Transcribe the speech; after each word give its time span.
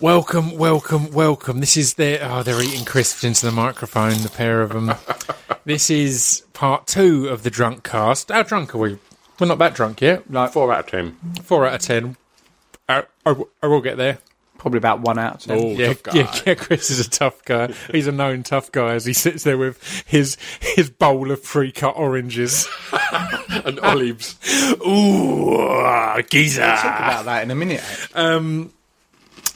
Welcome, 0.00 0.56
welcome, 0.56 1.10
welcome. 1.10 1.58
This 1.58 1.76
is 1.76 1.94
their. 1.94 2.20
Oh, 2.22 2.44
they're 2.44 2.62
eating 2.62 2.84
crisps 2.84 3.24
into 3.24 3.44
the 3.46 3.52
microphone, 3.52 4.12
the 4.22 4.28
pair 4.28 4.62
of 4.62 4.70
them. 4.72 4.94
this 5.64 5.90
is 5.90 6.44
part 6.52 6.86
two 6.86 7.28
of 7.28 7.42
the 7.42 7.50
drunk 7.50 7.82
cast. 7.82 8.28
How 8.30 8.44
drunk 8.44 8.76
are 8.76 8.78
we? 8.78 8.98
We're 9.40 9.48
not 9.48 9.58
that 9.58 9.74
drunk 9.74 10.00
yet. 10.00 10.30
Like 10.30 10.52
Four 10.52 10.72
out 10.72 10.80
of 10.84 10.86
ten. 10.86 11.16
Four 11.42 11.66
out 11.66 11.74
of 11.74 11.80
ten. 11.80 12.16
I, 12.88 13.04
I, 13.26 13.34
I 13.60 13.66
will 13.66 13.80
get 13.80 13.96
there. 13.96 14.18
probably 14.56 14.78
about 14.78 15.00
one 15.00 15.18
out 15.18 15.34
of 15.36 15.40
ten. 15.40 15.58
Oh, 15.60 15.70
Yeah, 15.70 15.88
tough 15.88 16.02
guy. 16.04 16.12
yeah, 16.14 16.40
yeah. 16.46 16.54
Chris 16.54 16.90
is 16.90 17.04
a 17.04 17.10
tough 17.10 17.44
guy. 17.44 17.72
He's 17.90 18.06
a 18.06 18.12
known 18.12 18.44
tough 18.44 18.70
guy 18.70 18.94
as 18.94 19.04
he 19.04 19.12
sits 19.12 19.42
there 19.42 19.58
with 19.58 19.82
his 20.06 20.36
his 20.60 20.90
bowl 20.90 21.32
of 21.32 21.42
pre-cut 21.42 21.96
oranges. 21.96 22.68
and 23.64 23.80
olives. 23.80 24.38
Ooh, 24.86 26.22
geezer. 26.30 26.62
Talk 26.62 27.00
about 27.00 27.24
that 27.24 27.42
in 27.42 27.50
a 27.50 27.56
minute. 27.56 27.82
Um, 28.14 28.72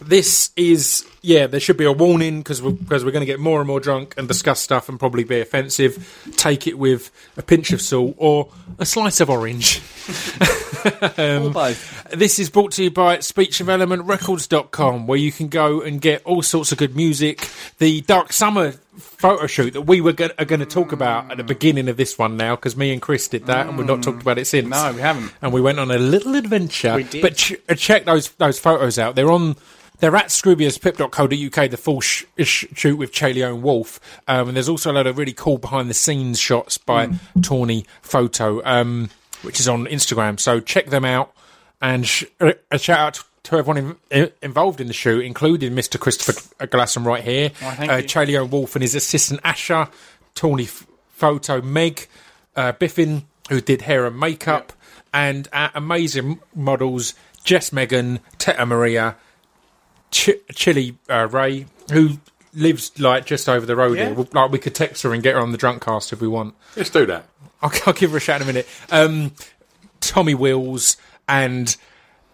this 0.02 0.50
is 0.56 1.06
yeah. 1.22 1.46
There 1.46 1.60
should 1.60 1.76
be 1.76 1.84
a 1.84 1.92
warning 1.92 2.38
because 2.38 2.60
we're, 2.60 2.72
because 2.72 3.04
we're 3.04 3.10
going 3.12 3.22
to 3.22 3.26
get 3.26 3.40
more 3.40 3.60
and 3.60 3.66
more 3.66 3.80
drunk 3.80 4.14
and 4.16 4.28
discuss 4.28 4.60
stuff 4.60 4.88
and 4.88 4.98
probably 4.98 5.24
be 5.24 5.40
offensive. 5.40 6.32
Take 6.36 6.66
it 6.66 6.78
with 6.78 7.10
a 7.36 7.42
pinch 7.42 7.72
of 7.72 7.80
salt 7.80 8.14
or 8.18 8.50
a 8.78 8.86
slice 8.86 9.20
of 9.20 9.30
orange. 9.30 9.78
or 11.18 11.50
both. 11.50 12.10
This 12.10 12.38
is 12.38 12.50
brought 12.50 12.72
to 12.72 12.84
you 12.84 12.90
by 12.90 13.18
speechdevelopmentrecords.com, 13.18 15.06
where 15.06 15.18
you 15.18 15.32
can 15.32 15.48
go 15.48 15.80
and 15.80 16.00
get 16.00 16.22
all 16.24 16.42
sorts 16.42 16.72
of 16.72 16.78
good 16.78 16.96
music. 16.96 17.48
The 17.78 18.00
Dark 18.02 18.32
Summer 18.32 18.72
photo 18.96 19.46
shoot 19.46 19.72
that 19.72 19.82
we 19.82 20.00
were 20.00 20.12
go- 20.12 20.30
are 20.38 20.44
going 20.44 20.60
to 20.60 20.66
talk 20.66 20.92
about 20.92 21.30
at 21.30 21.36
the 21.36 21.44
beginning 21.44 21.88
of 21.88 21.96
this 21.96 22.18
one 22.18 22.36
now, 22.36 22.56
because 22.56 22.76
me 22.76 22.92
and 22.92 23.00
Chris 23.00 23.28
did 23.28 23.46
that, 23.46 23.66
and 23.68 23.78
we've 23.78 23.86
not 23.86 24.02
talked 24.02 24.20
about 24.22 24.38
it 24.38 24.46
since. 24.46 24.68
No, 24.68 24.92
we 24.92 25.00
haven't. 25.00 25.32
And 25.40 25.52
we 25.52 25.60
went 25.60 25.78
on 25.78 25.90
a 25.90 25.98
little 25.98 26.34
adventure. 26.34 26.96
We 26.96 27.04
did. 27.04 27.22
But 27.22 27.36
ch- 27.36 27.54
uh, 27.68 27.74
check 27.74 28.04
those 28.04 28.30
those 28.32 28.58
photos 28.58 28.98
out. 28.98 29.14
They're 29.14 29.30
on. 29.30 29.56
They're 29.98 30.16
at 30.16 30.26
scroobiuspip.co.uk, 30.26 31.70
the 31.70 31.76
full 31.76 32.00
sh- 32.00 32.24
sh- 32.42 32.64
shoot 32.74 32.96
with 32.96 33.12
Chaleo 33.12 33.54
and 33.54 33.62
Wolf. 33.62 34.00
Um, 34.26 34.48
and 34.48 34.56
there's 34.56 34.68
also 34.68 34.90
a 34.90 34.94
lot 34.94 35.06
of 35.06 35.16
really 35.18 35.32
cool 35.32 35.58
behind 35.58 35.88
the 35.88 35.94
scenes 35.94 36.40
shots 36.40 36.76
by 36.78 37.06
Mm. 37.06 37.18
Tawny 37.42 37.86
Photo, 38.02 38.60
um, 38.64 39.10
which 39.42 39.60
is 39.60 39.68
on 39.68 39.86
Instagram. 39.86 40.40
So 40.40 40.60
check 40.60 40.86
them 40.86 41.04
out. 41.04 41.32
And 41.80 42.06
sh- 42.06 42.24
uh, 42.40 42.52
a 42.70 42.78
shout 42.78 42.98
out 42.98 43.24
to 43.44 43.56
everyone 43.58 43.96
in- 44.10 44.30
involved 44.40 44.80
in 44.80 44.86
the 44.88 44.92
shoot, 44.92 45.24
including 45.24 45.72
Mr. 45.74 45.98
Christopher 45.98 46.66
Glasson 46.66 47.04
right 47.04 47.22
here, 47.22 47.50
Oh, 47.62 47.66
uh. 47.68 47.74
Chaleo 48.02 48.42
and 48.42 48.52
Wolf 48.52 48.74
and 48.76 48.82
his 48.82 48.94
assistant 48.94 49.40
Asher, 49.44 49.88
Tawny 50.34 50.64
F- 50.64 50.86
Photo, 51.14 51.60
Meg, 51.60 52.06
uh, 52.56 52.72
Biffin, 52.72 53.24
who 53.50 53.60
did 53.60 53.82
hair 53.82 54.06
and 54.06 54.18
makeup, 54.18 54.72
and 55.12 55.48
our 55.52 55.70
amazing 55.74 56.40
models, 56.54 57.14
Jess 57.44 57.72
Megan, 57.72 58.20
Teta 58.38 58.64
Maria, 58.64 59.16
Ch- 60.12 60.30
Chili 60.54 60.96
uh, 61.10 61.26
Ray, 61.30 61.66
who 61.92 62.18
lives 62.54 62.92
like 63.00 63.26
just 63.26 63.48
over 63.48 63.66
the 63.66 63.74
road 63.74 63.98
Yeah. 63.98 64.14
here. 64.14 64.26
Like 64.32 64.50
we 64.52 64.58
could 64.60 64.74
text 64.74 65.02
her 65.02 65.12
and 65.12 65.22
get 65.22 65.34
her 65.34 65.40
on 65.40 65.50
the 65.52 65.58
drunk 65.58 65.82
cast 65.82 66.12
if 66.12 66.20
we 66.20 66.28
want. 66.28 66.54
Let's 66.76 66.90
do 66.90 67.04
that. 67.06 67.24
I'll, 67.60 67.72
I'll 67.86 67.92
give 67.92 68.10
her 68.12 68.18
a 68.18 68.20
shout 68.20 68.40
in 68.40 68.44
a 68.44 68.46
minute. 68.46 68.68
Um, 68.90 69.32
Tommy 70.00 70.34
Wills 70.34 70.96
and 71.28 71.74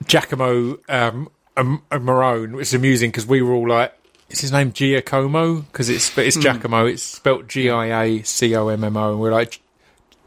Giacomo 0.06 0.78
um, 0.88 1.28
um, 1.56 1.82
Marone, 1.90 2.52
which 2.54 2.68
is 2.68 2.74
amusing 2.74 3.10
because 3.10 3.26
we 3.26 3.42
were 3.42 3.52
all 3.52 3.68
like, 3.68 3.92
"Is 4.30 4.40
his 4.40 4.52
name 4.52 4.72
Giacomo?" 4.72 5.56
Because 5.62 5.88
it's 5.88 6.16
it's 6.16 6.36
Giacomo. 6.36 6.86
It's 6.86 7.02
spelt 7.02 7.46
G 7.48 7.68
I 7.70 8.02
A 8.04 8.22
C 8.22 8.54
O 8.56 8.68
M 8.68 8.84
M 8.84 8.96
O, 8.96 9.12
and 9.12 9.20
we're 9.20 9.32
like, 9.32 9.60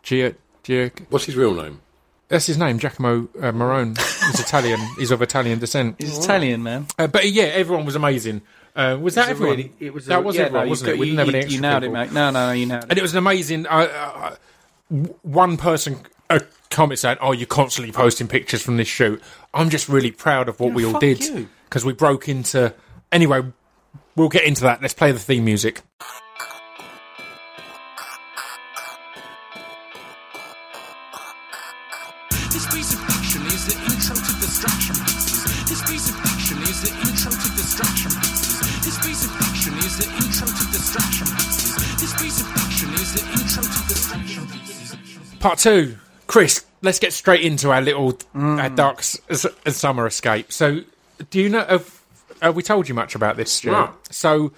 Gia, 0.03 0.35
Gia. 0.63 0.91
What's 1.09 1.25
his 1.25 1.35
real 1.35 1.53
name? 1.53 1.81
That's 2.31 2.47
his 2.47 2.57
name, 2.57 2.79
Giacomo 2.79 3.27
uh, 3.39 3.51
Marone. 3.51 3.97
He's 4.27 4.39
Italian. 4.39 4.79
He's 4.97 5.11
of 5.11 5.21
Italian 5.21 5.59
descent. 5.59 5.95
He's 5.99 6.17
Italian, 6.17 6.63
man. 6.63 6.87
Uh, 6.97 7.07
but 7.07 7.29
yeah, 7.29 7.43
everyone 7.43 7.85
was 7.85 7.95
amazing. 7.95 8.41
Uh, 8.75 8.97
was 9.01 9.15
that 9.15 9.27
It 9.27 9.31
was 9.33 9.41
everyone? 9.41 9.57
really- 9.57 9.71
it 9.81 9.93
was 9.93 10.05
a- 10.05 10.09
that 10.09 10.23
was 10.23 10.35
yeah, 10.37 10.43
everyone, 10.43 10.65
no, 10.65 10.69
wasn't 10.69 10.87
you, 10.87 10.93
it? 10.93 10.99
We 10.99 11.07
You, 11.07 11.15
didn't 11.17 11.25
have 11.27 11.35
any 11.35 11.45
you, 11.49 11.55
you 11.55 11.61
nailed 11.61 11.81
people. 11.83 11.95
it, 11.95 11.99
mate. 11.99 12.11
No, 12.13 12.29
no, 12.31 12.47
no, 12.47 12.51
you 12.53 12.65
nailed 12.65 12.83
it. 12.85 12.89
and 12.89 12.97
it 12.97 13.01
was 13.01 13.11
an 13.11 13.17
amazing. 13.17 13.67
Uh, 13.67 13.69
uh, 13.69 14.35
one 15.23 15.57
person 15.57 15.97
uh, 16.29 16.39
comment 16.69 16.99
saying, 16.99 17.17
"Oh, 17.21 17.33
you're 17.33 17.47
constantly 17.47 17.91
posting 17.91 18.27
pictures 18.27 18.61
from 18.61 18.77
this 18.77 18.87
shoot." 18.87 19.21
I'm 19.53 19.69
just 19.69 19.89
really 19.89 20.11
proud 20.11 20.47
of 20.47 20.59
what 20.61 20.69
Yeah, 20.69 20.75
we 20.75 20.85
all 20.85 20.99
did 20.99 21.47
because 21.69 21.83
we 21.85 21.91
broke 21.93 22.29
into. 22.29 22.73
Anyway, 23.11 23.41
we'll 24.15 24.29
get 24.29 24.45
into 24.45 24.61
that. 24.61 24.81
Let's 24.81 24.93
play 24.93 25.11
the 25.11 25.19
theme 25.19 25.43
music. 25.43 25.81
Part 45.41 45.57
two, 45.59 45.97
Chris. 46.27 46.65
Let's 46.83 46.99
get 46.99 47.13
straight 47.13 47.41
into 47.41 47.71
our 47.71 47.81
little 47.81 48.17
uh, 48.33 48.69
dark 48.69 48.99
s- 48.99 49.45
summer 49.67 50.07
escape. 50.07 50.51
So, 50.51 50.81
do 51.29 51.39
you 51.41 51.49
know? 51.49 51.63
Have, 51.65 52.01
have 52.41 52.55
we 52.55 52.63
told 52.63 52.87
you 52.89 52.95
much 52.95 53.13
about 53.15 53.37
this, 53.37 53.51
Stuart? 53.51 53.71
No. 53.73 53.93
So, 54.09 54.51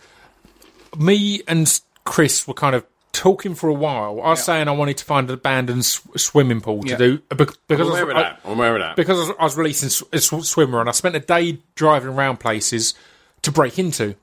me 0.98 1.42
and 1.48 1.82
Chris 2.06 2.48
were 2.48 2.54
kind 2.54 2.76
of 2.76 2.86
talking 3.14 3.56
for 3.56 3.70
a 3.70 3.74
while. 3.74 4.22
I 4.22 4.30
was 4.32 4.44
saying 4.44 4.68
I 4.68 4.72
wanted 4.72 4.98
to 4.98 5.06
find 5.06 5.30
an 5.30 5.34
abandoned 5.36 5.80
s- 5.80 6.02
swimming 6.18 6.62
pool 6.62 6.82
to 6.84 6.90
Yeah. 6.90 6.98
do 6.98 7.18
because 7.30 7.58
I'm 7.70 7.80
I 7.82 7.84
was- 7.84 7.90
aware 7.90 8.12
of 8.12 8.18
I- 8.18 8.22
that. 8.24 8.40
I'm 8.46 8.52
aware 8.54 8.76
of 8.76 8.82
that. 8.82 8.96
because 8.96 9.18
I 9.18 9.22
was, 9.30 9.38
I 9.40 9.44
was 9.44 9.58
releasing 9.58 9.90
sw- 9.90 10.04
a 10.14 10.20
sw- 10.20 10.46
swimmer 10.48 10.80
and 10.80 10.90
I 10.90 10.94
spent 10.94 11.16
a 11.16 11.20
day 11.20 11.60
driving 11.76 12.10
around 12.10 12.38
places 12.40 12.94
to 13.44 13.52
break 13.52 13.78
into. 13.80 14.16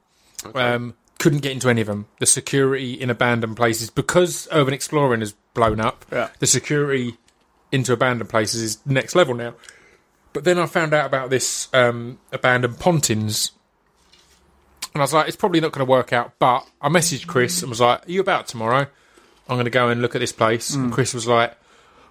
Um, 0.55 0.95
couldn't 1.21 1.43
get 1.43 1.53
into 1.53 1.69
any 1.69 1.83
of 1.83 1.87
them. 1.87 2.07
The 2.19 2.27
security 2.27 2.95
in 2.95 3.11
abandoned 3.11 3.57
places 3.57 3.91
because 3.91 4.49
urban 4.51 4.75
exploring 4.75 5.21
has 5.21 5.35
blown 5.55 5.79
up. 5.79 6.05
Yeah. 6.11 6.31
The 6.41 6.47
security 6.47 7.17
into 7.71 7.93
abandoned 7.93 8.31
places 8.31 8.63
is 8.63 8.79
next 8.87 9.15
level 9.15 9.35
now. 9.35 9.55
But 10.33 10.45
then 10.45 10.59
I 10.59 10.67
found 10.67 10.95
out 10.95 11.07
about 11.07 11.31
this 11.31 11.69
um, 11.75 12.19
abandoned 12.33 12.79
pontins. 12.79 13.53
And 14.95 15.03
I 15.03 15.05
was 15.05 15.13
like, 15.13 15.29
it's 15.29 15.37
probably 15.37 15.61
not 15.61 15.73
going 15.73 15.87
to 15.87 15.91
work 15.91 16.13
out. 16.13 16.33
But 16.39 16.67
I 16.81 16.89
messaged 16.89 17.27
Chris 17.27 17.63
and 17.63 17.69
was 17.69 17.81
like, 17.81 18.09
Are 18.09 18.11
you 18.11 18.21
about 18.21 18.49
tomorrow? 18.49 18.87
I'm 19.49 19.57
going 19.57 19.65
to 19.65 19.71
go 19.71 19.89
and 19.89 20.01
look 20.01 20.15
at 20.15 20.21
this 20.21 20.33
place. 20.33 20.75
Hmm. 20.75 20.85
And 20.85 20.93
Chris 20.93 21.13
was 21.13 21.27
like, 21.27 21.55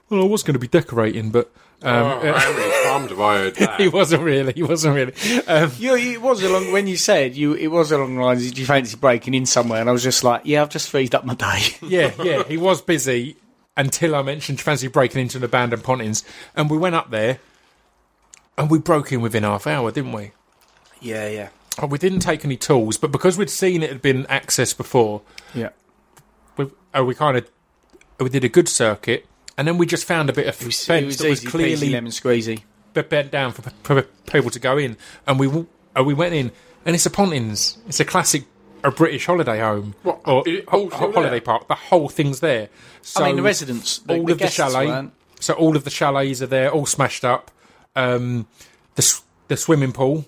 Well, 0.10 0.22
I 0.22 0.26
was 0.26 0.44
going 0.44 0.54
to 0.54 0.60
be 0.60 0.68
decorating, 0.68 1.32
but. 1.32 1.52
Um, 1.82 1.94
oh, 2.06 2.34
how 2.34 2.54
many 2.54 2.84
times 2.84 3.10
have 3.10 3.20
I 3.22 3.38
heard 3.38 3.56
that? 3.56 3.80
he 3.80 3.88
wasn't 3.88 4.24
really. 4.24 4.52
He 4.54 4.64
wasn't 4.64 4.96
really. 4.96 5.14
Um, 5.48 5.72
You, 5.78 5.96
it 5.96 6.22
was 6.22 6.44
along 6.44 6.72
when 6.74 6.88
you 6.88 6.98
said 6.98 7.36
you. 7.36 7.54
It 7.54 7.68
was 7.68 7.92
along 7.92 8.16
the 8.16 8.22
lines. 8.22 8.46
Did 8.46 8.58
you 8.58 8.66
fancy 8.66 8.98
breaking 8.98 9.34
in 9.34 9.46
somewhere? 9.46 9.80
And 9.80 9.90
I 9.90 9.94
was 9.94 10.04
just 10.04 10.24
like, 10.24 10.42
yeah, 10.44 10.62
I've 10.62 10.70
just 10.70 10.90
freed 10.90 11.16
up 11.16 11.24
my 11.26 11.36
day. 11.36 11.62
yeah, 11.82 12.12
yeah. 12.22 12.44
He 12.44 12.58
was 12.58 12.82
busy 12.82 13.38
until 13.78 14.14
I 14.16 14.22
mentioned 14.24 14.60
fancy 14.60 14.88
breaking 14.90 15.22
into 15.22 15.38
an 15.38 15.44
abandoned 15.46 15.84
pontins, 15.84 16.26
and 16.54 16.70
we 16.70 16.78
went 16.78 16.96
up 16.96 17.12
there, 17.12 17.40
and 18.58 18.70
we 18.70 18.78
broke 18.78 19.12
in 19.14 19.22
within 19.22 19.44
half 19.44 19.66
hour, 19.68 19.90
didn't 19.92 20.12
we? 20.12 20.32
yeah, 21.02 21.30
yeah, 21.30 21.50
Oh, 21.82 21.88
we 21.88 21.98
didn't 21.98 22.20
take 22.20 22.44
any 22.44 22.58
tools, 22.58 22.98
but 22.98 23.10
because 23.10 23.38
we'd 23.38 23.50
seen 23.50 23.84
it 23.84 23.90
had 23.90 24.02
been 24.02 24.26
accessed 24.26 24.76
before, 24.76 25.22
yeah. 25.56 25.70
we, 26.58 26.70
uh, 26.94 27.06
we 27.06 27.16
kind 27.16 27.38
of 27.38 27.50
we 28.20 28.28
did 28.28 28.44
a 28.44 28.50
good 28.50 28.68
circuit, 28.68 29.26
and 29.60 29.68
then 29.68 29.78
we 29.78 29.86
just 29.86 30.06
found 30.06 30.30
a 30.30 30.34
bit 30.34 30.48
of 30.48 30.60
It 30.62 30.66
was, 30.66 30.86
fence 30.86 31.04
it 31.04 31.06
was 31.06 31.18
that 31.20 31.30
was 31.30 31.40
easy 31.42 31.48
peasy 31.48 31.52
clearly 31.52 31.90
lemon 31.92 32.12
squeezy. 32.12 32.64
be- 32.94 33.02
bent 33.04 33.30
down 33.32 33.52
for, 33.52 33.62
for 33.84 34.02
people 34.32 34.50
to 34.50 34.60
go 34.60 34.78
in, 34.78 34.98
and 35.28 35.40
we 35.40 35.48
uh, 35.48 36.04
we 36.04 36.14
went 36.14 36.34
in, 36.34 36.52
and 36.86 36.96
it's 36.96 37.06
a 37.06 37.10
Pontins. 37.12 37.78
It's 37.88 38.00
a 38.00 38.06
classic. 38.06 38.46
A 38.82 38.92
British 38.92 39.26
holiday 39.26 39.60
home 39.60 39.94
What, 40.04 40.22
or 40.26 40.48
is 40.48 40.60
it 40.60 40.70
ho- 40.70 40.90
holiday 40.90 41.30
there? 41.32 41.42
park. 41.42 41.68
The 41.68 41.76
whole 41.76 42.08
thing's 42.08 42.40
there. 42.40 42.70
So 43.02 43.24
I 43.26 43.28
mean, 43.28 43.36
the 43.36 43.42
residents, 43.42 43.98
the, 44.00 44.14
all 44.18 44.26
the 44.26 44.32
of 44.32 44.40
the 44.40 44.48
chalet. 44.48 44.88
weren't. 44.88 45.14
So 45.42 45.54
all 45.54 45.76
of 45.76 45.84
the 45.84 45.90
chalets 45.90 46.42
are 46.42 46.48
there, 46.48 46.72
all 46.72 46.86
smashed 46.86 47.26
up. 47.26 47.52
Um, 47.98 48.48
the 48.96 49.20
the 49.50 49.58
swimming 49.58 49.92
pool, 49.92 50.26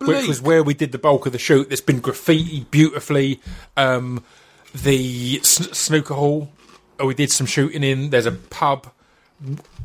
which 0.00 0.28
was 0.28 0.40
where 0.40 0.62
we 0.62 0.74
did 0.74 0.92
the 0.92 0.98
bulk 0.98 1.26
of 1.26 1.32
the 1.32 1.40
shoot. 1.40 1.68
that's 1.70 1.80
been 1.80 1.98
graffiti 1.98 2.68
beautifully. 2.70 3.40
Um, 3.76 4.22
the 4.72 5.38
s- 5.40 5.76
snooker 5.76 6.14
hall, 6.14 6.52
we 7.06 7.14
did 7.14 7.30
some 7.30 7.46
shooting 7.46 7.82
in. 7.82 8.10
There's 8.10 8.26
a 8.26 8.32
pub, 8.32 8.90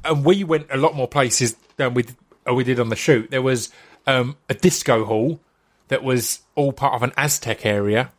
and 0.04 0.26
we 0.26 0.44
went 0.44 0.68
a 0.70 0.78
lot 0.78 0.96
more 0.96 1.08
places 1.08 1.56
than 1.78 1.94
we 1.94 2.04
d- 2.04 2.14
uh, 2.50 2.54
we 2.54 2.64
did 2.64 2.80
on 2.80 2.90
the 2.90 2.96
shoot. 2.96 3.32
There 3.32 3.42
was 3.42 3.72
um, 4.08 4.36
a 4.50 4.54
disco 4.54 5.06
hall 5.06 5.40
that 5.88 6.04
was 6.04 6.40
all 6.56 6.74
part 6.74 6.96
of 6.96 7.04
an 7.04 7.12
Aztec 7.18 7.66
area, 7.66 8.12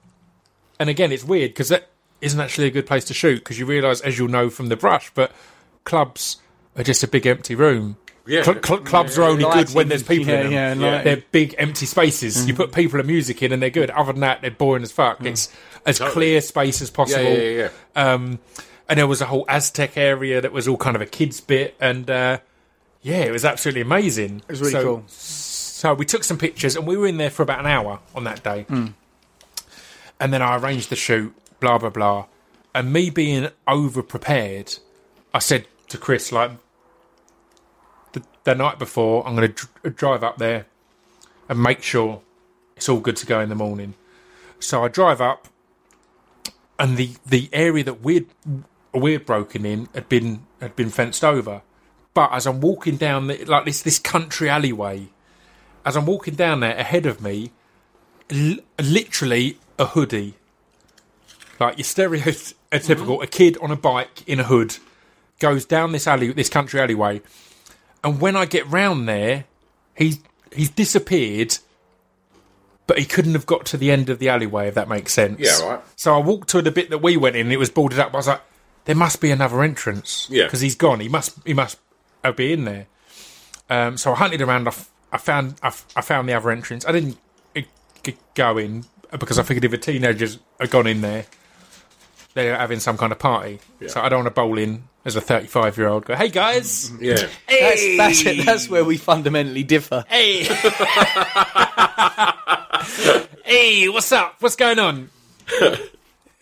and 0.79 0.89
again, 0.89 1.13
it's 1.13 1.25
weird 1.25 1.51
because 1.51 1.69
that 1.69 1.89
isn't 2.21 2.41
actually 2.41 2.67
a 2.67 2.71
good 2.71 2.87
place 2.87 3.05
to 3.07 3.15
shoot 3.15 3.37
because 3.39 3.59
you 3.59 3.67
realise, 3.67 4.01
as 4.01 4.19
you'll 4.19 4.29
know 4.29 4.49
from 4.51 4.69
the 4.69 4.77
brush, 4.77 5.11
but 5.15 5.33
clubs 5.85 6.39
are 6.77 6.83
just 6.83 7.03
a 7.03 7.09
big 7.09 7.27
empty 7.27 7.55
room. 7.55 7.97
Yeah. 8.27 8.43
Cl- 8.43 8.63
cl- 8.63 8.81
clubs 8.81 9.19
are 9.19 9.25
only 9.25 9.45
good 9.45 9.69
when 9.75 9.89
there's 9.89 10.03
people 10.03 10.29
yeah, 10.29 10.41
in 10.41 10.45
them. 10.45 10.81
yeah, 10.81 10.97
Yeah. 10.97 11.03
They're 11.03 11.23
big 11.31 11.55
empty 11.59 11.85
spaces. 11.85 12.47
You 12.49 12.55
put 12.55 12.73
people 12.73 12.99
and 12.99 13.07
music 13.07 13.43
in, 13.43 13.53
and 13.53 13.63
they're 13.63 13.69
good. 13.69 13.91
Other 13.91 14.13
than 14.13 14.21
that, 14.23 14.41
they're 14.41 14.51
boring 14.51 14.83
as 14.83 14.93
fuck. 14.93 15.23
It's 15.27 15.53
as 15.85 15.99
clear 15.99 16.41
space 16.41 16.81
as 16.81 16.89
yeah, 16.89 16.97
possible. 16.97 17.23
yeah, 17.23 17.39
yeah, 17.39 17.69
yeah. 17.95 18.13
Um, 18.13 18.39
and 18.89 18.99
there 18.99 19.07
was 19.07 19.21
a 19.21 19.27
whole 19.27 19.45
Aztec 19.49 19.97
area 19.97 20.41
that 20.41 20.53
was 20.53 20.69
all 20.69 20.77
kind 20.77 20.97
of 20.97 21.03
a 21.03 21.07
kids 21.07 21.41
bit, 21.41 21.75
and 21.81 22.09
uh, 22.11 22.39
yeah, 23.03 23.19
it 23.25 23.31
was 23.33 23.45
absolutely 23.45 23.81
amazing. 23.83 24.39
It 24.49 24.51
was 24.51 24.61
really 24.61 24.73
cool. 24.85 25.05
So 25.09 25.89
So 25.89 25.95
we 25.95 26.05
took 26.07 26.25
some 26.25 26.39
pictures, 26.39 26.77
and 26.77 26.87
we 26.87 26.97
were 26.97 27.07
in 27.07 27.17
there 27.19 27.31
for 27.31 27.43
about 27.43 27.61
an 27.61 27.67
hour 27.67 28.01
on 28.15 28.25
that 28.25 28.43
day. 28.43 28.65
And 30.21 30.33
then 30.33 30.41
I 30.43 30.57
arranged 30.57 30.91
the 30.91 30.97
shoot, 30.97 31.35
blah 31.61 31.79
blah 31.79 31.91
blah. 31.91 32.27
And 32.75 32.93
me 32.93 33.11
being 33.11 33.49
over 33.69 34.03
prepared, 34.03 34.79
I 35.33 35.39
said 35.39 35.67
to 35.89 35.99
Chris 35.99 36.33
like 36.33 36.53
the, 38.13 38.23
the 38.45 38.55
night 38.55 38.79
before, 38.79 39.27
I'm 39.27 39.37
going 39.37 39.53
to 39.53 39.67
dr- 39.83 39.97
drive 39.97 40.23
up 40.25 40.39
there 40.39 40.67
and 41.49 41.63
make 41.63 41.83
sure 41.83 42.21
it's 42.77 42.89
all 42.89 43.01
good 43.01 43.17
to 43.17 43.27
go 43.27 43.41
in 43.41 43.49
the 43.49 43.55
morning. 43.55 43.95
So 44.61 44.83
I 44.85 44.89
drive 44.89 45.21
up, 45.21 45.49
and 46.79 46.97
the 46.97 47.11
the 47.27 47.49
area 47.53 47.85
that 47.85 48.01
we'd 48.03 48.29
we'd 49.01 49.27
broken 49.27 49.65
in 49.67 49.89
had 49.95 50.09
been 50.09 50.47
had 50.61 50.77
been 50.77 50.91
fenced 50.91 51.25
over. 51.25 51.63
But 52.15 52.33
as 52.33 52.47
I'm 52.47 52.61
walking 52.61 52.97
down 52.97 53.27
the, 53.27 53.45
like 53.45 53.65
this 53.65 53.83
this 53.83 53.99
country 53.99 54.49
alleyway, 54.49 55.09
as 55.85 55.97
I'm 55.97 56.07
walking 56.07 56.35
down 56.35 56.61
there 56.61 56.77
ahead 56.77 57.07
of 57.07 57.21
me, 57.21 57.51
l- 58.31 58.59
literally 58.81 59.59
a 59.79 59.87
hoodie, 59.87 60.35
like 61.59 61.77
your 61.77 61.85
stereotypical 61.85 63.23
a 63.23 63.27
kid 63.27 63.59
on 63.61 63.71
a 63.71 63.77
bike 63.77 64.27
in 64.29 64.39
a 64.41 64.45
hood, 64.45 64.77
goes 65.41 65.65
down 65.65 65.93
this 65.93 66.07
alley 66.07 66.33
this 66.33 66.49
country 66.49 66.81
alleyway, 66.81 67.21
and 68.03 68.21
when 68.21 68.37
I 68.37 68.47
get 68.47 68.69
round 68.71 69.09
there, 69.09 69.45
he's 69.97 70.21
he's 70.53 70.71
disappeared. 70.71 71.59
But 72.87 72.99
he 72.99 73.07
couldn't 73.07 73.33
have 73.33 73.47
got 73.47 73.65
to 73.67 73.79
the 73.79 73.91
end 73.91 74.11
of 74.11 74.19
the 74.19 74.29
alleyway, 74.29 74.69
if 74.69 74.75
that 74.75 74.91
makes 74.91 75.15
sense. 75.15 75.41
Yeah, 75.41 75.59
right. 75.67 75.81
So 75.97 76.15
I 76.15 76.19
walked 76.19 76.51
to 76.51 76.61
the 76.61 76.71
bit 76.71 76.91
that 76.91 76.99
we 76.99 77.17
went 77.17 77.35
in, 77.35 77.47
and 77.47 77.53
it 77.53 77.57
was 77.57 77.71
boarded 77.71 77.99
up. 77.99 78.13
I 78.13 78.17
was 78.19 78.29
like, 78.29 78.43
there 78.85 78.97
must 78.97 79.21
be 79.21 79.31
another 79.31 79.63
entrance. 79.63 80.29
Yeah. 80.31 80.45
because 80.45 80.61
he's 80.61 80.77
gone. 80.77 81.01
He 81.01 81.09
must. 81.09 81.37
He 81.47 81.55
must 81.55 81.79
uh, 82.23 82.33
be 82.33 82.53
in 82.53 82.65
there. 82.65 82.87
Um, 83.71 83.97
so 83.97 84.13
I 84.13 84.17
hunted 84.17 84.43
around. 84.43 84.67
I, 84.67 84.71
f- 84.71 84.91
I 85.13 85.19
found. 85.19 85.55
I, 85.63 85.69
f- 85.69 85.87
I 85.97 86.01
found 86.01 86.29
the 86.29 86.35
other 86.35 86.51
entrance. 86.51 86.85
I 86.87 86.93
didn't 86.93 87.17
uh, 87.57 87.61
g- 88.03 88.17
go 88.35 88.59
in 88.59 88.85
because 89.19 89.39
I 89.39 89.43
figured 89.43 89.65
if 89.65 89.71
the 89.71 89.79
teenagers 89.79 90.39
had 90.61 90.71
gone 90.71 90.87
in 90.87 91.01
there, 91.01 91.25
they're 92.35 92.57
having 92.59 92.81
some 92.81 92.97
kind 92.99 93.13
of 93.13 93.19
party. 93.19 93.61
So 93.87 94.01
I 94.01 94.09
don't 94.09 94.25
want 94.25 94.35
to 94.35 94.41
bowl 94.41 94.59
in 94.59 94.85
as 95.05 95.17
a 95.17 95.21
thirty-five-year-old. 95.21 96.05
Go, 96.07 96.15
hey 96.15 96.29
guys. 96.29 96.91
Yeah. 97.01 97.17
Hey. 97.49 97.97
That's, 97.97 98.23
that's, 98.25 98.27
it. 98.27 98.45
that's 98.45 98.69
where 98.69 98.85
we 98.85 98.97
fundamentally 98.99 99.63
differ. 99.63 100.05
Hey. 100.09 100.45
hey, 103.45 103.89
what's 103.89 104.13
up? 104.13 104.37
What's 104.41 104.57
going 104.57 104.79
on? 104.79 105.11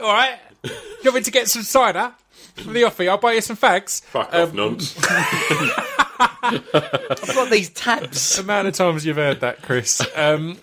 All 0.00 0.12
right. 0.12 0.38
You 0.64 0.70
want 1.04 1.16
me 1.16 1.20
to 1.22 1.30
get 1.30 1.48
some 1.48 1.62
cider 1.62 2.12
from 2.56 2.72
the 2.74 2.82
offie? 2.82 3.08
I'll 3.08 3.18
buy 3.18 3.32
you 3.32 3.40
some 3.40 3.56
fags. 3.56 4.02
Fuck 4.02 4.32
off, 4.34 4.52
nonce. 4.52 4.96
I've 6.18 7.34
got 7.34 7.50
these 7.50 7.70
tabs. 7.70 8.36
The 8.36 8.42
amount 8.42 8.68
of 8.68 8.74
times 8.74 9.04
you've 9.06 9.16
heard 9.16 9.40
that, 9.40 9.62
Chris. 9.62 10.00
Um, 10.16 10.58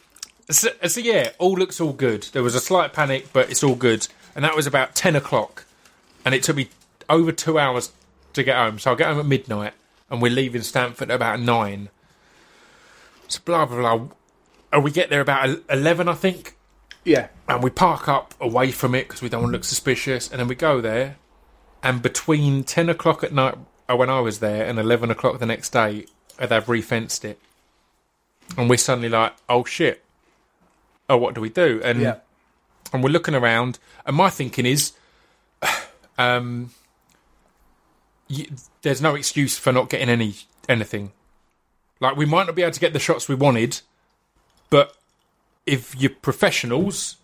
so, 0.50 0.70
so 0.88 1.00
yeah, 1.00 1.32
all 1.38 1.54
looks 1.54 1.80
all 1.82 1.94
good. 1.94 2.24
There 2.34 2.44
was 2.44 2.56
a 2.56 2.60
slight 2.60 2.94
panic, 2.94 3.28
but 3.34 3.50
it's 3.50 3.64
all 3.64 3.76
good. 3.76 4.08
And 4.36 4.46
that 4.46 4.56
was 4.56 4.68
about 4.68 4.96
ten 4.96 5.16
o'clock, 5.16 5.66
and 6.24 6.34
it 6.36 6.44
took 6.44 6.56
me 6.56 6.70
over 7.10 7.32
two 7.32 7.58
hours 7.60 7.92
to 8.34 8.44
get 8.44 8.56
home. 8.56 8.80
So 8.80 8.92
I 8.92 8.96
get 8.96 9.08
home 9.08 9.20
at 9.20 9.26
midnight, 9.26 9.74
and 10.10 10.22
we're 10.22 10.32
leaving 10.32 10.62
Stanford 10.62 11.10
at 11.12 11.16
about 11.16 11.40
nine. 11.40 11.90
So 13.28 13.40
blah 13.44 13.66
blah 13.66 13.78
blah. 13.98 14.08
And 14.72 14.84
we 14.84 14.92
get 14.92 15.10
there 15.10 15.22
about 15.22 15.62
eleven, 15.70 16.08
I 16.08 16.14
think, 16.14 16.56
Yeah. 17.04 17.30
and 17.48 17.64
we 17.64 17.72
park 17.72 18.08
up 18.08 18.36
away 18.40 18.72
from 18.72 18.94
it 18.94 19.08
because 19.08 19.22
we 19.22 19.30
don't 19.30 19.42
want 19.42 19.52
to 19.52 19.58
look 19.58 19.64
suspicious. 19.66 20.30
And 20.30 20.40
then 20.40 20.48
we 20.48 20.54
go 20.56 20.80
there, 20.80 21.18
and 21.84 22.02
between 22.02 22.64
ten 22.64 22.90
o'clock 22.90 23.24
at 23.24 23.34
night 23.34 23.58
uh, 23.90 23.96
when 23.96 24.10
I 24.10 24.20
was 24.20 24.40
there 24.40 24.66
and 24.66 24.78
eleven 24.80 25.10
o'clock 25.12 25.40
the 25.40 25.46
next 25.46 25.70
day, 25.72 26.06
uh, 26.38 26.46
they've 26.46 26.64
refenced 26.66 27.24
it, 27.26 27.40
and 28.58 28.70
we're 28.70 28.78
suddenly 28.78 29.10
like, 29.10 29.34
"Oh 29.48 29.64
shit! 29.66 30.04
Oh, 31.10 31.18
what 31.18 31.36
do 31.36 31.42
we 31.42 31.50
do?" 31.50 31.82
And 31.84 32.02
Yeah. 32.02 32.16
and 32.94 33.04
we're 33.04 33.10
looking 33.10 33.36
around, 33.36 33.80
and 34.06 34.16
my 34.16 34.30
thinking 34.30 34.66
is, 34.66 34.94
um, 36.18 36.72
you, 38.28 38.48
there's 38.82 39.02
no 39.02 39.16
excuse 39.16 39.58
for 39.58 39.72
not 39.72 39.90
getting 39.90 40.10
any 40.10 40.36
anything. 40.68 41.12
Like 42.00 42.16
we 42.16 42.26
might 42.26 42.46
not 42.46 42.56
be 42.56 42.62
able 42.62 42.72
to 42.74 42.80
get 42.80 42.94
the 42.94 43.00
shots 43.00 43.28
we 43.28 43.36
wanted, 43.36 43.82
but 44.70 44.96
if 45.66 45.96
you're 46.00 46.12
professionals, 46.12 47.18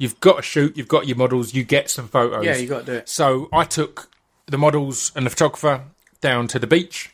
you've 0.00 0.18
got 0.18 0.36
to 0.36 0.42
shoot, 0.42 0.76
you've 0.76 0.88
got 0.88 1.06
your 1.06 1.16
models, 1.16 1.54
you 1.54 1.62
get 1.62 1.90
some 1.90 2.08
photos. 2.08 2.44
Yeah, 2.44 2.56
you 2.56 2.66
got 2.66 2.80
to 2.80 2.86
do 2.86 2.92
it. 2.94 3.08
So 3.08 3.48
I 3.52 3.64
took 3.64 4.10
the 4.46 4.58
models 4.58 5.12
and 5.14 5.26
the 5.26 5.30
photographer 5.30 5.84
down 6.20 6.48
to 6.48 6.58
the 6.58 6.66
beach 6.66 7.10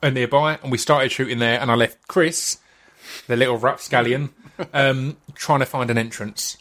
and 0.00 0.14
nearby, 0.14 0.58
and 0.62 0.72
we 0.72 0.78
started 0.78 1.12
shooting 1.12 1.40
there. 1.40 1.60
And 1.60 1.70
I 1.70 1.74
left 1.74 2.08
Chris, 2.08 2.58
the 3.26 3.36
little 3.36 3.58
rapscallion, 3.58 4.30
um, 4.72 5.16
trying 5.34 5.58
to 5.58 5.66
find 5.66 5.90
an 5.90 5.98
entrance. 5.98 6.56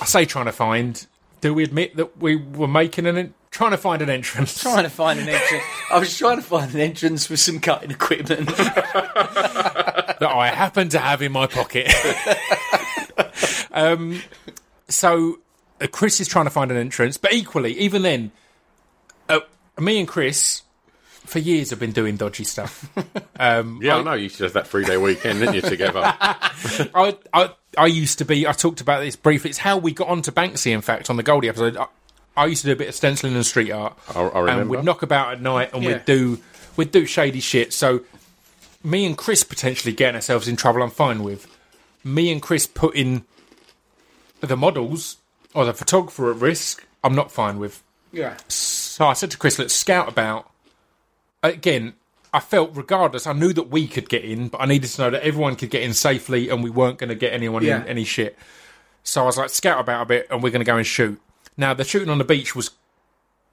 I 0.00 0.06
say 0.06 0.24
trying 0.24 0.46
to 0.46 0.52
find. 0.52 1.06
Do 1.40 1.54
we 1.54 1.62
admit 1.64 1.96
that 1.96 2.18
we 2.18 2.36
were 2.36 2.66
making 2.68 3.06
an 3.06 3.16
en- 3.16 3.34
trying 3.50 3.72
to 3.72 3.76
find 3.76 4.00
an 4.00 4.10
entrance? 4.10 4.60
Trying 4.62 4.84
to 4.84 4.90
find 4.90 5.20
an 5.20 5.28
entrance. 5.28 5.62
I 5.90 5.98
was 5.98 6.16
trying 6.16 6.36
to 6.36 6.42
find 6.42 6.72
an 6.74 6.80
entrance 6.80 7.28
with 7.28 7.38
some 7.38 7.60
cutting 7.60 7.90
equipment. 7.92 8.46
that 8.56 10.18
I 10.20 10.48
happen 10.48 10.88
to 10.90 10.98
have 10.98 11.22
in 11.22 11.30
my 11.30 11.46
pocket. 11.46 11.92
um, 13.70 14.20
so 14.88 15.38
uh, 15.80 15.86
Chris 15.90 16.20
is 16.20 16.28
trying 16.28 16.46
to 16.46 16.50
find 16.50 16.70
an 16.70 16.76
entrance, 16.76 17.16
but 17.16 17.32
equally, 17.32 17.72
even 17.78 18.02
then, 18.02 18.30
uh, 19.28 19.40
me 19.78 19.98
and 19.98 20.08
Chris 20.08 20.62
for 21.24 21.38
years 21.38 21.70
have 21.70 21.78
been 21.78 21.92
doing 21.92 22.16
dodgy 22.16 22.44
stuff. 22.44 22.88
Um, 23.40 23.78
Yeah, 23.80 23.98
I 23.98 24.02
know. 24.02 24.14
You 24.14 24.24
used 24.24 24.38
to 24.38 24.44
have 24.44 24.54
that 24.54 24.66
three 24.66 24.84
day 24.84 24.96
weekend, 24.96 25.38
didn't 25.38 25.54
you, 25.54 25.60
together? 25.60 26.00
I, 26.02 27.16
I 27.32 27.50
I 27.76 27.86
used 27.86 28.18
to 28.18 28.24
be. 28.24 28.48
I 28.48 28.52
talked 28.52 28.80
about 28.80 28.98
this 29.00 29.14
briefly. 29.14 29.50
It's 29.50 29.58
how 29.60 29.78
we 29.78 29.92
got 29.92 30.08
onto 30.08 30.32
Banksy. 30.32 30.72
In 30.72 30.80
fact, 30.80 31.08
on 31.08 31.16
the 31.16 31.22
Goldie 31.22 31.48
episode, 31.48 31.76
I, 31.76 31.86
I 32.36 32.46
used 32.46 32.62
to 32.62 32.66
do 32.68 32.72
a 32.72 32.76
bit 32.76 32.88
of 32.88 32.96
stenciling 32.96 33.36
and 33.36 33.46
street 33.46 33.70
art. 33.70 33.96
I, 34.12 34.22
I 34.22 34.58
and 34.58 34.68
we'd 34.68 34.82
knock 34.82 35.02
about 35.02 35.34
at 35.34 35.40
night 35.40 35.72
and 35.72 35.84
Yeah. 35.84 35.92
we'd 35.98 36.04
do 36.04 36.38
we'd 36.76 36.90
do 36.90 37.06
shady 37.06 37.38
shit. 37.38 37.72
So 37.72 38.00
me 38.82 39.06
and 39.06 39.16
Chris 39.16 39.44
potentially 39.44 39.92
getting 39.92 40.16
ourselves 40.16 40.48
in 40.48 40.56
trouble. 40.56 40.82
I'm 40.82 40.90
fine 40.90 41.22
with. 41.22 41.46
Me 42.02 42.32
and 42.32 42.42
Chris 42.42 42.66
putting 42.66 43.24
the 44.40 44.56
models 44.56 45.16
or 45.54 45.64
the 45.64 45.74
photographer 45.74 46.30
at 46.30 46.36
risk. 46.36 46.86
I'm 47.04 47.14
not 47.14 47.30
fine 47.32 47.58
with. 47.58 47.82
yeah. 48.12 48.36
So 48.48 49.06
I 49.06 49.12
said 49.12 49.30
to 49.30 49.38
Chris, 49.38 49.58
let's 49.58 49.74
scout 49.74 50.08
about. 50.08 50.50
Again, 51.42 51.94
I 52.34 52.40
felt 52.40 52.74
regardless, 52.74 53.26
I 53.26 53.32
knew 53.32 53.52
that 53.52 53.70
we 53.70 53.86
could 53.86 54.08
get 54.08 54.24
in, 54.24 54.48
but 54.48 54.60
I 54.60 54.66
needed 54.66 54.90
to 54.90 55.02
know 55.02 55.10
that 55.10 55.22
everyone 55.22 55.54
could 55.56 55.70
get 55.70 55.82
in 55.82 55.94
safely 55.94 56.48
and 56.48 56.62
we 56.64 56.70
weren't 56.70 56.98
going 56.98 57.08
to 57.10 57.14
get 57.14 57.32
anyone 57.32 57.62
Yeah. 57.62 57.80
in 57.82 57.86
any 57.86 58.04
shit. 58.04 58.36
So 59.04 59.22
I 59.22 59.24
was 59.26 59.38
like, 59.38 59.50
scout 59.50 59.80
about 59.80 60.02
a 60.02 60.06
bit 60.06 60.26
and 60.30 60.42
we're 60.42 60.50
going 60.50 60.60
to 60.60 60.66
go 60.66 60.76
and 60.76 60.86
shoot. 60.86 61.20
Now, 61.56 61.74
the 61.74 61.84
shooting 61.84 62.10
on 62.10 62.18
the 62.18 62.24
beach 62.24 62.54
was 62.56 62.72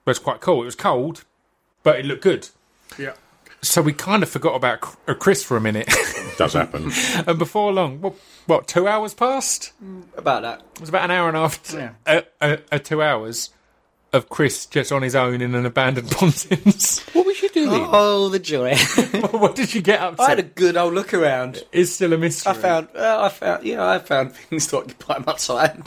was 0.06 0.20
quite 0.20 0.40
cool. 0.42 0.62
It 0.64 0.66
was 0.66 0.76
cold, 0.76 1.24
but 1.84 2.00
it 2.00 2.06
looked 2.06 2.22
good. 2.24 2.50
Yeah. 2.98 3.14
So 3.66 3.82
we 3.82 3.94
kind 3.94 4.22
of 4.22 4.30
forgot 4.30 4.56
about 4.56 4.80
uh, 5.08 5.14
Chris 5.16 5.44
for 5.44 5.58
a 5.58 5.62
minute. 5.62 5.92
Does 6.38 6.54
happen. 6.54 6.92
and 7.28 7.40
before 7.40 7.74
long, 7.74 8.00
what, 8.00 8.14
what, 8.46 8.68
two 8.68 8.88
hours 8.88 9.14
passed? 9.16 9.74
About 10.16 10.44
that. 10.44 10.62
It 10.76 10.82
was 10.82 10.90
about 10.90 11.06
an 11.06 11.12
hour 11.12 11.28
and 11.28 11.36
a 11.36 11.42
half, 11.42 11.74
Yeah. 11.74 11.92
uh, 12.06 12.22
uh, 12.40 12.58
uh, 12.72 12.78
two 12.78 13.02
hours 13.02 13.50
of 14.14 14.30
Chris 14.30 14.66
just 14.68 14.92
on 14.92 15.02
his 15.02 15.16
own 15.16 15.42
in 15.42 15.56
an 15.56 15.66
abandoned 15.66 16.10
Pontins. 16.12 17.00
what 17.14 17.26
was 17.26 17.42
you 17.42 17.50
doing? 17.50 17.86
Oh, 17.92 18.30
the 18.30 18.40
joy. 18.40 18.76
what 19.32 19.56
did 19.56 19.74
you 19.74 19.82
get 19.82 20.00
up 20.00 20.18
to? 20.18 20.22
I 20.22 20.30
had 20.30 20.40
a 20.40 20.44
good 20.44 20.78
old 20.78 20.94
look 20.94 21.14
around. 21.14 21.64
It's 21.72 21.92
still 21.92 22.14
a 22.14 22.18
mystery. 22.18 22.52
I 22.52 22.56
found, 22.56 22.88
uh, 22.96 23.22
I 23.24 23.30
found, 23.30 23.66
you 23.66 23.76
know, 23.78 23.88
I 23.88 23.98
found 24.00 24.34
things 24.34 24.68
to 24.68 24.78
occupy 24.78 25.18
my 25.26 25.34
time. 25.34 25.84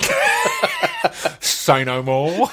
Say 1.41 1.85
no 1.85 2.03
more. 2.03 2.49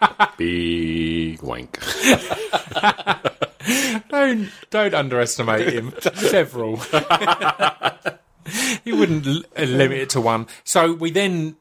Big 0.36 1.42
wank. 1.42 1.78
don't 4.10 4.50
don't 4.70 4.94
underestimate 4.94 5.72
him. 5.72 5.92
Several. 6.14 6.76
he 8.84 8.92
wouldn't 8.92 9.26
l- 9.26 9.42
uh, 9.56 9.62
limit 9.62 9.98
it 9.98 10.10
to 10.10 10.20
one. 10.20 10.46
So 10.64 10.92
we 10.92 11.10
then 11.10 11.56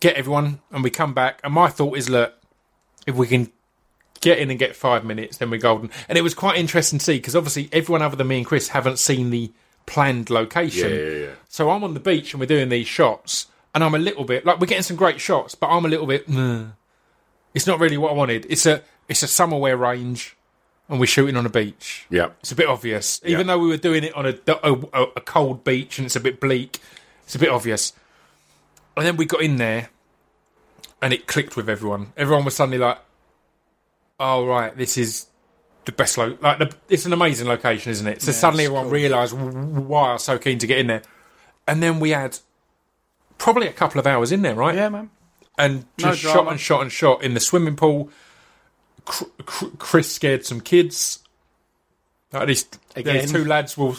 get 0.00 0.16
everyone 0.16 0.60
and 0.70 0.82
we 0.84 0.90
come 0.90 1.14
back. 1.14 1.40
And 1.44 1.52
my 1.52 1.68
thought 1.68 1.96
is, 1.98 2.08
look, 2.08 2.34
if 3.06 3.14
we 3.16 3.26
can 3.26 3.50
get 4.20 4.38
in 4.38 4.50
and 4.50 4.58
get 4.58 4.76
five 4.76 5.04
minutes, 5.04 5.38
then 5.38 5.50
we're 5.50 5.60
golden. 5.60 5.90
And 6.08 6.16
it 6.16 6.22
was 6.22 6.34
quite 6.34 6.58
interesting 6.58 6.98
to 6.98 7.04
see 7.04 7.16
because 7.18 7.36
obviously 7.36 7.68
everyone 7.72 8.02
other 8.02 8.16
than 8.16 8.28
me 8.28 8.38
and 8.38 8.46
Chris 8.46 8.68
haven't 8.68 8.98
seen 8.98 9.30
the 9.30 9.52
planned 9.86 10.30
Yeah, 10.30 10.36
location. 10.38 10.90
yeah, 10.92 11.26
yeah. 11.26 11.30
So 11.48 11.70
I'm 11.70 11.82
on 11.82 11.94
the 11.94 12.00
beach 12.00 12.32
and 12.32 12.40
we're 12.40 12.46
doing 12.46 12.68
these 12.68 12.86
shots, 12.86 13.46
and 13.74 13.82
I'm 13.82 13.94
a 13.94 13.98
little 13.98 14.24
bit 14.24 14.46
like 14.46 14.60
we're 14.60 14.66
getting 14.66 14.82
some 14.84 14.96
great 14.96 15.20
shots, 15.20 15.54
but 15.54 15.68
I'm 15.68 15.84
a 15.84 15.88
little 15.88 16.06
bit. 16.06 16.28
"Nah." 16.28 16.66
It's 17.54 17.66
not 17.66 17.80
really 17.80 17.96
what 17.98 18.10
I 18.12 18.14
wanted. 18.14 18.46
It's 18.48 18.66
a 18.66 18.82
it's 19.08 19.22
a 19.22 19.28
summer 19.28 19.56
wear 19.58 19.76
range, 19.76 20.36
and 20.88 21.00
we're 21.00 21.06
shooting 21.06 21.36
on 21.36 21.44
a 21.46 21.50
beach. 21.50 22.06
Yeah. 22.10 22.30
It's 22.40 22.52
a 22.52 22.56
bit 22.56 22.68
obvious, 22.68 23.20
even 23.24 23.46
Yeah. 23.46 23.54
though 23.54 23.58
we 23.58 23.68
were 23.68 23.76
doing 23.76 24.04
it 24.04 24.14
on 24.14 24.26
a, 24.26 24.34
a 24.48 24.72
a 25.16 25.20
cold 25.20 25.64
beach 25.64 25.98
and 25.98 26.06
it's 26.06 26.16
a 26.16 26.20
bit 26.20 26.40
bleak. 26.40 26.78
It's 27.24 27.34
a 27.34 27.38
bit 27.38 27.48
obvious. 27.48 27.92
And 28.96 29.06
then 29.06 29.16
we 29.16 29.24
got 29.24 29.40
in 29.42 29.56
there, 29.56 29.90
and 31.02 31.12
it 31.12 31.26
clicked 31.26 31.56
with 31.56 31.68
everyone. 31.68 32.12
Everyone 32.16 32.44
was 32.44 32.54
suddenly 32.56 32.78
like, 32.78 32.98
"Oh 34.18 34.46
right, 34.46 34.76
this 34.76 34.96
is 34.98 35.26
the 35.86 35.92
best 35.92 36.18
lo- 36.18 36.36
like 36.40 36.58
the, 36.58 36.74
it's 36.88 37.06
an 37.06 37.12
amazing 37.12 37.48
location, 37.48 37.90
isn't 37.90 38.06
it? 38.06 38.22
So 38.22 38.32
suddenly 38.32 38.64
everyone 38.66 38.90
realised 38.90 39.32
why 39.34 40.10
I 40.10 40.12
was 40.14 40.24
so 40.24 40.38
keen 40.38 40.58
to 40.58 40.66
get 40.66 40.78
in 40.78 40.86
there, 40.88 41.02
and 41.66 41.82
then 41.82 41.98
we 42.00 42.10
had 42.10 42.38
probably 43.38 43.66
a 43.66 43.72
couple 43.72 43.98
of 43.98 44.06
hours 44.06 44.30
in 44.32 44.42
there, 44.42 44.54
right? 44.54 44.74
Yeah, 44.74 44.88
man. 44.90 45.10
And 45.60 45.84
No 45.98 46.08
just 46.10 46.20
shot 46.20 46.48
and 46.48 46.58
shot 46.60 46.82
and 46.82 46.90
shot 46.92 47.22
in 47.22 47.34
the 47.34 47.40
swimming 47.40 47.76
pool. 47.76 48.10
Cr- 49.04 49.24
Cr- 49.46 49.66
Chris 49.78 50.10
scared 50.12 50.44
some 50.44 50.60
kids. 50.60 51.20
At 52.32 52.46
least 52.46 52.78
Again. 52.94 53.16
these 53.16 53.32
two 53.32 53.44
lads 53.44 53.76
were, 53.76 53.94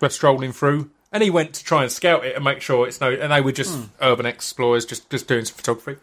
were 0.00 0.08
strolling 0.08 0.52
through, 0.52 0.90
and 1.12 1.22
he 1.22 1.30
went 1.30 1.54
to 1.54 1.64
try 1.64 1.82
and 1.84 1.92
scout 1.92 2.24
it 2.24 2.34
and 2.34 2.44
make 2.44 2.60
sure 2.60 2.88
it's 2.88 3.00
no. 3.00 3.12
And 3.12 3.30
they 3.32 3.40
were 3.40 3.52
just 3.52 3.76
Hmm. 3.76 3.84
urban 4.02 4.26
explorers, 4.26 4.84
just 4.84 5.08
just 5.10 5.28
doing 5.28 5.44
some 5.44 5.54
photography. 5.56 5.96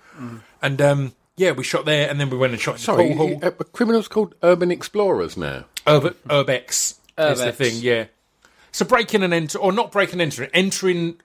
And 0.61 0.81
um, 0.81 1.13
yeah, 1.35 1.51
we 1.51 1.63
shot 1.63 1.83
there, 1.85 2.09
and 2.09 2.19
then 2.19 2.29
we 2.29 2.37
went 2.37 2.53
and 2.53 2.61
shot 2.61 2.75
in 2.75 2.77
the 2.77 2.83
Sorry, 2.83 3.13
pool 3.15 3.27
hall. 3.29 3.39
uh, 3.43 3.51
criminals 3.73 4.07
called 4.07 4.33
urban 4.43 4.71
explorers 4.71 5.35
now. 5.35 5.65
Urb- 5.87 6.15
Urbex 6.29 6.95
is 7.17 7.39
the 7.39 7.51
thing, 7.51 7.73
yeah. 7.81 8.05
So 8.71 8.85
breaking 8.85 9.23
and 9.23 9.33
enter, 9.33 9.57
or 9.57 9.73
not 9.73 9.91
breaking 9.91 10.21
and 10.21 10.31
entering, 10.31 10.49
entering 10.53 11.19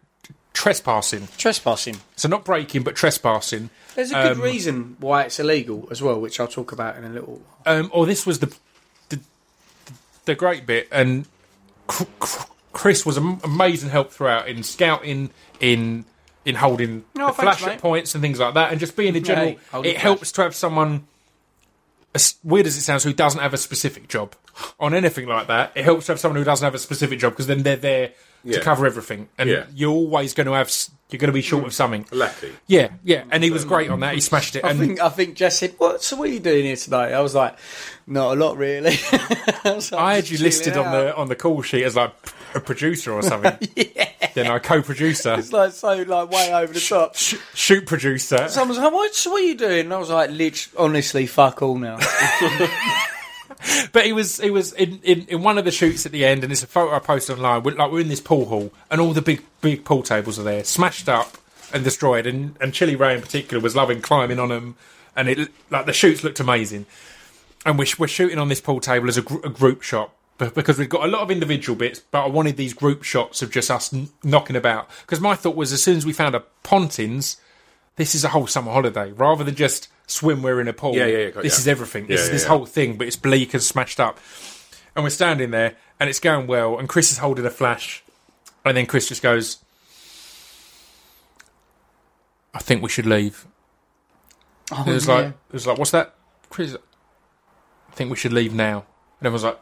trespassing. 0.57 1.29
Trespassing. 1.37 1.97
So 2.17 2.29
not 2.29 2.45
breaking, 2.45 2.83
but 2.83 2.97
trespassing. 2.97 3.69
There's 3.95 4.11
a 4.11 4.15
good 4.15 4.33
Um, 4.33 4.41
reason 4.41 4.97
why 4.99 5.23
it's 5.25 5.39
illegal 5.39 5.87
as 5.91 6.01
well, 6.03 6.19
which 6.19 6.41
I'll 6.41 6.49
talk 6.49 6.73
about 6.73 6.97
in 6.97 7.05
a 7.05 7.11
little. 7.11 7.43
um, 7.67 7.91
or 7.93 8.07
this 8.07 8.25
was 8.27 8.39
the, 8.41 8.53
the 9.11 9.21
the 10.25 10.35
great 10.35 10.67
bit, 10.67 10.89
and 10.91 11.27
Cr- 11.87 12.05
Cr- 12.19 12.47
Chris 12.73 13.05
was 13.07 13.17
am- 13.19 13.41
amazing 13.45 13.91
help 13.91 14.11
throughout 14.13 14.49
in 14.49 14.63
scouting, 14.63 15.31
in 15.61 16.05
in 16.47 16.55
holding 16.57 17.05
Oh, 17.19 17.27
the 17.29 17.33
thanks, 17.33 17.41
flash 17.43 17.63
mate. 17.67 17.73
at 17.75 17.81
points 17.81 18.15
and 18.15 18.23
things 18.23 18.39
like 18.39 18.55
that, 18.55 18.71
and 18.71 18.81
just 18.81 18.97
being 18.97 19.15
in 19.15 19.25
general. 19.25 19.49
Hey, 19.49 19.59
holding 19.73 19.91
it 19.91 19.95
flash. 19.95 20.03
helps 20.03 20.33
to 20.33 20.43
have 20.43 20.55
someone, 20.55 21.07
as 22.17 22.35
weird 22.43 22.67
as 22.67 22.77
it 22.77 22.81
sounds, 22.83 23.05
who 23.05 23.13
doesn't 23.13 23.41
have 23.41 23.55
a 23.55 23.59
specific 23.59 24.09
job 24.09 24.35
on 24.81 24.93
anything 24.95 25.27
like 25.29 25.47
that. 25.47 25.71
It 25.77 25.85
helps 25.85 26.07
to 26.07 26.13
have 26.13 26.21
someone 26.21 26.37
who 26.39 26.45
doesn't 26.45 26.65
have 26.65 26.75
a 26.75 26.79
specific 26.79 27.19
job 27.21 27.33
because 27.35 27.47
then 27.47 27.63
they're 27.63 27.77
there 27.77 28.11
Yeah. 28.43 28.59
to 28.59 28.61
cover 28.65 28.87
everything, 28.87 29.29
and 29.39 29.49
Yeah. 29.49 29.65
you're 29.75 29.93
always 29.93 30.35
going 30.35 30.47
to 30.47 30.53
have 30.55 30.71
you're 31.11 31.19
going 31.21 31.29
to 31.29 31.33
be 31.33 31.43
short 31.43 31.65
of 31.65 31.73
something. 31.73 32.05
Lucky. 32.11 32.53
Yeah, 32.67 32.89
yeah, 33.05 33.23
and 33.31 33.45
he 33.45 33.51
was 33.53 33.65
great 33.65 33.91
on 33.91 34.01
that. 34.01 34.15
He 34.15 34.21
smashed 34.21 34.57
it. 34.57 34.65
I 34.65 34.71
and 34.71 34.79
think 34.81 35.01
I 35.01 35.09
think 35.09 35.37
Jess 35.37 35.59
said, 35.61 35.75
"What? 35.79 36.03
So 36.03 36.17
what 36.17 36.29
are 36.29 36.33
you 36.33 36.41
doing 36.41 36.65
here 36.65 36.75
today?" 36.77 37.15
I 37.15 37.21
was 37.21 37.35
like, 37.35 37.57
"Not 38.09 38.37
a 38.37 38.41
lot, 38.41 38.57
really." 38.57 38.97
I, 39.13 39.81
I 39.97 40.15
had 40.17 40.29
you 40.29 40.39
listed 40.39 40.75
chilling 40.75 40.89
on 40.89 40.93
the 40.93 41.17
on 41.17 41.29
the 41.29 41.37
call 41.37 41.63
sheet 41.63 41.85
as 41.85 41.95
like 41.97 42.13
a 42.57 42.61
producer 42.61 43.13
or 43.13 43.23
something. 43.23 43.57
yeah. 43.77 44.11
Then 44.35 44.49
I 44.49 44.59
co-producer, 44.59 45.35
It's 45.39 45.53
like 45.53 45.73
so 45.73 45.95
like 46.03 46.31
way 46.31 46.53
over 46.53 46.73
the 46.73 46.81
top. 46.81 47.17
sh- 47.17 47.37
shoot 47.55 47.87
producer. 47.87 48.49
Someone's 48.49 48.79
like, 48.79 48.93
"What? 48.93 49.15
What 49.27 49.43
are 49.43 49.47
you 49.47 49.55
doing?" 49.57 49.81
And 49.81 49.95
I 49.95 49.99
was 49.99 50.11
like, 50.11 50.31
"Lit, 50.31 50.69
honestly, 50.77 51.27
fuck 51.27 51.63
all 51.63 51.79
now." 51.79 51.99
But 53.93 54.05
he 54.05 54.13
was 54.13 54.39
he 54.39 54.51
was 54.51 54.73
in, 54.75 55.01
in, 55.03 55.27
in 55.29 55.43
one 55.43 55.57
of 55.57 55.65
the 55.65 55.71
shoots 55.71 56.05
at 56.05 56.13
the 56.13 56.25
end, 56.25 56.43
and 56.45 56.53
it's 56.53 56.63
a 56.63 56.67
photo 56.67 56.95
I 56.95 56.99
posted 56.99 57.37
online. 57.37 57.63
We're, 57.63 57.75
like 57.75 57.91
we're 57.91 58.01
in 58.01 58.09
this 58.09 58.21
pool 58.21 58.45
hall, 58.47 58.71
and 58.91 59.01
all 59.01 59.13
the 59.13 59.23
big 59.23 59.43
big 59.61 59.85
pool 59.85 60.03
tables 60.03 60.39
are 60.39 60.43
there, 60.43 60.63
smashed 60.63 61.09
up 61.09 61.39
and 61.73 61.83
destroyed. 61.83 62.27
And 62.27 62.57
and 62.61 62.75
Chili 62.75 62.97
Ray 62.97 63.15
in 63.15 63.23
particular 63.23 63.63
was 63.63 63.75
loving 63.75 64.03
climbing 64.03 64.39
on 64.39 64.51
them, 64.51 64.77
and 65.17 65.29
it 65.29 65.51
like 65.71 65.87
the 65.87 65.93
shoots 65.93 66.23
looked 66.23 66.39
amazing. 66.39 66.87
And 67.65 67.79
we're, 67.79 67.87
we're 67.99 68.07
shooting 68.09 68.39
on 68.39 68.49
this 68.49 68.61
pool 68.61 68.79
table 68.79 69.09
as 69.09 69.17
a, 69.17 69.23
gr- 69.23 69.45
a 69.45 69.49
group 69.49 69.83
shot 69.83 70.13
because 70.39 70.79
we've 70.79 70.89
got 70.89 71.05
a 71.05 71.09
lot 71.09 71.23
of 71.23 71.31
individual 71.31 71.77
bits, 71.77 72.01
but 72.01 72.25
I 72.25 72.29
wanted 72.29 72.57
these 72.57 72.75
group 72.75 73.03
shots 73.03 73.41
of 73.43 73.51
just 73.51 73.71
us 73.71 73.93
n- 73.93 74.09
knocking 74.23 74.57
about. 74.57 74.91
Because 75.03 75.21
my 75.21 75.35
thought 75.35 75.57
was, 75.57 75.73
as 75.73 75.83
soon 75.83 75.97
as 75.97 76.05
we 76.05 76.13
found 76.13 76.35
a 76.35 76.43
Pontins, 76.63 77.37
this 77.97 78.15
is 78.15 78.25
a 78.25 78.29
whole 78.29 78.47
summer 78.47 78.71
holiday 78.73 79.13
rather 79.13 79.45
than 79.45 79.55
just 79.55 79.89
swim 80.07 80.43
we're 80.43 80.61
in 80.61 80.69
a 80.69 80.73
pool. 80.73 80.95
Yeah, 80.95 81.07
yeah, 81.07 81.19
yeah, 81.19 81.31
This 81.43 81.55
ya. 81.55 81.59
is 81.61 81.69
everything. 81.69 82.07
This 82.07 82.21
Yeah, 82.21 82.25
is 82.27 82.31
this 82.31 82.43
yeah. 82.43 82.49
whole 82.49 82.67
thing, 82.67 82.97
but 82.97 83.07
it's 83.07 83.17
bleak 83.17 83.55
and 83.55 83.63
smashed 83.63 83.99
up. 83.99 84.19
And 84.95 85.03
we're 85.05 85.11
standing 85.11 85.51
there, 85.51 85.77
and 86.01 86.09
it's 86.11 86.21
going 86.21 86.47
well. 86.47 86.79
And 86.79 86.89
Chris 86.89 87.11
is 87.13 87.19
holding 87.19 87.45
a 87.47 87.51
flash, 87.51 88.03
and 88.65 88.77
then 88.77 88.87
Chris 88.87 89.09
just 89.09 89.23
goes, 89.23 89.59
"I 92.55 92.59
think 92.61 92.83
we 92.83 92.89
should 92.89 93.07
leave." 93.07 93.47
Oh, 94.73 94.85
it 94.87 94.93
was 94.93 95.07
like, 95.09 95.27
it 95.27 95.35
was 95.53 95.67
like, 95.67 95.79
"What's 95.79 95.91
that?" 95.93 96.15
Chris, 96.51 96.75
I 96.75 97.93
think 97.95 98.11
we 98.11 98.17
should 98.17 98.33
leave 98.33 98.55
now. 98.55 98.85
And 99.21 99.27
everyone's 99.27 99.45
like, 99.45 99.59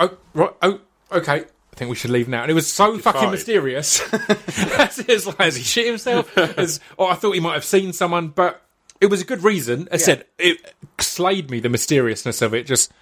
"Oh, 0.00 0.16
right, 0.34 0.50
oh, 0.62 0.80
okay." 1.12 1.44
I 1.74 1.76
think 1.76 1.90
we 1.90 1.96
should 1.96 2.12
leave 2.12 2.28
now. 2.28 2.42
And 2.42 2.52
it 2.52 2.54
was 2.54 2.72
so 2.72 2.98
fucking 2.98 3.32
mysterious. 3.32 4.00
was 4.12 5.26
like, 5.26 5.38
has 5.38 5.56
he 5.56 5.64
shit 5.64 5.86
himself? 5.86 6.38
As, 6.38 6.78
or 6.96 7.10
I 7.10 7.16
thought 7.16 7.32
he 7.32 7.40
might 7.40 7.54
have 7.54 7.64
seen 7.64 7.92
someone, 7.92 8.28
but 8.28 8.62
it 9.00 9.06
was 9.06 9.20
a 9.20 9.24
good 9.24 9.42
reason. 9.42 9.88
I 9.90 9.96
said 9.96 10.24
it 10.38 10.72
slayed 11.00 11.50
me 11.50 11.58
the 11.58 11.68
mysteriousness 11.68 12.42
of 12.42 12.54
it. 12.54 12.66
Just 12.66 12.92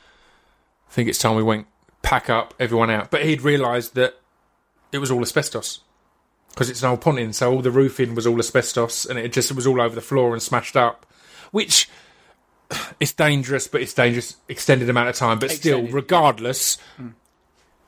I 0.89 0.93
think 0.93 1.11
it's 1.11 1.19
time 1.19 1.37
we 1.37 1.43
went 1.43 1.67
pack 2.01 2.31
up, 2.31 2.55
everyone 2.59 2.89
out. 2.89 3.11
But 3.11 3.27
he'd 3.27 3.43
realised 3.43 3.95
that 3.95 4.19
it 4.91 4.99
was 4.99 5.11
all 5.11 5.21
asbestos 5.21 5.81
because 6.49 6.71
it's 6.71 6.83
an 6.83 6.89
old 6.89 7.03
Pontins, 7.03 7.37
so 7.37 7.53
all 7.53 7.61
the 7.61 7.71
roofing 7.71 8.15
was 8.15 8.27
all 8.27 8.39
asbestos, 8.39 9.05
and 9.05 9.19
it 9.19 9.35
just 9.35 9.51
it 9.51 9.55
was 9.55 9.67
all 9.67 9.83
over 9.83 9.95
the 9.95 10.01
floor 10.01 10.33
and 10.33 10.43
smashed 10.43 10.77
up, 10.77 11.05
which. 11.51 11.91
It's 13.01 13.13
dangerous, 13.13 13.69
but 13.69 13.81
it's 13.83 13.95
dangerous 13.95 14.37
extended 14.49 14.89
amount 14.89 15.09
of 15.09 15.17
time. 15.17 15.39
But 15.39 15.51
still, 15.51 15.79
Extended. 15.79 15.95
regardless, 15.95 16.79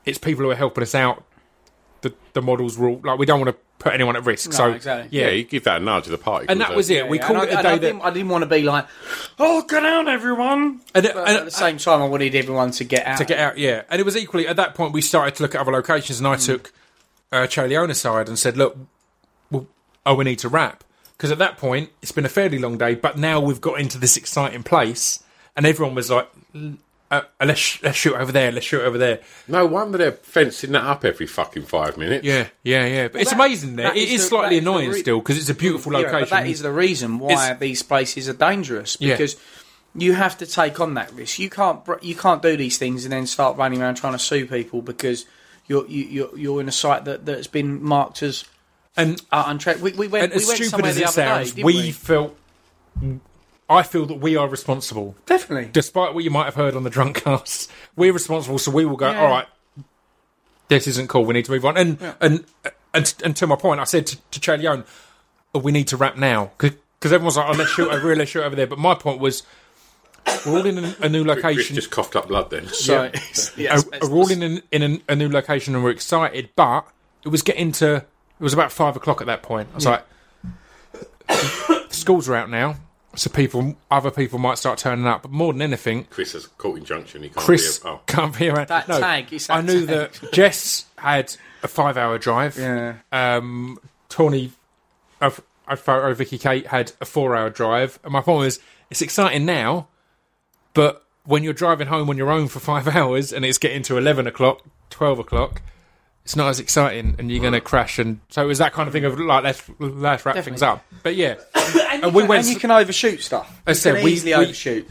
it's 0.05 0.17
people 0.17 0.43
who 0.45 0.51
are 0.51 0.55
helping 0.55 0.81
us 0.83 0.95
out. 0.95 1.23
The 2.01 2.13
the 2.33 2.41
models 2.41 2.77
rule 2.77 3.01
like 3.03 3.17
we 3.17 3.25
don't 3.25 3.39
want 3.39 3.55
to 3.55 3.61
put 3.79 3.93
anyone 3.93 4.15
at 4.15 4.25
risk. 4.25 4.51
No, 4.51 4.55
so 4.57 4.71
exactly. 4.73 5.17
yeah, 5.17 5.25
Yeah, 5.27 5.31
you 5.33 5.43
give 5.43 5.63
that 5.63 5.81
a 5.81 5.83
nudge 5.83 6.03
to 6.05 6.11
the 6.11 6.17
party. 6.19 6.45
and 6.49 6.61
that 6.61 6.75
was 6.75 6.89
it. 6.89 7.07
we 7.09 7.17
Yeah, 7.17 7.25
called 7.27 7.39
and 7.39 7.49
it 7.49 7.55
I, 7.55 7.59
a 7.59 7.63
day 7.63 7.69
I, 7.69 7.71
that 7.73 7.81
didn't, 7.81 8.01
I 8.01 8.09
didn't 8.11 8.29
want 8.29 8.41
to 8.43 8.45
be 8.49 8.61
like, 8.61 8.85
"Oh, 9.39 9.63
get 9.63 9.83
out, 9.85 10.07
everyone!" 10.07 10.81
and, 10.93 11.03
But 11.03 11.17
and- 11.17 11.37
at 11.37 11.45
the 11.45 11.51
same 11.51 11.77
time, 11.77 12.01
I 12.01 12.05
wanted 12.05 12.35
everyone 12.35 12.71
to 12.71 12.83
get 12.83 13.07
out. 13.07 13.17
to 13.17 13.25
get 13.25 13.39
out. 13.39 13.57
Yeah, 13.57 13.83
and 13.89 13.99
it 13.99 14.03
was 14.03 14.15
equally 14.15 14.47
at 14.47 14.55
that 14.57 14.75
point 14.75 14.93
we 14.93 15.01
started 15.01 15.35
to 15.35 15.43
look 15.43 15.55
at 15.55 15.61
other 15.61 15.71
locations, 15.71 16.19
and 16.19 16.27
I 16.27 16.35
took 16.35 16.71
uh, 17.31 17.47
Charlie 17.47 17.75
aside 17.75 18.27
and 18.27 18.37
said, 18.37 18.55
"Look, 18.55 18.77
well, 19.49 19.65
oh, 20.05 20.13
we 20.15 20.25
need 20.25 20.39
to 20.39 20.49
wrap." 20.49 20.83
Because 21.17 21.31
at 21.31 21.37
that 21.37 21.57
point, 21.57 21.89
it's 22.01 22.11
been 22.11 22.25
a 22.25 22.29
fairly 22.29 22.59
long 22.59 22.77
day, 22.77 22.93
but 22.95 23.17
now 23.17 23.39
we've 23.39 23.61
got 23.61 23.79
into 23.79 23.97
this 23.97 24.17
exciting 24.17 24.63
place, 24.63 25.23
and 25.55 25.65
everyone 25.65 25.95
was 25.95 26.11
like, 26.11 26.27
uh, 27.09 27.21
"Let's 27.39 27.59
sh- 27.59 27.79
let's 27.83 27.97
shoot 27.97 28.15
over 28.15 28.31
there, 28.33 28.51
let's 28.51 28.65
shoot 28.65 28.81
over 28.81 28.97
there." 28.97 29.21
No 29.47 29.65
wonder 29.65 29.97
they're 29.97 30.11
fencing 30.11 30.73
that 30.73 30.83
up 30.83 31.05
every 31.05 31.25
fucking 31.25 31.63
five 31.67 31.95
minutes. 31.97 32.25
Yeah, 32.25 32.47
yeah, 32.63 32.85
yeah. 32.85 33.07
But 33.07 33.21
it's 33.21 33.29
that- 33.29 33.39
amazing 33.39 33.77
there. 33.77 33.87
that 33.87 33.95
It 33.97 34.09
is 34.09 34.15
is 34.15 34.21
the- 34.23 34.27
slightly 34.27 34.59
the 34.59 34.63
annoying 34.69 34.89
re- 34.91 34.99
still 34.99 35.19
because 35.19 35.37
it's 35.37 35.49
a 35.49 35.53
beautiful 35.53 35.93
Yeah, 35.93 35.99
location. 35.99 36.19
but 36.21 36.29
that 36.31 36.47
is 36.47 36.61
the 36.61 36.71
reason 36.71 37.19
why 37.19 37.31
It's- 37.31 37.59
these 37.59 37.81
places 37.83 38.27
are 38.27 38.33
dangerous 38.33 38.97
Yeah. 38.99 39.13
because 39.13 39.37
you 39.97 40.13
have 40.13 40.37
to 40.39 40.45
take 40.45 40.81
on 40.81 40.95
that 40.95 41.13
risk. 41.13 41.39
You 41.39 41.49
can't 41.49 41.79
you 42.01 42.15
can't 42.15 42.41
do 42.41 42.57
these 42.57 42.77
things 42.77 43.05
and 43.05 43.13
then 43.13 43.25
start 43.25 43.55
running 43.55 43.81
around 43.81 43.95
trying 43.95 44.13
to 44.13 44.19
sue 44.19 44.45
people 44.45 44.81
because 44.81 45.25
you're 45.67 45.87
you, 45.87 46.03
you're, 46.03 46.37
you're 46.37 46.59
in 46.61 46.67
a 46.67 46.73
site 46.73 47.05
that 47.05 47.25
that's 47.25 47.47
been 47.47 47.81
marked 47.81 48.21
as 48.21 48.43
and 48.97 49.21
uh, 49.31 49.45
untra- 49.45 49.79
we, 49.79 49.91
we 49.93 50.07
went 50.07 50.25
and 50.25 50.33
we 50.33 50.41
as 50.41 50.47
went 50.47 50.57
stupid 50.57 50.69
somewhere 50.71 50.89
as 50.89 50.95
the 50.95 51.01
it 51.01 51.05
other 51.05 51.13
sounds, 51.13 51.49
day. 51.51 51.55
didn't 51.55 51.65
we, 51.65 51.73
we 51.75 51.91
felt. 51.91 52.37
I 53.67 53.83
feel 53.83 54.05
that 54.05 54.19
we 54.19 54.35
are 54.35 54.47
responsible, 54.47 55.15
definitely 55.25 55.69
despite 55.71 56.13
what 56.13 56.23
you 56.23 56.29
might 56.29 56.45
have 56.45 56.55
heard 56.55 56.75
on 56.75 56.83
the 56.83 56.89
drunk 56.89 57.23
cast. 57.23 57.71
We're 57.95 58.13
responsible, 58.13 58.59
so 58.59 58.71
we 58.71 58.85
will 58.85 58.95
go. 58.95 59.09
Yeah. 59.09 59.21
All 59.21 59.29
right, 59.29 59.47
this 60.67 60.87
isn't 60.87 61.09
cool. 61.09 61.25
We 61.25 61.33
need 61.33 61.45
to 61.45 61.51
move 61.51 61.65
on. 61.65 61.77
And 61.77 62.15
and, 62.21 62.45
and 62.93 63.13
and 63.23 63.35
to 63.35 63.47
my 63.47 63.55
point, 63.55 63.79
I 63.79 63.85
said 63.85 64.07
to, 64.07 64.17
to 64.31 64.39
Charlie 64.39 64.67
Owen, 64.67 64.83
oh, 65.53 65.59
we 65.59 65.71
need 65.71 65.87
to 65.87 65.97
wrap 65.97 66.17
now 66.17 66.51
because 66.57 66.77
everyone's 67.11 67.37
like, 67.37 67.49
oh, 67.49 67.57
let's 67.57 67.71
shoot 67.71 67.89
over 67.89 68.07
here, 68.07 68.15
let's 68.15 68.31
shoot 68.31 68.43
over 68.43 68.55
there. 68.55 68.67
But 68.67 68.79
my 68.79 68.93
point 68.93 69.19
was, 69.19 69.43
we're 70.45 70.57
all 70.59 70.65
in 70.65 70.77
a, 70.77 70.95
a 71.01 71.09
new 71.09 71.23
Chris 71.23 71.37
location. 71.37 71.75
just 71.75 71.91
coughed 71.91 72.15
up 72.15 72.27
blood 72.27 72.49
then. 72.49 72.67
so 72.67 73.11
we're 73.57 74.09
all 74.09 74.29
in, 74.31 74.43
an, 74.43 74.61
in 74.71 74.81
an, 74.81 75.01
a 75.07 75.15
new 75.15 75.29
location 75.29 75.75
and 75.75 75.83
we're 75.83 75.91
excited, 75.91 76.49
but 76.55 76.87
it 77.23 77.29
was 77.29 77.41
getting 77.41 77.71
to 77.73 78.05
it 78.39 78.43
was 78.43 78.53
about 78.53 78.71
five 78.71 78.95
o'clock 78.95 79.21
at 79.21 79.27
that 79.27 79.41
point. 79.43 79.69
I 79.71 79.75
was 79.75 79.85
like, 79.85 80.05
schools 81.89 82.27
are 82.29 82.35
out 82.35 82.49
now, 82.49 82.75
so 83.15 83.29
people, 83.29 83.75
other 83.89 84.11
people 84.11 84.39
might 84.39 84.57
start 84.57 84.77
turning 84.77 85.07
up. 85.07 85.23
But 85.23 85.31
more 85.31 85.53
than 85.53 85.61
anything, 85.61 86.05
Chris 86.05 86.33
has 86.33 86.47
caught 86.47 86.77
injunction. 86.77 87.23
He 87.23 87.29
can't 87.29 87.37
Chris 87.45 87.79
be 87.79 87.87
a- 87.89 87.91
oh. 87.93 88.01
can't 88.07 88.37
be 88.37 88.49
around. 88.49 88.67
That 88.67 88.87
no, 88.87 88.99
tag, 88.99 89.31
it's 89.31 89.49
I 89.49 89.61
knew 89.61 89.85
tag. 89.85 90.11
that 90.11 90.31
Jess 90.33 90.85
had 90.97 91.35
a 91.63 91.67
five-hour 91.67 92.17
drive. 92.19 92.57
Yeah. 92.57 92.95
Um, 93.11 93.79
Tawny, 94.09 94.51
of 95.21 95.41
I 95.67 95.75
photo 95.75 96.13
Vicky 96.13 96.37
Kate 96.37 96.67
had 96.67 96.91
a 97.01 97.05
four-hour 97.05 97.49
drive, 97.49 97.99
and 98.03 98.13
my 98.13 98.21
point 98.21 98.47
is, 98.47 98.59
it's 98.91 99.01
exciting 99.01 99.45
now, 99.45 99.87
but 100.73 101.03
when 101.23 101.43
you're 101.43 101.53
driving 101.53 101.87
home 101.87 102.07
on 102.09 102.17
your 102.17 102.29
own 102.29 102.47
for 102.47 102.59
five 102.59 102.87
hours 102.95 103.33
and 103.33 103.43
it's 103.43 103.57
getting 103.57 103.81
to 103.83 103.97
eleven 103.97 104.27
o'clock, 104.27 104.61
twelve 104.89 105.17
o'clock. 105.19 105.61
It's 106.25 106.35
not 106.35 106.49
as 106.49 106.59
exciting, 106.59 107.15
and 107.19 107.31
you're 107.31 107.39
going 107.41 107.53
to 107.53 107.61
crash. 107.61 107.99
And 107.99 108.19
so 108.29 108.43
it 108.43 108.47
was 108.47 108.57
that 108.57 108.73
kind 108.73 108.87
of 108.87 108.93
thing 108.93 109.05
of 109.05 109.17
like 109.19 109.43
let's 109.43 109.63
let's 109.79 110.25
wrap 110.25 110.43
things 110.43 110.61
up. 110.63 110.83
But 111.03 111.15
yeah, 111.15 111.35
and, 111.55 111.73
you 111.75 111.81
and 112.03 112.15
we 112.15 112.23
can, 112.23 112.27
went 112.29 112.45
and 112.45 112.53
you 112.53 112.59
can 112.59 112.71
overshoot 112.71 113.21
stuff. 113.21 113.61
I 113.67 113.73
said, 113.73 114.03
we- 114.03 114.13
easily 114.13 114.31
we- 114.35 114.43
overshoot. 114.43 114.89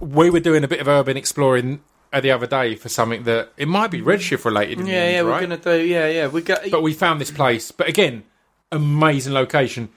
we 0.00 0.30
were 0.30 0.40
doing 0.40 0.64
a 0.64 0.68
bit 0.68 0.80
of 0.80 0.88
urban 0.88 1.16
exploring 1.18 1.80
the 2.18 2.30
other 2.30 2.46
day 2.46 2.76
for 2.76 2.88
something 2.88 3.24
that 3.24 3.52
it 3.56 3.68
might 3.68 3.90
be 3.90 4.00
redshift 4.00 4.44
related. 4.46 4.78
In 4.78 4.86
the 4.86 4.92
Yeah, 4.92 4.98
end, 4.98 5.12
yeah, 5.16 5.22
we're 5.22 5.30
right? 5.30 5.40
gonna 5.42 5.56
do. 5.58 5.82
Yeah, 5.84 6.08
yeah, 6.08 6.26
we 6.28 6.40
got. 6.40 6.70
But 6.70 6.82
we 6.82 6.94
found 6.94 7.20
this 7.20 7.30
place. 7.30 7.70
But 7.70 7.88
again, 7.88 8.24
amazing 8.72 9.34
location. 9.34 9.90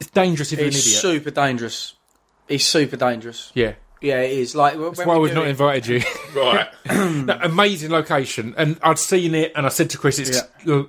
It's 0.00 0.10
dangerous 0.10 0.52
if 0.52 0.60
you're 0.60 0.68
an 0.68 0.74
it's 0.74 0.86
idiot. 0.86 1.00
super 1.00 1.30
dangerous. 1.32 1.94
It's 2.48 2.64
super 2.64 2.96
dangerous. 2.96 3.50
yeah, 3.54 3.72
Yeah, 4.00 4.20
it 4.20 4.32
is. 4.38 4.54
Like 4.54 4.78
That's 4.78 5.04
why 5.04 5.18
we've 5.18 5.34
not 5.34 5.46
invited 5.46 5.86
you. 5.86 6.02
Right. 6.34 6.68
No, 7.26 7.38
amazing 7.42 7.90
location, 7.90 8.54
and 8.56 8.78
I'd 8.82 8.98
seen 8.98 9.34
it, 9.34 9.52
and 9.56 9.66
I 9.66 9.68
said 9.68 9.90
to 9.90 9.98
Chris, 9.98 10.18
"It's 10.18 10.42
uh, 10.66 10.84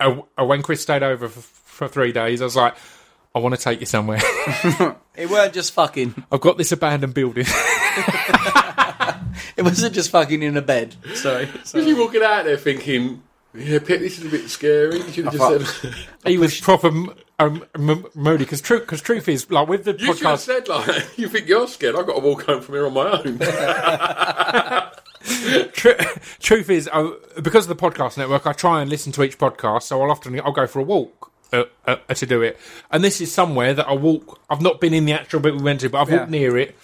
uh, 0.00 0.44
when 0.44 0.62
Chris 0.62 0.80
stayed 0.82 1.02
over 1.02 1.28
for, 1.28 1.40
for 1.40 1.88
three 1.88 2.12
days. 2.12 2.40
I 2.40 2.44
was 2.44 2.56
like, 2.56 2.74
I 3.34 3.38
want 3.40 3.54
to 3.54 3.60
take 3.60 3.80
you 3.80 3.86
somewhere. 3.86 4.20
It 5.16 5.30
weren't 5.30 5.54
just 5.54 5.72
fucking. 5.74 6.24
I've 6.32 6.40
got 6.40 6.58
this 6.58 6.72
abandoned 6.72 7.14
building. 7.14 7.46
It 9.56 9.62
wasn't 9.62 9.94
just 9.94 10.10
fucking 10.10 10.42
in 10.42 10.56
a 10.56 10.62
bed. 10.62 10.96
Sorry. 11.14 11.48
Was 11.72 11.86
you 11.86 11.96
walking 11.96 12.22
out 12.22 12.44
there 12.44 12.56
thinking, 12.56 13.22
yeah, 13.54 13.78
Pip, 13.78 14.00
this 14.00 14.18
is 14.18 14.26
a 14.26 14.28
bit 14.28 14.48
scary? 14.50 14.96
You 14.98 15.12
should 15.12 15.24
have 15.26 15.34
just 15.60 15.80
said, 15.80 15.94
he 16.26 16.38
was 16.38 16.60
proper 16.60 16.88
m- 16.88 17.12
um, 17.38 17.64
m- 17.74 18.06
moody 18.14 18.44
because 18.44 18.60
truth, 18.60 18.82
because 18.82 19.00
truth 19.00 19.28
is, 19.28 19.50
like 19.50 19.68
with 19.68 19.84
the 19.84 19.92
you 19.92 20.14
should 20.14 20.26
have 20.26 20.38
podcast, 20.38 20.40
said, 20.40 20.68
like, 20.68 21.04
you 21.18 21.28
think 21.28 21.48
you're 21.48 21.66
scared? 21.66 21.96
I've 21.96 22.06
got 22.06 22.14
to 22.14 22.20
walk 22.20 22.44
home 22.44 22.62
from 22.62 22.74
here 22.74 22.86
on 22.86 22.94
my 22.94 23.10
own. 23.10 23.38
tr- 25.72 25.90
truth 26.40 26.70
is, 26.70 26.88
uh, 26.92 27.12
because 27.42 27.68
of 27.68 27.76
the 27.76 27.90
podcast 27.90 28.16
network, 28.16 28.46
I 28.46 28.52
try 28.52 28.80
and 28.80 28.90
listen 28.90 29.10
to 29.12 29.24
each 29.24 29.38
podcast. 29.38 29.84
So 29.84 30.02
I'll 30.02 30.10
often 30.10 30.38
I'll 30.40 30.52
go 30.52 30.66
for 30.66 30.80
a 30.80 30.84
walk. 30.84 31.30
Uh, 31.52 31.64
uh, 31.86 31.96
to 32.12 32.26
do 32.26 32.42
it, 32.42 32.58
and 32.90 33.04
this 33.04 33.20
is 33.20 33.32
somewhere 33.32 33.74
that 33.74 33.86
I 33.86 33.92
walk. 33.92 34.40
I've 34.50 34.62
not 34.62 34.80
been 34.80 34.92
in 34.92 35.04
the 35.04 35.12
actual 35.12 35.38
bit 35.38 35.54
we 35.54 35.62
went 35.62 35.82
to, 35.82 35.88
but 35.88 36.00
I've 36.00 36.10
walked 36.10 36.30
near 36.30 36.56
it 36.56 36.74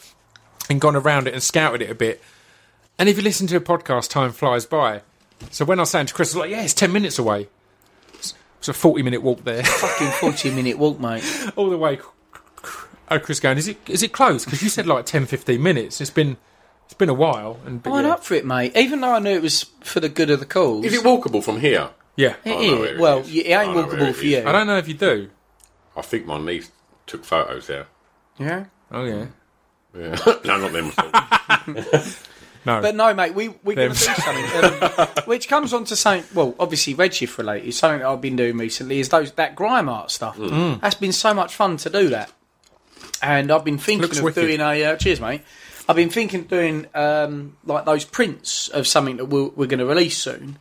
and 0.68 0.80
gone 0.80 0.94
around 0.94 1.26
it 1.26 1.34
and 1.34 1.42
scouted 1.42 1.82
it 1.82 1.90
a 1.90 1.94
bit. 1.94 2.22
And 2.96 3.08
if 3.08 3.16
you 3.16 3.24
listen 3.24 3.48
to 3.48 3.56
a 3.56 3.60
podcast, 3.60 4.10
time 4.10 4.30
flies 4.30 4.66
by. 4.66 5.02
So 5.50 5.64
when 5.64 5.80
I 5.80 5.82
was 5.82 5.90
saying 5.90 6.06
to 6.06 6.14
Chris, 6.14 6.36
I 6.36 6.38
was 6.38 6.40
like, 6.42 6.50
"Yeah, 6.52 6.62
it's 6.62 6.74
ten 6.74 6.92
minutes 6.92 7.18
away." 7.18 7.48
It's 8.60 8.68
it's 8.68 8.68
a 8.68 8.74
forty-minute 8.74 9.22
walk 9.22 9.42
there, 9.44 9.64
fucking 9.64 10.10
40 10.20 10.50
minute 10.50 10.76
walk, 10.76 11.00
mate. 11.00 11.24
all 11.56 11.70
the 11.70 11.78
way. 11.78 11.98
Oh, 13.10 13.18
Chris, 13.18 13.40
going, 13.40 13.56
is 13.56 13.68
it 13.68 13.78
is 13.88 14.02
it 14.02 14.12
close? 14.12 14.44
Because 14.44 14.62
you 14.62 14.68
said 14.68 14.86
like 14.86 15.06
10, 15.06 15.24
15 15.24 15.62
minutes. 15.62 15.98
It's 15.98 16.10
been 16.10 16.36
it's 16.84 16.92
been 16.92 17.08
a 17.08 17.14
while, 17.14 17.58
and 17.64 17.80
I'm 17.86 18.04
yeah. 18.04 18.12
up 18.12 18.22
for 18.22 18.34
it, 18.34 18.44
mate. 18.44 18.76
Even 18.76 19.00
though 19.00 19.14
I 19.14 19.18
knew 19.18 19.30
it 19.30 19.40
was 19.40 19.62
for 19.80 20.00
the 20.00 20.10
good 20.10 20.28
of 20.28 20.40
the 20.40 20.46
cause. 20.46 20.84
is 20.84 20.92
it 20.92 21.02
walkable 21.02 21.42
from 21.42 21.60
here? 21.60 21.88
yeah. 22.16 22.34
It 22.44 22.50
I 22.50 22.54
know 22.54 22.60
is. 22.60 22.78
where 22.78 22.94
it 22.94 23.00
well, 23.00 23.18
is. 23.20 23.34
it 23.34 23.46
ain't 23.46 23.48
I 23.48 23.64
know 23.64 23.74
where 23.74 23.84
walkable 23.84 24.08
it 24.08 24.16
for 24.16 24.24
is. 24.24 24.30
you. 24.30 24.46
I 24.46 24.52
don't 24.52 24.66
know 24.66 24.76
if 24.76 24.88
you 24.88 24.94
do. 24.94 25.30
I 25.96 26.02
think 26.02 26.26
my 26.26 26.38
niece 26.38 26.70
took 27.06 27.24
photos 27.24 27.66
there. 27.66 27.86
Yeah. 28.38 28.66
Oh 28.90 29.04
yeah. 29.04 29.26
Yeah. 29.96 30.18
no, 30.44 30.68
not 30.68 30.72
them. 30.72 30.92
at 32.66 32.68
all. 32.68 32.76
No. 32.76 32.82
But 32.82 32.94
no, 32.94 33.14
mate, 33.14 33.34
we 33.34 33.48
we're 33.64 33.76
going 33.76 33.92
to 33.92 33.98
do 33.98 34.14
something, 34.14 34.98
um, 34.98 35.08
which 35.26 35.48
comes 35.48 35.72
on 35.72 35.84
to 35.84 35.96
something. 35.96 36.24
Well, 36.34 36.54
obviously 36.58 36.94
Redshift 36.94 37.36
related. 37.38 37.72
Something 37.74 38.00
that 38.00 38.08
I've 38.08 38.20
been 38.20 38.36
doing 38.36 38.56
recently 38.58 39.00
is 39.00 39.08
those 39.08 39.32
that 39.32 39.54
grime 39.54 39.88
art 39.88 40.10
stuff. 40.10 40.36
That's 40.38 40.94
been 40.94 41.12
so 41.12 41.32
much 41.34 41.54
fun 41.54 41.76
to 41.78 41.90
do 41.90 42.08
that, 42.10 42.32
and 43.22 43.50
I've 43.50 43.64
been 43.64 43.78
thinking 43.78 44.02
Looks 44.02 44.18
of 44.18 44.24
wicked. 44.24 44.40
doing 44.42 44.60
a 44.60 44.84
uh, 44.84 44.96
cheers, 44.96 45.20
mate. 45.20 45.42
I've 45.88 45.96
been 45.96 46.10
thinking 46.10 46.40
of 46.40 46.48
doing 46.48 46.86
um, 46.94 47.56
like 47.64 47.84
those 47.84 48.04
prints 48.04 48.68
of 48.68 48.86
something 48.86 49.16
that 49.16 49.24
we'll, 49.24 49.50
we're 49.56 49.66
going 49.66 49.80
to 49.80 49.86
release 49.86 50.16
soon. 50.16 50.58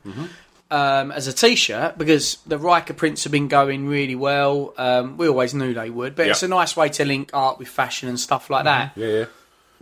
Um, 0.72 1.12
as 1.12 1.26
a 1.26 1.34
T-shirt 1.34 1.98
because 1.98 2.38
the 2.46 2.60
Riker 2.60 2.94
prints 2.94 3.24
have 3.24 3.32
been 3.32 3.48
going 3.48 3.88
really 3.88 4.14
well. 4.16 4.76
Um, 4.78 5.18
we 5.18 5.28
always 5.28 5.56
knew 5.56 5.74
they 5.74 5.90
would, 5.90 6.16
but 6.16 6.28
it's 6.28 6.44
a 6.44 6.48
nice 6.48 6.78
way 6.78 6.90
to 6.90 7.06
link 7.06 7.32
art 7.34 7.58
with 7.58 7.68
fashion 7.68 8.08
and 8.08 8.20
stuff 8.20 8.52
like 8.52 8.66
that. 8.66 8.92
yeah, 8.96 9.08
yeah. 9.08 9.26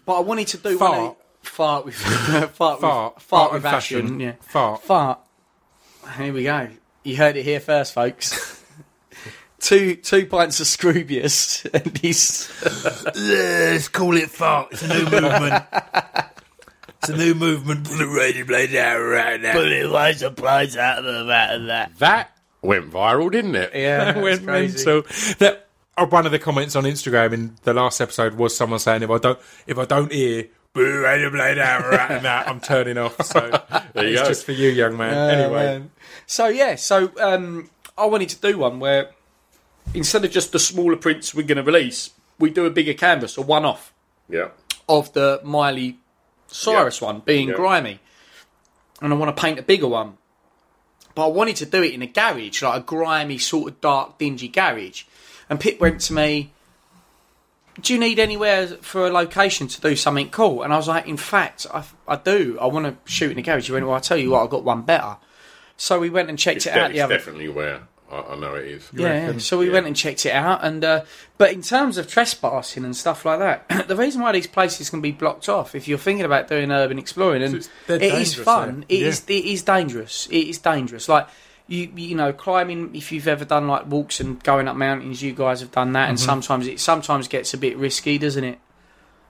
But 0.06 0.14
I 0.18 0.20
wanted 0.22 0.48
to 0.48 0.58
do 0.58 0.78
Fart. 0.78 0.98
one 0.98 1.06
of- 1.08 1.16
fart 1.42 1.86
with 1.86 1.96
fart, 1.96 2.56
Fart. 2.56 3.16
with, 3.16 3.24
Fart 3.24 3.52
with 3.54 3.64
with 3.64 3.72
fashion. 3.72 4.02
fashion. 4.02 4.20
Yeah, 4.20 4.34
Fart. 4.42 4.84
fart. 4.84 5.20
Here 6.18 6.34
we 6.34 6.44
go. 6.44 6.70
You 7.04 7.18
heard 7.18 7.36
it 7.38 7.44
here 7.44 7.60
first, 7.60 7.94
folks. 7.94 8.64
two 9.60 9.96
two 9.96 10.26
pints 10.26 10.60
of 10.60 10.68
Scroobius, 10.68 11.66
and 11.74 11.98
he's 11.98 12.50
Let's 13.16 13.88
call 13.90 14.16
it 14.18 14.30
fart. 14.30 14.70
It's 14.72 14.84
a 14.84 14.88
new 14.88 15.04
movement. 15.10 15.64
it's 17.00 17.10
a 17.10 17.18
new 17.18 17.34
movement 17.34 17.88
for 17.88 17.98
the 17.98 18.08
radio 18.08 18.46
blade 18.46 18.76
out 18.76 19.00
right 19.00 19.40
now. 19.42 19.54
Put 19.54 19.68
it 19.72 19.88
like 19.90 20.18
supplies 20.18 20.76
out 20.78 21.06
of 21.06 21.28
that 21.28 21.56
and 21.56 21.70
that. 21.70 21.98
That 22.00 22.32
went 22.62 22.92
viral, 22.92 23.32
didn't 23.32 23.56
it? 23.56 23.72
yeah, 23.74 24.12
That 24.14 24.22
went 24.24 24.44
mental. 24.44 25.04
That 25.40 25.68
uh, 25.98 26.06
one 26.06 26.26
of 26.26 26.32
the 26.32 26.40
comments 26.40 26.76
on 26.76 26.84
Instagram 26.84 27.34
in 27.34 27.56
the 27.64 27.74
last 27.74 28.00
episode 28.02 28.36
was 28.36 28.56
someone 28.56 28.80
saying, 28.80 29.04
"If 29.04 29.10
I 29.10 29.18
don't, 29.18 29.40
if 29.66 29.78
I 29.78 29.86
don't 29.86 30.12
hear." 30.12 30.48
Boo, 30.78 31.02
radio 31.04 31.30
blade 31.30 31.58
out, 31.58 31.90
rat, 31.90 32.12
and 32.12 32.26
that 32.26 32.48
I'm 32.48 32.60
turning 32.60 32.98
off. 32.98 33.20
So 33.26 33.40
There 33.94 34.06
you 34.08 34.14
it's 34.14 34.22
go. 34.22 34.28
just 34.28 34.46
for 34.46 34.52
you, 34.54 34.70
young 34.70 34.96
man. 34.98 35.40
anyway, 35.40 35.76
Um, 35.78 35.92
so 36.26 36.48
yeah, 36.48 36.76
so 36.76 37.12
um, 37.20 37.70
I 37.98 38.06
wanted 38.06 38.30
to 38.30 38.40
do 38.40 38.58
one 38.60 38.80
where 38.80 39.10
instead 39.94 40.24
of 40.26 40.32
just 40.32 40.52
the 40.52 40.60
smaller 40.60 40.96
prints 40.98 41.34
we're 41.34 41.46
going 41.48 41.58
to 41.58 41.64
release, 41.64 42.12
we 42.40 42.50
do 42.52 42.66
a 42.66 42.70
bigger 42.70 42.94
canvas, 42.94 43.38
a 43.38 43.42
one-off. 43.42 43.94
Yeah. 44.30 44.50
of 44.90 45.12
the 45.14 45.40
Miley 45.44 45.98
Cyrus 46.48 47.02
one 47.02 47.20
being 47.22 47.50
Yeah. 47.50 47.56
grimy, 47.56 48.00
and 49.02 49.12
I 49.14 49.16
want 49.16 49.36
to 49.36 49.42
paint 49.42 49.58
a 49.60 49.64
bigger 49.64 49.88
one. 49.88 50.18
But 51.16 51.26
I 51.26 51.30
wanted 51.30 51.56
to 51.58 51.66
do 51.66 51.82
it 51.82 51.94
in 51.94 52.02
a 52.02 52.08
garage, 52.08 52.62
like 52.62 52.82
a 52.82 52.86
grimy, 52.86 53.38
sort 53.40 53.70
of 53.72 53.82
dark, 53.82 54.18
dingy 54.20 54.48
garage. 54.50 55.04
And 55.50 55.60
Pip 55.60 55.80
went 55.80 56.02
to 56.02 56.14
me, 56.14 56.52
"Do 57.82 57.94
you 57.94 58.00
need 58.00 58.20
anywhere 58.20 58.68
for 58.68 59.08
a 59.08 59.10
location 59.10 59.68
to 59.68 59.82
do 59.82 59.96
something 59.96 60.30
cool?" 60.30 60.64
And 60.64 60.74
I 60.74 60.78
was 60.78 60.88
like, 60.88 61.08
"In 61.08 61.18
fact, 61.18 61.66
I, 61.74 61.84
I 62.08 62.16
do. 62.16 62.58
I 62.62 62.66
want 62.68 62.86
to 62.86 63.12
shoot 63.12 63.32
in 63.32 63.38
a 63.38 63.42
garage." 63.42 63.68
He 63.68 63.74
went, 63.74 63.86
"Well, 63.86 63.96
I 63.96 64.00
tell 64.00 64.18
you 64.18 64.32
what, 64.32 64.44
I've 64.44 64.50
got 64.50 64.64
one 64.64 64.82
better." 64.82 65.18
So 65.78 66.00
we 66.00 66.10
went 66.10 66.30
and 66.30 66.40
checked 66.40 66.58
It's, 66.58 66.66
it 66.68 66.74
de- 66.74 66.80
out 66.80 66.88
the 66.92 66.96
it's 66.98 67.04
other 67.04 67.18
definitely 67.18 67.50
where 67.50 67.82
I, 68.12 68.16
I 68.22 68.36
know 68.36 68.56
it 68.56 68.66
is. 68.66 68.90
yeah, 68.94 69.26
reckon? 69.26 69.40
so 69.40 69.60
we 69.60 69.68
Yeah. 69.68 69.74
went 69.74 69.86
and 69.86 69.96
checked 69.96 70.26
it 70.26 70.32
out, 70.34 70.64
and 70.64 70.84
uh, 70.84 71.04
but 71.38 71.52
in 71.54 71.62
terms 71.62 71.98
of 72.00 72.08
trespassing 72.08 72.84
and 72.84 72.96
stuff 72.96 73.26
like 73.26 73.40
that, 73.40 73.68
the 73.88 73.96
reason 73.96 74.22
why 74.22 74.32
these 74.32 74.48
places 74.48 74.90
can 74.90 75.02
be 75.02 75.12
blocked 75.12 75.48
off, 75.50 75.76
if 75.76 75.88
you're 75.88 75.98
thinking 76.00 76.26
about 76.26 76.48
doing 76.48 76.72
urban 76.72 76.98
exploring, 76.98 77.44
and 77.44 77.56
it's- 77.58 77.70
it 77.90 78.02
is 78.02 78.34
fun, 78.34 78.86
there. 78.90 78.98
it 79.00 79.04
is 79.04 79.24
Yeah. 79.28 79.36
it 79.38 79.46
is 79.46 79.62
dangerous, 79.62 80.28
it 80.32 80.48
is 80.48 80.58
dangerous. 80.58 81.08
Like 81.08 81.28
you 81.68 81.92
you 81.96 82.16
know 82.16 82.32
climbing, 82.34 82.96
if 82.96 83.12
you've 83.12 83.28
ever 83.28 83.46
done 83.46 83.68
like 83.68 83.88
walks 83.88 84.20
and 84.20 84.42
going 84.44 84.68
up 84.68 84.76
mountains, 84.76 85.22
you 85.22 85.34
guys 85.34 85.60
have 85.62 85.72
done 85.72 85.94
that, 85.94 86.04
Mm-hmm. 86.04 86.10
and 86.12 86.20
sometimes 86.20 86.68
it 86.68 86.80
sometimes 86.80 87.28
gets 87.28 87.54
a 87.54 87.58
bit 87.58 87.78
risky, 87.78 88.18
doesn't 88.18 88.44
it? 88.44 88.60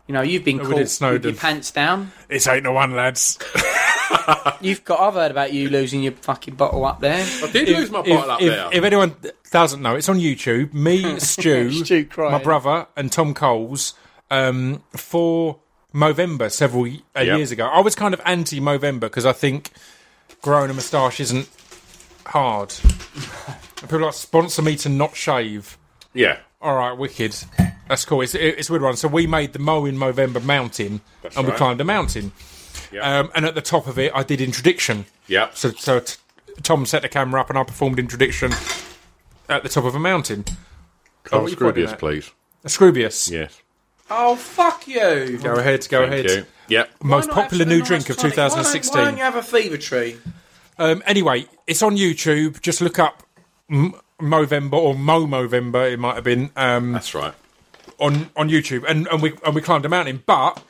You 0.07 0.13
know, 0.13 0.21
you've 0.21 0.45
been 0.45 0.61
Oh, 0.61 0.63
we 0.69 0.85
caught 0.85 1.01
with 1.11 1.25
your 1.25 1.33
pants 1.33 1.69
down. 1.71 2.11
it's 2.29 2.47
eight 2.47 2.61
to 2.61 2.71
one, 2.71 2.95
lads. 2.95 3.37
You've 4.61 4.85
got. 4.85 4.99
I've 5.01 5.13
heard 5.15 5.31
about 5.31 5.51
you 5.51 5.69
losing 5.69 6.01
your 6.01 6.13
fucking 6.13 6.55
bottle 6.55 6.85
up 6.85 7.01
there. 7.01 7.25
I 7.43 7.51
did 7.51 7.67
lose 7.67 7.91
my 7.91 8.01
bottle 8.01 8.31
up 8.31 8.41
if, 8.41 8.47
there. 8.47 8.69
if 8.71 8.83
anyone 8.83 9.15
doesn't 9.51 9.81
know, 9.81 9.95
it's 9.95 10.07
on 10.07 10.17
YouTube. 10.17 10.73
Me, 10.73 11.19
Stu, 11.19 11.71
Stu 11.83 12.07
my 12.17 12.41
brother, 12.41 12.87
and 12.95 13.11
Tom 13.11 13.33
Coles 13.33 13.95
um, 14.31 14.81
for 14.91 15.59
Movember 15.93 16.49
several 16.51 16.85
uh, 16.85 17.19
Yep. 17.21 17.37
years 17.37 17.51
ago. 17.51 17.65
I 17.67 17.81
was 17.81 17.95
kind 17.95 18.13
of 18.13 18.21
anti 18.25 18.61
Movember 18.61 19.01
because 19.01 19.25
I 19.25 19.33
think 19.33 19.71
growing 20.41 20.69
a 20.71 20.73
moustache 20.73 21.19
isn't 21.19 21.49
hard. 22.27 22.73
And 23.79 23.87
people 23.91 24.05
like 24.05 24.13
sponsor 24.15 24.63
me 24.63 24.75
to 24.77 24.89
not 24.89 25.15
shave. 25.15 25.77
yeah. 26.13 26.39
All 26.59 26.75
right, 26.75 26.93
wicked. 26.97 27.35
That's 27.87 28.03
cool. 28.05 28.21
It's, 28.21 28.33
it's 28.33 28.69
a 28.69 28.71
weird 28.73 28.81
one. 28.81 28.95
So 28.97 29.07
we 29.07 29.27
made 29.27 29.53
the 29.53 29.59
Mo 29.59 29.85
in 29.85 29.97
Movember 29.97 30.43
mountain, 30.43 31.01
That's 31.21 31.37
and 31.37 31.45
we 31.45 31.53
climbed 31.53 31.79
a 31.79 31.83
mountain. 31.83 32.31
Yeah. 32.91 33.19
Um, 33.19 33.29
and 33.35 33.45
at 33.45 33.53
the 33.53 33.61
top 33.61 33.85
of 33.85 33.99
it, 33.99 34.11
I 34.15 34.23
did 34.23 34.41
introduction. 34.41 35.05
yeah. 35.27 35.49
So, 35.53 35.69
so 35.73 35.99
t- 35.99 36.15
Tom 36.63 36.87
set 36.87 37.03
the 37.03 37.09
camera 37.09 37.39
up 37.39 37.51
and 37.51 37.59
I 37.59 37.63
performed 37.63 37.99
introduction 37.99 38.51
at 39.47 39.61
the 39.61 39.69
top 39.69 39.85
of 39.85 39.93
a 39.93 39.99
mountain. 39.99 40.45
Come 41.23 41.43
what 41.43 41.51
you 41.51 41.57
pointing 41.57 41.85
Scroobius, 41.85 41.99
please. 41.99 42.31
A 42.63 42.67
Scroobius. 42.69 43.29
Yes. 43.29 43.61
Oh 44.09 44.35
fuck 44.35 44.87
you! 44.87 45.37
Go 45.37 45.53
ahead, 45.53 45.87
go 45.89 46.07
Thank 46.09 46.25
ahead. 46.25 46.29
you. 46.31 46.45
Yep. 46.69 46.89
Most 47.03 47.29
popular 47.29 47.65
new 47.65 47.79
some 47.79 47.87
drink 47.87 48.09
nice 48.09 48.09
of 48.09 48.17
tonic? 48.17 48.37
Why 48.37 48.47
don't- 48.47 48.51
2016. 48.51 48.97
Why 48.99 49.05
don't, 49.05 49.17
you 49.17 49.23
have 49.23 49.35
a 49.35 49.43
fever 49.43 49.77
tree? 49.77 50.17
Um, 50.79 51.01
anyway, 51.05 51.47
it's 51.65 51.81
on 51.81 51.95
YouTube. 51.97 52.61
Just 52.61 52.81
look 52.81 52.99
up 52.99 53.23
M- 53.69 53.95
Movember 54.21 54.73
or 54.73 54.95
Mo 54.95 55.25
Movember. 55.25 55.91
It 55.91 55.99
might 55.99 56.15
have 56.15 56.23
been 56.23 56.51
um, 56.55 56.93
That's 56.93 57.13
right. 57.13 57.33
on 57.99 58.29
on 58.35 58.49
YouTube, 58.49 58.83
and, 58.87 59.07
and 59.07 59.21
we 59.21 59.33
and 59.45 59.55
we 59.55 59.61
climbed 59.61 59.85
a 59.85 59.89
mountain. 59.89 60.23
But 60.25 60.61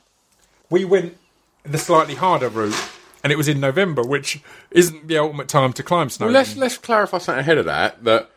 we 0.70 0.86
went 0.86 1.18
the 1.64 1.78
slightly 1.78 2.16
harder 2.16 2.50
route, 2.50 2.76
and 3.24 3.32
it 3.32 3.36
was 3.36 3.48
in 3.48 3.60
November, 3.60 4.02
which 4.04 4.42
isn't 4.72 5.08
the 5.08 5.18
ultimate 5.18 5.48
time 5.50 5.74
to 5.74 5.84
climb 5.84 6.10
snow. 6.10 6.28
Well, 6.28 6.34
let's 6.34 6.56
let's 6.56 6.78
clarify 6.78 7.18
something 7.18 7.40
ahead 7.40 7.58
of 7.58 7.66
that. 7.66 8.04
That 8.04 8.30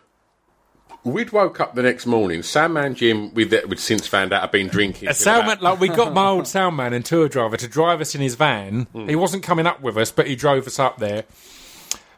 we'd 1.05 1.33
woke 1.33 1.61
up 1.61 1.75
the 1.75 1.83
next 1.83 2.07
morning. 2.07 2.43
Sam 2.43 2.77
and 2.77 2.95
Jim, 2.97 3.33
we'd, 3.35 3.51
we'd 3.69 3.79
since 3.79 4.07
found 4.07 4.33
out, 4.33 4.43
had 4.43 4.51
been 4.51 4.69
drinking. 4.69 5.09
A 5.09 5.13
soundman, 5.13 5.61
like 5.63 5.81
we 5.81 5.89
got 5.89 6.13
my 6.13 6.27
old 6.27 6.45
soundman 6.45 6.93
and 6.93 7.05
tour 7.05 7.29
driver 7.29 7.57
to 7.57 7.69
drive 7.69 8.01
us 8.01 8.15
in 8.15 8.21
his 8.21 8.35
van. 8.35 8.87
He 8.93 9.17
wasn't 9.17 9.43
coming 9.43 9.67
up 9.67 9.81
with 9.81 9.97
us, 9.97 10.11
but 10.13 10.27
he 10.27 10.37
drove 10.37 10.67
us 10.67 10.79
up 10.79 10.99
there. 10.99 11.25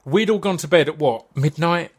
We'd 0.05 0.31
all 0.31 0.39
gone 0.39 0.57
to 0.59 0.69
bed 0.69 0.89
at 0.89 0.99
what 0.99 1.35
midnight, 1.37 1.91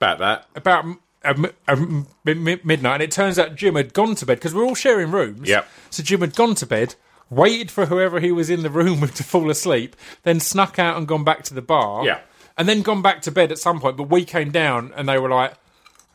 about 0.00 0.18
that. 0.18 0.46
about 0.56 0.84
um, 1.24 1.46
um, 1.68 2.06
mi- 2.24 2.34
mi- 2.34 2.60
midnight, 2.64 2.94
and 2.94 3.02
it 3.02 3.10
turns 3.10 3.38
out 3.38 3.54
Jim 3.54 3.74
had 3.76 3.92
gone 3.94 4.14
to 4.16 4.26
bed 4.26 4.38
because 4.38 4.54
we're 4.54 4.64
all 4.64 4.74
sharing 4.74 5.10
rooms. 5.10 5.48
Yep. 5.48 5.66
So 5.90 6.02
Jim 6.02 6.20
had 6.20 6.34
gone 6.34 6.54
to 6.56 6.66
bed, 6.66 6.94
waited 7.30 7.70
for 7.70 7.86
whoever 7.86 8.20
he 8.20 8.32
was 8.32 8.50
in 8.50 8.62
the 8.62 8.70
room 8.70 9.00
with 9.00 9.14
to 9.16 9.24
fall 9.24 9.50
asleep, 9.50 9.96
then 10.24 10.40
snuck 10.40 10.78
out 10.78 10.96
and 10.96 11.06
gone 11.06 11.24
back 11.24 11.42
to 11.44 11.54
the 11.54 11.62
bar. 11.62 12.04
Yeah. 12.04 12.20
And 12.58 12.68
then 12.68 12.82
gone 12.82 13.02
back 13.02 13.22
to 13.22 13.30
bed 13.30 13.52
at 13.52 13.58
some 13.58 13.80
point. 13.80 13.96
But 13.96 14.04
we 14.10 14.24
came 14.24 14.50
down 14.50 14.92
and 14.96 15.08
they 15.08 15.18
were 15.18 15.28
like, 15.28 15.54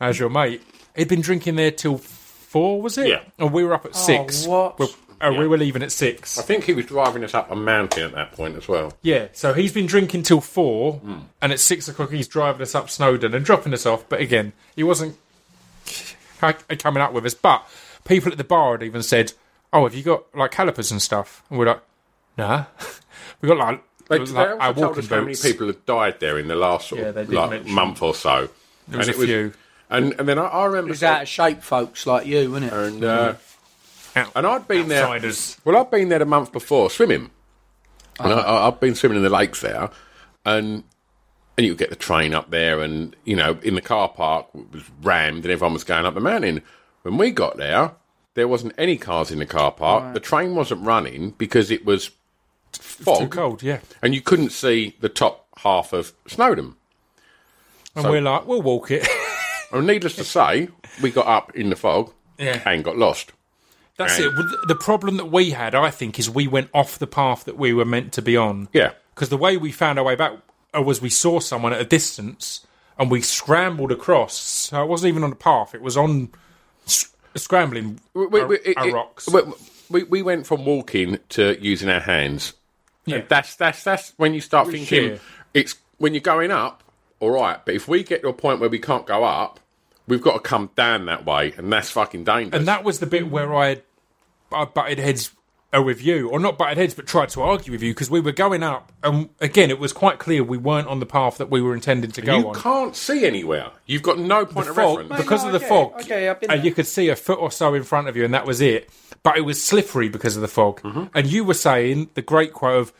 "How's 0.00 0.18
your 0.18 0.28
mate?" 0.28 0.60
He'd 0.96 1.08
been 1.08 1.20
drinking 1.20 1.54
there 1.56 1.70
till 1.70 1.98
four, 1.98 2.82
was 2.82 2.98
it? 2.98 3.08
Yeah. 3.08 3.22
And 3.38 3.52
we 3.52 3.64
were 3.64 3.72
up 3.74 3.86
at 3.86 3.94
six. 3.96 4.46
what? 4.46 4.78
Well, 4.78 4.90
Yeah. 5.30 5.38
We 5.38 5.46
were 5.46 5.56
leaving 5.58 5.82
at 5.82 5.92
six. 5.92 6.36
I 6.38 6.42
think 6.42 6.64
he 6.64 6.72
was 6.72 6.86
driving 6.86 7.22
us 7.22 7.32
up 7.34 7.50
a 7.50 7.54
mountain 7.56 8.02
at 8.04 8.12
that 8.12 8.32
point 8.32 8.56
as 8.56 8.66
well. 8.66 8.92
Yeah, 9.02 9.28
so 9.32 9.52
he's 9.52 9.72
been 9.72 9.86
drinking 9.86 10.24
till 10.24 10.40
four, 10.40 11.00
and 11.40 11.52
at 11.52 11.60
six 11.60 11.86
o'clock 11.88 12.10
he's 12.10 12.26
driving 12.28 12.62
us 12.62 12.74
up 12.74 12.90
Snowdon 12.90 13.34
and 13.34 13.44
dropping 13.44 13.72
us 13.72 13.86
off. 13.86 14.04
But 14.08 14.20
again, 14.20 14.52
he 14.74 14.82
wasn't 14.82 15.16
c- 15.84 16.16
coming 16.78 17.02
up 17.02 17.12
with 17.12 17.24
us. 17.26 17.34
But 17.34 17.66
people 18.04 18.32
at 18.32 18.38
the 18.38 18.44
bar 18.44 18.72
had 18.72 18.82
even 18.82 19.02
said, 19.02 19.32
"Oh, 19.72 19.84
have 19.84 19.94
you 19.94 20.02
got 20.02 20.24
like 20.34 20.50
calipers 20.50 20.90
and 20.90 21.00
stuff?" 21.00 21.42
And 21.50 21.58
we're 21.58 21.66
like, 21.66 21.80
"Nah, 22.36 22.64
we 23.40 23.48
got 23.48 23.58
like, 23.58 23.82
They, 24.08 24.18
like 24.18 24.28
they 24.28 24.38
also 24.40 24.58
our 24.58 24.74
told 24.74 24.86
walking 24.86 24.98
us 25.04 25.08
how 25.08 25.16
many 25.16 25.26
boots." 25.28 25.42
people 25.42 25.66
had 25.68 25.86
died 25.86 26.20
there 26.20 26.38
in 26.38 26.48
the 26.48 26.56
last 26.56 26.88
sort 26.88 27.00
Yeah, 27.00 27.08
of 27.08 27.14
they 27.14 27.24
did 27.26 27.34
like, 27.34 27.50
mention- 27.50 27.72
month 27.74 28.02
or 28.02 28.14
so. 28.14 28.48
There 28.88 28.98
was 28.98 29.08
and 29.08 29.16
a 29.16 29.20
few. 29.26 29.52
And, 29.90 30.14
and 30.18 30.26
then 30.26 30.38
I, 30.38 30.44
I 30.46 30.64
remember... 30.64 30.88
It 30.88 30.92
was 30.92 31.02
out 31.02 31.20
of 31.22 31.28
shape, 31.28 31.62
folks, 31.62 32.06
like 32.06 32.26
you, 32.26 32.50
wasn't 32.50 32.72
it? 32.72 32.76
and, 32.76 33.04
uh, 33.04 33.34
Out- 34.16 34.32
and 34.34 34.46
I'd 34.46 34.68
been 34.68 34.88
there... 34.88 35.06
Well, 35.64 35.76
I've 35.76 35.90
been 35.90 36.08
there 36.08 36.22
a 36.22 36.26
month 36.26 36.52
before 36.52 36.90
swimming. 36.90 37.30
And 38.20 38.32
I, 38.32 38.38
I, 38.38 38.66
I've 38.68 38.78
been 38.80 38.94
swimming 38.94 39.16
in 39.18 39.22
the 39.24 39.30
lakes 39.30 39.60
there, 39.62 39.90
and 40.44 40.84
and 41.56 41.66
you 41.66 41.74
get 41.74 41.90
the 41.90 41.96
train 41.96 42.34
up 42.34 42.50
there, 42.50 42.80
and 42.80 43.16
you 43.24 43.34
know, 43.36 43.58
in 43.62 43.74
the 43.74 43.80
car 43.80 44.08
park 44.08 44.46
it 44.54 44.70
was 44.72 44.82
rammed, 45.02 45.44
and 45.44 45.52
everyone 45.52 45.72
was 45.72 45.82
going 45.84 46.04
up 46.04 46.12
the 46.14 46.20
mountain. 46.20 46.62
When 47.02 47.16
we 47.16 47.30
got 47.30 47.56
there, 47.56 47.92
there 48.34 48.46
wasn't 48.48 48.74
any 48.76 48.96
cars 48.98 49.30
in 49.30 49.38
the 49.38 49.46
car 49.46 49.72
park. 49.72 50.12
The 50.14 50.20
train 50.20 50.54
wasn't 50.54 50.84
running 50.84 51.30
because 51.32 51.70
it 51.70 51.84
was 51.86 52.10
fog, 52.72 53.20
Too 53.20 53.28
cold, 53.28 53.62
yeah. 53.62 53.80
and 54.02 54.14
you 54.14 54.20
couldn't 54.20 54.50
see 54.50 54.94
the 55.00 55.08
top 55.08 55.46
half 55.58 55.92
of 55.94 56.12
Snowdon. 56.26 56.76
And 57.96 58.02
So- 58.04 58.10
we're 58.10 58.20
like, 58.20 58.46
we'll 58.46 58.62
walk 58.62 58.90
it. 58.90 59.08
And 59.72 59.86
needless 59.86 60.16
to 60.16 60.24
say, 60.24 60.68
we 61.02 61.10
got 61.10 61.26
up 61.26 61.56
in 61.56 61.70
the 61.70 61.76
fog 61.76 62.12
Yeah. 62.38 62.60
and 62.66 62.84
got 62.84 62.98
lost. 62.98 63.32
That's 64.06 64.20
Right. 64.20 64.28
it. 64.28 64.68
The 64.68 64.74
problem 64.74 65.16
that 65.18 65.26
we 65.26 65.50
had, 65.50 65.74
I 65.74 65.90
think, 65.90 66.18
is 66.18 66.28
we 66.30 66.46
went 66.46 66.68
off 66.74 66.98
the 66.98 67.06
path 67.06 67.44
that 67.44 67.56
we 67.58 67.72
were 67.72 67.84
meant 67.84 68.12
to 68.14 68.22
be 68.22 68.36
on. 68.36 68.68
Yeah. 68.72 68.92
Because 69.14 69.28
the 69.28 69.36
way 69.36 69.56
we 69.56 69.72
found 69.72 69.98
our 69.98 70.04
way 70.04 70.14
back 70.14 70.32
was 70.74 71.00
we 71.02 71.10
saw 71.10 71.38
someone 71.40 71.72
at 71.72 71.80
a 71.80 71.84
distance 71.84 72.66
and 72.98 73.10
we 73.10 73.20
scrambled 73.22 73.92
across. 73.92 74.34
So 74.38 74.82
it 74.82 74.86
wasn't 74.88 75.08
even 75.10 75.24
on 75.24 75.30
the 75.30 75.36
path; 75.36 75.74
it 75.74 75.82
was 75.82 75.96
on 75.96 76.30
s- 76.86 77.08
scrambling 77.34 78.00
We, 78.14 78.26
we, 78.26 78.40
a- 78.40 78.46
we- 78.46 78.56
it- 78.58 78.76
a 78.78 78.84
it- 78.86 78.94
rocks. 78.94 79.28
we, 79.28 79.40
we, 79.90 80.02
we 80.04 80.22
went 80.22 80.46
from 80.46 80.64
walking 80.64 81.18
to 81.30 81.56
using 81.60 81.88
our 81.90 82.00
hands. 82.00 82.54
Yeah. 83.04 83.16
And 83.16 83.28
that's 83.28 83.56
that's 83.56 83.82
that's 83.84 84.12
when 84.16 84.32
you 84.34 84.40
start 84.40 84.68
thinking 84.68 85.18
it's 85.54 85.74
when 85.98 86.14
you're 86.14 86.20
going 86.20 86.50
up, 86.50 86.82
all 87.20 87.30
right. 87.30 87.58
But 87.64 87.74
if 87.74 87.88
we 87.88 88.02
get 88.02 88.22
to 88.22 88.28
a 88.28 88.32
point 88.32 88.60
where 88.60 88.68
we 88.70 88.78
can't 88.78 89.06
go 89.06 89.24
up, 89.24 89.60
we've 90.06 90.22
got 90.22 90.34
to 90.34 90.40
come 90.40 90.70
down 90.76 91.06
that 91.06 91.26
way, 91.26 91.52
and 91.56 91.70
that's 91.72 91.90
fucking 91.90 92.24
dangerous. 92.24 92.58
and 92.58 92.68
that 92.68 92.84
was 92.84 93.00
the 93.00 93.06
bit 93.06 93.28
where 93.30 93.54
I, 93.54 93.82
I 94.54 94.64
butted 94.64 94.98
heads 94.98 95.32
uh, 95.74 95.82
with 95.82 96.02
you, 96.02 96.28
or 96.28 96.38
not 96.38 96.58
butted 96.58 96.78
heads, 96.78 96.94
but 96.94 97.06
tried 97.06 97.30
to 97.30 97.42
argue 97.42 97.72
with 97.72 97.82
you 97.82 97.92
because 97.92 98.10
we 98.10 98.20
were 98.20 98.32
going 98.32 98.62
up, 98.62 98.92
and 99.02 99.30
again, 99.40 99.70
it 99.70 99.78
was 99.78 99.92
quite 99.92 100.18
clear 100.18 100.44
we 100.44 100.58
weren't 100.58 100.88
on 100.88 101.00
the 101.00 101.06
path 101.06 101.38
that 101.38 101.50
we 101.50 101.62
were 101.62 101.74
intending 101.74 102.10
to 102.12 102.22
go 102.22 102.38
you 102.38 102.48
on. 102.48 102.54
You 102.54 102.60
can't 102.60 102.96
see 102.96 103.24
anywhere. 103.24 103.70
You've 103.86 104.02
got 104.02 104.18
no 104.18 104.44
point 104.44 104.68
of 104.68 104.76
fog, 104.76 104.98
reference. 104.98 105.22
because 105.22 105.42
no, 105.42 105.48
of 105.48 105.52
the 105.52 105.66
okay, 105.66 105.68
fog, 105.68 105.92
okay, 106.02 106.28
I've 106.28 106.40
been 106.40 106.50
and 106.50 106.64
you 106.64 106.72
could 106.72 106.86
see 106.86 107.08
a 107.08 107.16
foot 107.16 107.38
or 107.38 107.50
so 107.50 107.74
in 107.74 107.84
front 107.84 108.08
of 108.08 108.16
you, 108.16 108.24
and 108.24 108.34
that 108.34 108.46
was 108.46 108.60
it. 108.60 108.90
But 109.22 109.38
it 109.38 109.42
was 109.42 109.62
slippery 109.62 110.08
because 110.08 110.36
of 110.36 110.42
the 110.42 110.48
fog. 110.48 110.82
Mm-hmm. 110.82 111.04
And 111.14 111.26
you 111.28 111.44
were 111.44 111.54
saying 111.54 112.10
the 112.14 112.22
great 112.22 112.52
quote 112.52 112.80
of, 112.80 112.92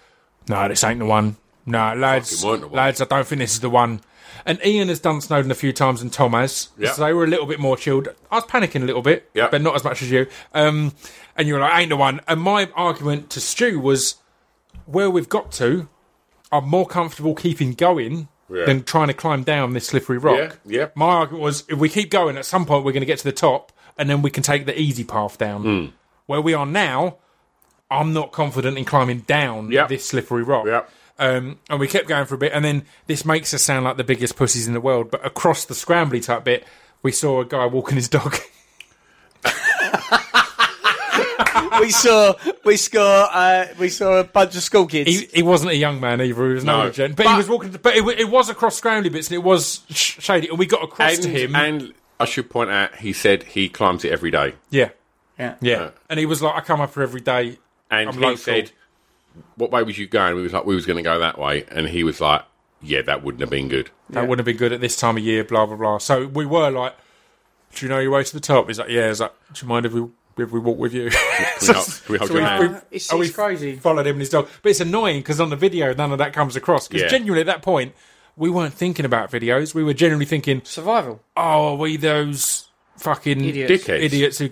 "No, 0.49 0.69
this 0.69 0.85
ain't 0.85 1.01
the 1.01 1.07
one. 1.07 1.37
No, 1.67 1.95
lads, 1.95 2.31
Fucking 2.37 2.49
weren't 2.49 2.61
the 2.63 2.69
one." 2.69 2.77
lads, 2.77 3.01
I 3.01 3.05
don't 3.05 3.27
think 3.27 3.41
this 3.41 3.53
is 3.55 3.61
the 3.61 3.71
one." 3.71 4.01
And 4.45 4.59
Ian 4.65 4.89
has 4.89 5.01
done 5.01 5.21
Snowdon 5.21 5.51
a 5.51 5.55
few 5.55 5.73
times, 5.73 6.03
and 6.03 6.13
Tom 6.13 6.33
has. 6.33 6.69
Yeah. 6.79 6.93
So 6.93 7.05
they 7.05 7.13
were 7.13 7.25
a 7.25 7.29
little 7.29 7.47
bit 7.47 7.61
more 7.61 7.77
chilled. 7.77 8.09
I 8.31 8.37
was 8.37 8.45
panicking 8.45 8.83
a 8.83 8.87
little 8.87 9.03
bit, 9.03 9.31
Yeah. 9.35 9.49
but 9.51 9.63
not 9.63 9.75
as 9.77 9.85
much 9.85 10.03
as 10.03 10.11
you. 10.11 10.27
Um, 10.55 10.93
and 11.37 11.47
you 11.49 11.55
were 11.55 11.61
like, 11.61 11.79
"Ain't 11.79 11.89
the 11.91 11.97
one." 11.97 12.21
And 12.27 12.41
my 12.41 12.69
argument 12.75 13.31
to 13.31 13.41
Stu 13.41 13.79
was, 13.81 14.17
where 14.87 15.11
we've 15.11 15.29
got 15.29 15.53
to, 15.53 15.89
I'm 16.51 16.69
more 16.69 16.87
comfortable 16.87 17.35
keeping 17.35 17.73
going 17.75 18.29
Yeah. 18.51 18.65
than 18.67 18.83
trying 18.83 19.09
to 19.09 19.15
climb 19.15 19.43
down 19.45 19.73
this 19.75 19.87
slippery 19.87 20.19
rock. 20.19 20.59
Yeah, 20.67 20.79
yeah. 20.81 20.87
My 20.95 21.07
argument 21.07 21.43
was 21.45 21.65
if 21.69 21.79
we 21.79 21.89
keep 21.89 22.11
going, 22.11 22.37
at 22.37 22.45
some 22.45 22.67
point 22.67 22.85
we're 22.85 22.93
going 22.93 23.01
to 23.03 23.07
get 23.07 23.19
to 23.19 23.25
the 23.25 23.33
top, 23.33 23.73
and 23.97 24.11
then 24.11 24.23
we 24.23 24.31
can 24.31 24.43
take 24.43 24.67
the 24.67 24.79
easy 24.79 25.05
path 25.05 25.39
down. 25.39 25.63
Hmm. 25.63 25.87
Where 26.27 26.41
we 26.41 26.53
are 26.55 26.67
now, 26.67 27.17
I'm 27.91 28.13
not 28.13 28.33
confident 28.33 28.77
in 28.79 28.85
climbing 28.85 29.21
down 29.21 29.71
Yeah. 29.71 29.87
this 29.87 30.05
slippery 30.07 30.43
rock. 30.43 30.67
Yeah. 30.67 30.83
Um, 31.19 31.59
and 31.71 31.79
we 31.79 31.87
kept 31.89 32.09
going 32.09 32.27
for 32.27 32.35
a 32.35 32.39
bit, 32.39 32.53
and 32.53 32.65
then 32.65 32.85
this 33.07 33.25
makes 33.25 33.53
us 33.55 33.63
sound 33.63 33.85
like 33.85 33.97
the 33.97 34.05
biggest 34.05 34.35
pussies 34.37 34.67
in 34.67 34.75
the 34.75 34.81
world. 34.81 35.11
But 35.11 35.25
across 35.25 35.65
the 35.65 35.75
scrambly 35.75 36.25
type 36.25 36.45
bit, 36.45 36.65
we 37.03 37.13
saw 37.13 37.41
a 37.41 37.45
guy 37.45 37.67
walking 37.67 37.97
his 37.97 38.09
dog. 38.09 38.37
we 41.81 41.91
saw, 41.91 42.35
we 42.65 42.77
saw, 42.77 43.25
uh, 43.33 43.67
we 43.79 43.89
saw 43.89 44.21
a 44.21 44.25
bunch 44.25 44.57
of 44.57 44.63
school 44.63 44.87
kids. 44.87 45.11
he, 45.11 45.27
he 45.33 45.43
wasn't 45.43 45.71
a 45.71 45.77
young 45.77 46.01
man 46.01 46.21
either; 46.21 46.49
he 46.49 46.55
was 46.55 46.65
no, 46.65 46.85
No. 46.85 46.91
gent. 46.91 47.17
But, 47.17 47.27
he 47.27 47.37
was 47.37 47.49
walking. 47.49 47.71
But 47.73 47.97
it, 47.97 48.07
it 48.21 48.29
was 48.31 48.49
across 48.49 48.81
scrambly 48.81 49.11
bits, 49.13 49.29
and 49.29 49.35
it 49.37 49.43
was 49.43 49.83
sh- 49.91 50.21
shady. 50.21 50.49
And 50.49 50.59
we 50.59 50.67
got 50.67 50.83
across 50.83 51.15
and, 51.15 51.23
to 51.25 51.29
him. 51.29 51.55
and 51.57 51.93
I 52.21 52.25
should 52.25 52.51
point 52.51 52.71
out, 52.71 52.97
he 52.97 53.13
said 53.13 53.43
he 53.43 53.69
climbs 53.69 54.05
it 54.05 54.13
every 54.13 54.31
day. 54.31 54.55
yeah, 54.71 54.91
yeah. 55.39 55.57
yeah. 55.61 55.81
Yeah. 55.81 55.91
And 56.09 56.19
he 56.19 56.27
was 56.27 56.43
like, 56.43 56.55
"I 56.57 56.61
come 56.61 56.81
up 56.81 56.95
here 56.95 57.03
every 57.03 57.21
day." 57.21 57.59
And 57.91 58.09
I'm 58.09 58.15
he 58.15 58.21
local. 58.21 58.37
said, 58.39 58.73
"What 59.57 59.71
way 59.71 59.83
was 59.83 59.99
you 59.99 60.07
going?" 60.07 60.35
We 60.37 60.43
was 60.43 60.53
like, 60.53 60.65
"We 60.65 60.75
was 60.75 60.87
going 60.87 60.97
to 60.99 61.03
go 61.03 61.19
that 61.19 61.39
way," 61.39 61.65
and 61.71 61.89
he 61.89 62.05
was 62.05 62.21
like, 62.21 62.43
"Yeah, 62.83 63.03
that 63.03 63.23
wouldn't 63.23 63.41
have 63.41 63.51
been 63.51 63.69
good." 63.69 63.91
That 64.11 64.23
wouldn't 64.29 64.39
have 64.41 64.47
been 64.47 64.57
good 64.57 64.73
at 64.73 64.81
this 64.81 64.97
time 64.97 65.17
of 65.17 65.23
year, 65.23 65.45
blah 65.45 65.67
blah 65.67 65.77
blah. 65.77 65.99
So 65.99 66.27
we 66.27 66.45
were 66.47 66.71
like, 66.71 66.95
"Do 67.75 67.87
you 67.87 67.91
know 67.91 67.99
your 67.99 68.11
way 68.13 68.25
to 68.25 68.33
the 68.33 68.41
top?" 68.41 68.69
He's 68.69 68.79
like, 68.79 68.89
"Yeah." 68.91 69.09
He's 69.09 69.21
like, 69.21 69.33
"Do 69.53 69.63
you 69.65 69.69
mind 69.69 69.87
if 69.87 69.93
we 69.93 70.07
if 70.39 70.51
we 70.51 70.59
walk 70.61 70.79
with 70.79 70.95
you?" 70.95 71.11
Can 71.11 71.21
we 72.09 72.19
hold, 72.19 72.29
can 72.29 72.29
so 72.29 72.35
your 72.35 72.43
hand? 72.47 72.73
we- 72.73 72.97
It's, 72.97 73.11
it's 73.11 73.15
we 73.15 73.29
crazy. 73.31 73.77
Followed 73.77 74.07
him 74.07 74.15
and 74.17 74.21
his 74.21 74.31
dog, 74.31 74.49
but 74.63 74.71
it's 74.71 74.81
annoying 74.81 75.21
because 75.21 75.41
on 75.41 75.51
the 75.51 75.57
video 75.57 75.93
none 75.95 76.13
of 76.13 76.19
that 76.19 76.33
comes 76.33 76.57
across. 76.57 76.89
Because 76.89 77.03
Yeah. 77.03 77.09
genuinely 77.09 77.41
at 77.41 77.47
that 77.47 77.63
point 77.63 77.95
we 78.37 78.49
weren't 78.49 78.73
thinking 78.75 79.05
about 79.05 79.31
videos. 79.31 79.75
We 79.75 79.85
were 79.85 79.93
generally 79.95 80.25
thinking, 80.25 80.63
Survival. 80.65 81.21
"Oh, 81.37 81.73
are 81.73 81.77
we 81.77 81.97
those 81.99 82.67
fucking 82.97 83.45
Idiots. 83.45 83.89
Idiots 83.89 84.39
who 84.39 84.49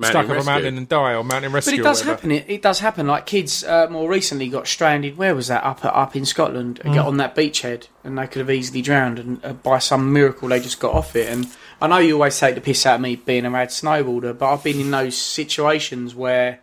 get 0.00 0.06
stuck 0.08 0.26
Mountain 0.26 0.36
up 0.36 0.42
a 0.42 0.46
mountain 0.46 0.78
and 0.78 0.88
die, 0.88 1.14
or 1.14 1.22
mountain 1.24 1.52
rescue. 1.52 1.72
But 1.76 1.80
it 1.80 1.82
does 1.84 2.00
whatever. 2.00 2.16
happen. 2.16 2.30
It, 2.32 2.44
it 2.48 2.62
does 2.62 2.78
happen. 2.80 3.06
Like 3.06 3.26
kids 3.26 3.62
uh, 3.64 3.86
more 3.90 4.08
recently 4.08 4.48
got 4.48 4.66
stranded. 4.66 5.16
Where 5.16 5.34
was 5.34 5.48
that? 5.48 5.62
Up 5.64 5.84
up 5.84 6.16
in 6.16 6.24
Scotland. 6.24 6.80
Mm. 6.84 6.94
Got 6.94 7.06
on 7.06 7.16
that 7.18 7.34
beachhead, 7.36 7.88
and 8.02 8.18
they 8.18 8.26
could 8.26 8.40
have 8.40 8.50
easily 8.50 8.82
drowned. 8.82 9.18
And 9.18 9.44
uh, 9.44 9.52
by 9.52 9.78
some 9.78 10.12
miracle, 10.12 10.48
they 10.48 10.60
just 10.60 10.80
got 10.80 10.94
off 10.94 11.14
it. 11.16 11.28
And 11.28 11.46
I 11.80 11.86
know 11.86 11.98
you 11.98 12.14
always 12.14 12.38
take 12.38 12.54
the 12.54 12.60
piss 12.60 12.86
out 12.86 12.96
of 12.96 13.00
me 13.02 13.16
being 13.16 13.44
a 13.44 13.50
mad 13.50 13.68
snowboarder, 13.68 14.36
but 14.36 14.52
I've 14.52 14.64
been 14.64 14.80
in 14.80 14.90
those 14.90 15.16
situations 15.16 16.14
where 16.14 16.60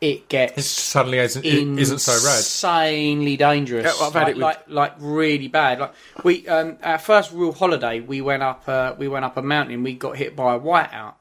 it 0.00 0.06
It 0.06 0.28
gets 0.28 0.64
suddenly 0.66 1.18
isn't, 1.18 1.44
it 1.44 1.54
isn't 1.78 1.98
so 1.98 2.12
rad. 2.12 2.36
insanely 2.38 3.36
dangerous. 3.36 3.84
Yeah, 3.84 3.92
well, 3.98 4.04
I've 4.08 4.14
had 4.14 4.20
like, 4.22 4.28
it 4.30 4.34
with- 4.36 4.42
like 4.42 4.60
like 4.68 4.92
really 5.00 5.48
bad. 5.48 5.80
Like 5.80 5.92
we 6.24 6.46
um, 6.48 6.78
our 6.82 6.98
first 6.98 7.32
real 7.32 7.52
holiday, 7.52 7.98
we 8.00 8.20
went 8.20 8.42
up 8.42 8.66
uh, 8.68 8.94
we 8.96 9.08
went 9.08 9.24
up 9.24 9.36
a 9.36 9.42
mountain. 9.42 9.82
We 9.82 9.94
got 9.94 10.16
hit 10.16 10.34
by 10.36 10.54
a 10.54 10.58
whiteout. 10.60 11.14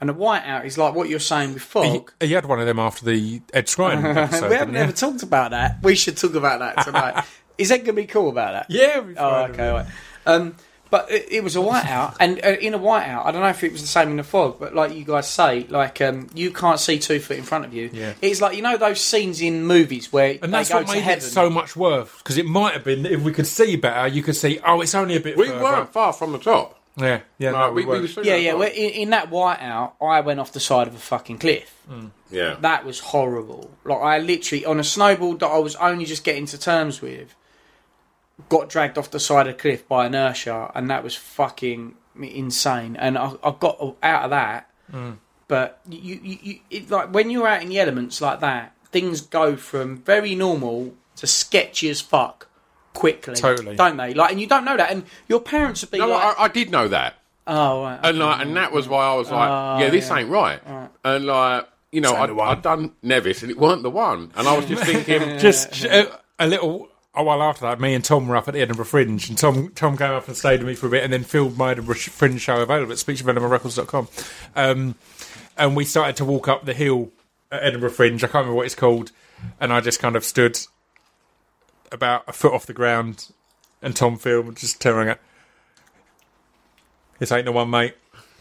And 0.00 0.10
a 0.10 0.14
whiteout 0.14 0.64
is 0.64 0.78
like 0.78 0.94
what 0.94 1.08
you're 1.08 1.18
saying 1.18 1.54
with 1.54 1.62
fog. 1.62 2.12
He, 2.20 2.28
he 2.28 2.32
had 2.32 2.46
one 2.46 2.60
of 2.60 2.66
them 2.66 2.78
after 2.78 3.04
the 3.04 3.42
Ed 3.52 3.66
Skrein 3.66 4.04
episode. 4.16 4.48
we 4.50 4.54
haven't 4.56 4.76
ever 4.76 4.92
talked 4.92 5.22
about 5.24 5.50
that. 5.50 5.78
We 5.82 5.96
should 5.96 6.16
talk 6.16 6.34
about 6.34 6.60
that 6.60 6.84
tonight. 6.84 7.24
Is 7.58 7.70
that 7.70 7.78
going 7.78 7.86
to 7.86 7.92
be 7.94 8.06
cool 8.06 8.28
about 8.28 8.52
that? 8.52 8.66
yeah. 8.70 9.02
Oh, 9.16 9.44
okay. 9.46 9.70
Right. 9.70 9.86
Um, 10.26 10.54
but 10.90 11.10
it, 11.10 11.26
it 11.32 11.44
was 11.44 11.54
a 11.54 11.58
whiteout, 11.58 12.16
and 12.18 12.38
uh, 12.42 12.48
in 12.60 12.72
a 12.72 12.78
whiteout, 12.78 13.26
I 13.26 13.30
don't 13.32 13.42
know 13.42 13.48
if 13.48 13.62
it 13.62 13.72
was 13.72 13.82
the 13.82 13.86
same 13.88 14.10
in 14.10 14.16
the 14.16 14.22
fog, 14.22 14.58
but 14.58 14.74
like 14.74 14.94
you 14.94 15.04
guys 15.04 15.28
say, 15.28 15.66
like 15.68 16.00
um, 16.00 16.28
you 16.34 16.50
can't 16.50 16.80
see 16.80 16.98
two 16.98 17.18
foot 17.20 17.36
in 17.36 17.42
front 17.42 17.66
of 17.66 17.74
you. 17.74 17.90
Yeah. 17.92 18.14
It's 18.22 18.40
like 18.40 18.56
you 18.56 18.62
know 18.62 18.76
those 18.78 18.98
scenes 19.00 19.42
in 19.42 19.66
movies 19.66 20.10
where 20.14 20.38
And 20.40 20.44
they 20.44 20.58
that's 20.58 20.70
go 20.70 20.76
what 20.76 20.86
to 20.86 20.92
made 20.94 21.02
heaven. 21.02 21.18
it 21.18 21.22
so 21.28 21.50
much 21.50 21.76
worse 21.76 22.10
because 22.18 22.38
it 22.38 22.46
might 22.46 22.72
have 22.72 22.84
been 22.84 23.04
if 23.04 23.20
we 23.20 23.32
could 23.32 23.46
see 23.46 23.76
better. 23.76 24.06
You 24.08 24.22
could 24.22 24.36
see, 24.36 24.60
oh, 24.64 24.80
it's 24.80 24.94
only 24.94 25.16
a 25.16 25.20
bit. 25.20 25.36
We 25.36 25.48
further. 25.48 25.62
weren't 25.62 25.92
far 25.92 26.12
from 26.14 26.32
the 26.32 26.38
top. 26.38 26.77
Yeah, 26.98 27.20
yeah. 27.38 27.52
No, 27.52 27.58
no, 27.58 27.72
we, 27.72 27.74
we, 27.74 27.80
we 27.82 27.86
weren't. 27.86 28.02
were 28.02 28.08
still 28.08 28.26
yeah, 28.26 28.36
yeah. 28.36 28.54
well, 28.54 28.68
In, 28.68 28.90
in 28.90 29.10
that 29.10 29.30
whiteout, 29.30 29.92
I 30.00 30.20
went 30.20 30.40
off 30.40 30.52
the 30.52 30.60
side 30.60 30.88
of 30.88 30.94
a 30.94 30.98
fucking 30.98 31.38
cliff. 31.38 31.82
Mm. 31.88 32.10
yeah. 32.30 32.56
That 32.60 32.84
was 32.84 32.98
horrible. 32.98 33.70
Like 33.84 34.00
I 34.00 34.18
literally 34.18 34.64
on 34.64 34.78
a 34.78 34.82
snowboard 34.82 35.38
that 35.40 35.46
I 35.46 35.58
was 35.58 35.76
only 35.76 36.04
just 36.04 36.24
getting 36.24 36.46
to 36.46 36.58
terms 36.58 37.00
with, 37.00 37.34
got 38.48 38.68
dragged 38.68 38.98
off 38.98 39.10
the 39.10 39.20
side 39.20 39.46
of 39.46 39.56
the 39.56 39.60
cliff 39.60 39.86
by 39.88 40.06
inertia, 40.06 40.70
and 40.74 40.90
that 40.90 41.04
was 41.04 41.14
fucking 41.14 41.94
insane. 42.20 42.96
And 42.96 43.16
I, 43.16 43.32
I 43.42 43.54
got 43.58 43.96
out 44.02 44.24
of 44.24 44.30
that, 44.30 44.70
mm. 44.92 45.18
but 45.46 45.80
you, 45.88 46.20
you, 46.22 46.38
you 46.42 46.60
it, 46.70 46.90
like 46.90 47.14
when 47.14 47.30
you're 47.30 47.46
out 47.46 47.62
in 47.62 47.68
the 47.68 47.78
elements 47.78 48.20
like 48.20 48.40
that, 48.40 48.74
things 48.90 49.20
go 49.20 49.56
from 49.56 49.98
very 49.98 50.34
normal 50.34 50.94
to 51.16 51.26
sketchy 51.26 51.88
as 51.88 52.00
fuck 52.00 52.47
quickly. 52.98 53.34
Totally. 53.34 53.76
don't 53.76 53.96
they? 53.96 54.14
Like, 54.14 54.32
and 54.32 54.40
you 54.40 54.46
don't 54.46 54.64
know 54.64 54.76
that, 54.76 54.90
and 54.90 55.04
your 55.28 55.40
parents 55.40 55.80
would 55.82 55.90
be 55.90 55.98
No, 55.98 56.08
like, 56.08 56.38
I, 56.38 56.44
I 56.44 56.48
did 56.48 56.70
know 56.70 56.88
that, 56.88 57.14
"Oh, 57.46 57.82
right, 57.82 58.00
and 58.02 58.18
like, 58.18 58.40
and 58.40 58.56
that 58.56 58.72
was 58.72 58.88
why 58.88 59.06
I 59.06 59.14
was 59.14 59.30
like, 59.30 59.48
Oh, 59.48 59.78
yeah, 59.84 59.90
this 59.90 60.08
yeah. 60.08 60.18
ain't 60.18 60.28
right. 60.30 60.60
And 61.04 61.24
like, 61.26 61.68
you 61.92 62.00
know, 62.00 62.10
ain't 62.10 62.18
I'd, 62.20 62.28
the 62.30 62.34
one. 62.34 62.48
I'd 62.48 62.62
done 62.62 62.92
Nevis, 63.02 63.42
and 63.42 63.50
it 63.50 63.58
weren't 63.58 63.82
the 63.82 63.90
one. 63.90 64.32
And 64.36 64.46
I 64.48 64.56
was 64.56 64.66
just 64.66 64.84
thinking, 64.84 65.38
just 65.38 65.84
a, 65.84 66.18
a 66.38 66.46
little. 66.46 66.88
A 67.14 67.22
while 67.24 67.42
after 67.42 67.62
that, 67.62 67.80
me 67.80 67.94
and 67.94 68.04
Tom 68.04 68.28
were 68.28 68.36
up 68.36 68.46
at 68.46 68.54
the 68.54 68.60
Edinburgh 68.60 68.84
Fringe, 68.84 69.28
and 69.28 69.36
Tom 69.36 69.72
Tom 69.74 69.96
came 69.96 70.10
up 70.12 70.28
and 70.28 70.36
stayed 70.36 70.60
with 70.60 70.68
me 70.68 70.74
for 70.76 70.86
a 70.86 70.90
bit, 70.90 71.02
and 71.02 71.12
then 71.12 71.24
filmed 71.24 71.56
my 71.56 71.72
Edinburgh 71.72 71.96
Fringe 71.96 72.40
show 72.40 72.60
available 72.60 72.92
at 72.92 72.98
speechofedinburghrecords.com. 72.98 74.06
Um, 74.54 74.94
and 75.56 75.74
we 75.74 75.84
started 75.84 76.14
to 76.16 76.24
walk 76.24 76.46
up 76.46 76.64
the 76.64 76.74
hill 76.74 77.10
at 77.50 77.64
Edinburgh 77.64 77.90
Fringe. 77.90 78.22
I 78.22 78.26
can't 78.28 78.34
remember 78.34 78.54
what 78.54 78.66
it's 78.66 78.74
called, 78.76 79.10
and 79.58 79.72
I 79.72 79.80
just 79.80 79.98
kind 79.98 80.14
of 80.14 80.24
stood 80.24 80.58
about 81.92 82.24
a 82.28 82.32
foot 82.32 82.52
off 82.52 82.66
the 82.66 82.72
ground, 82.72 83.30
and 83.82 83.94
Tom 83.94 84.16
filmed 84.16 84.56
just 84.56 84.80
tearing 84.80 85.08
it, 85.08 85.20
"This 87.18 87.32
ain't 87.32 87.46
the 87.46 87.52
one, 87.52 87.70
mate. 87.70 87.94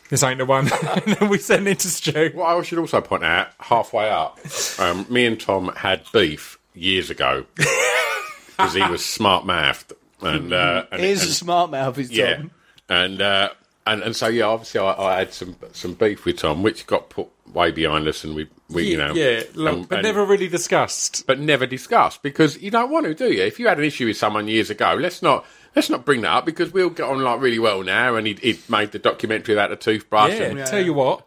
This 0.09 0.23
ain't 0.23 0.37
the 0.37 0.45
one." 0.45 0.69
and 1.05 1.15
then 1.15 1.29
we 1.29 1.37
sent 1.37 1.67
it 1.67 1.79
to 1.79 1.89
Stu. 1.89 2.31
What 2.33 2.47
I 2.47 2.61
should 2.61 2.79
also 2.79 3.01
point 3.01 3.23
out, 3.23 3.49
halfway 3.59 4.09
up, 4.09 4.39
um, 4.79 5.05
me 5.09 5.25
and 5.25 5.39
Tom 5.39 5.71
had 5.75 6.03
beef 6.11 6.59
years 6.73 7.09
ago 7.09 7.45
because 7.55 8.73
he 8.73 8.83
was 8.83 9.03
smart 9.03 9.45
mouthed, 9.45 9.93
and, 10.21 10.53
uh, 10.53 10.85
and, 10.91 11.01
Here's 11.01 11.21
and 11.21 11.31
a 11.31 11.33
smart 11.33 11.71
mouth, 11.71 11.97
is 11.97 12.09
Tom. 12.09 12.17
yeah, 12.17 12.43
and 12.89 13.21
uh, 13.21 13.49
and 13.85 14.01
and 14.01 14.15
so 14.15 14.27
yeah, 14.27 14.45
obviously 14.45 14.79
I, 14.79 14.93
I 14.93 15.19
had 15.19 15.33
some 15.33 15.55
some 15.71 15.93
beef 15.93 16.25
with 16.25 16.37
Tom, 16.37 16.63
which 16.63 16.85
got 16.87 17.09
put 17.09 17.27
way 17.53 17.71
behind 17.71 18.07
us, 18.07 18.23
and 18.23 18.35
we 18.35 18.47
we 18.69 18.89
you 18.91 18.97
know 18.97 19.13
yeah, 19.13 19.43
look, 19.55 19.73
and- 19.75 19.89
but 19.89 19.95
and- 19.99 20.05
never 20.05 20.25
really 20.25 20.47
discussed. 20.47 21.25
but 21.27 21.39
never 21.39 21.65
discussed 21.65 22.21
because 22.21 22.61
you 22.61 22.71
don't 22.71 22.91
want 22.91 23.05
to, 23.05 23.13
do 23.13 23.31
you? 23.33 23.43
If 23.43 23.59
you 23.59 23.67
had 23.67 23.77
an 23.77 23.85
issue 23.85 24.07
with 24.07 24.17
someone 24.17 24.47
years 24.47 24.69
ago, 24.69 24.95
let's 24.99 25.21
not 25.21 25.45
let's 25.75 25.89
not 25.89 26.05
bring 26.05 26.21
that 26.21 26.31
up 26.31 26.45
because 26.45 26.71
we'll 26.73 26.89
get 26.89 27.03
on 27.05 27.21
like 27.21 27.39
really 27.41 27.59
well 27.59 27.83
now. 27.83 28.15
And 28.15 28.27
he 28.27 28.33
he 28.33 28.59
made 28.69 28.91
the 28.91 28.99
documentary 28.99 29.55
about 29.55 29.69
the 29.69 29.75
toothbrush. 29.75 30.33
Yeah, 30.33 30.43
and- 30.43 30.65
tell 30.65 30.83
you 30.83 30.93
what. 30.93 31.23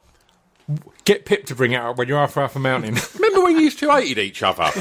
Get 1.05 1.25
Pip 1.25 1.47
to 1.47 1.55
bring 1.57 1.73
it 1.73 1.81
up 1.81 1.99
when 1.99 2.07
you're 2.07 2.23
after 2.23 2.41
half 2.41 2.55
a 2.55 2.61
mountain. 2.61 2.97
remember 3.15 3.43
when 3.43 3.57
you 3.57 3.63
used 3.63 3.81
to 3.81 3.91
hated 3.91 4.19
each 4.19 4.41
other? 4.45 4.63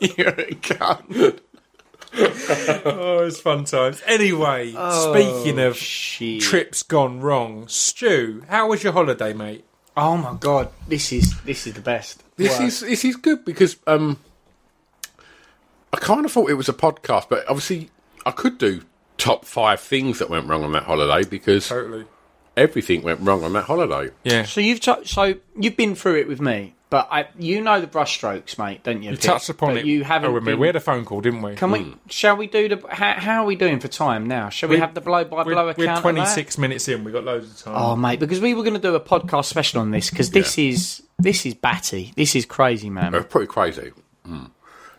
You're 0.00 0.28
a 0.28 0.54
cunt. 0.54 1.40
Oh, 2.14 3.24
it's 3.26 3.40
fun 3.40 3.64
times. 3.64 4.02
Anyway, 4.06 4.72
speaking 4.72 5.58
of 5.58 5.76
Shit. 5.76 6.40
trips 6.42 6.82
gone 6.82 7.20
wrong, 7.20 7.68
Stu, 7.68 8.44
how 8.48 8.68
was 8.68 8.82
your 8.82 8.92
holiday, 8.92 9.32
mate? 9.32 9.64
Oh 9.96 10.16
my 10.16 10.34
god, 10.38 10.70
this 10.86 11.12
is 11.12 11.40
this 11.42 11.66
is 11.66 11.74
the 11.74 11.80
best. 11.80 12.22
This 12.36 12.58
Wow. 12.58 12.66
is 12.66 12.80
this 12.80 13.04
is 13.04 13.16
good 13.16 13.44
because 13.44 13.76
um, 13.86 14.18
I 15.92 15.96
kind 15.96 16.24
of 16.24 16.32
thought 16.32 16.50
it 16.50 16.54
was 16.54 16.68
a 16.68 16.72
podcast, 16.74 17.28
but 17.28 17.44
obviously 17.48 17.90
I 18.24 18.30
could 18.30 18.58
do 18.58 18.82
top 19.16 19.44
five 19.44 19.80
things 19.80 20.18
that 20.20 20.30
went 20.30 20.46
wrong 20.46 20.62
on 20.62 20.72
that 20.72 20.84
holiday 20.84 21.28
because 21.28 21.68
Totally. 21.68 22.04
everything 22.56 23.02
went 23.02 23.20
wrong 23.20 23.42
on 23.42 23.52
that 23.54 23.64
holiday. 23.64 24.12
Yeah. 24.22 24.44
So 24.44 24.60
you've 24.60 24.80
t- 24.80 25.04
so 25.04 25.34
you've 25.58 25.76
been 25.76 25.96
through 25.96 26.16
it 26.18 26.28
with 26.28 26.40
me, 26.40 26.74
but 26.90 27.06
I 27.10 27.28
you 27.38 27.60
know 27.60 27.80
the 27.80 27.86
brushstrokes, 27.86 28.58
mate, 28.58 28.82
don't 28.82 29.02
you? 29.02 29.10
You 29.10 29.16
Pip? 29.16 29.24
touched 29.24 29.48
upon 29.50 29.70
But 29.74 29.78
it. 29.78 29.86
You 29.86 30.04
haven't. 30.04 30.30
oh, 30.30 30.34
with 30.34 30.42
me. 30.42 30.52
been- 30.52 30.60
We 30.60 30.66
had 30.68 30.76
a 30.76 30.80
phone 30.80 31.04
call, 31.04 31.20
didn't 31.20 31.42
we? 31.42 31.54
Can 31.54 31.70
we? 31.70 31.94
Shall 32.08 32.36
we 32.36 32.46
do 32.46 32.68
the? 32.68 32.82
How, 32.90 33.12
how 33.14 33.42
are 33.42 33.46
we 33.46 33.56
doing 33.56 33.78
for 33.80 33.88
time 33.88 34.26
now? 34.26 34.48
Shall 34.48 34.68
we, 34.68 34.76
We- 34.76 34.80
have 34.80 34.94
the 34.94 35.00
blow 35.00 35.24
by 35.24 35.42
blow 35.44 35.64
we're, 35.64 35.70
account? 35.70 36.04
we're 36.04 36.12
26 36.12 36.58
minutes 36.58 36.88
in. 36.88 37.04
We 37.04 37.12
got 37.12 37.24
loads 37.24 37.50
of 37.50 37.58
time. 37.64 37.74
Oh, 37.76 37.96
mate, 37.96 38.20
because 38.20 38.40
we 38.40 38.54
were 38.54 38.62
going 38.62 38.74
to 38.74 38.80
do 38.80 38.94
a 38.94 39.00
podcast 39.00 39.46
special 39.46 39.80
on 39.80 39.90
this 39.90 40.08
because 40.10 40.30
this 40.30 40.56
is 40.58 41.02
this 41.18 41.44
is 41.44 41.54
batty. 41.54 42.12
This 42.16 42.34
is 42.34 42.46
crazy, 42.46 42.88
man. 42.90 43.14
Uh, 43.14 43.22
pretty 43.22 43.48
crazy. 43.48 43.92
Mm. 44.26 44.50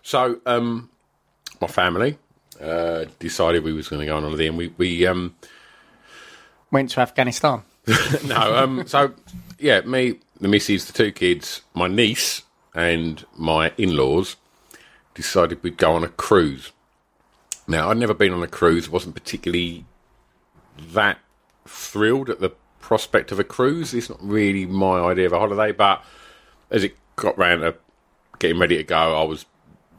So, 0.03 0.39
um, 0.45 0.89
my 1.61 1.67
family 1.67 2.17
uh, 2.61 3.05
decided 3.19 3.63
we 3.63 3.73
was 3.73 3.87
going 3.89 3.99
to 4.01 4.05
go 4.05 4.15
on 4.17 4.23
holiday, 4.23 4.47
and 4.47 4.57
we 4.57 4.73
we 4.77 5.05
um, 5.07 5.35
Went 6.71 6.91
to 6.91 7.01
Afghanistan. 7.01 7.63
no, 8.25 8.55
um, 8.55 8.85
so 8.87 9.11
yeah, 9.57 9.81
me, 9.81 10.19
the 10.39 10.47
missus, 10.47 10.85
the 10.85 10.93
two 10.93 11.11
kids, 11.11 11.61
my 11.73 11.87
niece, 11.87 12.43
and 12.73 13.25
my 13.37 13.71
in-laws 13.77 14.35
decided 15.13 15.61
we'd 15.63 15.77
go 15.77 15.93
on 15.93 16.03
a 16.03 16.07
cruise. 16.09 16.71
Now, 17.67 17.89
I'd 17.89 17.97
never 17.97 18.13
been 18.13 18.33
on 18.33 18.43
a 18.43 18.47
cruise; 18.47 18.89
wasn't 18.89 19.15
particularly 19.15 19.85
that 20.93 21.19
thrilled 21.67 22.29
at 22.29 22.39
the 22.39 22.51
prospect 22.79 23.31
of 23.31 23.39
a 23.39 23.43
cruise. 23.43 23.93
It's 23.93 24.09
not 24.09 24.19
really 24.21 24.65
my 24.65 24.99
idea 25.01 25.25
of 25.27 25.33
a 25.33 25.39
holiday, 25.39 25.71
but 25.71 26.03
as 26.71 26.83
it 26.83 26.95
got 27.15 27.37
round 27.37 27.61
to 27.61 27.75
getting 28.39 28.59
ready 28.59 28.77
to 28.77 28.83
go, 28.83 29.19
I 29.19 29.23
was 29.23 29.45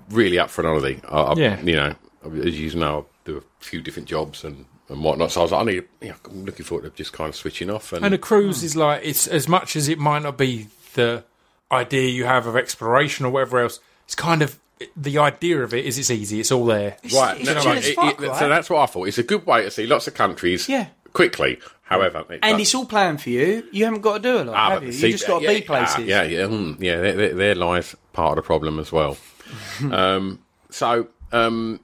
really 0.08 0.38
up 0.38 0.50
for 0.50 0.62
an 0.62 0.68
holiday. 0.68 1.00
I, 1.08 1.20
I, 1.20 1.34
Yeah. 1.36 1.60
you 1.60 1.76
know, 1.76 1.94
as 2.42 2.58
you 2.58 2.74
know, 2.74 3.00
I 3.00 3.04
do 3.26 3.36
a 3.38 3.42
few 3.64 3.80
different 3.82 4.08
jobs 4.08 4.42
and, 4.44 4.64
and 4.90 5.02
whatnot. 5.02 5.30
So 5.32 5.40
I 5.40 5.42
was 5.44 5.52
like, 5.52 5.60
I 5.60 5.64
need, 5.70 5.84
yeah, 6.02 6.14
I'm 6.28 6.44
looking 6.44 6.64
forward 6.66 6.84
to 6.84 6.90
just 6.96 7.12
kind 7.12 7.28
of 7.28 7.36
switching 7.36 7.70
off. 7.70 7.92
And, 7.92 8.04
And 8.04 8.14
a 8.14 8.18
cruise 8.18 8.62
is 8.62 8.76
like 8.76 9.00
it's 9.04 9.26
as 9.26 9.48
much 9.48 9.76
as 9.76 9.88
it 9.88 9.98
might 9.98 10.22
not 10.22 10.36
be 10.36 10.68
the 10.94 11.24
idea 11.72 12.08
you 12.08 12.24
have 12.24 12.46
of 12.46 12.56
exploration 12.56 13.24
or 13.24 13.30
whatever 13.30 13.60
else. 13.60 13.80
It's 14.04 14.14
kind 14.14 14.42
of 14.42 14.58
the 14.96 15.18
idea 15.18 15.62
of 15.62 15.72
it 15.74 15.84
is 15.84 15.98
it's 15.98 16.10
easy. 16.10 16.40
It's 16.40 16.50
all 16.50 16.64
there. 16.66 16.96
right, 17.14 17.36
it's 17.38 17.46
no, 17.46 17.60
chill 17.60 17.72
right, 17.72 17.86
it- 17.86 17.94
fuck, 17.94 18.20
it- 18.22 18.28
right? 18.28 18.38
so 18.38 18.48
that's 18.48 18.68
what 18.68 18.80
I 18.80 18.86
thought. 18.86 19.08
It's 19.08 19.18
a 19.18 19.22
good 19.22 19.46
way 19.46 19.62
to 19.62 19.70
see 19.70 19.86
lots 19.86 20.06
of 20.08 20.14
countries 20.14 20.68
Yeah. 20.68 20.86
quickly. 21.12 21.58
However, 21.82 22.24
it 22.30 22.38
And 22.42 22.60
it's 22.60 22.72
all 22.74 22.86
planned 22.86 23.20
for 23.20 23.30
you. 23.30 23.64
You 23.72 23.84
haven't 23.84 24.00
got 24.02 24.14
to 24.14 24.20
do 24.22 24.42
a 24.42 24.44
lot, 24.44 24.56
Ah, 24.56 24.70
have 24.70 24.84
you? 24.84 24.92
see, 24.92 25.08
you 25.08 25.12
just 25.14 25.26
got 25.26 25.40
to 25.40 25.44
yeah, 25.44 25.54
be 25.54 25.60
places. 25.62 25.96
ah, 25.98 26.00
Yeah, 26.00 26.22
yeah, 26.22 26.38
mm, 26.46 26.76
yeah. 26.80 27.00
There, 27.00 27.12
there, 27.16 27.34
there 27.34 27.54
lies 27.56 27.96
part 28.12 28.38
of 28.38 28.44
the 28.44 28.46
problem 28.46 28.78
as 28.78 28.92
well. 28.92 29.16
um, 29.90 30.38
so, 30.70 31.08
um, 31.32 31.80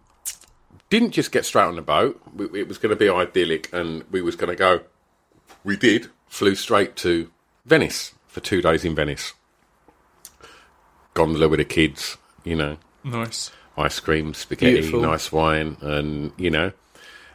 didn't 0.98 1.12
just 1.12 1.32
get 1.32 1.44
straight 1.44 1.64
on 1.64 1.76
the 1.76 1.82
boat. 1.82 2.20
It 2.54 2.68
was 2.68 2.78
going 2.78 2.90
to 2.90 2.96
be 2.96 3.08
idyllic, 3.08 3.72
and 3.72 4.04
we 4.10 4.22
was 4.22 4.36
going 4.36 4.50
to 4.50 4.56
go. 4.56 4.80
We 5.64 5.76
did. 5.76 6.08
Flew 6.28 6.54
straight 6.54 6.96
to 6.96 7.30
Venice 7.64 8.14
for 8.26 8.40
two 8.40 8.60
days 8.62 8.84
in 8.84 8.94
Venice. 8.94 9.32
Gondola 11.14 11.48
with 11.48 11.58
the 11.58 11.64
kids, 11.64 12.16
you 12.44 12.54
know, 12.56 12.76
Nice. 13.04 13.50
ice 13.76 14.00
cream, 14.00 14.34
spaghetti, 14.34 14.74
Beautiful. 14.80 15.00
nice 15.00 15.32
wine, 15.32 15.76
and 15.80 16.32
you 16.36 16.50
know, 16.50 16.72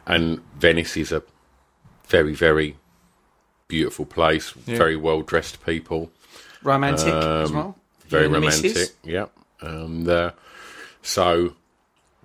and 0.06 0.40
Venice 0.58 0.96
is 0.96 1.10
a 1.12 1.22
very, 2.06 2.34
very 2.34 2.76
beautiful 3.68 4.04
place. 4.06 4.50
Very 4.50 4.96
well 4.96 5.22
dressed 5.22 5.64
people, 5.66 6.10
Romantic 6.62 7.08
as 7.12 7.50
well. 7.50 7.62
Um, 7.62 7.74
very 8.06 8.26
You 8.28 8.34
and 8.34 8.44
the 8.44 8.48
romantic. 8.48 8.88
Yep. 9.04 9.32
And 9.62 10.08
uh, 10.08 10.30
so 11.02 11.54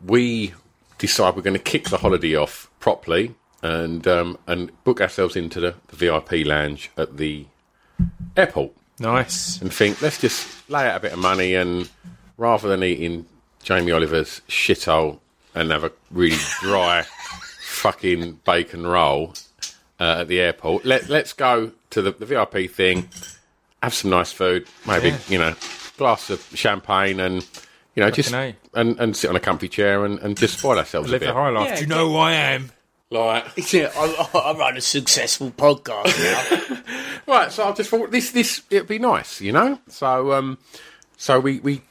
we 0.05 0.53
decide 0.97 1.35
we're 1.35 1.41
going 1.41 1.53
to 1.57 1.59
kick 1.63 1.89
the 1.89 1.97
holiday 1.97 2.35
off 2.35 2.69
properly 2.79 3.35
and 3.61 4.07
um, 4.07 4.37
and 4.47 4.71
book 4.83 5.01
ourselves 5.01 5.35
into 5.35 5.59
the, 5.59 5.75
the 5.87 5.95
VIP 5.95 6.45
lounge 6.45 6.89
at 6.97 7.17
the 7.17 7.45
airport 8.35 8.71
Nice. 8.99 9.61
and 9.61 9.73
think 9.73 10.01
let's 10.01 10.19
just 10.19 10.69
lay 10.69 10.87
out 10.87 10.97
a 10.97 10.99
bit 10.99 11.13
of 11.13 11.19
money 11.19 11.53
and 11.55 11.89
rather 12.37 12.67
than 12.67 12.83
eating 12.83 13.25
Jamie 13.63 13.91
Oliver's 13.91 14.41
shithole 14.47 15.19
and 15.55 15.71
have 15.71 15.83
a 15.83 15.91
really 16.11 16.37
dry 16.61 17.03
fucking 17.61 18.39
bacon 18.45 18.85
roll 18.85 19.33
uh, 19.99 20.17
at 20.21 20.27
the 20.27 20.39
airport, 20.39 20.85
let 20.85 21.09
let's 21.09 21.33
go 21.33 21.71
to 21.89 22.01
the, 22.01 22.11
the 22.11 22.25
VIP 22.25 22.69
thing, 22.69 23.09
have 23.81 23.93
some 23.93 24.11
nice 24.11 24.31
food, 24.31 24.67
maybe 24.85 25.09
Yeah. 25.09 25.17
you 25.27 25.37
know, 25.39 25.55
glass 25.97 26.29
of 26.29 26.45
champagne 26.53 27.19
and 27.19 27.47
you 27.97 28.03
know 28.03 28.11
just 28.11 28.31
and, 28.31 28.59
and 28.99 29.17
sit 29.17 29.27
on 29.27 29.35
a 29.35 29.39
comfy 29.39 29.67
chair 29.67 30.05
and, 30.05 30.19
and 30.19 30.37
just 30.37 30.59
spoil 30.59 30.77
ourselves 30.77 31.09
Live 31.09 31.21
a 31.23 31.25
the 31.25 31.31
bit. 31.31 31.35
high 31.35 31.49
life. 31.49 31.69
Yeah, 31.69 31.75
Do 31.75 31.81
you 31.81 31.87
know 31.87 32.09
who 32.09 32.15
I 32.17 32.31
am? 32.33 32.71
Like 33.09 33.45
Yeah, 33.73 33.91
I, 33.95 34.29
I 34.35 34.57
run 34.57 34.77
a 34.77 34.81
successful 34.81 35.51
podcast 35.51 36.17
now. 36.19 36.77
Right, 37.27 37.51
so 37.51 37.67
I 37.67 37.73
just 37.73 37.89
thought 37.89 38.11
this 38.11 38.31
this 38.31 38.61
it'd 38.69 38.87
be 38.87 38.99
nice, 38.99 39.41
you 39.41 39.51
know. 39.51 39.79
So 39.89 40.31
um, 40.31 40.57
so 41.17 41.39
we 41.41 41.59
we 41.59 41.81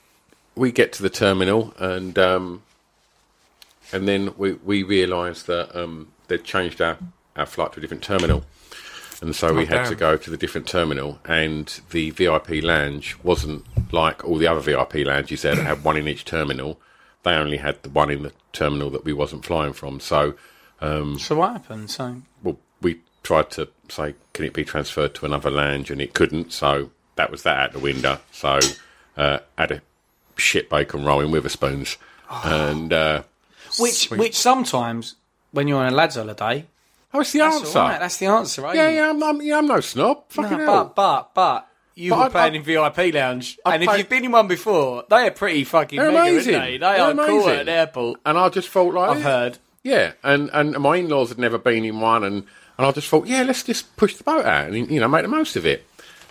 we 0.55 0.73
get 0.73 0.95
to 0.95 1.03
the 1.03 1.11
terminal 1.11 1.75
and 1.79 2.17
um, 2.19 2.63
and 3.93 4.09
then 4.09 4.33
we 4.39 4.53
we 4.55 4.83
realised 4.83 5.47
that 5.49 5.77
um 5.79 6.09
they'd 6.29 6.43
changed 6.45 6.81
our 6.81 6.97
our 7.37 7.45
flight 7.45 7.73
to 7.73 7.79
a 7.79 7.81
different 7.83 8.03
terminal, 8.03 8.45
and 9.21 9.35
so 9.35 9.55
we 9.55 9.67
had 9.67 9.85
damn. 9.85 9.89
to 9.91 9.95
go 9.95 10.17
to 10.17 10.31
the 10.31 10.37
different 10.37 10.67
terminal, 10.67 11.19
and 11.25 11.81
the 11.91 12.11
VIP 12.11 12.63
lounge 12.63 13.17
wasn't 13.23 13.65
like 13.93 14.25
all 14.25 14.37
the 14.37 14.47
other 14.47 14.61
VIP 14.61 15.07
lounges 15.07 15.43
there 15.43 15.55
that 15.55 15.65
had 15.65 15.85
one 15.85 15.97
in 15.97 16.09
each 16.09 16.25
terminal. 16.25 16.81
They 17.23 17.33
only 17.33 17.57
had 17.57 17.83
the 17.83 17.91
one 17.91 18.11
in 18.11 18.23
the 18.23 18.33
terminal 18.53 18.91
that 18.91 19.05
we 19.05 19.13
wasn't 19.13 19.45
flying 19.45 19.73
from. 19.73 20.01
So 20.01 20.37
so 20.81 21.37
what 21.37 21.53
happened? 21.53 21.91
So 21.91 22.23
well, 22.43 22.59
we 22.83 23.01
tried 23.23 23.51
to 23.53 23.69
say, 23.89 24.15
can 24.33 24.45
it 24.45 24.53
be 24.53 24.65
transferred 24.65 25.15
to 25.17 25.27
another 25.27 25.51
lounge, 25.51 25.91
and 25.91 26.01
it 26.01 26.15
couldn't. 26.15 26.53
So 26.53 26.91
that 27.17 27.31
was 27.31 27.43
that 27.43 27.59
out 27.59 27.73
the 27.73 27.79
window. 27.79 28.19
So 28.33 28.61
uh, 29.17 29.39
had 29.57 29.73
a 29.73 29.83
shit 30.37 30.69
bacon 30.69 31.05
roll 31.05 31.21
in 31.21 31.31
Wetherspoons, 31.31 31.97
and 32.45 32.93
uh, 32.93 33.23
which 33.79 34.11
which 34.11 34.37
sometimes 34.37 35.17
when 35.53 35.69
you're 35.69 35.81
on 35.81 35.93
a 35.93 35.97
lads 35.97 36.17
holiday, 36.17 36.67
oh, 37.17 37.21
it's 37.21 37.33
the 37.33 37.39
that's 37.41 37.57
answer. 37.57 37.79
right. 37.79 37.99
That's 38.01 38.17
the 38.19 38.27
answer, 38.27 38.63
right? 38.63 38.77
yeah, 38.77 38.89
yeah, 38.89 39.11
I'm, 39.11 39.23
I'm, 39.23 39.43
yeah, 39.43 39.59
I'm 39.59 39.67
no 39.67 39.81
snob. 39.81 40.25
Fucking 40.31 40.59
No, 40.59 40.65
hell. 40.65 40.85
but 40.85 40.95
but 40.95 41.35
but 41.35 41.69
you 41.95 42.11
But 42.11 42.19
were 42.19 42.25
I- 42.25 42.29
playing 42.29 42.53
I- 42.55 42.57
in 42.57 42.63
VIP 42.63 43.15
lounge, 43.15 43.59
I 43.65 43.75
and 43.75 43.83
if 43.83 43.89
played- 43.89 43.99
you've 43.99 44.09
been 44.09 44.25
in 44.25 44.33
one 44.33 44.47
before, 44.49 45.05
they 45.09 45.27
are 45.27 45.31
pretty 45.31 45.65
fucking 45.65 45.99
They're 45.99 46.13
mega, 46.13 46.31
amazing. 46.31 46.55
aren't 46.55 46.65
they? 46.67 46.73
They 46.73 46.79
They're 46.79 47.01
are 47.03 47.15
cool 47.15 47.25
amazing. 47.25 47.51
at 47.53 47.61
an 47.61 47.69
airport. 47.69 48.21
and 48.27 48.39
I 48.39 48.49
just 48.51 48.69
felt 48.69 48.95
like 48.95 49.11
I've 49.17 49.23
heard. 49.23 49.59
Yeah, 49.83 50.13
and 50.23 50.51
and 50.53 50.73
my 50.79 50.97
in-laws 50.97 51.29
had 51.31 51.39
never 51.39 51.59
been 51.59 51.85
in 51.85 52.01
one, 52.01 52.25
and 52.25 52.45
and 52.79 52.87
I 52.87 52.93
just 52.93 53.09
thought, 53.09 53.27
yeah, 53.27 53.43
let's 53.43 53.63
just 53.63 53.97
push 53.97 54.15
the 54.17 54.25
boat 54.25 54.45
out 54.45 54.69
and 54.69 54.91
you 54.91 55.01
know 55.01 55.09
make 55.09 55.23
the 55.23 55.29
most 55.29 55.57
of 55.57 55.65
it. 55.65 55.87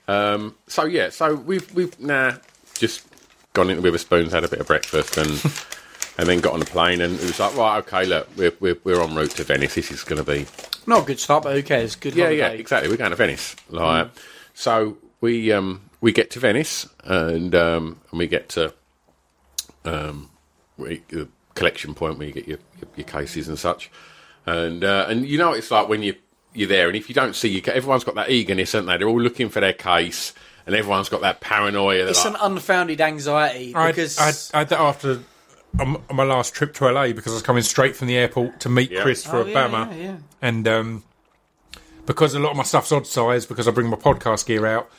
Um, 0.07 0.55
so 0.67 0.85
yeah, 0.85 1.09
so 1.09 1.35
we've 1.35 1.73
we've 1.73 1.99
now 1.99 2.37
just 2.77 3.01
gone 3.53 3.69
into 3.69 3.81
Wetherspoons, 3.81 4.31
had 4.31 4.43
a 4.43 4.47
bit 4.49 4.59
of 4.59 4.67
breakfast, 4.67 5.17
and 5.17 5.31
and 6.17 6.27
then 6.29 6.39
got 6.39 6.53
on 6.53 6.59
the 6.59 6.65
plane, 6.65 7.01
and 7.01 7.15
it 7.15 7.21
was 7.21 7.39
like, 7.39 7.55
right, 7.57 7.77
okay, 7.79 8.05
look, 8.05 8.27
we're 8.37 8.53
we're, 8.59 8.77
we're 8.83 9.01
en 9.01 9.15
route 9.15 9.31
to 9.31 9.43
Venice. 9.43 9.75
This 9.75 9.91
is 9.91 10.03
going 10.03 10.23
to 10.23 10.29
be 10.31 10.45
Not 10.87 11.03
a 11.03 11.05
good 11.05 11.19
start, 11.19 11.43
but 11.43 11.55
who 11.55 11.63
cares? 11.63 11.95
Good 11.95 12.15
Yeah, 12.15 12.25
holiday. 12.25 12.37
yeah, 12.39 12.49
exactly. 12.49 12.89
We're 12.89 12.97
going 12.97 13.11
to 13.11 13.15
Venice. 13.17 13.55
Like, 13.69 14.09
so 14.53 14.97
we 15.21 15.51
um, 15.51 15.81
we 16.01 16.11
get 16.11 16.31
to 16.31 16.39
Venice 16.39 16.87
and 17.03 17.53
um, 17.55 17.99
and 18.11 18.19
we 18.19 18.27
get 18.27 18.49
to 18.49 18.73
um, 19.83 20.29
we, 20.77 21.01
the 21.09 21.27
collection 21.53 21.93
point 21.93 22.17
where 22.17 22.27
you 22.27 22.33
get 22.33 22.47
your, 22.47 22.59
your, 22.79 22.89
your 22.97 23.05
cases 23.07 23.47
and 23.47 23.57
such. 23.57 23.89
And 24.45 24.83
uh, 24.83 25.05
and 25.09 25.25
you 25.25 25.37
know 25.37 25.49
what 25.49 25.57
it's 25.57 25.71
like 25.71 25.89
when 25.89 26.03
you 26.03 26.15
you're 26.53 26.69
there, 26.69 26.87
and 26.87 26.95
if 26.95 27.09
you 27.09 27.15
don't 27.15 27.35
see 27.35 27.49
your, 27.49 27.61
ca- 27.61 27.71
everyone's 27.73 28.03
got 28.05 28.15
that 28.15 28.29
eagerness, 28.29 28.71
haven't 28.71 28.87
they? 28.87 28.97
They're 28.97 29.07
all 29.09 29.19
looking 29.19 29.49
for 29.49 29.59
their 29.59 29.73
case, 29.73 30.33
and 30.65 30.73
everyone's 30.75 31.09
got 31.09 31.21
that 31.21 31.41
paranoia. 31.41 32.07
It's 32.07 32.23
like, 32.23 32.35
an 32.35 32.39
unfounded 32.41 33.01
anxiety 33.01 33.73
because 33.73 34.53
I, 34.53 34.57
I 34.57 34.59
had 34.59 34.69
that 34.69 34.79
after 34.79 35.19
on, 35.79 36.01
on 36.09 36.15
my 36.15 36.23
last 36.23 36.53
trip 36.53 36.73
to 36.75 36.89
LA 36.91 37.07
because 37.13 37.31
I 37.33 37.35
was 37.35 37.43
coming 37.43 37.63
straight 37.63 37.95
from 37.95 38.07
the 38.07 38.17
airport 38.17 38.59
to 38.61 38.69
meet 38.69 38.91
Yeah. 38.91 39.01
Chris 39.01 39.25
for 39.25 39.37
Oh, 39.37 39.41
a 39.43 39.49
yeah, 39.49 39.67
Bama. 39.67 39.89
yeah, 39.91 40.03
yeah. 40.03 40.17
And 40.41 40.67
um, 40.67 41.03
because 42.05 42.33
a 42.35 42.39
lot 42.39 42.51
of 42.51 42.57
my 42.57 42.63
stuff's 42.63 42.91
odd 42.91 43.07
size, 43.07 43.45
because 43.45 43.67
I 43.67 43.71
bring 43.71 43.87
my 43.89 43.97
podcast 43.97 44.45
gear 44.45 44.65
out, 44.65 44.89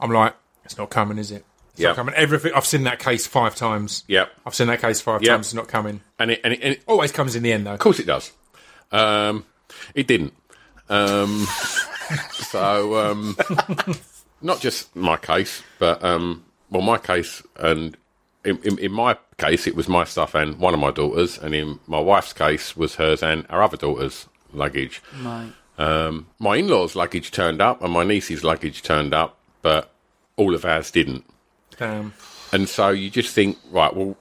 I'm 0.00 0.10
like, 0.10 0.34
it's 0.64 0.76
not 0.76 0.90
coming, 0.90 1.18
is 1.18 1.30
it? 1.30 1.44
It's 1.72 1.80
Yeah. 1.80 1.88
not 1.88 1.96
coming. 1.96 2.14
Everything 2.14 2.52
I've 2.54 2.66
seen 2.66 2.84
that 2.84 2.98
case 2.98 3.26
five 3.26 3.54
times. 3.54 4.04
Yep. 4.08 4.30
I've 4.44 4.54
seen 4.54 4.66
that 4.68 4.80
case 4.80 5.00
five 5.00 5.22
Yep. 5.22 5.30
times. 5.30 5.46
It's 5.48 5.54
not 5.54 5.68
coming. 5.68 6.00
and 6.18 6.30
it, 6.32 6.40
and, 6.44 6.52
it, 6.54 6.60
and 6.62 6.72
it, 6.74 6.82
Always 6.86 7.12
comes 7.12 7.36
in 7.36 7.42
the 7.42 7.52
end 7.52 7.66
though. 7.66 7.74
Of 7.74 7.80
course 7.80 7.98
it 8.00 8.06
does. 8.06 8.32
Um, 8.92 9.44
it 9.94 10.06
didn't. 10.06 10.32
Um, 10.88 11.46
so, 12.32 12.96
um, 13.10 13.36
not 14.42 14.60
just 14.60 14.94
my 14.94 15.16
case, 15.16 15.62
but, 15.78 16.02
um, 16.04 16.44
well, 16.70 16.82
my 16.82 16.98
case, 16.98 17.42
and 17.56 17.96
in, 18.46 18.58
in, 18.62 18.78
in 18.78 18.92
my 18.92 19.18
case, 19.38 19.66
it 19.66 19.74
was 19.74 19.88
my 19.88 20.04
stuff 20.04 20.34
and 20.34 20.58
one 20.58 20.72
of 20.72 20.80
my 20.80 20.90
daughters, 20.90 21.38
and 21.38 21.54
in 21.54 21.80
my 21.86 21.98
wife's 21.98 22.32
case, 22.32 22.76
was 22.76 22.94
hers 22.94 23.22
and 23.22 23.44
our 23.50 23.62
other 23.62 23.76
daughter's 23.76 24.28
luggage. 24.52 25.02
Mate. 25.20 25.52
Um, 25.78 26.28
my 26.38 26.56
in 26.56 26.68
law's 26.68 26.96
luggage 26.96 27.30
turned 27.30 27.60
up, 27.60 27.82
and 27.82 27.92
my 27.92 28.04
niece's 28.04 28.42
luggage 28.44 28.82
turned 28.82 29.12
up, 29.12 29.38
but 29.62 29.90
all 30.36 30.54
of 30.54 30.64
ours 30.64 30.90
didn't. 30.90 31.24
Damn. 31.76 32.14
And 32.52 32.68
so 32.68 32.90
you 32.90 33.10
just 33.10 33.34
think, 33.34 33.58
right, 33.70 33.94
well, 33.94 34.16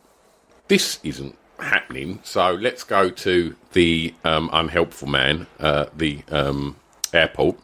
this 0.67 0.99
isn't 1.03 1.37
happening. 1.59 2.19
So 2.23 2.53
let's 2.53 2.83
go 2.83 3.09
to 3.09 3.55
the 3.71 4.13
um, 4.23 4.49
unhelpful 4.51 5.07
man, 5.07 5.47
uh, 5.59 5.85
the 5.95 6.23
um, 6.29 6.75
airport, 7.13 7.57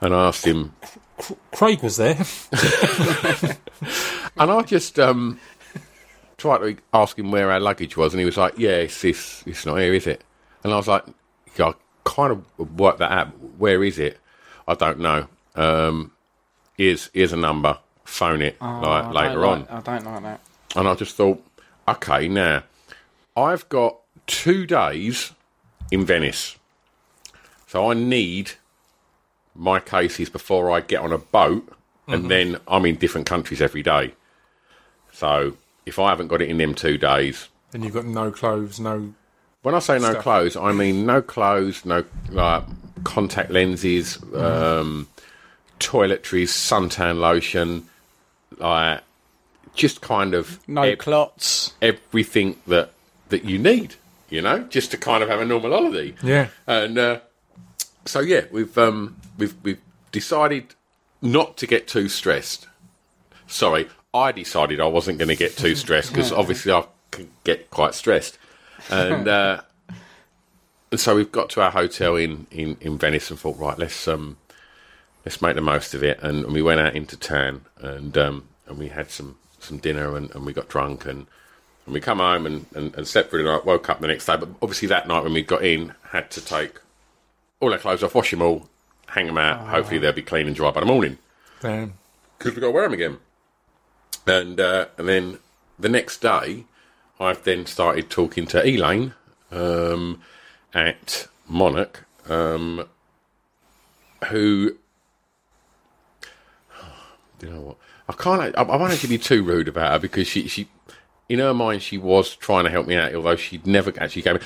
and 0.00 0.14
I 0.14 0.28
asked 0.28 0.44
him, 0.44 0.74
Craig 1.52 1.82
was 1.82 1.96
there. 1.96 2.16
and 4.38 4.50
I 4.50 4.62
just 4.62 4.98
um, 4.98 5.38
tried 6.36 6.58
to 6.58 6.76
ask 6.92 7.18
him 7.18 7.30
where 7.30 7.50
our 7.50 7.60
luggage 7.60 7.96
was, 7.96 8.12
and 8.12 8.20
he 8.20 8.26
was 8.26 8.36
like, 8.36 8.58
"Yeah, 8.58 8.70
it's 8.76 9.00
this. 9.02 9.42
It's 9.46 9.66
not 9.66 9.76
here, 9.76 9.94
is 9.94 10.06
it?" 10.06 10.22
And 10.64 10.72
I 10.72 10.76
was 10.76 10.88
like, 10.88 11.04
"I 11.58 11.74
kind 12.04 12.32
of 12.32 12.78
worked 12.78 12.98
that 12.98 13.12
out. 13.12 13.28
Where 13.58 13.82
is 13.84 13.98
it? 13.98 14.18
I 14.68 14.74
don't 14.74 14.98
know. 15.00 15.28
Um, 15.54 16.12
here's 16.76 17.10
here's 17.14 17.32
a 17.32 17.36
number. 17.36 17.78
Phone 18.04 18.40
it 18.42 18.56
Oh, 18.60 18.64
I 18.66 19.10
later 19.10 19.40
don't 19.40 19.44
on." 19.44 19.66
I 19.68 19.80
don't 19.80 20.04
like 20.04 20.22
that. 20.22 20.40
And 20.76 20.86
I 20.88 20.94
just 20.94 21.16
thought, 21.16 21.42
okay, 21.88 22.28
now 22.28 22.62
I've 23.36 23.68
got 23.68 23.96
two 24.26 24.66
days 24.66 25.32
in 25.90 26.04
Venice. 26.04 26.56
So 27.66 27.90
I 27.90 27.94
need 27.94 28.52
my 29.54 29.80
cases 29.80 30.28
before 30.28 30.70
I 30.70 30.80
get 30.80 31.00
on 31.00 31.12
a 31.12 31.18
boat, 31.18 31.66
and 32.06 32.30
then 32.30 32.58
I'm 32.68 32.84
in 32.86 32.96
different 32.96 33.26
countries 33.26 33.60
every 33.62 33.82
day. 33.82 34.12
So 35.16 35.56
if 35.86 35.98
I 35.98 36.10
haven't 36.10 36.28
got 36.28 36.42
it 36.42 36.50
in 36.50 36.58
them 36.58 36.74
two 36.74 36.98
days, 36.98 37.48
then 37.70 37.82
you've 37.82 37.94
got 37.94 38.04
no 38.04 38.30
clothes, 38.30 38.78
no. 38.78 39.14
when 39.62 39.74
I 39.74 39.78
say 39.78 39.98
no 39.98 40.10
Stuff. 40.10 40.22
clothes, 40.22 40.56
I 40.56 40.72
mean 40.72 41.06
no 41.06 41.22
clothes, 41.22 41.84
no 41.86 42.04
like 42.30 42.64
contact 43.04 43.50
lenses, 43.50 44.18
um, 44.34 45.08
toiletries, 45.80 46.48
suntan 46.48 47.18
lotion, 47.18 47.86
like 48.58 49.00
just 49.74 50.00
kind 50.02 50.34
of 50.34 50.60
No 50.68 50.82
ev- 50.82 50.98
clots. 50.98 51.72
everything 51.80 52.56
that 52.66 52.90
that 53.30 53.44
you 53.44 53.58
need, 53.58 53.94
you 54.28 54.42
know, 54.42 54.60
just 54.64 54.90
to 54.90 54.98
kind 54.98 55.22
of 55.22 55.28
have 55.30 55.40
a 55.40 55.44
normal 55.46 55.70
holiday. 55.72 56.14
Yeah. 56.22 56.48
And 56.66 56.98
uh, 56.98 57.20
so 58.04 58.20
yeah, 58.20 58.44
we've 58.50 58.76
um, 58.76 59.16
we've 59.38 59.54
we've 59.62 59.80
decided 60.12 60.74
not 61.22 61.56
to 61.56 61.66
get 61.66 61.88
too 61.88 62.08
stressed. 62.10 62.66
Sorry, 63.46 63.88
I 64.16 64.32
decided 64.32 64.80
I 64.80 64.86
wasn't 64.86 65.18
going 65.18 65.28
to 65.28 65.36
get 65.36 65.56
too 65.56 65.76
stressed 65.76 66.10
because 66.10 66.32
obviously 66.32 66.72
I 66.72 66.84
can 67.10 67.30
get 67.44 67.70
quite 67.70 67.94
stressed, 67.94 68.38
and 68.90 69.28
uh, 69.40 69.60
and 70.90 71.00
so 71.00 71.14
we've 71.14 71.32
got 71.32 71.50
to 71.50 71.60
our 71.60 71.70
hotel 71.70 72.16
in, 72.16 72.46
in, 72.50 72.76
in 72.80 72.98
Venice 72.98 73.30
and 73.30 73.38
thought, 73.38 73.58
right, 73.58 73.78
let's 73.78 74.08
um 74.08 74.36
let's 75.24 75.42
make 75.42 75.54
the 75.54 75.60
most 75.60 75.94
of 75.94 76.02
it, 76.02 76.18
and, 76.22 76.44
and 76.44 76.52
we 76.52 76.62
went 76.62 76.80
out 76.80 76.96
into 76.96 77.16
town 77.16 77.62
and 77.78 78.16
um 78.16 78.48
and 78.66 78.78
we 78.78 78.88
had 78.88 79.10
some 79.10 79.36
some 79.58 79.78
dinner 79.78 80.16
and, 80.16 80.34
and 80.34 80.44
we 80.46 80.52
got 80.52 80.68
drunk 80.68 81.04
and. 81.06 81.26
And 81.84 81.94
we 81.94 82.00
come 82.00 82.18
home 82.18 82.46
and, 82.46 82.66
and, 82.74 82.92
and 82.96 83.06
slept 83.06 83.30
through 83.30 83.44
the 83.44 83.48
night, 83.48 83.64
woke 83.64 83.88
up 83.88 84.00
the 84.00 84.08
next 84.08 84.26
day. 84.26 84.36
But 84.36 84.48
obviously, 84.60 84.88
that 84.88 85.06
night 85.06 85.22
when 85.22 85.32
we 85.32 85.42
got 85.42 85.64
in, 85.64 85.94
had 86.10 86.32
to 86.32 86.44
take 86.44 86.80
all 87.60 87.72
our 87.72 87.78
clothes 87.78 88.02
off, 88.02 88.12
wash 88.12 88.32
them 88.32 88.42
all, 88.42 88.68
hang 89.06 89.26
them 89.26 89.38
out. 89.38 89.68
Hopefully, 89.68 89.98
they'll 89.98 90.10
be 90.10 90.20
clean 90.20 90.48
and 90.48 90.56
dry 90.56 90.72
by 90.72 90.80
the 90.80 90.86
morning 90.86 91.18
Damn. 91.60 91.92
because 92.36 92.54
we've 92.54 92.60
got 92.60 92.66
to 92.66 92.72
wear 92.72 92.82
them 92.82 92.94
again. 92.94 93.18
And 94.26 94.58
uh, 94.60 94.86
and 94.98 95.08
then 95.08 95.38
the 95.78 95.88
next 95.88 96.20
day, 96.20 96.64
I've 97.20 97.44
then 97.44 97.66
started 97.66 98.10
talking 98.10 98.46
to 98.48 98.66
Elaine 98.66 99.14
um, 99.50 100.20
at 100.74 101.28
Monarch, 101.48 102.06
um, 102.28 102.88
who. 104.28 104.76
You 107.42 107.50
know 107.50 107.60
what? 107.60 107.76
I 108.08 108.14
can't. 108.14 108.56
I, 108.56 108.62
I 108.62 108.76
won't 108.76 108.92
actually 108.92 109.10
be 109.10 109.22
too 109.22 109.42
rude 109.42 109.68
about 109.68 109.92
her 109.92 109.98
because 109.98 110.26
she, 110.26 110.48
she, 110.48 110.68
in 111.28 111.38
her 111.38 111.52
mind, 111.52 111.82
she 111.82 111.98
was 111.98 112.34
trying 112.34 112.64
to 112.64 112.70
help 112.70 112.86
me 112.86 112.96
out, 112.96 113.14
although 113.14 113.36
she'd 113.36 113.66
never 113.66 113.92
actually 114.00 114.22
gave 114.22 114.34
me. 114.36 114.40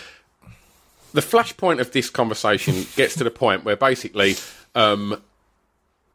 The 1.12 1.20
flashpoint 1.20 1.80
of 1.80 1.92
this 1.92 2.10
conversation 2.10 2.86
gets 2.96 3.14
to 3.14 3.24
the 3.24 3.30
point 3.30 3.64
where 3.64 3.76
basically 3.76 4.34
um, 4.74 5.22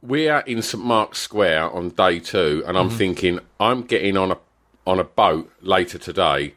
we 0.08 0.30
are 0.30 0.42
in 0.42 0.62
St 0.62 0.84
Mark's 0.84 1.20
Square 1.20 1.72
on 1.72 1.90
day 1.90 2.20
two, 2.20 2.64
and 2.68 2.78
I'm 2.78 2.90
mm-hmm. 2.90 2.98
thinking 2.98 3.40
I'm 3.60 3.84
getting 3.84 4.18
on 4.18 4.32
a 4.32 4.38
on 4.86 5.00
a 5.00 5.04
boat 5.04 5.52
later 5.62 5.98
today. 5.98 6.54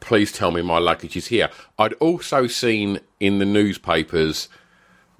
Please 0.00 0.30
tell 0.30 0.52
me 0.52 0.62
my 0.62 0.78
luggage 0.78 1.16
is 1.16 1.26
here. 1.26 1.50
I'd 1.78 1.94
also 1.94 2.46
seen 2.46 3.00
in 3.18 3.40
the 3.40 3.44
newspapers 3.44 4.48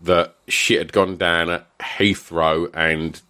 that 0.00 0.36
shit 0.46 0.78
had 0.78 0.92
gone 0.92 1.16
down 1.16 1.50
at 1.50 1.78
Heathrow 1.80 2.70
and 2.72 3.20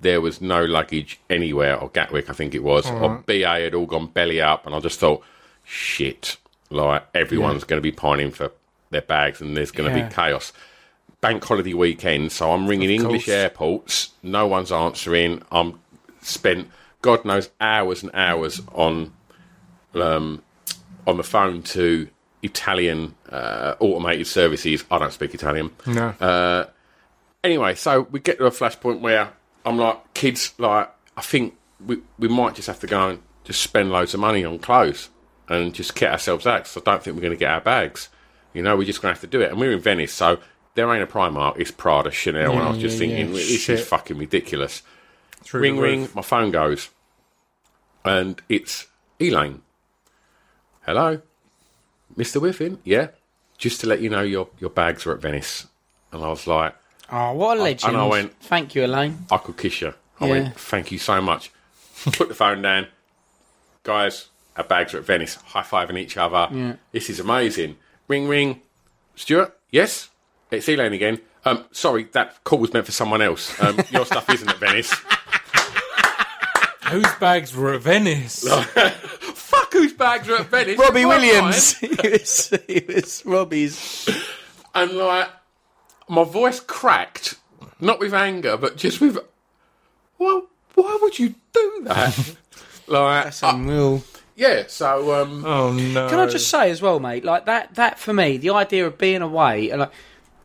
there 0.00 0.20
was 0.20 0.40
no 0.40 0.64
luggage 0.64 1.20
anywhere, 1.28 1.78
or 1.78 1.88
Gatwick, 1.90 2.30
I 2.30 2.32
think 2.32 2.54
it 2.54 2.62
was, 2.62 2.90
or 2.90 3.22
BA 3.26 3.46
had 3.46 3.74
all 3.74 3.86
gone 3.86 4.06
belly 4.06 4.40
up, 4.40 4.66
and 4.66 4.74
I 4.74 4.80
just 4.80 5.00
thought, 5.00 5.22
shit, 5.64 6.36
like 6.70 7.04
everyone's 7.14 7.64
going 7.64 7.78
to 7.78 7.82
be 7.82 7.92
pining 7.92 8.30
for 8.30 8.52
their 8.90 9.00
bags, 9.00 9.40
and 9.40 9.56
there's 9.56 9.70
going 9.70 9.90
to 9.90 9.98
Yeah. 9.98 10.08
be 10.08 10.14
chaos. 10.14 10.52
Bank 11.24 11.42
holiday 11.42 11.72
weekend, 11.72 12.32
so 12.32 12.52
I'm 12.52 12.66
ringing 12.66 12.90
English 12.90 13.28
airports. 13.30 14.10
No 14.22 14.46
one's 14.46 14.70
answering. 14.70 15.40
I'm 15.50 15.80
spent 16.20 16.68
God 17.00 17.24
knows 17.24 17.48
hours 17.62 18.02
and 18.02 18.10
hours 18.12 18.60
on 18.74 19.10
um, 19.94 20.42
on 21.06 21.16
the 21.16 21.22
phone 21.22 21.62
to 21.62 22.08
Italian 22.42 23.14
uh, 23.30 23.74
automated 23.80 24.26
services. 24.26 24.84
I 24.90 24.98
don't 24.98 25.14
speak 25.14 25.32
Italian. 25.32 25.70
No. 25.86 26.66
Anyway, 27.42 27.74
so 27.74 28.02
we 28.10 28.20
get 28.20 28.36
to 28.36 28.44
a 28.44 28.50
flashpoint 28.50 29.00
where 29.00 29.32
I'm 29.64 29.78
like, 29.78 30.12
kids, 30.12 30.52
like, 30.58 30.90
I 31.16 31.22
think 31.22 31.54
we, 31.86 32.02
we 32.18 32.28
might 32.28 32.54
just 32.54 32.68
have 32.68 32.80
to 32.80 32.86
go 32.86 33.08
and 33.08 33.22
just 33.44 33.62
spend 33.62 33.90
loads 33.90 34.12
of 34.12 34.20
money 34.20 34.44
on 34.44 34.58
clothes 34.58 35.08
and 35.48 35.72
just 35.72 35.94
get 35.94 36.12
ourselves 36.12 36.46
out 36.46 36.64
'cause 36.64 36.76
I 36.76 36.80
don't 36.80 37.02
think 37.02 37.16
we're 37.16 37.22
going 37.22 37.32
to 37.32 37.38
get 37.38 37.50
our 37.50 37.62
bags. 37.62 38.10
You 38.52 38.60
know, 38.62 38.76
we're 38.76 38.84
just 38.84 39.00
going 39.00 39.14
to 39.14 39.20
have 39.20 39.30
to 39.30 39.36
do 39.38 39.40
it. 39.40 39.50
And 39.50 39.58
we're 39.58 39.72
in 39.72 39.80
Venice, 39.80 40.12
so 40.12 40.38
there 40.74 40.92
ain't 40.92 41.02
a 41.02 41.06
Primark, 41.06 41.58
it's 41.58 41.70
Prada, 41.70 42.10
Chanel. 42.10 42.52
and 42.52 42.60
I 42.62 42.70
was 42.70 42.78
just 42.78 42.94
yeah, 42.94 42.98
thinking, 43.00 43.26
yeah. 43.28 43.32
this 43.34 43.62
Shit. 43.62 43.78
is 43.80 43.86
fucking 43.86 44.18
ridiculous. 44.18 44.82
Through 45.42 45.60
ring, 45.60 45.78
ring, 45.78 46.08
my 46.14 46.22
phone 46.22 46.50
goes. 46.50 46.88
And 48.04 48.40
it's 48.48 48.86
Elaine. 49.20 49.62
Hello? 50.86 51.20
Mr. 52.16 52.40
Whiffin? 52.40 52.78
Yeah? 52.84 53.08
Just 53.58 53.80
to 53.80 53.86
let 53.86 54.00
you 54.00 54.10
know, 54.10 54.22
your, 54.22 54.48
your 54.60 54.70
bags 54.70 55.06
are 55.06 55.12
at 55.14 55.20
Venice. 55.20 55.66
And 56.12 56.22
I 56.22 56.28
was 56.28 56.46
like, 56.46 56.74
Oh, 57.10 57.32
what 57.34 57.58
a 57.58 57.62
legend. 57.62 57.92
and 57.94 58.02
I 58.02 58.06
went- 58.06 58.40
Thank 58.40 58.74
you, 58.74 58.84
Elaine. 58.84 59.26
I 59.30 59.36
could 59.38 59.56
kiss 59.56 59.80
you. 59.80 59.94
I 60.20 60.26
Yeah. 60.26 60.30
went, 60.32 60.56
thank 60.58 60.90
you 60.92 60.98
so 60.98 61.20
much. 61.20 61.50
Put 62.04 62.28
the 62.28 62.34
phone 62.34 62.62
down. 62.62 62.86
Guys, 63.82 64.28
our 64.56 64.64
bags 64.64 64.94
are 64.94 64.98
at 64.98 65.04
Venice. 65.04 65.36
High 65.36 65.62
fiving 65.62 65.98
each 65.98 66.16
other. 66.16 66.48
Yeah. 66.54 66.74
This 66.92 67.08
is 67.10 67.20
amazing. 67.20 67.76
Ring, 68.08 68.28
ring. 68.28 68.60
Stuart? 69.16 69.56
Yes? 69.70 70.08
It's 70.58 70.68
Elaine 70.68 70.92
again. 70.92 71.20
Um, 71.44 71.64
sorry, 71.72 72.04
that 72.12 72.42
call 72.44 72.58
was 72.60 72.72
meant 72.72 72.86
for 72.86 72.92
someone 72.92 73.20
else. 73.22 73.58
Um, 73.60 73.78
your 73.90 74.06
stuff 74.06 74.28
isn't 74.30 74.48
at 74.48 74.56
Venice. 74.58 74.92
Whose 76.90 77.14
bags 77.18 77.54
were 77.56 77.72
at 77.74 77.80
Venice? 77.80 78.46
Fuck, 78.48 79.72
whose 79.72 79.92
bags 79.94 80.28
are 80.28 80.36
at 80.36 80.46
Venice? 80.46 80.78
Robbie 80.78 81.02
It 81.02 81.06
Williams. 81.06 81.72
he, 81.78 81.88
was, 81.88 82.52
he 82.68 82.84
was 82.86 83.22
Robbie's. 83.24 84.06
mine. 84.06 84.18
And 84.74 84.92
like, 84.98 85.28
my 86.08 86.24
voice 86.24 86.60
cracked, 86.60 87.36
not 87.80 87.98
with 88.00 88.12
anger, 88.14 88.56
but 88.56 88.76
just 88.76 89.00
with, 89.00 89.18
well, 90.18 90.46
why 90.74 90.98
would 91.00 91.18
you 91.18 91.34
do 91.52 91.80
that? 91.84 92.36
like, 92.86 93.24
That's 93.24 93.42
unreal. 93.42 94.02
yeah. 94.36 94.64
So 94.68 95.20
um, 95.22 95.44
Oh 95.44 95.72
no! 95.72 96.08
Can 96.10 96.18
I 96.18 96.26
just 96.26 96.48
say 96.50 96.70
as 96.70 96.82
well, 96.82 97.00
mate? 97.00 97.24
Like 97.24 97.46
that, 97.46 97.74
that 97.76 97.98
for 97.98 98.12
me, 98.12 98.36
the 98.36 98.50
idea 98.50 98.86
of 98.86 98.98
being 98.98 99.22
away 99.22 99.70
and 99.70 99.80
like 99.80 99.92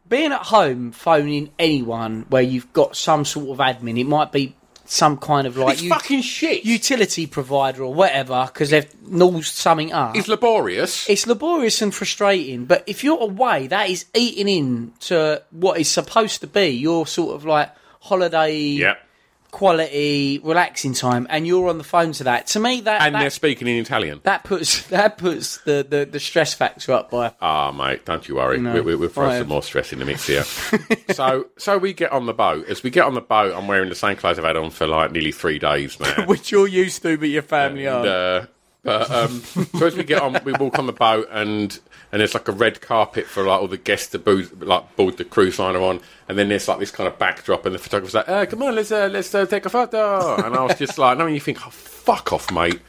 being 0.10 0.32
at 0.32 0.42
home, 0.48 0.92
phoning 0.92 1.52
anyone 1.60 2.26
where 2.30 2.42
you've 2.42 2.72
got 2.74 2.96
some 2.96 3.24
sort 3.26 3.50
of 3.50 3.58
admin. 3.58 4.00
It 4.00 4.06
might 4.06 4.32
be 4.32 4.56
some 4.86 5.18
kind 5.18 5.46
of 5.46 5.56
like 5.56 5.74
it's 5.74 5.84
u- 5.84 5.90
fucking 5.90 6.22
shit. 6.22 6.66
utility 6.66 7.28
provider 7.28 7.84
or 7.84 7.94
whatever 7.94 8.50
because 8.52 8.72
they've 8.72 8.90
nosed 9.08 9.54
something 9.54 9.94
up. 9.94 10.16
it's 10.16 10.28
laborious. 10.28 11.08
it's 11.08 11.28
laborious 11.28 11.82
and 11.84 11.94
frustrating, 11.94 12.66
but 12.66 12.84
if 12.88 13.04
you're 13.04 13.22
away, 13.22 13.68
that 13.68 13.88
is 13.90 14.06
eating 14.16 14.48
in 14.48 14.94
to 15.02 15.42
what 15.52 15.80
is 15.80 15.88
supposed 15.88 16.42
to 16.42 16.48
be 16.48 16.70
your 16.70 17.06
sort 17.06 17.36
of 17.36 17.46
like 17.46 17.70
holiday 18.02 18.56
yeah. 18.58 18.96
Quality 19.52 20.40
relaxing 20.44 20.94
time, 20.94 21.28
and 21.30 21.46
you're 21.46 21.70
on 21.70 21.78
the 21.78 21.84
phone 21.84 22.12
to 22.14 22.24
that. 22.26 22.48
To 22.48 22.60
me, 22.60 22.82
that 22.82 23.02
And 23.02 23.16
that, 23.16 23.22
they're 23.22 23.30
speaking 23.30 23.68
in 23.68 23.78
Italian. 23.78 24.22
that 24.24 24.44
puts 24.44 24.84
that 24.88 25.18
puts 25.18 25.58
the, 25.60 25.86
the, 25.88 26.06
the 26.06 26.20
stress 26.20 26.54
factor 26.54 26.94
up 26.94 27.12
by 27.12 27.34
Ah, 27.42 27.72
mate, 27.72 28.06
don't 28.06 28.28
you 28.28 28.36
worry. 28.36 28.62
We, 28.62 28.82
we, 28.82 28.96
we'll 28.96 29.10
throw 29.10 29.38
some 29.38 29.48
more 29.48 29.64
stress 29.64 29.94
in 29.94 30.00
the 30.00 30.06
mix 30.06 30.28
here. 30.28 30.44
so, 31.14 31.48
so 31.58 31.78
we 31.78 31.94
get 31.94 32.12
on 32.12 32.26
the 32.26 32.34
boat. 32.34 32.68
As 32.68 32.84
we 32.84 32.90
get 32.90 33.06
on 33.06 33.14
the 33.14 33.22
boat, 33.22 33.54
I'm 33.56 33.68
wearing 33.68 33.90
the 33.90 33.96
same 33.96 34.16
clothes 34.16 34.40
I've 34.40 34.46
had 34.46 34.58
on 34.58 34.70
for 34.70 34.88
like 34.88 35.12
nearly 35.12 35.32
three 35.32 35.60
days 35.60 36.00
man 36.00 36.28
which 36.28 36.52
you're 36.52 36.68
used 36.68 37.02
to, 37.04 37.18
but 37.18 37.30
your 37.30 37.42
family 37.42 37.86
And, 37.86 38.06
uh, 38.06 38.46
but 38.84 39.12
um, 39.12 39.42
so 39.42 39.88
as 39.88 39.96
we 39.96 40.04
get 40.04 40.22
on, 40.22 40.40
we 40.46 40.54
walk 40.54 40.80
on 40.80 40.86
the 40.86 40.94
boat, 40.94 41.28
and 41.32 41.78
and 42.12 42.20
there's 42.20 42.34
like 42.34 42.48
a 42.48 42.52
red 42.52 42.82
carpet 42.82 43.26
for 43.26 43.44
like 43.44 43.62
all 43.62 43.68
the 43.68 43.78
guests 43.78 44.08
to 44.12 44.20
booze, 44.20 44.52
like 44.54 44.96
board 44.96 45.18
the 45.18 45.26
cruise 45.26 45.60
liner 45.60 45.82
on, 45.82 46.00
and 46.28 46.38
then 46.38 46.50
there's 46.50 46.68
like 46.68 46.80
this 46.80 46.92
kind 46.92 47.08
of 47.08 47.18
backdrop, 47.20 47.66
and 47.66 47.76
the 47.76 47.80
photographer's 47.80 48.14
like, 48.16 48.30
uh, 48.30 48.46
"Come 48.46 48.64
on, 48.64 48.76
let's 48.76 48.92
uh, 48.92 49.10
let's 49.12 49.34
uh, 49.34 49.46
take 49.46 49.66
a 49.66 49.70
photo," 49.70 50.36
and 50.44 50.56
I 50.56 50.64
was 50.64 50.78
just 50.78 50.98
like, 50.98 51.18
"No, 51.18 51.28
you 51.28 51.40
think, 51.40 51.66
oh, 51.66 51.70
fuck 51.70 52.34
off, 52.34 52.52
mate." 52.52 52.80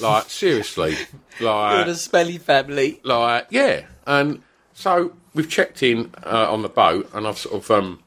Like 0.00 0.30
seriously, 0.30 0.96
like 1.40 1.86
the 1.86 1.94
smelly 1.94 2.38
family. 2.38 3.00
like 3.04 3.46
yeah. 3.50 3.86
And 4.06 4.42
so 4.72 5.12
we've 5.34 5.48
checked 5.48 5.82
in 5.82 6.12
uh, 6.24 6.50
on 6.50 6.62
the 6.62 6.68
boat 6.68 7.08
and 7.14 7.26
i've 7.26 7.38
sort 7.38 7.54
of 7.54 7.70
um 7.70 8.02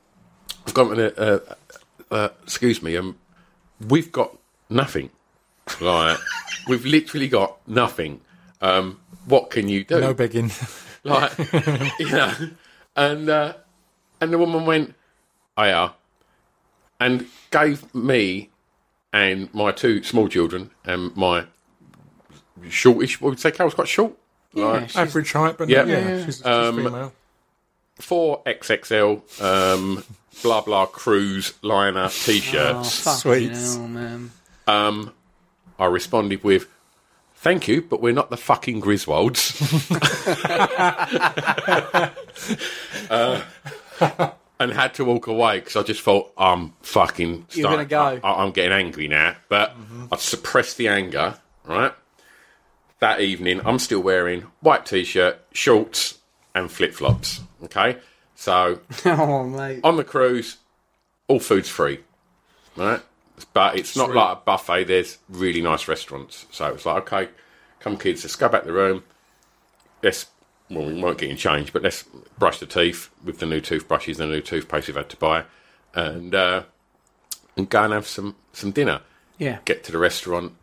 i've 0.68 0.74
gone 0.74 0.96
to 0.96 1.22
uh, 1.22 1.56
uh, 2.12 2.30
excuse 2.44 2.82
me 2.82 2.98
um 2.98 3.16
we've 3.88 4.12
got 4.12 4.38
nothing. 4.70 5.10
Like 5.80 6.18
we've 6.68 6.86
literally 6.86 7.28
got 7.28 7.66
nothing. 7.68 8.22
Um 8.62 9.00
what 9.26 9.50
can 9.50 9.70
you 9.70 9.84
do 9.84 10.00
no 10.02 10.14
begging. 10.14 10.52
like 11.04 11.32
you 12.00 12.10
know 12.10 12.34
and 12.96 13.30
uh 13.30 13.54
and 14.22 14.32
the 14.34 14.38
woman 14.38 14.66
went 14.66 14.94
oh 15.58 15.64
yeah 15.64 15.90
and 17.00 17.28
gave 17.52 17.94
me 17.94 18.50
and 19.12 19.54
my 19.54 19.72
two 19.72 20.02
small 20.04 20.28
children 20.28 20.72
and 20.86 21.16
my 21.16 21.46
shortish 22.70 23.20
what 23.20 23.30
would 23.30 23.38
you 23.40 23.42
say 23.42 23.52
Carol's 23.52 23.74
quite 23.74 23.88
short 23.88 24.14
like, 24.56 24.96
Average 24.96 25.32
height, 25.32 25.58
but 25.58 25.68
Yeah. 25.68 25.84
yeah, 25.86 25.98
Yeah, 26.00 26.26
she's, 26.26 26.38
she's 26.38 26.46
Um, 26.46 26.76
female. 26.78 27.14
four 28.00 28.44
XXL 28.46 29.42
um, 29.42 30.04
blah 30.44 30.62
blah 30.62 30.86
cruise 30.86 31.54
liner 31.64 32.06
Oh, 32.06 32.10
t-shirts. 32.10 33.00
fucking 33.00 33.20
Sweets. 33.20 33.76
hell, 33.78 33.88
man. 33.88 34.32
um, 34.68 35.12
I 35.80 35.86
responded 35.88 36.44
with, 36.44 36.68
"Thank 37.44 37.68
you, 37.68 37.82
but 37.82 38.02
we're 38.02 38.14
not 38.14 38.30
the 38.30 38.38
fucking 38.38 38.82
Griswolds." 38.82 39.60
Uh, 43.10 43.42
and 44.60 44.72
had 44.72 44.94
to 44.96 45.06
walk 45.06 45.28
away 45.28 45.60
because 45.60 45.76
I 45.76 45.84
just 45.84 46.02
thought 46.02 46.32
I'm 46.38 46.74
fucking. 46.82 47.46
You're 47.52 47.70
gonna 47.70 47.86
go. 47.86 48.20
I, 48.24 48.44
I'm 48.44 48.52
getting 48.52 48.72
angry 48.72 49.08
now, 49.08 49.36
but 49.50 49.76
I'd 50.12 50.20
suppressed 50.20 50.78
the 50.78 50.88
anger. 50.88 51.38
Right. 51.66 51.94
That 53.00 53.22
evening, 53.22 53.62
I'm 53.66 53.80
still 53.80 54.00
wearing 54.02 54.42
white 54.62 54.86
t-shirt, 54.86 55.40
shorts, 55.52 56.18
and 56.56 56.72
flip 56.72 56.94
flops. 56.94 57.42
Okay, 57.66 57.98
so 58.36 58.80
Oh, 59.06 59.44
mate. 59.44 59.82
on 59.84 59.98
the 59.98 60.04
cruise, 60.04 60.58
all 61.28 61.40
food's 61.40 61.70
free, 61.70 62.00
right? 62.78 63.02
But 63.52 63.78
it's 63.78 63.96
not 63.96 64.14
like 64.14 64.38
a 64.38 64.42
buffet. 64.42 64.86
There's 64.86 65.18
really 65.30 65.62
nice 65.62 65.88
restaurants, 65.88 66.46
so 66.52 66.68
it's 66.74 66.86
like, 66.86 67.12
okay, 67.14 67.32
come 67.80 67.98
kids, 67.98 68.24
let's 68.24 68.36
go 68.36 68.50
back 68.50 68.62
to 68.62 68.68
the 68.68 68.74
room. 68.74 69.04
Let's 70.02 70.28
well, 70.70 70.86
we 70.88 71.02
won't 71.02 71.18
get 71.18 71.30
in 71.30 71.38
change, 71.38 71.72
but 71.74 71.84
let's 71.84 72.04
brush 72.40 72.60
the 72.60 72.66
teeth 72.66 73.10
with 73.24 73.40
the 73.40 73.46
new 73.46 73.60
toothbrushes 73.62 74.20
and 74.20 74.32
the 74.32 74.36
new 74.38 74.42
toothpaste 74.42 74.88
we've 74.88 74.96
had 74.96 75.10
to 75.10 75.18
buy, 75.18 75.44
and 75.94 76.34
uh, 76.34 76.64
and 77.58 77.70
go 77.70 77.84
and 77.84 77.94
have 77.94 78.08
some 78.08 78.36
some 78.54 78.72
dinner. 78.72 79.02
Yeah, 79.38 79.60
Get 79.66 79.84
to 79.86 79.92
the 79.92 79.98
restaurant. 79.98 80.54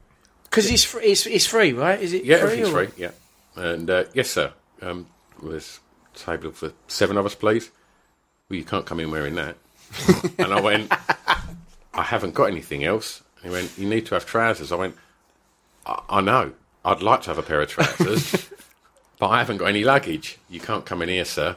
because 0.45 0.71
it's 0.71 0.85
free. 0.85 1.07
It's, 1.07 1.27
it's 1.27 1.47
free, 1.47 1.73
right? 1.73 2.01
Is 2.01 2.13
it? 2.13 2.25
Yeah, 2.25 2.37
free 2.39 2.45
everything's 2.45 2.69
or- 2.75 2.87
free. 2.87 2.95
Yeah, 2.97 3.11
and 3.57 3.91
uh, 3.91 4.05
yes, 4.15 4.31
sir. 4.31 4.53
Um, 4.83 5.07
was 5.43 5.81
table 6.15 6.51
for 6.51 6.73
seven 6.89 7.17
of 7.17 7.27
us, 7.27 7.35
please. 7.35 7.71
Well, 8.49 8.59
you 8.59 8.65
can't 8.65 8.87
come 8.87 9.01
in 9.01 9.11
wearing 9.11 9.35
that. 9.37 9.57
and 10.39 10.53
I 10.53 10.61
went, 10.61 10.93
I 11.95 12.03
haven't 12.03 12.35
got 12.35 12.45
anything 12.45 12.85
else. 12.85 13.23
And 13.37 13.51
he 13.51 13.51
went, 13.51 13.77
you 13.79 13.89
need 13.89 14.07
to 14.07 14.15
have 14.15 14.27
trousers. 14.27 14.73
I 14.73 14.77
went, 14.77 14.97
I, 15.87 16.03
I 16.09 16.21
know. 16.21 16.53
I'd 16.85 17.03
like 17.03 17.23
to 17.23 17.29
have 17.29 17.39
a 17.39 17.43
pair 17.43 17.61
of 17.61 17.69
trousers, 17.69 18.49
but 19.19 19.29
I 19.29 19.39
haven't 19.39 19.59
got 19.59 19.67
any 19.67 19.85
luggage. 19.85 20.39
You 20.49 20.61
can't 20.61 20.87
come 20.87 21.03
in 21.03 21.09
here, 21.09 21.25
sir. 21.25 21.57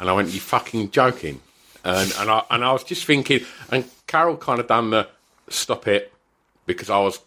And 0.00 0.10
I 0.10 0.12
went, 0.12 0.30
you 0.30 0.40
fucking 0.40 0.90
joking? 0.90 1.40
And 1.84 2.12
and 2.18 2.28
I 2.28 2.42
and 2.50 2.64
I 2.64 2.72
was 2.72 2.82
just 2.82 3.04
thinking, 3.04 3.44
and 3.70 3.88
Carol 4.08 4.36
kind 4.36 4.58
of 4.58 4.66
done 4.66 4.90
the 4.90 5.08
stop 5.48 5.86
it 5.86 6.12
because 6.66 6.90
I 6.90 6.98
was 6.98 7.20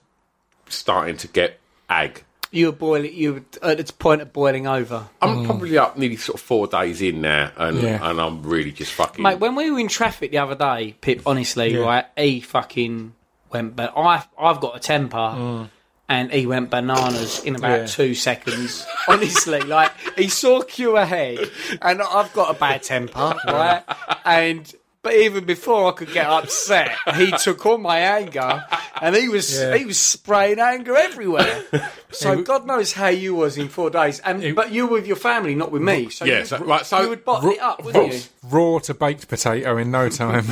starting 0.68 1.18
to 1.18 1.28
get 1.28 1.60
ag. 1.90 2.24
You 2.54 2.66
were 2.68 2.72
boiling. 2.74 3.14
You 3.14 3.34
were 3.34 3.70
at 3.70 3.80
its 3.80 3.92
point 3.92 4.22
of 4.22 4.34
boiling 4.34 4.68
over. 4.68 5.08
I'm 5.22 5.38
mm. 5.38 5.46
probably 5.46 5.78
up 5.78 5.98
nearly 5.98 6.18
sort 6.18 6.36
of 6.36 6.42
four 6.42 6.68
days 6.68 7.02
in 7.02 7.22
now, 7.22 7.52
and 7.56 7.82
Yeah. 7.82 8.00
and 8.02 8.20
I'm 8.20 8.44
really 8.44 8.74
just 8.74 8.92
fucking. 8.94 9.24
Mate, 9.24 9.40
when 9.40 9.56
we 9.56 9.72
were 9.72 9.80
in 9.80 9.88
traffic 9.88 10.32
the 10.32 10.40
other 10.40 10.56
day, 10.56 10.96
Pip, 11.00 11.22
honestly, 11.26 11.74
Yeah. 11.74 11.80
right, 11.80 12.06
he 12.18 12.42
fucking 12.42 13.14
went, 13.52 13.76
but 13.78 13.94
I, 13.96 14.24
I've 14.38 14.60
got 14.60 14.76
a 14.76 14.80
temper, 14.80 15.18
mm. 15.18 15.70
and 16.10 16.32
he 16.32 16.46
went 16.46 16.70
bananas 16.70 17.42
in 17.44 17.56
about 17.56 17.80
Yeah. 17.80 17.86
two 17.86 18.14
seconds. 18.16 18.86
honestly, 19.08 19.62
like, 19.62 19.92
he 20.18 20.28
saw 20.28 20.62
Q 20.62 20.98
ahead, 20.98 21.50
and 21.82 22.02
I've 22.02 22.34
got 22.34 22.54
a 22.54 22.60
bad 22.60 22.84
temper, 22.84 23.34
right? 23.48 23.84
And, 24.26 24.74
but 25.04 25.14
even 25.16 25.46
before 25.46 25.88
I 25.92 25.92
could 25.96 26.12
get 26.14 26.28
upset, 26.28 26.92
he 27.16 27.32
took 27.32 27.66
all 27.66 27.78
my 27.80 27.98
anger, 28.00 28.64
and 29.02 29.16
he 29.16 29.30
was, 29.30 29.54
Yeah. 29.58 29.76
he 29.76 29.86
was 29.86 30.00
spraying 30.00 30.60
anger 30.60 30.96
everywhere. 30.96 31.64
So 32.14 32.42
God 32.44 32.68
knows 32.68 32.92
how 32.92 33.08
you 33.08 33.34
was 33.36 33.58
in 33.58 33.70
four 33.70 33.90
days, 33.90 34.20
and 34.20 34.54
but 34.54 34.74
you 34.74 34.86
were 34.86 34.92
with 34.96 35.08
your 35.08 35.16
family, 35.16 35.56
not 35.56 35.72
with 35.72 35.82
me. 35.82 36.10
So 36.10 36.26
Yeah, 36.26 36.40
you, 36.40 36.46
so- 36.46 36.58
right, 36.58 36.86
so- 36.86 37.02
you 37.02 37.08
would 37.10 37.24
bottle 37.24 37.52
it 37.52 37.60
up, 37.62 37.82
wouldn't 37.86 38.14
you? 38.14 38.20
Raw 38.44 38.80
to 38.80 38.94
baked 38.94 39.30
potato 39.30 39.78
in 39.78 39.92
no 39.92 40.10
time. 40.10 40.44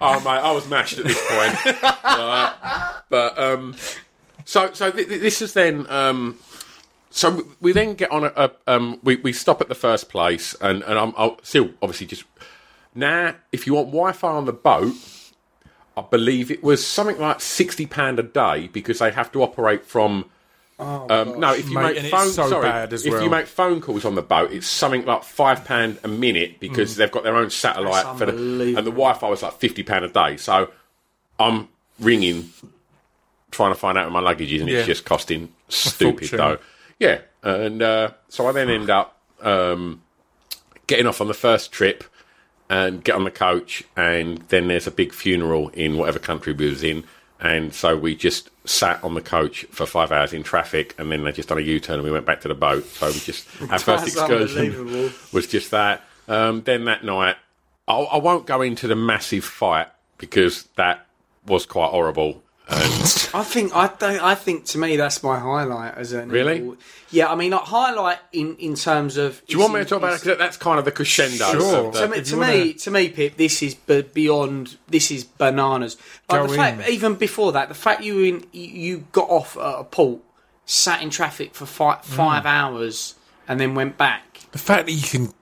oh 0.00 0.20
mate, 0.24 0.26
I 0.40 0.52
was 0.52 0.68
mashed 0.68 0.98
at 0.98 1.04
this 1.04 1.20
point. 1.28 1.76
Right. 2.04 2.54
But 3.10 3.38
um, 3.38 3.74
so 4.44 4.72
so 4.72 4.90
th- 4.92 5.08
th- 5.08 5.20
this 5.20 5.42
is 5.42 5.52
then 5.54 5.86
um. 5.90 6.38
So 7.18 7.48
we 7.60 7.72
then 7.72 7.94
get 7.94 8.12
on 8.12 8.22
a, 8.22 8.32
a 8.36 8.50
um, 8.68 9.00
we, 9.02 9.16
we 9.16 9.32
stop 9.32 9.60
at 9.60 9.68
the 9.68 9.74
first 9.74 10.08
place, 10.08 10.54
and, 10.60 10.84
and 10.84 10.96
I'm 10.96 11.12
I'll 11.16 11.40
still 11.42 11.70
obviously 11.82 12.06
just 12.06 12.22
now. 12.94 13.34
If 13.50 13.66
you 13.66 13.74
want 13.74 13.88
Wi-Fi 13.88 14.28
on 14.28 14.44
the 14.44 14.52
boat, 14.52 14.94
I 15.96 16.02
believe 16.02 16.48
it 16.52 16.62
was 16.62 16.86
something 16.86 17.18
like 17.18 17.40
sixty 17.40 17.86
pound 17.86 18.20
a 18.20 18.22
day 18.22 18.68
because 18.68 19.00
they 19.00 19.10
have 19.10 19.32
to 19.32 19.42
operate 19.42 19.84
from. 19.84 20.26
um, 20.78 21.40
no, 21.40 21.52
if 21.54 21.68
you 21.68 21.74
Mate, 21.74 22.00
make 22.00 22.12
phone, 22.12 22.28
so 22.30 22.48
sorry, 22.50 22.68
bad 22.68 22.92
as 22.92 23.04
if 23.04 23.12
well. 23.12 23.24
you 23.24 23.28
make 23.28 23.46
phone 23.48 23.80
calls 23.80 24.04
on 24.04 24.14
the 24.14 24.22
boat, 24.22 24.52
it's 24.52 24.68
something 24.68 25.04
like 25.04 25.24
five 25.24 25.64
pound 25.64 25.98
a 26.04 26.08
minute 26.08 26.60
because 26.60 26.94
they've 26.94 27.10
got 27.10 27.24
their 27.24 27.34
own 27.34 27.50
satellite 27.50 28.16
for 28.16 28.26
the, 28.26 28.32
and 28.76 28.86
the 28.86 28.92
Wi-Fi 28.92 29.28
was 29.28 29.42
like 29.42 29.54
fifty 29.54 29.82
pound 29.82 30.04
a 30.04 30.08
day. 30.08 30.36
So 30.36 30.70
I'm 31.40 31.66
ringing, 31.98 32.50
trying 33.50 33.72
to 33.72 33.74
find 33.80 33.98
out 33.98 34.04
where 34.04 34.12
my 34.12 34.20
luggage 34.20 34.52
is, 34.52 34.60
and 34.60 34.70
Yeah. 34.70 34.78
it's 34.78 34.86
just 34.86 35.04
costing 35.04 35.52
stupid 35.68 36.28
though. 36.30 36.58
Yeah, 36.98 37.20
and 37.42 37.82
uh, 37.82 38.10
so 38.28 38.46
I 38.48 38.52
then 38.52 38.70
end 38.70 38.90
up 38.90 39.16
um, 39.40 40.02
getting 40.86 41.06
off 41.06 41.20
on 41.20 41.28
the 41.28 41.34
first 41.34 41.70
trip 41.72 42.04
and 42.68 43.02
get 43.02 43.14
on 43.14 43.24
the 43.24 43.30
coach, 43.30 43.84
and 43.96 44.38
then 44.48 44.68
there's 44.68 44.86
a 44.86 44.90
big 44.90 45.12
funeral 45.12 45.68
in 45.70 45.96
whatever 45.96 46.18
country 46.18 46.52
we 46.52 46.68
was 46.68 46.82
in, 46.82 47.04
and 47.40 47.72
so 47.72 47.96
we 47.96 48.14
just 48.14 48.50
sat 48.68 49.02
on 49.02 49.14
the 49.14 49.22
coach 49.22 49.64
for 49.70 49.86
five 49.86 50.12
hours 50.12 50.32
in 50.32 50.42
traffic, 50.42 50.94
and 50.98 51.10
then 51.10 51.24
they 51.24 51.32
just 51.32 51.48
done 51.48 51.58
a 51.58 51.62
U-turn, 51.62 51.96
and 51.96 52.04
we 52.04 52.10
went 52.10 52.26
back 52.26 52.40
to 52.42 52.48
the 52.48 52.54
boat. 52.54 52.84
So 52.84 53.06
we 53.06 53.18
just 53.20 53.46
our 53.70 53.78
first 53.78 54.06
excursion 54.06 55.12
was 55.32 55.46
just 55.46 55.70
that. 55.70 56.02
Um, 56.26 56.62
then 56.62 56.84
that 56.86 57.04
night, 57.04 57.36
I, 57.86 57.94
I 57.96 58.18
won't 58.18 58.46
go 58.46 58.60
into 58.60 58.86
the 58.86 58.96
massive 58.96 59.44
fight 59.44 59.88
because 60.18 60.64
that 60.76 61.06
was 61.46 61.64
quite 61.64 61.90
horrible. 61.90 62.42
I 62.70 63.42
think 63.44 63.74
I 63.74 63.86
don't, 63.98 64.20
I 64.22 64.34
think 64.34 64.66
to 64.66 64.78
me 64.78 64.96
that's 64.96 65.22
my 65.22 65.38
highlight 65.38 65.94
as 65.96 66.12
a 66.12 66.26
Really? 66.26 66.76
Yeah, 67.10 67.28
I 67.32 67.34
mean, 67.34 67.52
like, 67.52 67.62
highlight 67.62 68.18
in 68.32 68.56
in 68.56 68.74
terms 68.74 69.16
of. 69.16 69.40
Do 69.46 69.54
you 69.54 69.60
want 69.60 69.72
me 69.74 69.80
to 69.80 69.86
talk 69.86 69.98
about 69.98 70.12
it? 70.14 70.20
Because 70.22 70.38
that's 70.38 70.56
kind 70.58 70.78
of 70.78 70.84
the 70.84 70.92
crescendo. 70.92 71.50
Sure. 71.52 71.86
of 71.86 71.92
the- 71.94 72.00
To 72.00 72.08
me, 72.08 72.22
to 72.22 72.36
wanna- 72.36 72.52
me, 72.52 72.72
to 72.74 72.90
me, 72.90 73.08
Pip, 73.08 73.36
this 73.38 73.62
is 73.62 73.74
b- 73.74 74.02
beyond. 74.02 74.76
This 74.88 75.10
is 75.10 75.24
bananas. 75.24 75.96
Like 76.28 76.42
Go 76.42 76.46
the 76.48 76.56
fact, 76.56 76.88
even 76.90 77.14
before 77.14 77.52
that, 77.52 77.68
the 77.68 77.74
fact 77.74 78.02
you 78.02 78.20
in 78.22 78.44
you- 78.52 78.68
you 78.68 79.04
got 79.12 79.30
off 79.30 79.56
at 79.56 79.80
a 79.80 79.84
port, 79.84 80.20
sat 80.66 81.00
in 81.02 81.08
traffic 81.08 81.54
for 81.54 81.64
five, 81.64 82.04
five 82.04 82.44
hours, 82.44 83.14
and 83.46 83.58
then 83.58 83.74
went 83.74 83.96
back. 83.96 84.40
The 84.52 84.58
fact 84.58 84.86
that 84.86 84.92
you 84.92 85.02
can 85.08 85.32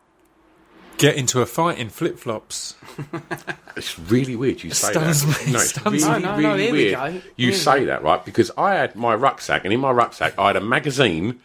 get 0.98 1.16
into 1.16 1.40
a 1.40 1.46
fight 1.46 1.78
in 1.78 1.88
flip 1.90 2.18
flops. 2.18 2.74
It's 3.76 3.98
really 3.98 4.36
weird 4.36 4.62
you 4.64 4.70
say 4.70 4.90
stuns 4.92 5.26
that. 5.26 5.46
me, 5.46 5.52
No, 5.52 5.58
it's 5.58 5.68
stuns 5.68 6.02
really, 6.02 6.14
me. 6.16 6.22
No, 6.22 6.30
no, 6.30 6.36
really 6.38 6.42
no, 6.48 6.56
here 6.56 6.72
we 6.72 6.78
weird. 6.78 6.94
go. 6.94 7.06
You 7.36 7.48
Here 7.50 7.52
say 7.58 7.84
that, 7.84 8.02
right? 8.02 8.24
Because 8.24 8.50
I 8.56 8.74
had 8.76 8.96
my 8.96 9.14
rucksack, 9.14 9.64
and 9.64 9.72
in 9.74 9.80
my 9.80 9.90
rucksack 9.90 10.38
I 10.38 10.46
had 10.46 10.56
a 10.56 10.62
magazine, 10.62 11.40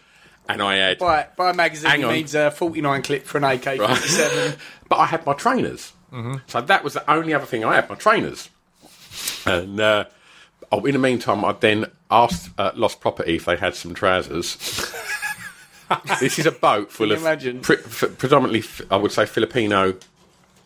and 0.47 0.61
I 0.61 0.75
had, 0.75 0.99
By 0.99 1.27
by 1.35 1.49
a 1.49 1.53
magazine 1.53 1.89
Hang 1.91 2.05
on. 2.05 2.13
means 2.13 2.33
a 2.33 2.49
forty 2.51 2.79
nine 2.79 3.01
clip 3.01 3.25
for 3.25 3.37
an 3.37 3.43
AK 3.43 3.77
forty 3.79 3.95
seven. 4.07 4.57
but 4.87 4.95
I 4.99 5.07
had 5.07 5.25
my 5.25 5.33
trainers. 5.33 5.91
Mm-hmm. 6.13 6.35
So 6.47 6.61
that 6.61 6.85
was 6.85 6.93
the 6.93 7.11
only 7.11 7.33
other 7.33 7.45
thing 7.45 7.65
I 7.65 7.75
had, 7.75 7.89
my 7.89 7.95
trainers. 7.95 8.49
And 9.45 9.77
uh, 9.81 10.05
oh, 10.71 10.85
in 10.85 10.93
the 10.93 10.99
meantime, 10.99 11.43
I 11.43 11.51
then 11.51 11.87
asked 12.09 12.49
uh, 12.57 12.71
Lost 12.75 13.01
Property 13.01 13.35
if 13.35 13.43
they 13.45 13.57
had 13.57 13.75
some 13.75 13.93
trousers. 13.93 14.55
this 16.19 16.39
is 16.39 16.45
a 16.45 16.51
boat 16.51 16.91
full 16.91 17.11
of 17.11 17.21
imagine? 17.21 17.61
pre- 17.61 17.77
f- 17.77 18.15
predominantly, 18.17 18.59
f- 18.59 18.81
I 18.91 18.97
would 18.97 19.11
say, 19.11 19.25
Filipino 19.25 19.95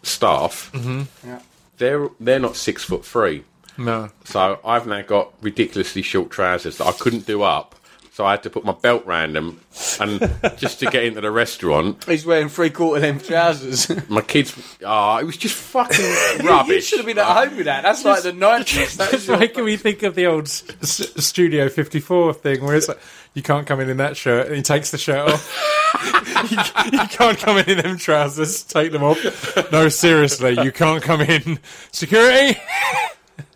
staff. 0.04 0.72
Mm-hmm. 0.74 1.28
Yeah. 1.28 1.40
They're 1.78 2.08
they're 2.20 2.40
not 2.40 2.56
six 2.56 2.84
foot 2.84 3.06
three. 3.06 3.44
No. 3.78 4.10
So 4.24 4.60
I've 4.64 4.88
now 4.88 5.02
got 5.02 5.34
ridiculously 5.42 6.02
short 6.02 6.30
trousers 6.32 6.78
that 6.78 6.86
I 6.88 6.92
couldn't 6.94 7.26
do 7.26 7.42
up. 7.44 7.76
So 8.14 8.26
I 8.26 8.32
had 8.32 8.44
to 8.44 8.50
put 8.50 8.64
my 8.64 8.72
belt 8.72 9.06
round 9.06 9.36
them, 9.36 9.60
and 10.00 10.22
just 10.58 10.80
to 10.80 10.86
get 10.86 11.04
into 11.04 11.20
the 11.20 11.30
restaurant, 11.32 12.02
He's 12.06 12.26
wearing 12.26 12.48
three 12.48 12.70
quarter 12.70 13.02
length 13.02 13.28
trousers. 13.28 13.90
my 14.10 14.22
kids. 14.22 14.56
Ah, 14.86 15.20
it 15.20 15.26
was 15.26 15.36
just 15.36 15.56
fucking 15.56 16.46
rubbish. 16.46 16.76
you 16.76 16.82
should 16.82 17.00
have 17.00 17.06
been 17.08 17.18
at 17.18 17.26
home 17.26 17.58
with 17.58 17.66
that. 17.66 17.84
That's 17.84 18.06
like 18.06 18.24
the 18.24 18.32
nineties. 18.32 18.98
It's 18.98 19.28
making 19.28 19.66
me 19.66 19.76
think 19.76 20.02
of 20.04 20.16
the 20.16 20.28
old 20.28 20.46
s- 20.46 20.64
s- 20.82 21.26
Studio 21.26 21.68
54 21.68 22.36
thing 22.36 22.64
where 22.64 22.78
it's 22.78 22.88
like, 22.88 23.00
you 23.36 23.44
can't 23.44 23.68
come 23.68 23.80
in 23.82 23.90
in 23.90 23.98
that 23.98 24.18
shirt, 24.18 24.48
and 24.48 24.56
he 24.56 24.62
takes 24.62 24.90
the 24.92 24.98
shirt 24.98 25.30
off. 25.30 25.92
you, 26.52 27.00
you 27.00 27.08
can't 27.08 27.38
come 27.38 27.58
in 27.58 27.70
in 27.70 27.78
them 27.78 27.98
trousers, 27.98 28.64
take 28.64 28.92
them 28.92 29.04
off. 29.04 29.72
No, 29.72 29.90
seriously, 29.90 30.58
you 30.64 30.72
can't 30.72 31.04
come 31.04 31.22
in. 31.22 31.60
Security? 31.92 32.60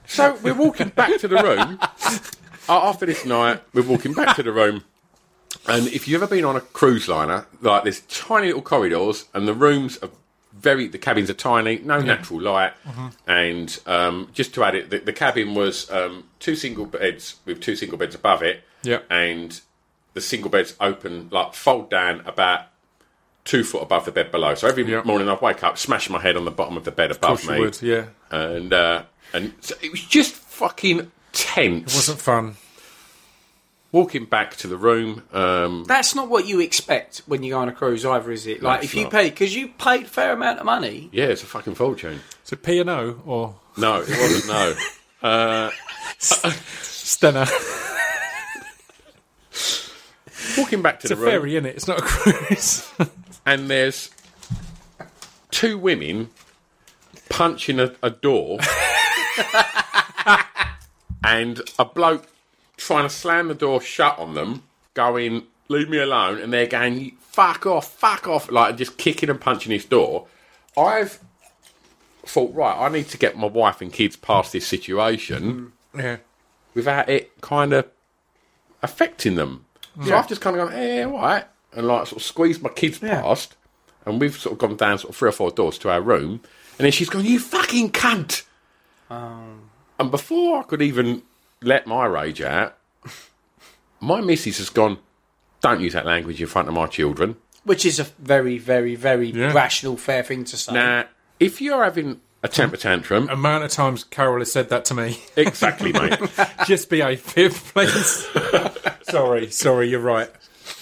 So 0.05 0.37
we're 0.43 0.53
walking 0.53 0.89
back 0.89 1.19
to 1.19 1.27
the 1.27 1.37
room. 1.37 1.79
After 2.69 3.05
this 3.05 3.25
night, 3.25 3.61
we're 3.73 3.83
walking 3.83 4.13
back 4.13 4.35
to 4.35 4.43
the 4.43 4.51
room. 4.51 4.83
And 5.67 5.87
if 5.87 6.07
you've 6.07 6.21
ever 6.21 6.29
been 6.29 6.45
on 6.45 6.55
a 6.55 6.61
cruise 6.61 7.07
liner, 7.07 7.47
like 7.61 7.83
there's 7.83 8.01
tiny 8.01 8.47
little 8.47 8.61
corridors, 8.61 9.25
and 9.33 9.47
the 9.47 9.53
rooms 9.53 9.97
are 9.99 10.09
very, 10.53 10.87
the 10.87 10.97
cabins 10.97 11.29
are 11.29 11.35
tiny, 11.35 11.79
no 11.79 12.01
natural 12.01 12.41
light. 12.41 12.73
And 13.27 13.79
um, 13.85 14.29
just 14.33 14.53
to 14.55 14.63
add 14.63 14.75
it, 14.75 14.89
the, 14.89 14.99
the 14.99 15.13
cabin 15.13 15.55
was 15.55 15.89
um, 15.89 16.25
two 16.39 16.55
single 16.55 16.85
beds 16.85 17.37
with 17.45 17.61
two 17.61 17.75
single 17.75 17.97
beds 17.97 18.13
above 18.13 18.43
it. 18.43 18.63
Yeah. 18.83 18.99
And 19.09 19.59
the 20.19 20.25
single 20.25 20.49
beds 20.49 20.75
open, 20.79 21.29
like 21.31 21.53
fold 21.53 21.89
down 21.89 22.21
about 22.25 22.61
two 23.45 23.63
foot 23.63 23.81
above 23.81 24.05
the 24.05 24.11
bed 24.11 24.31
below. 24.31 24.53
So 24.55 24.67
every 24.67 24.83
Yeah. 24.89 25.01
morning 25.03 25.27
I'd 25.29 25.41
wake 25.41 25.63
up, 25.63 25.77
smash 25.77 26.09
my 26.09 26.19
head 26.21 26.35
on 26.37 26.45
the 26.45 26.51
bottom 26.51 26.77
of 26.77 26.83
the 26.83 26.91
bed 26.91 27.11
above 27.11 27.41
Course 27.41 27.45
you 27.45 27.51
me 27.51 27.59
would, 27.59 27.81
yeah. 27.81 28.05
and 28.31 28.71
uh, 28.73 29.03
and 29.33 29.53
so 29.61 29.75
it 29.81 29.91
was 29.91 30.01
just 30.03 30.33
fucking 30.35 31.11
tense. 31.33 31.93
It 31.93 31.97
wasn't 31.97 32.19
fun. 32.21 32.55
Walking 33.91 34.25
back 34.25 34.55
to 34.57 34.67
the 34.67 34.77
room, 34.77 35.23
um, 35.33 35.83
That's 35.87 36.13
not 36.13 36.29
what 36.29 36.45
you 36.47 36.59
expect 36.59 37.23
when 37.25 37.41
you 37.41 37.53
go 37.53 37.59
on 37.59 37.69
a 37.69 37.71
cruise, 37.71 38.05
either, 38.05 38.31
is 38.31 38.45
it? 38.45 38.61
Like 38.61 38.83
if 38.83 38.93
you 38.93 39.03
not. 39.03 39.11
pay 39.11 39.29
because 39.31 39.55
you 39.55 39.69
paid 39.69 40.03
a 40.03 40.07
fair 40.07 40.31
amount 40.33 40.59
of 40.59 40.65
money. 40.65 41.09
yeah, 41.11 41.25
it's 41.25 41.41
a 41.41 41.47
fucking 41.47 41.73
fortune. 41.73 42.19
So 42.43 42.55
P 42.55 42.79
and 42.79 42.89
O 42.89 43.19
or 43.25 43.55
No, 43.77 43.95
it 44.01 44.09
wasn't. 44.09 44.47
No, 44.47 44.75
Uh 45.27 45.71
Stena? 46.19 47.47
walking 50.59 50.81
back 50.81 50.99
to 51.01 51.05
It's 51.07 51.11
a 51.11 51.15
the 51.15 51.21
room, 51.21 51.31
ferry, 51.31 51.55
is 51.55 51.65
it? 51.65 51.75
It's 51.75 51.87
not 51.87 51.99
a 51.99 52.01
cruise. 52.01 52.91
and 53.45 53.69
there's 53.69 54.09
two 55.51 55.77
women 55.77 56.29
punching 57.29 57.79
a, 57.79 57.95
a 58.03 58.09
door, 58.09 58.59
and 61.23 61.61
a 61.77 61.85
bloke 61.85 62.27
trying 62.77 63.03
to 63.03 63.09
slam 63.13 63.47
the 63.47 63.55
door 63.55 63.81
shut 63.81 64.17
on 64.19 64.33
them, 64.33 64.63
going, 64.93 65.43
"Leave 65.67 65.89
me 65.89 65.97
alone," 65.97 66.39
and 66.39 66.51
they're 66.51 66.67
going, 66.67 67.11
"Fuck 67.19 67.65
off, 67.65 67.91
fuck 67.91 68.27
off!" 68.27 68.51
Like 68.51 68.77
just 68.77 68.97
kicking 68.97 69.29
and 69.29 69.39
punching 69.39 69.71
his 69.71 69.85
door. 69.85 70.27
I've 70.77 71.19
thought, 72.25 72.53
right, 72.53 72.77
I 72.77 72.89
need 72.89 73.07
to 73.09 73.17
get 73.17 73.37
my 73.37 73.47
wife 73.47 73.81
and 73.81 73.91
kids 73.91 74.15
past 74.15 74.53
this 74.53 74.67
situation 74.67 75.73
mm, 75.93 76.01
yeah. 76.01 76.17
without 76.73 77.09
it 77.09 77.39
kind 77.41 77.73
of 77.73 77.87
affecting 78.81 79.35
them. 79.35 79.65
So 80.05 80.15
I've 80.15 80.27
just 80.29 80.41
kind 80.41 80.57
of 80.57 80.69
gone, 80.69 80.77
eh, 80.77 81.03
all 81.03 81.13
right, 81.19 81.45
and 81.73 81.87
like 81.87 82.07
sort 82.07 82.21
of 82.21 82.25
squeezed 82.25 82.61
my 82.61 82.69
kids 82.69 83.01
Yeah. 83.01 83.21
past, 83.21 83.55
and 84.05 84.19
we've 84.21 84.37
sort 84.37 84.53
of 84.53 84.59
gone 84.59 84.75
down 84.77 84.97
sort 84.97 85.09
of 85.11 85.15
three 85.17 85.29
or 85.29 85.33
four 85.33 85.51
doors 85.51 85.77
to 85.79 85.89
our 85.89 86.01
room, 86.01 86.41
and 86.77 86.85
then 86.85 86.91
she's 86.91 87.09
gone, 87.09 87.25
you 87.25 87.39
fucking 87.39 87.91
cunt. 87.91 88.43
And 89.09 90.11
before 90.11 90.59
I 90.59 90.63
could 90.63 90.81
even 90.81 91.23
let 91.61 91.85
my 91.87 92.05
rage 92.05 92.41
out, 92.41 92.77
my 93.99 94.21
missus 94.21 94.57
has 94.59 94.69
gone, 94.69 94.97
don't 95.61 95.81
use 95.81 95.93
that 95.93 96.05
language 96.05 96.39
in 96.41 96.47
front 96.47 96.67
of 96.69 96.73
my 96.73 96.87
children. 96.87 97.35
Which 97.65 97.85
is 97.85 97.99
a 97.99 98.05
very, 98.19 98.57
very, 98.57 98.95
very 98.95 99.31
rational, 99.33 99.97
fair 99.97 100.23
thing 100.23 100.45
to 100.45 100.55
say. 100.57 100.73
Now, 100.73 101.05
if 101.39 101.59
you're 101.61 101.83
having 101.83 102.21
a 102.43 102.47
temper 102.47 102.75
um, 102.77 102.79
tantrum, 102.79 103.29
Amount 103.29 103.63
of 103.65 103.71
times 103.71 104.03
Carol 104.03 104.39
has 104.39 104.51
said 104.51 104.69
that 104.69 104.85
to 104.85 104.93
me. 104.93 105.19
exactly, 105.35 105.91
mate. 105.91 106.17
Just 106.65 106.89
be 106.89 107.01
a 107.01 107.15
fifth, 107.15 107.73
please. 107.73 108.27
sorry, 109.09 109.49
sorry, 109.51 109.89
you're 109.89 109.99
right. 109.99 110.29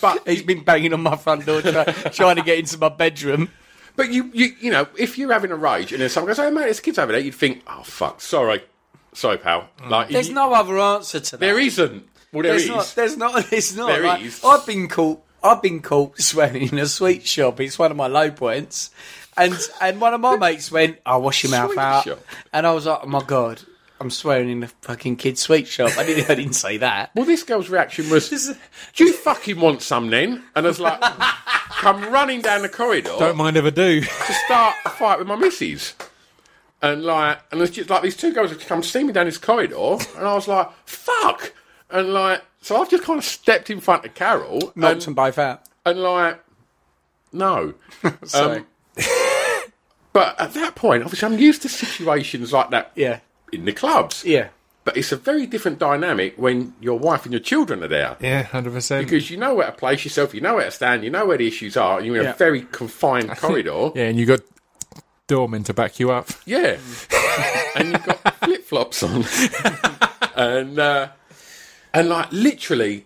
But 0.01 0.27
He's 0.27 0.43
been 0.43 0.63
banging 0.63 0.93
on 0.93 1.01
my 1.01 1.15
front 1.15 1.45
door 1.45 1.61
try, 1.61 1.83
trying 1.85 2.35
to 2.35 2.43
get 2.43 2.59
into 2.59 2.77
my 2.77 2.89
bedroom. 2.89 3.49
But 3.95 4.11
you, 4.11 4.29
you, 4.33 4.49
you 4.59 4.71
know, 4.71 4.87
if 4.97 5.17
you're 5.17 5.33
having 5.33 5.49
a 5.51 5.55
rage 5.55 5.91
and 5.91 6.01
then 6.01 6.09
someone 6.09 6.27
goes, 6.29 6.37
"Oh 6.37 6.51
mate, 6.51 6.65
there's 6.65 6.79
kids 6.79 6.99
over 6.99 7.11
there," 7.11 7.21
you'd 7.21 7.33
think, 7.33 7.63
"Oh 7.65 7.81
fuck, 7.81 8.21
sorry, 8.21 8.61
sorry, 9.13 9.37
pal." 9.39 9.67
Mm. 9.79 9.89
Like, 9.89 10.09
There's 10.09 10.29
you- 10.29 10.35
no 10.35 10.53
other 10.53 10.77
answer 10.77 11.19
to 11.19 11.31
that. 11.31 11.39
there 11.39 11.59
isn't. 11.59 12.07
Well, 12.31 12.43
there 12.43 12.51
there's 12.51 12.63
is. 12.63 12.69
not. 12.69 12.93
There's 12.95 13.17
not. 13.17 13.45
There's 13.49 13.75
not. 13.75 13.87
There 13.87 14.03
like, 14.03 14.21
is. 14.21 14.43
I've 14.43 14.65
been 14.67 14.87
caught. 14.87 15.23
I've 15.41 15.61
been 15.63 15.81
caught 15.81 16.19
swearing 16.21 16.69
in 16.69 16.77
a 16.77 16.85
sweet 16.85 17.25
shop. 17.25 17.59
It's 17.59 17.79
one 17.79 17.89
of 17.89 17.97
my 17.97 18.07
low 18.07 18.29
points. 18.29 18.91
And 19.37 19.55
and 19.81 20.01
one 20.01 20.13
of 20.13 20.21
my 20.21 20.35
mates 20.37 20.71
went, 20.71 20.97
"I 21.05 21.13
"Oh, 21.13 21.19
wash 21.19 21.43
your 21.43 21.51
mouth 21.51 21.69
Sweet 21.71 21.79
out." 21.79 22.03
shop. 22.05 22.19
And 22.53 22.65
I 22.65 22.71
was 22.73 22.85
like, 22.85 22.99
"Oh 23.03 23.07
my 23.07 23.21
god, 23.23 23.61
I'm 23.99 24.09
swearing 24.09 24.49
in 24.49 24.63
a 24.63 24.67
fucking 24.67 25.17
kid's 25.17 25.41
sweet 25.41 25.67
shop." 25.67 25.91
I 25.97 26.03
didn't. 26.05 26.29
I 26.29 26.35
didn't 26.35 26.53
say 26.53 26.77
that. 26.77 27.11
Well, 27.15 27.25
this 27.25 27.43
girl's 27.43 27.69
reaction 27.69 28.09
was, 28.09 28.29
"Do 28.95 29.03
you 29.05 29.13
fucking 29.13 29.59
want 29.59 29.81
some 29.83 30.09
then?" 30.09 30.43
And 30.55 30.65
I 30.65 30.69
was 30.69 30.79
like, 30.79 30.99
"Come 31.69 32.11
running 32.11 32.41
down 32.41 32.63
the 32.63 32.69
corridor 32.69 33.11
Don't 33.19 33.37
mind 33.37 33.57
if 33.57 33.65
I 33.65 33.69
do. 33.69 34.01
to 34.01 34.33
start 34.45 34.75
a 34.85 34.89
fight 34.89 35.19
with 35.19 35.27
my 35.27 35.35
missus." 35.35 35.93
And 36.81 37.03
like, 37.03 37.39
and 37.51 37.61
it's 37.61 37.71
just 37.71 37.89
like 37.89 38.01
these 38.03 38.15
two 38.17 38.33
girls 38.33 38.49
have 38.51 38.59
come 38.67 38.83
see 38.83 39.03
me 39.03 39.11
down 39.13 39.25
this 39.25 39.37
corridor, 39.37 39.97
and 40.17 40.27
I 40.27 40.33
was 40.33 40.47
like, 40.47 40.69
"Fuck!" 40.85 41.53
And 41.89 42.13
like, 42.13 42.43
so 42.61 42.81
I've 42.81 42.89
just 42.89 43.03
kind 43.03 43.17
of 43.19 43.23
stepped 43.25 43.69
in 43.69 43.79
front 43.79 44.03
of 44.05 44.13
Carol, 44.13 44.73
Knocked 44.75 44.93
and, 44.93 45.01
them 45.03 45.13
both 45.13 45.37
out. 45.39 45.61
and 45.85 45.99
like, 46.01 46.39
no. 47.31 47.73
So 48.25 48.51
Um, 48.51 48.65
But 50.17 50.39
at 50.41 50.53
that 50.55 50.73
point, 50.73 51.03
obviously, 51.03 51.27
I'm 51.27 51.37
used 51.37 51.61
to 51.61 51.69
situations 51.69 52.51
like 52.51 52.71
that 52.71 52.91
yeah, 52.95 53.19
in 53.53 53.65
the 53.65 53.71
clubs. 53.71 54.25
yeah. 54.25 54.47
But 54.83 54.97
it's 54.97 55.11
a 55.11 55.15
very 55.15 55.45
different 55.45 55.77
dynamic 55.77 56.33
when 56.37 56.73
your 56.81 56.97
wife 56.97 57.23
and 57.25 57.33
your 57.33 57.39
children 57.41 57.83
are 57.83 57.87
there. 57.87 58.17
Yeah, 58.19 58.41
hundred 58.41 58.73
percent. 58.73 59.05
Because 59.05 59.29
you 59.29 59.37
know 59.37 59.53
where 59.53 59.67
to 59.67 59.73
place 59.73 60.03
yourself, 60.05 60.33
you 60.33 60.41
know 60.41 60.55
where 60.55 60.65
to 60.65 60.71
stand, 60.71 61.03
you 61.03 61.11
know 61.11 61.25
where 61.27 61.37
the 61.37 61.45
issues 61.45 61.77
are, 61.77 61.97
and 61.97 62.05
you're 62.07 62.15
in 62.15 62.23
Yeah. 62.23 62.31
a 62.31 62.35
very 62.35 62.61
confined 62.71 63.29
corridor. 63.37 63.91
Yeah, 63.93 64.05
and 64.05 64.17
you 64.17 64.25
got 64.25 64.39
doormen 65.27 65.63
to 65.65 65.73
back 65.75 65.99
you 65.99 66.09
up. 66.09 66.29
Yeah. 66.45 66.77
and 67.75 67.89
you've 67.91 68.05
got 68.05 68.35
flip 68.43 68.63
flops 68.65 69.03
on. 69.03 69.23
and 70.35 70.79
uh, 70.79 71.09
and 71.93 72.09
like 72.09 72.31
literally, 72.31 73.05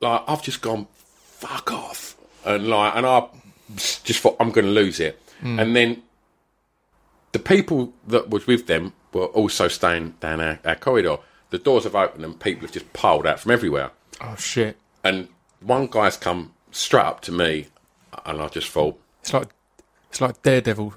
like 0.00 0.22
I've 0.26 0.42
just 0.42 0.60
gone, 0.60 0.88
fuck 1.22 1.70
off. 1.72 2.16
And 2.44 2.66
like 2.66 2.96
and 2.96 3.06
I 3.06 3.28
just 3.76 4.20
thought 4.20 4.36
I'm 4.40 4.50
gonna 4.50 4.68
lose 4.68 4.98
it. 4.98 5.20
And 5.42 5.76
then 5.76 6.02
the 7.32 7.38
people 7.38 7.92
that 8.06 8.30
was 8.30 8.46
with 8.46 8.66
them 8.66 8.92
were 9.12 9.26
also 9.26 9.68
staying 9.68 10.14
down 10.20 10.40
our, 10.40 10.58
our 10.64 10.74
corridor. 10.76 11.18
The 11.50 11.58
doors 11.58 11.84
have 11.84 11.94
opened 11.94 12.24
and 12.24 12.38
people 12.38 12.62
have 12.62 12.72
just 12.72 12.92
piled 12.92 13.26
out 13.26 13.40
from 13.40 13.52
everywhere. 13.52 13.90
Oh 14.20 14.36
shit! 14.36 14.76
And 15.02 15.28
one 15.60 15.86
guy's 15.86 16.16
come 16.16 16.52
straight 16.70 17.04
up 17.04 17.20
to 17.22 17.32
me 17.32 17.68
and 18.26 18.40
I 18.42 18.48
just 18.48 18.68
thought, 18.68 19.00
It's 19.20 19.32
like 19.32 19.48
it's 20.10 20.20
like 20.20 20.42
Daredevil 20.42 20.94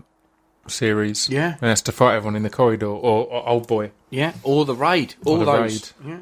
series. 0.68 1.30
Yeah. 1.30 1.54
and 1.62 1.70
has 1.70 1.82
to 1.84 1.92
fight 1.92 2.16
everyone 2.16 2.36
in 2.36 2.44
the 2.44 2.50
corridor, 2.50 2.88
or, 2.88 3.26
or 3.28 3.48
Old 3.48 3.68
Boy, 3.68 3.92
Yeah, 4.10 4.34
or 4.44 4.66
the 4.66 4.76
raid, 4.76 5.16
all 5.26 5.38
the 5.38 5.46
those. 5.46 5.94
Dredd. 5.94 5.94
Yeah. 6.06 6.20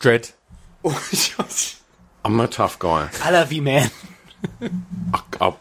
Dredd. 0.00 1.76
I'm 2.24 2.40
a 2.40 2.48
tough 2.48 2.78
guy. 2.78 3.10
I 3.22 3.30
love 3.30 3.52
you, 3.52 3.62
man. 3.62 3.90
I, 5.40 5.54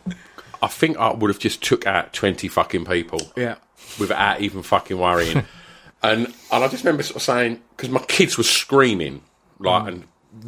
I 0.62 0.68
think 0.68 0.98
I 0.98 1.12
would 1.14 1.30
have 1.30 1.40
just 1.40 1.64
took 1.64 1.86
out 1.88 2.14
20 2.14 2.48
fucking 2.48 2.86
people 2.86 3.22
Yeah. 3.36 3.56
Without 4.00 4.42
even 4.42 4.64
fucking 4.64 4.98
worrying. 4.98 5.46
and 6.04 6.28
and 6.28 6.64
I 6.64 6.68
just 6.68 6.84
remember 6.84 7.04
sort 7.04 7.18
of 7.18 7.22
saying, 7.22 7.62
because 7.76 7.90
my 7.90 8.02
kids 8.02 8.38
were 8.38 8.44
screaming, 8.44 9.22
like, 9.60 9.84
mm. 9.84 9.88
and 9.88 10.04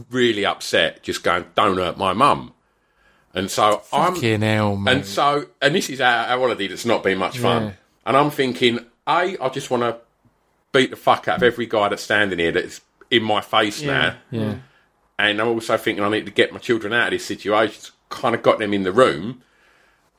really 0.09 0.45
upset, 0.45 1.03
just 1.03 1.23
going, 1.23 1.45
don't 1.55 1.77
hurt 1.77 1.97
my 1.97 2.13
mum. 2.13 2.53
And 3.33 3.49
so 3.49 3.81
I'm. 3.93 4.15
Fucking 4.15 4.41
hell, 4.41 4.75
man. 4.75 4.97
And 4.97 5.05
so, 5.05 5.45
and 5.61 5.75
this 5.75 5.89
is 5.89 6.01
our, 6.01 6.27
our 6.27 6.39
holiday 6.39 6.67
that's 6.67 6.85
not 6.85 7.03
been 7.03 7.17
much 7.17 7.37
fun. 7.37 7.63
Yeah. 7.63 7.71
And 8.05 8.17
I'm 8.17 8.31
thinking, 8.31 8.79
A, 9.07 9.37
I 9.39 9.49
just 9.49 9.69
want 9.69 9.83
to 9.83 9.97
beat 10.71 10.89
the 10.89 10.95
fuck 10.95 11.27
out 11.27 11.37
of 11.37 11.43
every 11.43 11.65
guy 11.65 11.89
that's 11.89 12.03
standing 12.03 12.39
here 12.39 12.51
that's 12.51 12.81
in 13.11 13.23
my 13.23 13.41
face 13.41 13.81
now. 13.81 14.17
yeah. 14.31 14.55
And 15.17 15.41
I'm 15.41 15.49
also 15.49 15.75
thinking 15.77 16.03
I 16.03 16.09
need 16.09 16.25
to 16.27 16.31
get 16.31 16.53
my 16.53 16.59
children 16.59 16.93
out 16.93 17.07
of 17.07 17.11
this 17.11 17.25
situation. 17.25 17.93
Kind 18.07 18.35
of 18.35 18.41
got 18.41 18.57
them 18.57 18.73
in 18.73 18.83
the 18.83 18.93
room. 18.93 19.43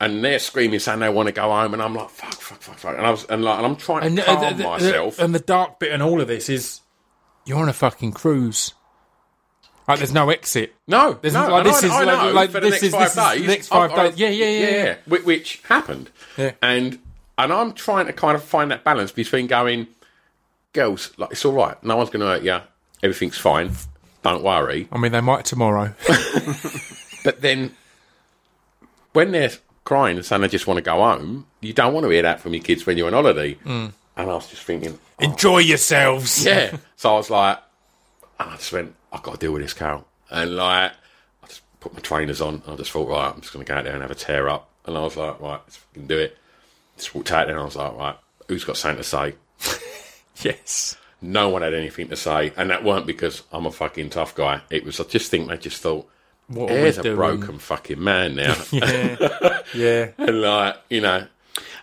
And 0.01 0.23
they're 0.23 0.39
screaming, 0.39 0.79
saying 0.79 0.99
they 0.99 1.09
want 1.09 1.27
to 1.27 1.31
go 1.31 1.43
home, 1.43 1.73
and 1.73 1.81
I'm 1.81 1.93
like, 1.95 2.09
"Fuck, 2.09 2.33
fuck, 2.33 2.59
fuck, 2.61 2.77
fuck!" 2.77 2.97
And 2.97 3.05
I 3.05 3.11
was, 3.11 3.23
and 3.25 3.43
like, 3.43 3.57
and 3.57 3.65
I'm 3.67 3.75
trying 3.77 4.03
And 4.03 4.17
to 4.17 4.23
uh, 4.29 4.35
calm 4.35 4.57
the- 4.57 4.63
the- 4.63 4.69
myself. 4.69 5.19
and 5.19 5.33
the 5.35 5.39
dark 5.39 5.79
bit 5.79 5.91
in 5.93 6.01
all 6.01 6.19
of 6.19 6.27
this 6.27 6.49
is 6.49 6.81
you're 7.45 7.59
on 7.59 7.69
a 7.69 7.73
fucking 7.73 8.11
cruise. 8.13 8.73
Like, 9.87 9.99
there's 9.99 10.13
no 10.13 10.29
exit. 10.29 10.73
no, 10.87 11.13
There's 11.21 11.33
no, 11.33 11.49
like, 11.49 11.63
this 11.65 11.83
I, 11.83 11.85
is 11.87 11.91
I 11.91 12.03
like- 12.03 12.33
like, 12.33 12.49
for 12.51 12.59
the 12.61 12.69
this 12.69 12.81
next 12.81 12.83
is- 12.83 12.93
five 12.93 13.01
this 13.03 13.17
is 13.17 13.39
days. 13.41 13.47
next 13.47 13.67
five 13.67 13.91
I've- 13.91 14.09
days. 14.11 14.19
Yeah, 14.19 14.29
yeah, 14.29 14.45
yeah, 14.69 14.83
yeah. 14.83 14.95
whi- 15.05 15.23
Which 15.23 15.61
happened, 15.69 16.09
Yeah. 16.37 16.51
and 16.61 16.99
and 17.37 17.53
I'm 17.53 17.73
trying 17.73 18.05
to 18.07 18.13
kind 18.13 18.35
of 18.35 18.43
find 18.43 18.71
that 18.71 18.83
balance 18.83 19.11
between 19.11 19.47
going, 19.47 19.87
girls, 20.73 21.11
like 21.17 21.31
it's 21.31 21.45
all 21.45 21.53
right, 21.53 21.81
no 21.83 21.95
one's 21.97 22.09
going 22.09 22.21
to 22.21 22.27
hurt 22.27 22.43
you, 22.43 22.59
everything's 23.03 23.37
fine, 23.37 23.71
don't 24.23 24.43
worry. 24.43 24.87
I 24.91 24.97
mean, 24.97 25.11
they 25.11 25.21
might 25.21 25.45
tomorrow. 25.45 25.93
But 27.23 27.41
then, 27.41 27.75
when 29.13 29.31
they're 29.31 29.51
crying 29.83 30.17
and 30.17 30.25
saying 30.25 30.43
I 30.43 30.47
just 30.47 30.67
want 30.67 30.77
to 30.77 30.81
go 30.81 30.97
home, 30.97 31.47
you 31.59 31.73
don't 31.73 31.93
want 31.93 32.05
to 32.05 32.09
hear 32.09 32.21
that 32.21 32.39
from 32.39 32.53
your 32.53 32.63
kids 32.63 32.85
when 32.85 32.97
you're 32.97 33.07
on 33.07 33.13
holiday. 33.13 33.55
Mm. 33.55 33.93
And 34.17 34.29
I 34.29 34.33
was 34.33 34.49
just 34.49 34.63
thinking, 34.63 34.99
Enjoy 35.19 35.59
yourselves. 35.59 36.45
yeah. 36.45 36.77
so 36.95 37.13
I 37.13 37.17
was 37.17 37.29
like, 37.29 37.59
I 38.39 38.55
just 38.55 38.71
went, 38.73 38.93
I've 39.11 39.23
got 39.23 39.33
to 39.35 39.39
deal 39.39 39.53
with 39.53 39.61
this, 39.61 39.73
Carol. 39.73 40.05
And 40.29 40.55
like, 40.55 40.91
I 41.43 41.47
just 41.47 41.61
put 41.79 41.93
my 41.93 41.99
trainers 41.99 42.41
on. 42.41 42.61
I 42.67 42.75
just 42.75 42.91
thought, 42.91 43.09
right, 43.09 43.33
I'm 43.33 43.41
just 43.41 43.53
going 43.53 43.65
to 43.65 43.69
go 43.71 43.77
out 43.77 43.83
there 43.83 43.93
and 43.93 44.01
have 44.01 44.11
a 44.11 44.15
tear 44.15 44.49
up. 44.49 44.69
And 44.85 44.97
I 44.97 45.01
was 45.01 45.15
like, 45.15 45.39
right, 45.39 45.59
let's 45.63 45.77
fucking 45.77 46.07
do 46.07 46.17
it. 46.17 46.37
Just 46.97 47.13
walked 47.15 47.31
out 47.31 47.47
there 47.47 47.55
and 47.55 47.61
I 47.61 47.65
was 47.65 47.75
like, 47.75 47.95
right, 47.95 48.15
who's 48.47 48.63
got 48.63 48.77
something 48.77 48.97
to 48.97 49.03
say? 49.03 49.35
Yes. 50.43 50.97
No 51.21 51.49
one 51.49 51.61
had 51.61 51.73
anything 51.73 52.07
to 52.07 52.15
say. 52.15 52.51
And 52.57 52.69
that 52.71 52.83
weren't 52.83 53.05
because 53.05 53.43
I'm 53.51 53.65
a 53.67 53.71
fucking 53.71 54.09
tough 54.09 54.33
guy. 54.33 54.61
It 54.71 54.83
was, 54.83 54.99
I 54.99 55.03
just 55.03 55.29
think 55.29 55.47
they 55.47 55.57
just 55.57 55.81
thought, 55.81 56.09
What 56.53 56.71
are 56.71 56.75
we 56.75 56.89
a 56.89 56.93
doing? 57.01 57.15
broken 57.15 57.59
fucking 57.59 58.03
man 58.03 58.35
now. 58.35 58.55
Yeah. 58.71 59.61
yeah. 59.73 60.07
and 60.17 60.41
like, 60.41 60.75
you 60.89 61.01
know, 61.01 61.27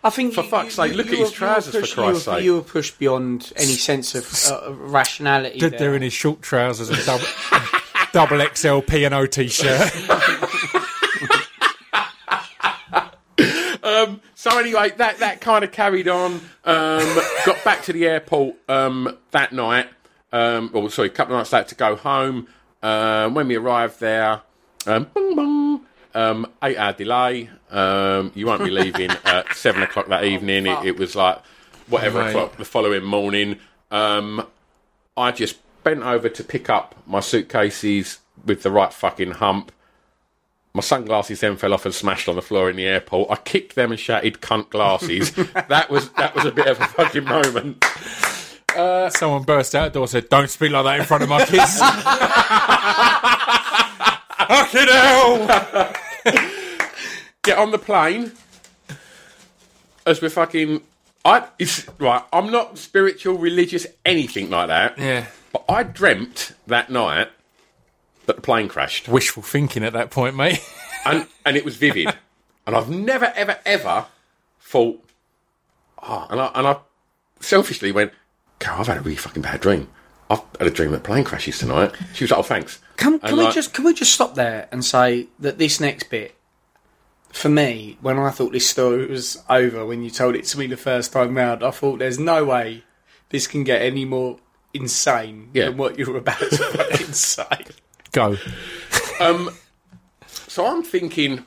I 0.05 0.11
think 0.11 0.35
For 0.35 0.43
you- 0.43 0.49
fuck's 0.51 0.65
you- 0.79 0.85
sake, 0.89 0.95
look 0.95 1.07
you 1.07 1.13
at 1.13 1.19
his 1.19 1.19
were- 1.19 1.25
you 1.25 1.25
were 1.25 1.31
trousers, 1.55 1.75
for 1.75 1.81
Christ's 1.81 1.97
you 1.97 2.05
were, 2.33 2.37
sake. 2.39 2.45
You 2.45 2.55
were 2.55 2.63
pushed 2.63 2.99
beyond 2.99 3.53
any 3.57 3.75
sense 3.75 4.15
of 4.15 4.53
uh, 4.53 4.73
rationality. 4.75 5.59
Stood 5.59 5.73
there. 5.73 5.79
there 5.81 5.95
in 5.95 6.03
his 6.03 6.13
short 6.13 6.41
trousers 6.43 6.89
and 6.91 6.99
double, 7.05 7.27
double 8.13 8.41
XL 8.55 8.81
P&O 8.81 9.27
t-shirt. 9.27 9.93
So 14.35 14.57
anyway, 14.59 14.91
that, 14.99 15.19
that 15.19 15.41
kind 15.41 15.65
of 15.65 15.73
carried 15.73 16.07
on. 16.09 16.35
Um, 16.65 17.19
got 17.45 17.63
back 17.65 17.83
to 17.85 17.93
the 17.93 18.07
airport 18.07 18.55
um, 18.69 19.19
that 19.33 19.53
night. 19.53 19.89
Um, 20.33 20.71
well, 20.73 20.89
sorry, 20.91 21.09
a 21.09 21.11
couple 21.11 21.35
of 21.35 21.41
nights 21.41 21.53
later 21.53 21.69
to 21.71 21.75
go 21.75 21.97
home. 21.97 22.47
Um, 22.83 23.35
when 23.35 23.49
we 23.49 23.57
arrived 23.57 23.99
there, 23.99 24.43
um, 24.87 25.05
bong, 25.15 25.35
bong, 25.35 25.81
um, 26.15 26.47
eight 26.63 26.77
hour 26.79 26.93
delay. 26.93 27.51
Um, 27.71 28.33
you 28.35 28.47
won't 28.47 28.65
be 28.65 28.71
leaving 28.71 29.11
at 29.25 29.53
seven 29.55 29.83
o'clock 29.83 30.09
that 30.09 30.25
evening. 30.25 30.67
It, 30.67 30.85
it 30.87 30.99
was 30.99 31.15
like 31.17 31.39
whatever 31.89 32.21
Oh, 32.21 32.25
mate. 32.25 32.31
o'clock 32.31 32.57
the 32.57 32.65
following 32.65 33.05
morning. 33.05 33.59
Um, 33.91 34.47
I 35.17 35.33
just 35.33 35.57
bent 35.85 36.03
over 36.03 36.29
to 36.29 36.45
pick 36.45 36.69
up 36.71 36.95
my 37.07 37.21
suitcases 37.21 38.19
with 38.45 38.63
the 38.63 38.71
right 38.71 38.93
fucking 38.93 39.33
hump. 39.33 39.73
My 40.75 40.83
sunglasses 40.83 41.41
then 41.41 41.57
fell 41.57 41.73
off 41.75 41.87
and 41.87 41.95
smashed 41.95 42.29
on 42.29 42.37
the 42.37 42.43
floor 42.43 42.69
in 42.71 42.77
the 42.77 42.87
airport. 42.87 43.31
I 43.31 43.37
kicked 43.37 43.75
them 43.75 43.91
and 43.91 43.99
shouted 43.99 44.35
"cunt 44.41 44.69
glasses." 44.71 45.33
that 45.69 45.91
was 45.91 46.11
that 46.11 46.35
was 46.35 46.45
a 46.45 46.53
bit 46.53 46.67
of 46.67 46.81
a 46.81 46.87
fucking 46.87 47.25
moment. 47.25 47.85
Someone 49.13 49.43
burst 49.43 49.75
out 49.75 49.87
the 49.87 49.91
door 49.95 50.03
and 50.05 50.11
said, 50.11 50.29
don't 50.29 50.49
speak 50.49 50.71
like 50.71 50.85
that 50.85 51.01
in 51.01 51.05
front 51.07 51.25
of 51.25 51.29
my 51.29 51.45
kids. 51.45 51.81
Fucking 54.49 54.89
hell! 54.89 55.93
Get 57.43 57.59
on 57.59 57.71
the 57.71 57.79
plane 57.79 58.33
as 60.07 60.21
we're 60.23 60.31
fucking. 60.31 60.81
I 61.25 61.47
it's 61.59 61.87
right. 61.99 62.23
I'm 62.33 62.51
not 62.51 62.79
spiritual, 62.79 63.37
religious, 63.37 63.87
anything 64.07 64.49
like 64.51 64.69
that. 64.69 64.99
Yeah. 64.99 65.27
But 65.53 65.65
I 65.69 65.83
dreamt 65.83 66.53
that 66.67 66.91
night 66.91 67.29
that 68.27 68.37
the 68.37 68.43
plane 68.43 68.69
crashed, 68.69 69.09
Wishful 69.09 69.43
thinking 69.43 69.85
at 69.85 69.93
that 69.93 70.11
point, 70.11 70.35
mate. 70.35 70.61
and 71.05 71.27
and 71.45 71.57
it 71.57 71.65
was 71.65 71.77
vivid. 71.77 72.09
and 72.67 72.75
I've 72.75 72.89
never, 72.89 73.33
ever, 73.37 73.59
ever 73.67 74.07
thought. 74.61 75.05
Oh, 76.03 76.27
and 76.31 76.41
I 76.41 76.51
and 76.55 76.67
I 76.67 76.77
selfishly 77.41 77.93
went, 77.93 78.13
Carol, 78.61 78.81
I've 78.81 78.87
had 78.87 78.97
a 78.97 79.01
really 79.01 79.17
fucking 79.17 79.43
bad 79.43 79.61
dream. 79.61 79.89
I've 80.31 80.43
had 80.59 80.69
a 80.69 80.71
dream 80.71 80.93
that 80.93 81.05
plane 81.05 81.25
crashes 81.25 81.59
tonight. 81.59 81.95
She 82.15 82.25
was 82.25 82.31
like, 82.31 82.41
oh, 82.41 82.43
thanks. 82.43 82.79
Can, 82.99 83.15
And 83.15 83.23
can 83.23 83.37
we 83.39 83.45
like- 83.45 83.55
just 83.55 83.73
can 83.73 83.85
we 83.85 83.95
just 83.95 84.13
stop 84.13 84.35
there 84.35 84.69
and 84.71 84.85
say 84.85 85.29
that 85.39 85.57
this 85.59 85.81
next 85.81 86.11
bit, 86.11 86.35
for 87.31 87.49
me, 87.49 87.97
when 88.03 88.19
I 88.19 88.31
thought 88.31 88.53
this 88.53 88.69
story 88.69 89.07
was 89.07 89.43
over, 89.49 89.87
when 89.87 90.03
you 90.03 90.11
told 90.11 90.35
it 90.35 90.45
to 90.47 90.59
me 90.59 90.67
the 90.67 90.77
first 90.77 91.13
time 91.13 91.35
round, 91.37 91.63
I 91.63 91.71
thought 91.71 91.99
there's 92.01 92.19
no 92.19 92.45
way 92.45 92.83
this 93.31 93.47
can 93.47 93.65
get 93.65 93.81
any 93.83 94.05
more 94.05 94.39
insane 94.75 95.49
Yeah. 95.55 95.67
than 95.67 95.77
what 95.79 95.99
you're 95.99 96.17
about 96.17 96.39
to 96.39 96.57
fucking 96.57 97.13
say. 97.15 97.65
Go. 98.13 98.37
So 100.27 100.67
I'm 100.67 100.83
thinking, 100.83 101.45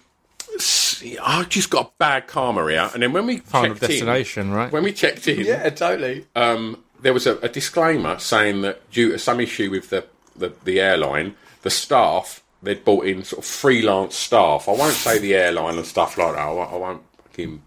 I've 1.22 1.50
just 1.50 1.70
got 1.70 1.98
bad 1.98 2.28
karma 2.28 2.70
here. 2.70 2.90
And 2.94 3.02
then 3.04 3.14
when 3.14 3.26
we 3.26 3.38
Final 3.38 3.72
checked 3.76 3.84
in, 3.84 3.90
destination, 3.90 4.52
right? 4.52 4.72
when 4.72 4.84
we 4.84 4.94
checked 4.94 5.28
in, 5.28 5.42
yeah, 5.46 5.70
totally. 5.70 6.28
um, 6.36 6.84
there 7.02 7.14
was 7.14 7.26
a, 7.28 7.38
a 7.40 7.50
disclaimer 7.50 8.20
saying 8.20 8.62
that 8.62 8.90
due 8.92 9.12
to 9.12 9.20
some 9.20 9.40
issue 9.40 9.70
with 9.72 9.90
the, 9.90 10.06
the, 10.36 10.54
the 10.64 10.80
airline, 10.80 11.36
the 11.62 11.70
staff, 11.70 12.42
they'd 12.64 12.84
brought 12.86 13.06
in 13.06 13.24
sort 13.24 13.40
of 13.40 13.46
freelance 13.46 14.16
staff. 14.16 14.68
I 14.68 14.74
won't 14.74 14.94
say 14.94 15.18
the 15.20 15.36
airline 15.36 15.78
and 15.78 15.86
stuff 15.86 16.18
like 16.18 16.34
that. 16.34 16.40
I 16.42 16.52
won't, 16.52 16.72
I 16.72 16.78
won't 16.78 17.02
fucking 17.24 17.62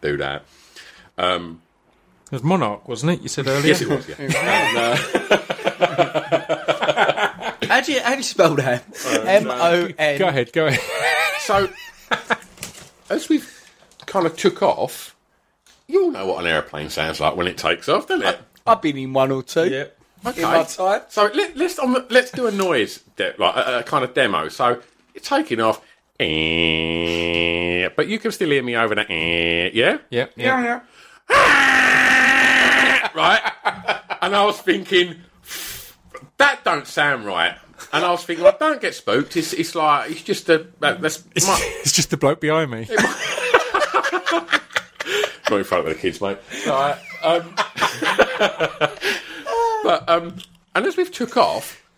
do 0.00 0.16
that. 0.18 0.44
Um, 1.18 1.62
It 2.26 2.32
was 2.32 2.42
Monarch, 2.42 2.86
wasn't 2.88 3.12
it? 3.12 3.22
You 3.22 3.28
said 3.28 3.46
earlier? 3.46 3.68
Yes, 3.68 3.80
it 3.82 3.88
was, 3.88 4.08
yeah. 4.08 4.96
How 7.66 7.80
do 7.80 7.92
you 7.92 8.00
how 8.00 8.10
do 8.12 8.16
you 8.18 8.22
spell 8.22 8.54
that? 8.56 8.84
M 9.26 9.48
O 9.50 9.88
N. 9.98 10.18
Go 10.18 10.28
ahead, 10.28 10.52
go 10.52 10.66
ahead. 10.66 10.80
so, 11.40 11.68
as 13.10 13.28
we've 13.28 13.68
kind 14.06 14.24
of 14.26 14.36
took 14.36 14.62
off, 14.62 15.16
you 15.88 16.04
all 16.04 16.10
know 16.10 16.26
what 16.26 16.44
an 16.44 16.50
airplane 16.50 16.90
sounds 16.90 17.20
like 17.20 17.36
when 17.36 17.46
it 17.46 17.58
takes 17.58 17.88
off, 17.88 18.06
don't 18.06 18.22
it? 18.22 18.38
I've 18.66 18.80
been 18.82 18.96
in 18.96 19.12
one 19.12 19.30
or 19.32 19.42
two. 19.42 19.86
Okay. 20.24 20.42
In 20.42 20.48
my 20.48 20.64
time. 20.64 21.02
So 21.08 21.30
let, 21.34 21.56
let's 21.56 21.78
on 21.78 21.92
the, 21.92 22.06
let's 22.10 22.30
do 22.30 22.46
a 22.46 22.50
noise, 22.50 23.00
de- 23.16 23.34
like 23.38 23.54
a, 23.56 23.78
a 23.80 23.82
kind 23.82 24.04
of 24.04 24.14
demo. 24.14 24.48
So 24.48 24.80
you're 25.14 25.22
taking 25.22 25.60
off, 25.60 25.80
eh, 26.18 27.88
but 27.96 28.08
you 28.08 28.18
can 28.18 28.32
still 28.32 28.50
hear 28.50 28.62
me 28.62 28.76
over 28.76 28.94
that. 28.94 29.06
eh, 29.10 29.70
Yeah, 29.74 29.98
Yeah, 30.10 30.26
yeah. 30.36 30.80
right. 33.14 33.40
And 34.22 34.34
I 34.34 34.44
was 34.44 34.60
thinking 34.60 35.16
that 36.38 36.64
don't 36.64 36.86
sound 36.86 37.24
right. 37.26 37.56
And 37.92 38.04
I 38.04 38.10
was 38.10 38.24
thinking, 38.24 38.44
like, 38.44 38.58
don't 38.58 38.80
get 38.80 38.94
spooked. 38.94 39.36
It's, 39.36 39.52
it's 39.52 39.74
like 39.74 40.10
it's 40.10 40.22
just 40.22 40.48
a 40.48 40.66
that, 40.80 41.00
that's 41.00 41.22
It's, 41.34 41.46
my- 41.46 41.60
it's 41.82 41.92
just 41.92 42.10
the 42.10 42.16
bloke 42.16 42.40
behind 42.40 42.70
me. 42.70 42.88
not 45.50 45.58
in 45.58 45.64
front 45.64 45.86
of 45.86 45.94
the 45.94 45.98
kids, 46.00 46.20
mate. 46.20 46.38
Right, 46.66 46.98
um, 47.22 47.54
but 49.86 50.08
um, 50.08 50.36
and 50.74 50.84
as 50.84 50.96
we've 50.96 51.12
took 51.12 51.36
off, 51.36 51.88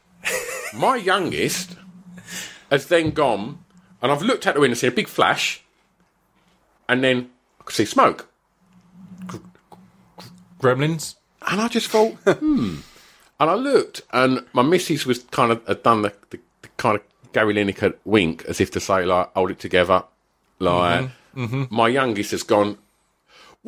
my 0.75 0.97
youngest 0.97 1.75
has 2.71 2.87
then 2.89 3.13
gone, 3.13 3.65
and 4.03 4.13
I've 4.13 4.21
looked 4.21 4.47
out 4.47 4.55
the 4.55 4.61
window, 4.61 4.75
seen 4.75 4.89
a 4.91 4.95
big 4.95 5.09
flash, 5.09 5.63
and 6.87 7.03
then 7.03 7.31
I 7.59 7.65
could 7.65 7.75
see 7.75 7.87
smoke, 7.87 8.29
Gremlins? 10.61 11.15
and 11.47 11.63
I 11.63 11.69
just 11.69 11.89
thought, 11.89 12.13
hmm. 12.27 12.81
And 13.41 13.49
I 13.49 13.55
looked, 13.55 14.03
and 14.13 14.45
my 14.53 14.63
missus 14.63 15.07
was 15.07 15.21
kind 15.21 15.51
of 15.51 15.67
had 15.67 15.83
done 15.83 16.03
the, 16.03 16.13
the, 16.29 16.39
the 16.61 16.69
kind 16.77 16.97
of 16.97 17.03
Gary 17.33 17.55
Lineker 17.55 17.95
wink, 18.05 18.45
as 18.47 18.61
if 18.61 18.71
to 18.73 18.81
say, 18.81 19.07
like, 19.07 19.33
hold 19.35 19.51
it 19.53 19.61
together. 19.61 20.03
Like, 20.59 21.09
my 21.71 21.89
youngest 21.89 22.33
has 22.33 22.43
gone, 22.43 22.77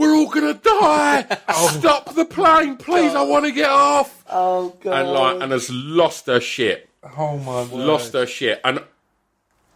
we're 0.00 0.14
all 0.16 0.30
gonna 0.30 0.54
die. 0.54 1.38
Oh. 1.48 1.68
Stop 1.78 2.14
the 2.14 2.24
plane, 2.24 2.76
please. 2.76 3.14
I 3.14 3.22
want 3.22 3.44
to 3.44 3.52
get 3.52 3.68
off. 3.68 4.24
Oh 4.30 4.76
god. 4.80 5.00
And 5.00 5.10
like, 5.12 5.42
and 5.42 5.52
has 5.52 5.68
lost 5.70 6.26
her 6.26 6.40
shit. 6.40 6.88
Oh 7.18 7.36
my 7.38 7.62
word. 7.62 7.72
lost 7.72 8.12
her 8.14 8.26
shit. 8.26 8.60
And 8.64 8.82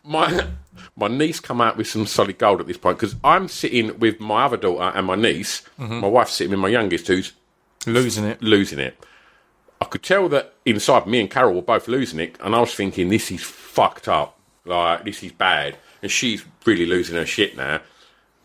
my 0.02 0.46
my 0.96 1.08
niece 1.08 1.40
come 1.40 1.60
out 1.60 1.76
with 1.76 1.86
some 1.88 2.06
solid 2.06 2.38
gold 2.38 2.60
at 2.60 2.66
this 2.66 2.76
point 2.78 2.98
because 2.98 3.16
I'm 3.24 3.48
sitting 3.48 3.98
with 3.98 4.20
my 4.20 4.44
other 4.44 4.56
daughter 4.56 4.96
and 4.96 5.06
my 5.06 5.14
niece. 5.16 5.62
Mm-hmm. 5.78 6.00
My 6.00 6.08
wife's 6.08 6.32
sitting 6.34 6.52
with 6.52 6.60
my 6.60 6.68
youngest, 6.68 7.06
who's 7.08 7.32
Losing 7.86 8.24
it. 8.24 8.42
losing 8.42 8.78
it. 8.78 8.96
I 9.80 9.84
could 9.86 10.02
tell 10.02 10.28
that 10.30 10.54
inside 10.64 11.06
me 11.06 11.20
and 11.20 11.30
Carol 11.30 11.54
were 11.54 11.60
both 11.62 11.86
losing 11.88 12.20
it, 12.20 12.38
and 12.40 12.54
I 12.54 12.60
was 12.60 12.74
thinking, 12.74 13.08
this 13.10 13.30
is 13.30 13.42
fucked 13.42 14.08
up. 14.08 14.38
Like 14.64 15.04
this 15.04 15.22
is 15.22 15.32
bad, 15.32 15.76
and 16.02 16.10
she's 16.10 16.42
really 16.64 16.86
losing 16.86 17.16
her 17.16 17.26
shit 17.26 17.56
now. 17.56 17.80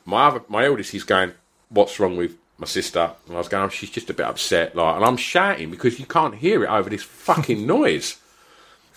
My 0.04 0.28
other, 0.28 0.42
my 0.50 0.66
eldest, 0.66 0.94
is 0.94 1.04
going, 1.04 1.32
"What's 1.70 2.00
wrong 2.00 2.18
with 2.18 2.36
my 2.58 2.68
sister?" 2.68 3.12
And 3.28 3.36
I 3.36 3.40
was 3.40 3.48
going, 3.48 3.64
oh, 3.66 3.70
"She's 3.70 3.90
just 3.90 4.10
a 4.10 4.14
bit 4.14 4.26
upset." 4.26 4.76
Like, 4.76 4.96
and 4.98 5.06
I'm 5.06 5.18
shouting 5.18 5.72
because 5.72 6.00
you 6.00 6.06
can't 6.06 6.36
hear 6.36 6.64
it 6.64 6.70
over 6.70 6.90
this 6.90 7.04
fucking 7.04 7.66
noise. 7.78 8.18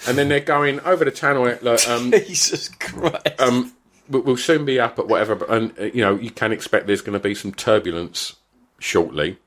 And 0.06 0.18
then 0.18 0.28
they're 0.28 0.40
going 0.40 0.80
over 0.80 1.04
the 1.04 1.10
channel. 1.12 1.44
Like, 1.62 1.88
um, 1.88 2.10
Jesus 2.10 2.68
Christ. 2.68 3.28
um, 3.38 3.72
we- 4.08 4.20
we'll 4.20 4.36
soon 4.36 4.64
be 4.64 4.80
up 4.80 4.98
at 4.98 5.06
whatever, 5.06 5.34
but- 5.36 5.48
and 5.50 5.78
uh, 5.78 5.84
you 5.84 6.00
know 6.02 6.16
you 6.16 6.30
can 6.30 6.50
expect 6.52 6.86
there's 6.86 7.02
going 7.02 7.12
to 7.18 7.20
be 7.22 7.34
some 7.34 7.52
turbulence 7.52 8.34
shortly. 8.80 9.38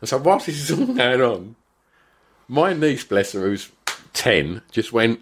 And 0.00 0.08
so 0.08 0.16
whilst 0.18 0.46
this 0.46 0.70
is 0.70 0.78
all 0.78 0.86
going 0.94 1.20
on, 1.20 1.56
my 2.48 2.72
niece, 2.72 3.04
bless 3.04 3.32
her, 3.32 3.40
who's 3.40 3.70
ten, 4.12 4.62
just 4.70 4.92
went, 4.92 5.20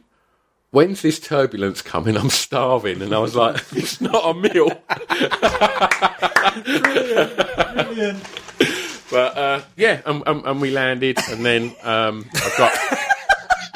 "When's 0.72 1.02
this 1.02 1.20
turbulence 1.20 1.80
coming? 1.82 2.16
I'm 2.16 2.28
starving." 2.30 3.00
And 3.00 3.14
I 3.14 3.18
was 3.18 3.36
like, 3.36 3.62
"It's 3.72 4.00
not 4.00 4.24
a 4.24 4.34
meal." 4.34 4.72
But 9.10 9.36
uh, 9.36 9.60
yeah, 9.76 10.00
and, 10.06 10.22
and, 10.26 10.44
and 10.46 10.60
we 10.60 10.70
landed, 10.70 11.18
and 11.28 11.44
then 11.44 11.74
um, 11.82 12.24
I 12.34 12.50
got 12.56 12.72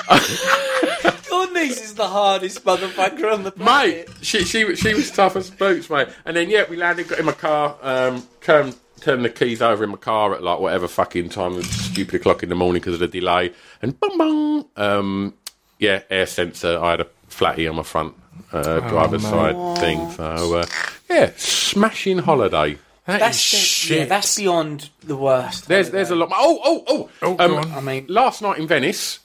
Your 1.30 1.52
niece 1.52 1.82
is 1.82 1.94
the 1.94 2.06
hardest 2.08 2.64
motherfucker 2.64 3.30
on 3.34 3.42
the 3.42 3.52
planet. 3.52 4.08
mate. 4.08 4.16
She 4.22 4.44
she 4.44 4.74
she 4.76 4.94
was 4.94 5.10
tough 5.10 5.36
as 5.36 5.50
boots, 5.50 5.90
mate. 5.90 6.08
And 6.24 6.34
then 6.36 6.48
yeah, 6.48 6.64
we 6.70 6.76
landed, 6.76 7.08
got 7.08 7.18
in 7.18 7.26
my 7.26 7.32
car, 7.32 7.76
um, 7.82 8.26
turned 8.40 8.76
turned 9.00 9.26
the 9.26 9.28
keys 9.30 9.60
over 9.60 9.84
in 9.84 9.90
my 9.90 9.96
car 9.98 10.34
at 10.34 10.42
like 10.42 10.58
whatever 10.58 10.88
fucking 10.88 11.28
time, 11.28 11.62
stupid 11.62 12.14
o'clock 12.14 12.42
in 12.42 12.48
the 12.48 12.54
morning 12.54 12.80
because 12.80 12.94
of 12.94 13.00
the 13.00 13.08
delay, 13.08 13.52
and 13.82 14.00
bung 14.00 14.16
bung. 14.16 14.64
Um, 14.76 15.34
yeah, 15.78 16.02
air 16.10 16.26
sensor. 16.26 16.78
I 16.78 16.92
had 16.92 17.00
a 17.00 17.06
flatty 17.28 17.68
on 17.68 17.76
my 17.76 17.82
front 17.82 18.14
uh, 18.52 18.80
driver's 18.88 19.22
mate. 19.22 19.30
side 19.30 19.78
thing. 19.78 20.10
So 20.12 20.56
uh, 20.56 20.66
yeah, 21.08 21.32
smashing 21.36 22.18
holiday. 22.18 22.78
That 23.06 23.20
That's 23.20 23.36
is 23.52 23.60
shit. 23.60 23.98
yeah, 23.98 24.04
that's 24.06 24.36
beyond 24.36 24.90
the 25.04 25.16
worst. 25.16 25.68
There's 25.68 25.90
there's 25.90 26.10
a 26.10 26.16
lot. 26.16 26.30
Oh 26.32 26.60
oh 26.64 26.84
oh. 26.88 27.10
Oh, 27.22 27.34
go 27.34 27.56
on. 27.56 27.72
I 27.72 27.80
mean, 27.80 28.06
last 28.08 28.42
night 28.42 28.58
in 28.58 28.66
Venice. 28.66 29.20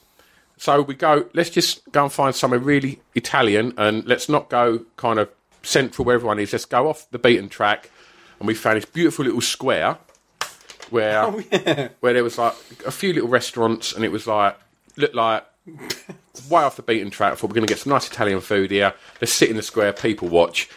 So 0.56 0.82
we 0.82 0.94
go. 0.94 1.26
Let's 1.34 1.50
just 1.50 1.90
go 1.90 2.04
and 2.04 2.12
find 2.12 2.32
somewhere 2.34 2.60
really 2.60 3.00
Italian, 3.16 3.74
and 3.76 4.04
let's 4.06 4.28
not 4.28 4.48
go 4.48 4.84
kind 4.96 5.18
of 5.18 5.28
central 5.64 6.04
where 6.04 6.14
everyone 6.14 6.38
is. 6.38 6.52
Let's 6.52 6.64
go 6.64 6.88
off 6.88 7.10
the 7.10 7.18
beaten 7.18 7.48
track, 7.48 7.90
and 8.38 8.46
we 8.46 8.54
found 8.54 8.76
this 8.76 8.84
beautiful 8.84 9.24
little 9.24 9.40
square 9.40 9.98
where 10.90 11.30
where 12.00 12.12
there 12.12 12.22
was 12.22 12.38
like 12.38 12.54
a 12.86 12.92
few 12.92 13.12
little 13.12 13.28
restaurants, 13.28 13.92
and 13.92 14.04
it 14.04 14.12
was 14.12 14.28
like 14.28 14.56
looked 14.96 15.16
like 15.16 15.44
way 15.66 16.62
off 16.62 16.76
the 16.76 16.82
beaten 16.82 17.10
track. 17.10 17.32
I 17.32 17.36
thought 17.36 17.50
we're 17.50 17.54
going 17.54 17.66
to 17.66 17.72
get 17.72 17.80
some 17.80 17.92
nice 17.92 18.08
Italian 18.08 18.40
food 18.40 18.70
here. 18.70 18.94
Let's 19.20 19.32
sit 19.32 19.50
in 19.50 19.56
the 19.56 19.62
square, 19.62 19.92
people 19.92 20.28
watch. 20.28 20.68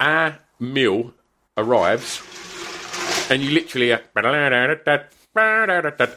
Our 0.00 0.38
meal 0.58 1.12
arrives, 1.56 2.22
and 3.30 3.42
you 3.42 3.50
literally 3.50 3.86
hear, 3.86 4.02
and 4.16 4.26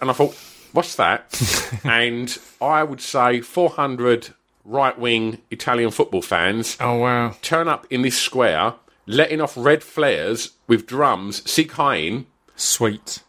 I 0.09 0.13
thought, 0.13 0.35
what's 0.71 0.95
that? 0.95 1.79
and 1.83 2.37
I 2.61 2.83
would 2.83 3.01
say 3.01 3.41
400 3.41 4.33
right 4.63 4.97
wing 4.97 5.39
Italian 5.49 5.89
football 5.89 6.21
fans 6.21 6.77
oh 6.79 6.97
wow. 6.97 7.35
turn 7.41 7.67
up 7.67 7.87
in 7.89 8.03
this 8.03 8.17
square, 8.17 8.75
letting 9.07 9.41
off 9.41 9.55
red 9.57 9.83
flares 9.83 10.51
with 10.67 10.85
drums, 10.85 11.49
Sieg 11.49 11.71
Heiling, 11.71 12.25
Sweet. 12.55 13.23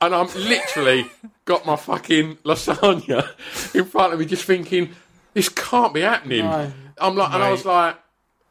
And 0.00 0.14
I'm 0.14 0.26
literally 0.34 1.06
got 1.44 1.66
my 1.66 1.76
fucking 1.76 2.36
lasagna 2.44 3.28
in 3.74 3.84
front 3.84 4.12
of 4.12 4.18
me, 4.20 4.26
just 4.26 4.44
thinking, 4.44 4.90
this 5.34 5.48
can't 5.48 5.92
be 5.94 6.00
happening. 6.02 6.44
No. 6.44 6.72
I'm 7.00 7.16
like, 7.16 7.32
and 7.32 7.42
I 7.42 7.50
was 7.50 7.64
like, 7.64 7.96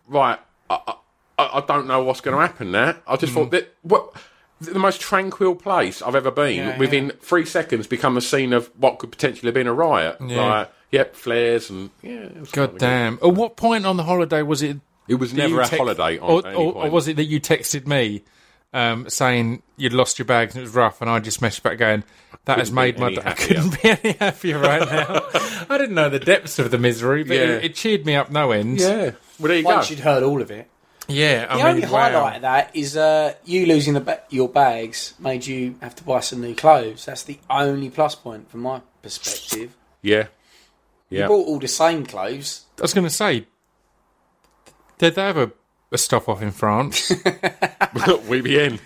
right, 0.08 0.39
I, 0.70 0.93
I, 1.38 1.50
I 1.60 1.64
don't 1.68 1.88
know 1.88 2.04
what's 2.04 2.22
going 2.22 2.36
to 2.36 2.41
happen 2.41 2.72
there. 2.72 2.98
I 3.08 3.16
Mm. 3.16 3.20
just 3.20 3.34
thought 3.34 3.52
that 3.52 3.74
what 3.82 4.14
the 4.60 4.80
most 4.80 5.00
tranquil 5.02 5.54
place 5.56 6.02
I've 6.02 6.16
ever 6.16 6.32
been. 6.32 6.56
Yeah, 6.58 6.78
within 6.78 7.12
three 7.22 7.45
seconds, 7.45 7.86
become 7.88 8.18
a 8.18 8.22
scene 8.22 8.54
of 8.54 8.72
what 8.78 8.98
could 9.00 9.12
potentially 9.12 9.48
have 9.48 9.54
been 9.54 9.68
a 9.68 9.74
riot. 9.74 10.18
Yeah. 10.26 10.41
Like, 10.45 10.72
yep, 10.91 11.16
flares 11.16 11.70
and 11.70 11.91
yeah. 12.02 12.30
God 12.54 12.78
damn. 12.80 13.16
At 13.22 13.34
what 13.36 13.56
point 13.58 13.86
on 13.86 13.98
the 13.98 14.04
holiday 14.04 14.41
was 14.41 14.64
it? 14.64 14.78
It 15.08 15.16
was 15.16 15.34
never 15.34 15.62
a 15.62 15.66
text- 15.66 15.78
holiday 15.78 16.18
on 16.20 16.30
or, 16.43 16.48
any 16.48 16.56
or, 16.58 16.74
point. 16.74 16.88
or 16.88 16.89
was 16.91 17.08
it 17.08 17.16
that 17.18 17.26
you 17.26 17.39
texted 17.39 17.86
me 17.88 18.24
um, 18.78 19.09
saying 19.09 19.61
you'd 19.78 19.93
lost 19.93 20.19
your 20.19 20.25
bags 20.25 20.53
and 20.55 20.61
it 20.61 20.65
was 20.65 20.75
rough, 20.75 21.01
and 21.01 21.09
I 21.09 21.19
just 21.19 21.41
messaged 21.41 21.63
back 21.63 21.78
going, 21.78 22.03
"That 22.45 22.59
has 22.59 22.69
couldn't 22.69 22.75
be 22.97 22.99
made 22.99 22.99
my 22.99 23.09
day. 23.15 23.21
I 23.25 23.34
couldn't 23.34 23.82
be 23.82 23.89
any 23.89 24.11
happier 24.17 24.59
right 24.59 24.82
now." 24.89 25.21
I 25.69 25.78
didn't 25.78 25.95
know 25.95 26.09
the 26.09 26.19
depths 26.19 26.59
of 26.59 26.71
the 26.71 26.78
misery, 26.78 27.23
but 27.23 27.36
Yeah. 27.38 27.43
it, 27.43 27.63
it 27.65 27.75
cheered 27.75 28.05
me 28.05 28.15
up 28.15 28.30
no 28.32 28.51
end. 28.51 28.80
Yeah. 28.80 29.11
Well, 29.39 29.49
there 29.49 29.57
you 29.57 29.63
once 29.65 29.88
go. 29.89 29.95
you'd 29.95 30.03
heard 30.03 30.23
all 30.23 30.41
of 30.41 30.51
it. 30.51 30.69
yeah. 31.07 31.45
I 31.49 31.57
The 31.57 31.63
mean, 31.63 31.67
only 31.75 31.82
wow. 31.88 31.89
highlight 32.11 32.36
of 32.38 32.41
that 32.43 32.75
is 32.75 32.95
uh, 32.97 33.34
you 33.45 33.65
losing 33.65 33.93
the 33.95 34.01
ba- 34.01 34.21
your 34.30 34.49
bags 34.49 35.13
made 35.19 35.45
you 35.45 35.75
have 35.82 35.95
to 35.95 36.03
buy 36.03 36.19
some 36.21 36.41
new 36.41 36.53
clothes. 36.55 37.05
That's 37.05 37.23
the 37.23 37.39
only 37.49 37.89
plus 37.89 38.15
point 38.15 38.49
from 38.49 38.61
my 38.61 38.82
perspective. 39.01 39.75
Yeah. 40.01 40.28
You 41.09 41.25
bought 41.28 41.47
all 41.47 41.59
the 41.59 41.67
same 41.69 42.05
clothes. 42.05 42.65
I 42.78 42.82
was 42.82 42.93
going 42.93 43.07
to 43.07 43.13
say, 43.13 43.47
did 44.97 45.15
they 45.15 45.21
have 45.21 45.38
a, 45.38 45.51
a 45.92 45.98
stop 45.98 46.30
off 46.30 46.42
in 46.42 46.52
France? 46.52 47.10
WBN. 47.12 48.80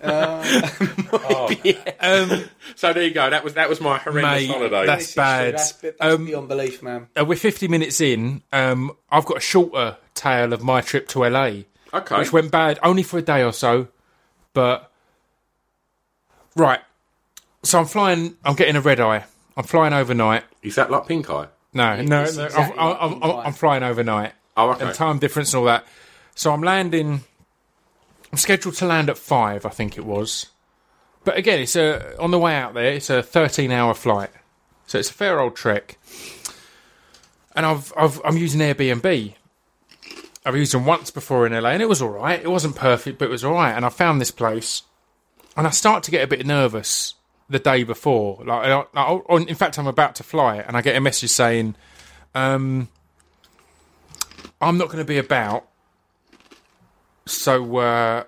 um, 2.00 2.44
So 2.76 2.92
there 2.92 3.02
you 3.04 3.10
go. 3.12 3.30
That 3.30 3.44
was 3.44 3.54
that 3.54 3.68
was 3.68 3.80
my 3.80 3.98
horrendous 3.98 4.48
Mate, 4.48 4.48
holiday. 4.48 4.86
that's- 4.86 4.98
This 4.98 5.08
is 5.08 5.14
true. 5.14 5.20
bad. 5.22 5.54
That's, 5.54 5.72
that's 5.72 5.96
Um, 6.00 6.26
beyond 6.26 6.48
belief, 6.48 6.82
man. 6.82 7.08
uh, 7.18 7.24
we're 7.24 7.36
50 7.36 7.68
minutes 7.68 8.00
in. 8.00 8.42
Um, 8.52 8.92
I've 9.10 9.24
got 9.24 9.38
a 9.38 9.40
shorter 9.40 9.96
tale 10.14 10.52
of 10.52 10.62
my 10.62 10.80
trip 10.80 11.08
to 11.08 11.24
LA. 11.28 11.62
okay. 11.92 12.18
which 12.18 12.32
went 12.32 12.50
bad 12.50 12.78
only 12.82 13.02
for 13.02 13.18
a 13.18 13.22
day 13.22 13.42
or 13.42 13.52
so. 13.52 13.88
But 14.54 14.90
right, 16.56 16.80
so 17.62 17.80
I'm 17.80 17.86
flying. 17.86 18.36
I'm 18.44 18.54
getting 18.54 18.76
a 18.76 18.80
red 18.80 19.00
eye. 19.00 19.24
I'm 19.56 19.64
flying 19.64 19.92
overnight. 19.92 20.44
Is 20.62 20.76
that 20.76 20.90
like 20.90 21.06
pink 21.06 21.28
eye? 21.30 21.48
No, 21.74 21.96
no, 21.96 22.02
no 22.02 22.22
exactly 22.22 22.62
I'm, 22.62 22.76
like 22.76 22.98
I'm, 23.00 23.10
pink 23.10 23.24
I'm. 23.24 23.30
I'm 23.46 23.52
flying 23.52 23.82
overnight. 23.82 24.32
Oh, 24.56 24.70
okay. 24.70 24.86
And 24.86 24.94
time 24.94 25.18
difference 25.18 25.52
and 25.52 25.60
all 25.60 25.66
that. 25.66 25.84
So 26.38 26.52
I'm 26.52 26.62
landing. 26.62 27.22
I'm 28.30 28.38
scheduled 28.38 28.76
to 28.76 28.86
land 28.86 29.10
at 29.10 29.18
five, 29.18 29.66
I 29.66 29.70
think 29.70 29.98
it 29.98 30.04
was. 30.04 30.46
But 31.24 31.36
again, 31.36 31.58
it's 31.58 31.74
a 31.74 32.16
on 32.16 32.30
the 32.30 32.38
way 32.38 32.54
out 32.54 32.74
there. 32.74 32.92
It's 32.92 33.10
a 33.10 33.24
13 33.24 33.72
hour 33.72 33.92
flight, 33.92 34.30
so 34.86 35.00
it's 35.00 35.10
a 35.10 35.14
fair 35.14 35.40
old 35.40 35.56
trek. 35.56 35.98
And 37.56 37.66
I've, 37.66 37.92
I've 37.96 38.20
I'm 38.24 38.36
using 38.36 38.60
Airbnb. 38.60 39.34
I've 40.46 40.54
used 40.56 40.72
them 40.72 40.86
once 40.86 41.10
before 41.10 41.44
in 41.44 41.60
LA, 41.60 41.70
and 41.70 41.82
it 41.82 41.88
was 41.88 42.00
all 42.00 42.10
right. 42.10 42.40
It 42.40 42.52
wasn't 42.52 42.76
perfect, 42.76 43.18
but 43.18 43.24
it 43.24 43.32
was 43.32 43.42
all 43.42 43.54
right. 43.54 43.72
And 43.72 43.84
I 43.84 43.88
found 43.88 44.20
this 44.20 44.30
place, 44.30 44.82
and 45.56 45.66
I 45.66 45.70
start 45.70 46.04
to 46.04 46.12
get 46.12 46.22
a 46.22 46.28
bit 46.28 46.46
nervous 46.46 47.14
the 47.50 47.58
day 47.58 47.82
before. 47.82 48.44
Like, 48.44 48.86
I, 48.94 49.02
I, 49.02 49.36
in 49.38 49.56
fact, 49.56 49.76
I'm 49.76 49.88
about 49.88 50.14
to 50.14 50.22
fly, 50.22 50.58
and 50.58 50.76
I 50.76 50.82
get 50.82 50.94
a 50.94 51.00
message 51.00 51.30
saying, 51.30 51.74
um, 52.36 52.86
"I'm 54.60 54.78
not 54.78 54.86
going 54.86 54.98
to 54.98 55.04
be 55.04 55.18
about." 55.18 55.67
So 57.32 57.76
uh, 57.78 58.24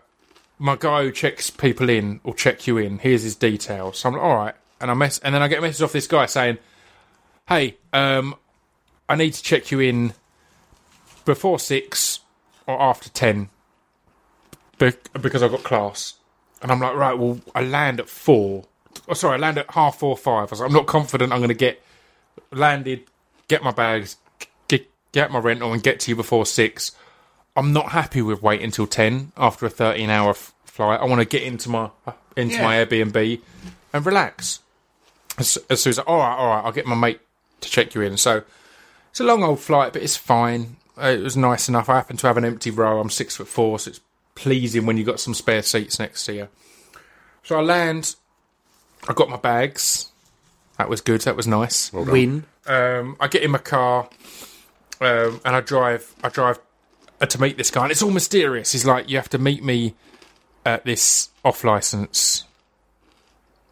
my 0.58 0.76
guy 0.76 1.04
who 1.04 1.12
checks 1.12 1.50
people 1.50 1.88
in 1.88 2.20
will 2.22 2.34
check 2.34 2.66
you 2.66 2.78
in. 2.78 2.98
Here's 2.98 3.22
his 3.22 3.34
details. 3.34 3.98
So 3.98 4.08
I'm 4.08 4.14
like, 4.14 4.22
all 4.22 4.36
right, 4.36 4.54
and 4.80 4.90
I 4.90 4.94
mess, 4.94 5.18
and 5.18 5.34
then 5.34 5.42
I 5.42 5.48
get 5.48 5.58
a 5.58 5.62
message 5.62 5.82
off 5.82 5.92
this 5.92 6.06
guy 6.06 6.26
saying, 6.26 6.58
"Hey, 7.48 7.76
um, 7.92 8.34
I 9.08 9.16
need 9.16 9.34
to 9.34 9.42
check 9.42 9.70
you 9.70 9.80
in 9.80 10.12
before 11.24 11.58
six 11.58 12.20
or 12.66 12.80
after 12.80 13.08
ten 13.10 13.48
because 14.78 15.42
I've 15.42 15.50
got 15.50 15.62
class." 15.62 16.14
And 16.62 16.70
I'm 16.70 16.80
like, 16.80 16.94
right, 16.94 17.18
well, 17.18 17.40
I 17.54 17.62
land 17.62 18.00
at 18.00 18.08
four. 18.08 18.64
Oh, 19.08 19.14
sorry, 19.14 19.36
I 19.36 19.38
land 19.38 19.58
at 19.58 19.70
half 19.70 19.98
four, 19.98 20.16
five. 20.16 20.48
I 20.48 20.50
was 20.50 20.60
like, 20.60 20.68
I'm 20.68 20.74
not 20.74 20.86
confident 20.86 21.32
I'm 21.32 21.38
going 21.38 21.48
to 21.48 21.54
get 21.54 21.82
landed, 22.52 23.04
get 23.48 23.62
my 23.62 23.70
bags, 23.70 24.16
get, 24.68 24.86
get 25.12 25.30
my 25.30 25.38
rental, 25.38 25.72
and 25.72 25.82
get 25.82 26.00
to 26.00 26.10
you 26.10 26.16
before 26.16 26.44
six. 26.44 26.92
I'm 27.56 27.72
not 27.72 27.90
happy 27.90 28.22
with 28.22 28.42
waiting 28.42 28.66
until 28.66 28.86
ten 28.86 29.32
after 29.36 29.66
a 29.66 29.70
13 29.70 30.08
hour 30.10 30.30
f- 30.30 30.52
flight. 30.64 31.00
I 31.00 31.04
want 31.04 31.20
to 31.20 31.24
get 31.26 31.42
into 31.42 31.68
my 31.68 31.90
into 32.36 32.62
my 32.62 32.76
Airbnb 32.76 33.40
and 33.92 34.06
relax. 34.06 34.60
As, 35.38 35.58
as 35.68 35.82
soon 35.82 35.90
as 35.92 35.98
I, 35.98 36.02
all 36.02 36.18
right, 36.18 36.36
all 36.36 36.48
right, 36.48 36.64
I'll 36.64 36.72
get 36.72 36.86
my 36.86 36.94
mate 36.94 37.20
to 37.60 37.70
check 37.70 37.94
you 37.94 38.02
in. 38.02 38.16
So 38.16 38.42
it's 39.10 39.20
a 39.20 39.24
long 39.24 39.42
old 39.42 39.60
flight, 39.60 39.92
but 39.92 40.02
it's 40.02 40.16
fine. 40.16 40.76
Uh, 41.00 41.06
It 41.08 41.22
was 41.22 41.36
nice 41.36 41.68
enough. 41.68 41.88
I 41.88 41.94
happen 41.96 42.16
to 42.18 42.26
have 42.26 42.36
an 42.36 42.44
empty 42.44 42.70
row. 42.70 43.00
I'm 43.00 43.10
six 43.10 43.36
foot 43.36 43.48
four, 43.48 43.78
so 43.78 43.90
it's 43.90 44.00
pleasing 44.34 44.86
when 44.86 44.96
you 44.96 45.04
got 45.04 45.18
some 45.20 45.34
spare 45.34 45.62
seats 45.62 45.98
next 45.98 46.24
to 46.26 46.32
you. 46.34 46.48
So 47.42 47.56
I 47.58 47.62
land. 47.62 48.14
I 49.08 49.12
got 49.14 49.28
my 49.30 49.36
bags. 49.38 50.10
That 50.78 50.88
was 50.88 51.00
good. 51.00 51.22
That 51.22 51.36
was 51.36 51.46
nice. 51.46 51.92
Win. 51.92 52.44
Um, 52.66 53.16
I 53.18 53.28
get 53.28 53.42
in 53.42 53.50
my 53.50 53.58
car 53.58 54.08
um, 55.00 55.40
and 55.44 55.56
I 55.56 55.60
drive. 55.60 56.14
I 56.22 56.28
drive 56.28 56.58
to 57.28 57.40
meet 57.40 57.58
this 57.58 57.70
guy, 57.70 57.82
and 57.82 57.92
it's 57.92 58.02
all 58.02 58.10
mysterious. 58.10 58.72
He's 58.72 58.86
like, 58.86 59.10
"You 59.10 59.18
have 59.18 59.28
to 59.30 59.38
meet 59.38 59.62
me 59.62 59.94
at 60.64 60.84
this 60.84 61.28
off 61.44 61.64
license." 61.64 62.44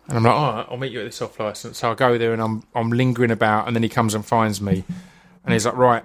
And 0.06 0.18
I'm 0.18 0.24
like, 0.24 0.34
"All 0.34 0.52
right, 0.52 0.66
I'll 0.70 0.76
meet 0.76 0.92
you 0.92 1.00
at 1.00 1.04
this 1.04 1.22
off 1.22 1.40
license." 1.40 1.78
So 1.78 1.90
I 1.90 1.94
go 1.94 2.18
there, 2.18 2.32
and 2.32 2.42
I'm 2.42 2.64
I'm 2.74 2.90
lingering 2.90 3.30
about, 3.30 3.66
and 3.66 3.74
then 3.74 3.82
he 3.82 3.88
comes 3.88 4.14
and 4.14 4.24
finds 4.24 4.60
me, 4.60 4.84
and 5.44 5.52
he's 5.54 5.64
like, 5.64 5.76
"Right, 5.76 6.04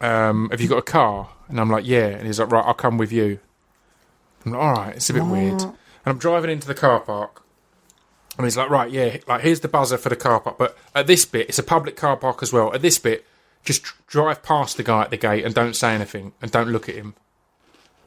um, 0.00 0.50
have 0.50 0.60
you 0.60 0.68
got 0.68 0.78
a 0.78 0.82
car?" 0.82 1.30
And 1.48 1.60
I'm 1.60 1.70
like, 1.70 1.86
"Yeah," 1.86 2.06
and 2.06 2.26
he's 2.26 2.38
like, 2.38 2.52
"Right, 2.52 2.64
I'll 2.64 2.74
come 2.74 2.98
with 2.98 3.12
you." 3.12 3.40
I'm 4.44 4.52
like, 4.52 4.60
"All 4.60 4.72
right, 4.72 4.96
it's 4.96 5.10
a 5.10 5.14
bit 5.14 5.24
weird." 5.24 5.60
And 5.62 6.12
I'm 6.12 6.18
driving 6.18 6.50
into 6.50 6.68
the 6.68 6.74
car 6.74 7.00
park, 7.00 7.42
and 8.36 8.44
he's 8.44 8.56
like, 8.56 8.70
right, 8.70 8.90
yeah, 8.90 9.16
like 9.26 9.40
here's 9.40 9.60
the 9.60 9.68
buzzer 9.68 9.96
for 9.96 10.08
the 10.08 10.16
car 10.16 10.40
park, 10.40 10.58
but 10.58 10.76
at 10.94 11.06
this 11.06 11.24
bit, 11.24 11.48
it's 11.48 11.58
a 11.58 11.62
public 11.62 11.96
car 11.96 12.16
park 12.16 12.42
as 12.42 12.52
well. 12.52 12.72
At 12.74 12.82
this 12.82 12.98
bit, 12.98 13.26
just 13.66 13.84
drive 14.06 14.42
past 14.42 14.78
the 14.78 14.82
guy 14.82 15.02
at 15.02 15.10
the 15.10 15.16
gate 15.18 15.44
and 15.44 15.54
don't 15.54 15.76
say 15.76 15.94
anything 15.94 16.32
and 16.40 16.50
don't 16.50 16.68
look 16.68 16.88
at 16.88 16.94
him. 16.94 17.14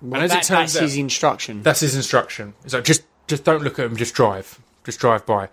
and 0.02 0.16
as 0.16 0.32
That- 0.32 0.38
it 0.46 0.48
turns 0.48 0.74
that's 0.74 0.78
out, 0.78 0.82
his 0.84 0.98
instruction. 0.98 1.62
that's 1.62 1.82
his 1.82 1.96
instruction. 1.96 2.54
It's 2.66 2.74
like 2.74 2.86
just 2.86 3.04
just 3.28 3.44
don't 3.44 3.62
look 3.62 3.78
at 3.78 3.86
him, 3.86 3.96
just 3.96 4.16
drive, 4.16 4.60
just 4.84 5.00
drive 5.00 5.26
by. 5.28 5.50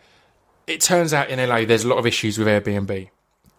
It 0.66 0.80
turns 0.80 1.12
out 1.12 1.28
in 1.28 1.38
LA, 1.38 1.64
there's 1.66 1.84
a 1.84 1.88
lot 1.88 1.98
of 1.98 2.06
issues 2.06 2.38
with 2.38 2.46
Airbnb 2.48 3.10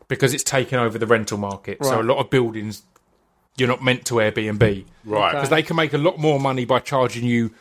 because 0.08 0.34
it's 0.34 0.44
taken 0.44 0.80
over 0.80 0.98
the 0.98 1.06
rental 1.06 1.38
market. 1.38 1.78
So 1.86 2.02
a 2.02 2.04
lot 2.04 2.18
of 2.18 2.30
buildings 2.30 2.82
you're 3.58 3.68
not 3.68 3.84
meant 3.84 4.06
to 4.06 4.16
Airbnb 4.16 4.86
Right. 5.06 5.32
because 5.34 5.50
they 5.50 5.62
can 5.64 5.76
make 5.76 5.94
a 5.94 5.98
lot 5.98 6.18
more 6.20 6.40
money 6.40 6.64
by 6.66 6.80
charging 6.80 7.26
you 7.26 7.52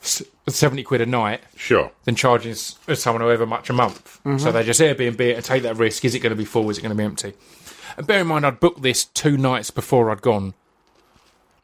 seventy 0.00 0.82
quid 0.84 1.00
a 1.00 1.06
night 1.06 1.40
Sure. 1.56 1.90
than 2.04 2.14
charging 2.14 2.54
someone 2.54 3.20
however 3.22 3.44
much 3.46 3.68
a 3.70 3.72
month. 3.72 4.20
Mm-hmm. 4.24 4.38
So 4.38 4.52
they 4.52 4.62
just 4.62 4.80
Airbnb 4.80 5.20
it 5.20 5.36
and 5.36 5.44
take 5.44 5.62
that 5.64 5.76
risk. 5.76 6.04
Is 6.04 6.14
it 6.14 6.20
going 6.20 6.30
to 6.30 6.36
be 6.36 6.44
full? 6.44 6.68
Is 6.70 6.78
it 6.78 6.82
going 6.82 6.90
to 6.90 6.96
be 6.96 7.04
empty? 7.04 7.34
And 7.96 8.06
bear 8.06 8.20
in 8.20 8.26
mind, 8.26 8.44
I'd 8.46 8.60
booked 8.60 8.82
this 8.82 9.04
two 9.04 9.36
nights 9.36 9.70
before 9.70 10.10
I'd 10.10 10.22
gone. 10.22 10.54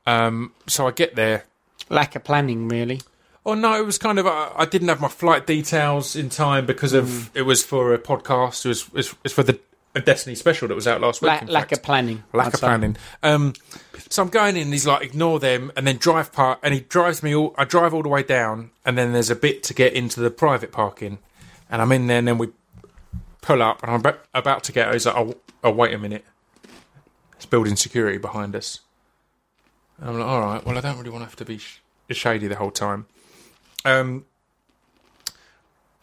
Um, 0.06 0.52
so 0.66 0.86
I 0.86 0.90
get 0.90 1.14
there. 1.14 1.44
Lack 1.88 2.16
of 2.16 2.24
planning, 2.24 2.68
really. 2.68 3.00
Oh 3.44 3.54
no, 3.54 3.74
it 3.78 3.84
was 3.84 3.98
kind 3.98 4.18
of 4.18 4.26
uh, 4.26 4.50
I 4.56 4.64
didn't 4.66 4.88
have 4.88 5.00
my 5.00 5.08
flight 5.08 5.46
details 5.46 6.14
in 6.14 6.28
time 6.28 6.64
because 6.64 6.92
of 6.92 7.34
it 7.36 7.42
was 7.42 7.64
for 7.64 7.92
a 7.92 7.98
podcast. 7.98 8.64
It 8.64 8.68
was 8.68 8.82
it 8.82 8.92
was, 8.94 9.08
it 9.10 9.18
was 9.24 9.32
for 9.32 9.42
the 9.42 9.58
a 9.94 10.00
Destiny 10.00 10.34
special 10.34 10.68
that 10.68 10.74
was 10.74 10.86
out 10.86 11.00
last 11.00 11.20
week. 11.20 11.28
La- 11.30 11.52
lack 11.52 11.68
fact. 11.68 11.72
of 11.72 11.82
planning. 11.82 12.22
lack 12.32 12.46
I'd 12.46 12.54
of 12.54 12.60
say. 12.60 12.66
planning. 12.66 12.96
Um, 13.22 13.52
so 14.08 14.22
I'm 14.22 14.30
going 14.30 14.56
in. 14.56 14.72
He's 14.72 14.86
like, 14.86 15.02
ignore 15.02 15.38
them, 15.38 15.70
and 15.76 15.86
then 15.86 15.96
drive 15.96 16.32
part. 16.32 16.60
And 16.62 16.72
he 16.72 16.80
drives 16.80 17.22
me 17.22 17.34
all. 17.34 17.54
I 17.58 17.64
drive 17.64 17.92
all 17.92 18.02
the 18.02 18.08
way 18.08 18.22
down, 18.22 18.70
and 18.86 18.96
then 18.96 19.12
there's 19.12 19.28
a 19.28 19.36
bit 19.36 19.62
to 19.64 19.74
get 19.74 19.92
into 19.92 20.20
the 20.20 20.30
private 20.30 20.72
parking, 20.72 21.18
and 21.70 21.82
I'm 21.82 21.92
in 21.92 22.06
there. 22.06 22.18
And 22.18 22.28
then 22.28 22.38
we 22.38 22.48
pull 23.42 23.62
up, 23.62 23.82
and 23.82 23.90
I'm 23.92 24.00
about, 24.00 24.24
about 24.32 24.64
to 24.64 24.72
get. 24.72 24.90
He's 24.92 25.04
like, 25.04 25.16
oh, 25.16 25.34
oh, 25.62 25.70
wait 25.70 25.94
a 25.94 25.98
minute. 25.98 26.24
It's 27.36 27.46
building 27.46 27.76
security 27.76 28.18
behind 28.18 28.54
us. 28.54 28.80
And 29.98 30.10
I'm 30.10 30.18
like, 30.18 30.28
all 30.28 30.40
right. 30.40 30.64
Well, 30.64 30.76
I 30.76 30.80
don't 30.80 30.98
really 30.98 31.10
want 31.10 31.22
to 31.22 31.26
have 31.26 31.36
to 31.36 31.44
be 31.44 31.58
sh- 31.58 31.80
shady 32.10 32.48
the 32.48 32.56
whole 32.56 32.70
time. 32.70 33.06
Um, 33.84 34.26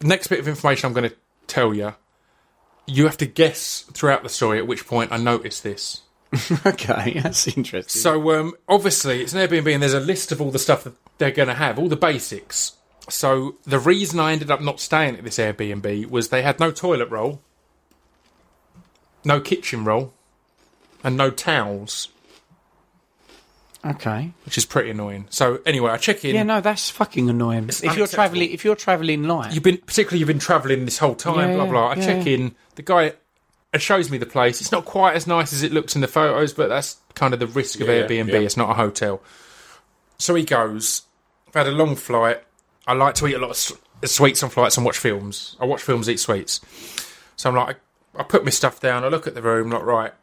next 0.02 0.28
bit 0.28 0.40
of 0.40 0.48
information 0.48 0.88
I'm 0.88 0.94
going 0.94 1.10
to 1.10 1.16
tell 1.48 1.74
you. 1.74 1.96
You 2.86 3.06
have 3.06 3.18
to 3.18 3.26
guess 3.26 3.82
throughout 3.94 4.24
the 4.24 4.30
story 4.30 4.58
at 4.58 4.68
which 4.68 4.88
point 4.88 5.12
I 5.12 5.18
noticed 5.18 5.64
this. 5.64 6.02
Okay, 6.66 7.20
that's 7.24 7.48
interesting. 7.48 8.02
So 8.02 8.40
um, 8.40 8.54
obviously 8.68 9.22
it's 9.22 9.34
an 9.34 9.40
Airbnb, 9.40 9.74
and 9.74 9.82
there's 9.82 9.94
a 9.94 10.00
list 10.00 10.32
of 10.32 10.42
all 10.42 10.52
the 10.52 10.60
stuff 10.60 10.84
that 10.84 10.94
they're 11.18 11.32
going 11.32 11.48
to 11.48 11.56
have, 11.56 11.80
all 11.80 11.88
the 11.88 11.96
basics. 11.96 12.74
So 13.10 13.56
the 13.66 13.80
reason 13.80 14.20
I 14.20 14.32
ended 14.34 14.52
up 14.52 14.62
not 14.62 14.80
staying 14.80 15.16
at 15.16 15.24
this 15.24 15.38
Airbnb 15.38 16.10
was 16.10 16.30
they 16.30 16.44
had 16.44 16.60
no 16.60 16.72
toilet 16.72 17.10
roll, 17.10 17.42
no 19.24 19.40
kitchen 19.40 19.84
roll, 19.86 20.14
and 21.04 21.16
no 21.18 21.30
towels, 21.32 22.10
okay. 23.86 24.32
which 24.46 24.58
is 24.58 24.66
pretty 24.66 24.90
annoying. 24.92 25.28
So 25.30 25.60
anyway, 25.66 25.92
I 25.92 25.98
check 25.98 26.24
in. 26.26 26.36
Yeah, 26.36 26.44
no, 26.44 26.62
that's 26.62 26.90
fucking 26.90 27.30
annoying. 27.30 27.70
If 27.70 27.98
you're 27.98 28.08
traveling, 28.08 28.52
if 28.52 28.64
you're 28.66 28.76
traveling 28.76 29.24
light, 29.24 29.54
You've 29.54 29.64
been 29.64 29.78
particularly 29.78 30.20
you've 30.20 30.28
been 30.28 30.40
travelling 30.40 30.86
this 30.86 30.98
whole 30.98 31.16
time, 31.16 31.50
Yeah, 31.52 31.56
blah 31.56 31.66
blah. 31.66 31.88
I 31.90 31.96
yeah, 31.96 32.06
check 32.06 32.26
yeah. 32.26 32.34
in. 32.34 32.56
The 32.76 32.82
guy 32.82 33.14
shows 33.78 34.10
me 34.10 34.18
the 34.18 34.26
place. 34.26 34.62
It's 34.62 34.72
not 34.72 34.86
quite 34.86 35.16
as 35.16 35.28
nice 35.28 35.54
as 35.54 35.64
it 35.64 35.72
looks 35.72 35.96
in 35.96 36.02
the 36.02 36.08
photos, 36.08 36.54
but 36.54 36.70
that's 36.70 36.98
kind 37.14 37.34
of 37.34 37.40
the 37.40 37.48
risk 37.48 37.80
of 37.82 37.88
Yeah, 37.88 38.04
Airbnb. 38.08 38.30
yeah. 38.32 38.40
It's 38.40 38.58
not 38.58 38.70
a 38.72 38.74
hotel. 38.74 39.22
So 40.18 40.36
he 40.36 40.44
goes. 40.44 41.04
I've 41.48 41.54
had 41.56 41.68
a 41.68 41.72
long 41.72 41.96
flight. 41.96 42.44
I 42.86 42.94
like 42.94 43.16
to 43.16 43.28
eat 43.28 43.34
a 43.34 43.40
lot 43.40 43.52
of 43.52 44.10
sweets 44.10 44.44
on 44.44 44.50
flights 44.52 44.78
and 44.78 44.86
watch 44.86 44.98
films. 45.00 45.56
I 45.60 45.66
watch 45.66 45.82
films, 45.82 46.08
eat 46.08 46.20
sweets. 46.20 46.62
So 47.38 47.50
I'm 47.50 47.56
like, 47.56 47.78
I 48.20 48.24
put 48.24 48.44
my 48.44 48.52
stuff 48.52 48.80
down. 48.82 49.04
I 49.04 49.08
look 49.08 49.26
at 49.28 49.34
the 49.34 49.42
room. 49.42 49.70
Like, 49.72 49.84
right, 49.84 50.14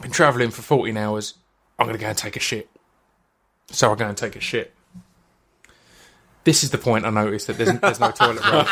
been 0.00 0.10
travelling 0.10 0.50
for 0.50 0.62
14 0.62 0.96
hours. 0.96 1.34
I'm 1.78 1.86
going 1.86 1.96
to 1.96 2.00
go 2.00 2.08
and 2.08 2.16
take 2.18 2.34
a 2.36 2.40
shit. 2.40 2.68
So 3.70 3.92
I 3.92 3.94
go 3.94 4.06
and 4.08 4.16
take 4.16 4.36
a 4.36 4.40
shit. 4.40 4.74
This 6.44 6.64
is 6.64 6.70
the 6.70 6.78
point 6.78 7.04
I 7.04 7.10
noticed 7.10 7.46
that 7.48 7.58
there's, 7.58 7.78
there's 7.80 8.00
no 8.00 8.10
toilet 8.12 8.42
roll. 8.50 8.64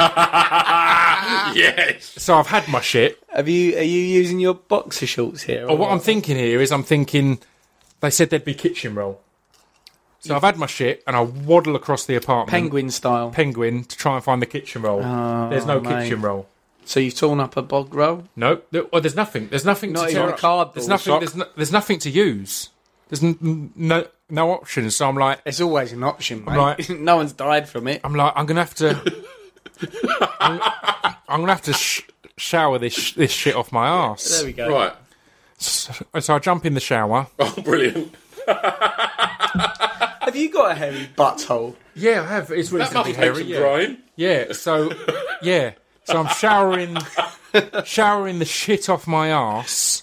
Yes. 1.54 2.14
So 2.16 2.36
I've 2.38 2.46
had 2.46 2.66
my 2.68 2.80
shit. 2.80 3.22
have 3.28 3.48
you 3.48 3.76
are 3.76 3.82
you 3.82 4.00
using 4.00 4.40
your 4.40 4.54
boxer 4.54 5.06
shorts 5.06 5.42
here? 5.42 5.68
Or 5.68 5.76
what 5.76 5.92
I'm 5.92 6.00
thinking 6.00 6.36
here 6.36 6.60
is 6.60 6.72
I'm 6.72 6.82
thinking 6.82 7.38
they 8.00 8.10
said 8.10 8.30
there'd 8.30 8.44
be 8.44 8.54
kitchen 8.54 8.94
roll. 8.94 9.20
So 10.20 10.34
I've 10.34 10.42
had 10.42 10.56
my 10.56 10.66
shit 10.66 11.02
and 11.06 11.14
I 11.14 11.20
waddle 11.20 11.76
across 11.76 12.06
the 12.06 12.16
apartment. 12.16 12.50
penguin 12.50 12.90
style. 12.90 13.30
Penguin 13.30 13.84
to 13.84 13.96
try 13.96 14.16
and 14.16 14.24
find 14.24 14.40
the 14.40 14.46
kitchen 14.46 14.82
roll. 14.82 15.02
Oh, 15.04 15.50
there's 15.50 15.66
no 15.66 15.80
mate. 15.80 16.04
kitchen 16.04 16.22
roll. 16.22 16.48
So 16.88 17.00
you've 17.00 17.14
torn 17.14 17.38
up 17.38 17.54
a 17.56 17.60
bog 17.62 17.94
roll. 17.94 18.24
No, 18.34 18.62
there, 18.70 18.84
oh, 18.92 18.98
there's 19.00 19.14
nothing. 19.14 19.48
There's 19.48 19.64
nothing 19.66 19.92
Not 19.92 20.04
to 20.04 20.10
even 20.10 20.22
tear 20.22 20.30
a 20.30 20.32
up. 20.32 20.38
cardboard 20.38 20.74
There's 20.74 20.88
nothing. 20.88 21.12
sock? 21.12 21.20
There's, 21.20 21.34
no, 21.36 21.44
there's 21.54 21.70
nothing 21.72 21.98
to 22.00 22.10
use. 22.10 22.70
There's 23.10 23.22
n- 23.22 23.72
no 23.76 24.06
no 24.30 24.50
options. 24.52 24.96
So 24.96 25.06
I'm 25.08 25.16
like, 25.16 25.40
It's 25.44 25.60
always 25.60 25.92
an 25.92 26.02
option, 26.02 26.44
mate. 26.46 26.56
Right. 26.56 26.88
no 27.00 27.16
one's 27.16 27.32
died 27.34 27.68
from 27.68 27.88
it. 27.88 28.00
I'm 28.04 28.14
like, 28.14 28.32
I'm 28.36 28.46
gonna 28.46 28.60
have 28.60 28.74
to. 28.76 28.88
I'm, 30.40 30.60
I'm 31.28 31.40
gonna 31.40 31.52
have 31.52 31.62
to 31.62 31.72
sh- 31.74 32.02
shower 32.38 32.78
this 32.78 32.94
sh- 32.94 33.12
this 33.14 33.30
shit 33.30 33.54
off 33.54 33.70
my 33.70 33.86
ass. 33.86 34.24
There 34.38 34.46
we 34.46 34.52
go. 34.54 34.70
Right. 34.70 34.92
So, 35.58 35.92
so 36.20 36.34
I 36.36 36.38
jump 36.38 36.64
in 36.64 36.72
the 36.74 36.80
shower. 36.80 37.26
Oh, 37.38 37.54
brilliant. 37.62 38.14
Have 38.46 40.36
you 40.36 40.50
got 40.52 40.72
a 40.72 40.74
hairy 40.74 41.08
butthole? 41.16 41.74
Yeah, 41.94 42.22
I 42.22 42.26
have. 42.26 42.50
It's 42.50 42.70
That 42.70 42.78
reasonably 42.78 42.78
must 42.80 43.06
take 43.06 43.16
hairy. 43.16 43.36
some 43.42 43.48
Yeah. 43.48 43.58
drying. 43.58 43.96
yeah. 44.16 44.52
So 44.52 44.92
yeah. 45.42 45.72
So 46.08 46.18
I'm 46.20 46.28
showering, 46.34 46.96
showering 47.84 48.38
the 48.38 48.44
shit 48.46 48.88
off 48.88 49.06
my 49.06 49.28
ass, 49.28 50.02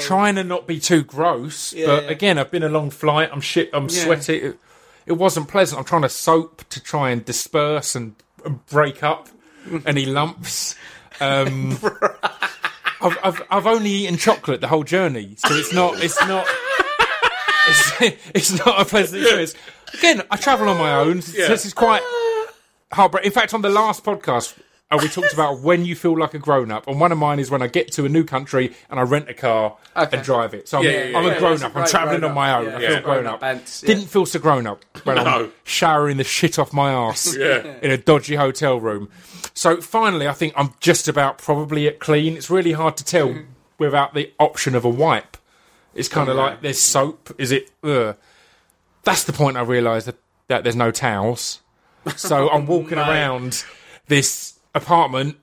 trying 0.00 0.34
to 0.34 0.42
not 0.44 0.66
be 0.66 0.80
too 0.80 1.02
gross. 1.04 1.72
but 1.72 1.80
Oh. 1.88 2.00
yeah. 2.02 2.10
again, 2.10 2.38
I've 2.38 2.50
been 2.50 2.64
a 2.64 2.68
long 2.68 2.90
flight. 2.90 3.30
I'm 3.32 3.40
shit. 3.40 3.70
I'm 3.72 3.84
Yeah. 3.88 4.04
sweaty. 4.04 4.36
It, 4.38 4.58
it 5.06 5.12
wasn't 5.12 5.48
pleasant. 5.48 5.78
I'm 5.78 5.84
trying 5.84 6.02
to 6.02 6.08
soap 6.08 6.64
to 6.70 6.82
try 6.82 7.10
and 7.10 7.24
disperse 7.24 7.94
and, 7.94 8.16
and 8.44 8.64
break 8.66 9.02
up 9.02 9.28
any 9.86 10.06
lumps. 10.06 10.74
Um, 11.20 11.78
I've, 13.00 13.18
I've 13.22 13.42
I've 13.50 13.66
only 13.66 13.90
eaten 13.90 14.16
chocolate 14.16 14.60
the 14.60 14.68
whole 14.68 14.82
journey, 14.84 15.34
so 15.38 15.54
it's 15.54 15.72
not 15.72 16.02
it's 16.02 16.20
not 16.26 16.46
it's, 17.68 17.92
it's 18.34 18.64
not 18.66 18.80
a 18.80 18.84
pleasant 18.84 19.22
experience. 19.22 19.54
Again, 19.94 20.22
I 20.30 20.36
travel 20.36 20.68
on 20.68 20.78
my 20.78 20.94
own, 20.96 21.22
so 21.22 21.32
this 21.48 21.64
is 21.66 21.72
quite 21.74 22.02
heartbreaking. 22.92 23.26
In 23.28 23.32
fact, 23.32 23.54
on 23.54 23.62
the 23.62 23.68
last 23.70 24.04
podcast, 24.04 24.54
uh, 24.90 24.98
we 25.00 25.08
talked 25.08 25.32
about 25.32 25.60
when 25.60 25.84
you 25.84 25.96
feel 25.96 26.16
like 26.18 26.34
a 26.34 26.38
grown 26.38 26.70
up, 26.70 26.86
and 26.86 27.00
one 27.00 27.10
of 27.10 27.18
mine 27.18 27.38
is 27.40 27.50
when 27.50 27.62
I 27.62 27.66
get 27.66 27.90
to 27.92 28.04
a 28.04 28.08
new 28.08 28.22
country 28.24 28.74
and 28.90 29.00
I 29.00 29.02
rent 29.02 29.28
a 29.28 29.34
car 29.34 29.76
Okay. 29.96 30.16
and 30.16 30.24
drive 30.24 30.54
it. 30.54 30.68
So 30.68 30.78
I'm, 30.78 30.84
Yeah, 30.84 31.12
I'm 31.18 31.24
yeah. 31.24 31.32
a 31.32 31.38
grown 31.38 31.62
up. 31.62 31.74
I'm 31.76 31.86
traveling 31.86 32.22
on 32.24 32.34
my 32.34 32.54
own. 32.54 32.68
I 32.68 32.78
feel 32.80 33.00
grown 33.00 33.26
up. 33.26 33.40
Grown-up 33.40 33.42
ants, 33.42 33.82
yeah. 33.82 33.86
Didn't 33.94 34.08
feel 34.08 34.26
so 34.26 34.38
grown 34.38 34.66
up 34.66 34.84
when 35.04 35.16
No. 35.16 35.22
I'm 35.24 35.52
showering 35.64 36.16
the 36.18 36.24
shit 36.24 36.58
off 36.58 36.72
my 36.72 36.92
ass 36.92 37.34
in 37.36 37.90
a 37.90 37.96
dodgy 37.96 38.36
hotel 38.36 38.78
room. 38.78 39.08
So 39.54 39.80
finally, 39.80 40.28
I 40.28 40.32
think 40.32 40.52
I'm 40.56 40.74
just 40.80 41.08
about 41.08 41.38
probably 41.38 41.86
at 41.88 41.98
clean. 41.98 42.36
It's 42.36 42.50
really 42.50 42.72
hard 42.72 42.96
to 42.98 43.04
tell 43.04 43.34
without 43.78 44.14
the 44.14 44.32
option 44.38 44.74
of 44.74 44.84
a 44.84 44.88
wipe. 44.88 45.36
It's 45.94 46.08
kind 46.08 46.28
of 46.28 46.36
like 46.36 46.60
there's 46.60 46.80
soap. 46.80 47.30
Is 47.38 47.52
it? 47.52 47.70
Ugh. 47.84 48.16
That's 49.04 49.24
the 49.24 49.32
point 49.32 49.56
I 49.56 49.62
realised 49.62 50.06
that, 50.08 50.16
that 50.48 50.64
there's 50.64 50.74
no 50.76 50.90
towels. 50.90 51.60
So 52.16 52.50
I'm 52.50 52.66
walking 52.66 52.98
around 52.98 53.64
this 54.08 54.53
apartment, 54.74 55.36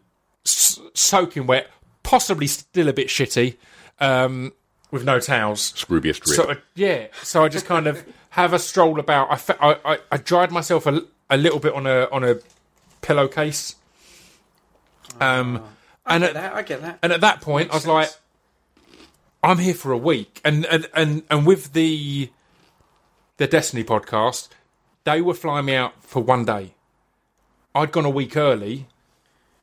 s- 0.46 0.80
soaking 0.94 1.48
wet, 1.48 1.70
possibly 2.04 2.48
still 2.48 2.88
a 2.88 2.94
bit 2.94 3.08
shitty, 3.08 3.58
um, 4.00 4.54
with 4.92 5.04
no 5.06 5.20
towels. 5.20 5.72
Scroobius 5.74 6.20
drip. 6.20 6.36
So 6.36 6.44
uh, 6.52 6.56
yeah, 6.76 7.08
so 7.24 7.44
I 7.44 7.50
just 7.50 7.66
kind 7.66 7.88
of 7.88 8.04
have 8.32 8.54
a 8.54 8.60
stroll 8.60 9.00
about. 9.00 9.32
I, 9.32 9.36
fe- 9.38 9.56
I, 9.60 9.78
I, 9.86 9.98
I 10.12 10.18
dried 10.18 10.52
myself 10.52 10.86
a, 10.86 11.02
a 11.30 11.38
little 11.38 11.60
bit 11.60 11.74
on 11.74 11.88
a 11.88 12.08
on 12.12 12.24
a 12.24 12.36
pillowcase. 13.02 13.76
Um, 15.20 15.64
and 16.06 16.24
I 16.24 16.28
at, 16.28 16.34
get 16.34 16.34
that. 16.34 16.54
I 16.54 16.62
get 16.64 16.82
that. 16.82 17.00
and 17.04 17.12
at 17.14 17.22
that 17.22 17.42
point, 17.42 17.72
I 17.72 17.76
was 17.76 17.88
like, 17.88 18.10
I'm 19.44 19.58
here 19.60 19.74
for 19.74 19.92
a 19.92 19.98
week, 19.98 20.42
and 20.44 20.66
and 20.66 20.88
and 20.94 21.24
and 21.30 21.46
with 21.46 21.74
the 21.74 22.30
the 23.38 23.48
Destiny 23.48 23.84
podcast, 23.84 24.50
they 25.04 25.22
were 25.22 25.34
flying 25.34 25.66
me 25.66 25.76
out 25.76 26.04
for 26.04 26.22
one 26.22 26.46
day. 26.46 26.74
I'd 27.74 27.92
gone 27.92 28.06
a 28.06 28.10
week 28.10 28.36
early 28.36 28.88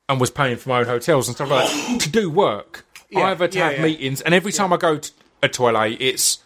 and 0.09 0.21
was 0.21 0.31
paying 0.31 0.57
for 0.57 0.71
my 0.71 0.81
own 0.81 0.87
hotels 0.87 1.29
and 1.29 1.35
stuff 1.35 1.51
like 1.51 1.69
that 1.69 2.01
to 2.01 2.09
do 2.09 2.31
work. 2.31 2.85
Yeah, 3.11 3.29
I've 3.29 3.39
to 3.39 3.59
yeah, 3.59 3.71
have 3.71 3.79
yeah. 3.79 3.83
meetings, 3.85 4.21
and 4.21 4.35
every 4.35 4.53
time 4.53 4.71
I 4.71 4.77
go 4.77 4.99
to 4.99 5.11
a 5.43 5.49
toilet, 5.49 5.97
it's 5.99 6.41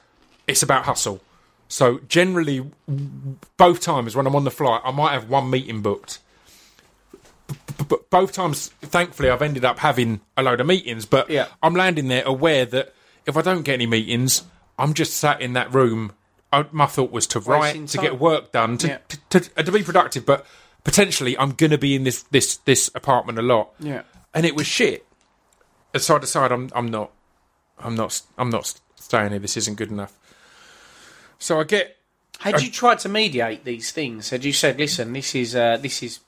it's 0.47 0.63
about 0.63 0.85
hustle. 0.85 1.21
So 1.67 1.99
generally, 2.07 2.71
both 3.57 3.81
times 3.81 4.15
when 4.15 4.29
I'm 4.29 4.37
on 4.37 4.45
the 4.45 4.51
flight, 4.53 4.81
I 4.85 4.93
might 4.93 5.11
have 5.13 5.29
one 5.29 5.51
meeting 5.51 5.83
booked. 5.83 6.21
But 7.89 8.11
both 8.11 8.33
times, 8.33 8.69
thankfully, 8.81 9.29
I've 9.31 9.43
ended 9.43 9.65
up 9.65 9.81
having 9.81 10.21
a 10.37 10.43
load 10.45 10.61
of 10.61 10.67
meetings. 10.69 11.05
But 11.05 11.31
Yeah. 11.31 11.47
I'm 11.63 11.75
landing 11.75 12.09
there 12.09 12.23
aware 12.25 12.65
that 12.67 12.95
if 13.27 13.37
I 13.37 13.43
don't 13.43 13.63
get 13.63 13.75
any 13.75 13.87
meetings, 13.87 14.45
I'm 14.79 14.95
just 14.95 15.15
sat 15.15 15.41
in 15.41 15.55
that 15.55 15.73
room. 15.75 16.13
I, 16.53 16.67
my 16.71 16.87
thought 16.87 17.11
was 17.11 17.27
to 17.29 17.41
write, 17.41 17.89
to 17.89 17.99
get 17.99 18.21
work 18.21 18.53
done, 18.53 18.77
to, 18.79 19.01
to, 19.31 19.41
to, 19.41 19.63
to 19.65 19.73
be 19.73 19.83
productive. 19.83 20.27
But 20.27 20.47
potentially, 20.85 21.37
I'm 21.39 21.53
going 21.53 21.71
to 21.71 21.79
be 21.79 21.95
in 21.95 22.05
this 22.05 22.23
this 22.25 22.57
this 22.59 22.91
apartment 22.95 23.39
a 23.39 23.43
lot. 23.43 23.71
Yeah. 23.79 24.03
and 24.35 24.47
it 24.47 24.55
was 24.57 24.67
shit. 24.67 25.07
And 25.95 26.03
so 26.03 26.17
I 26.17 26.19
decided 26.19 26.53
I'm 26.53 26.71
I'm 26.75 26.87
not 26.87 27.11
I'm 27.79 27.95
not 27.95 28.21
I'm 28.39 28.51
not 28.51 28.75
staying 28.97 29.31
here. 29.31 29.39
This 29.39 29.57
isn't 29.57 29.77
good 29.77 29.91
enough. 29.91 30.19
So 31.39 31.61
I 31.61 31.65
get 31.65 31.97
Had 32.41 32.63
you 32.63 32.71
tried 32.71 32.99
to 33.01 33.09
mediate 33.09 33.65
these 33.65 33.91
things? 33.91 34.31
Had 34.31 34.45
you 34.45 34.53
said, 34.53 34.79
"Listen, 34.79 35.13
this 35.13 35.35
is 35.35 35.55
uh, 35.55 35.77
this 35.77 36.03
is 36.03 36.21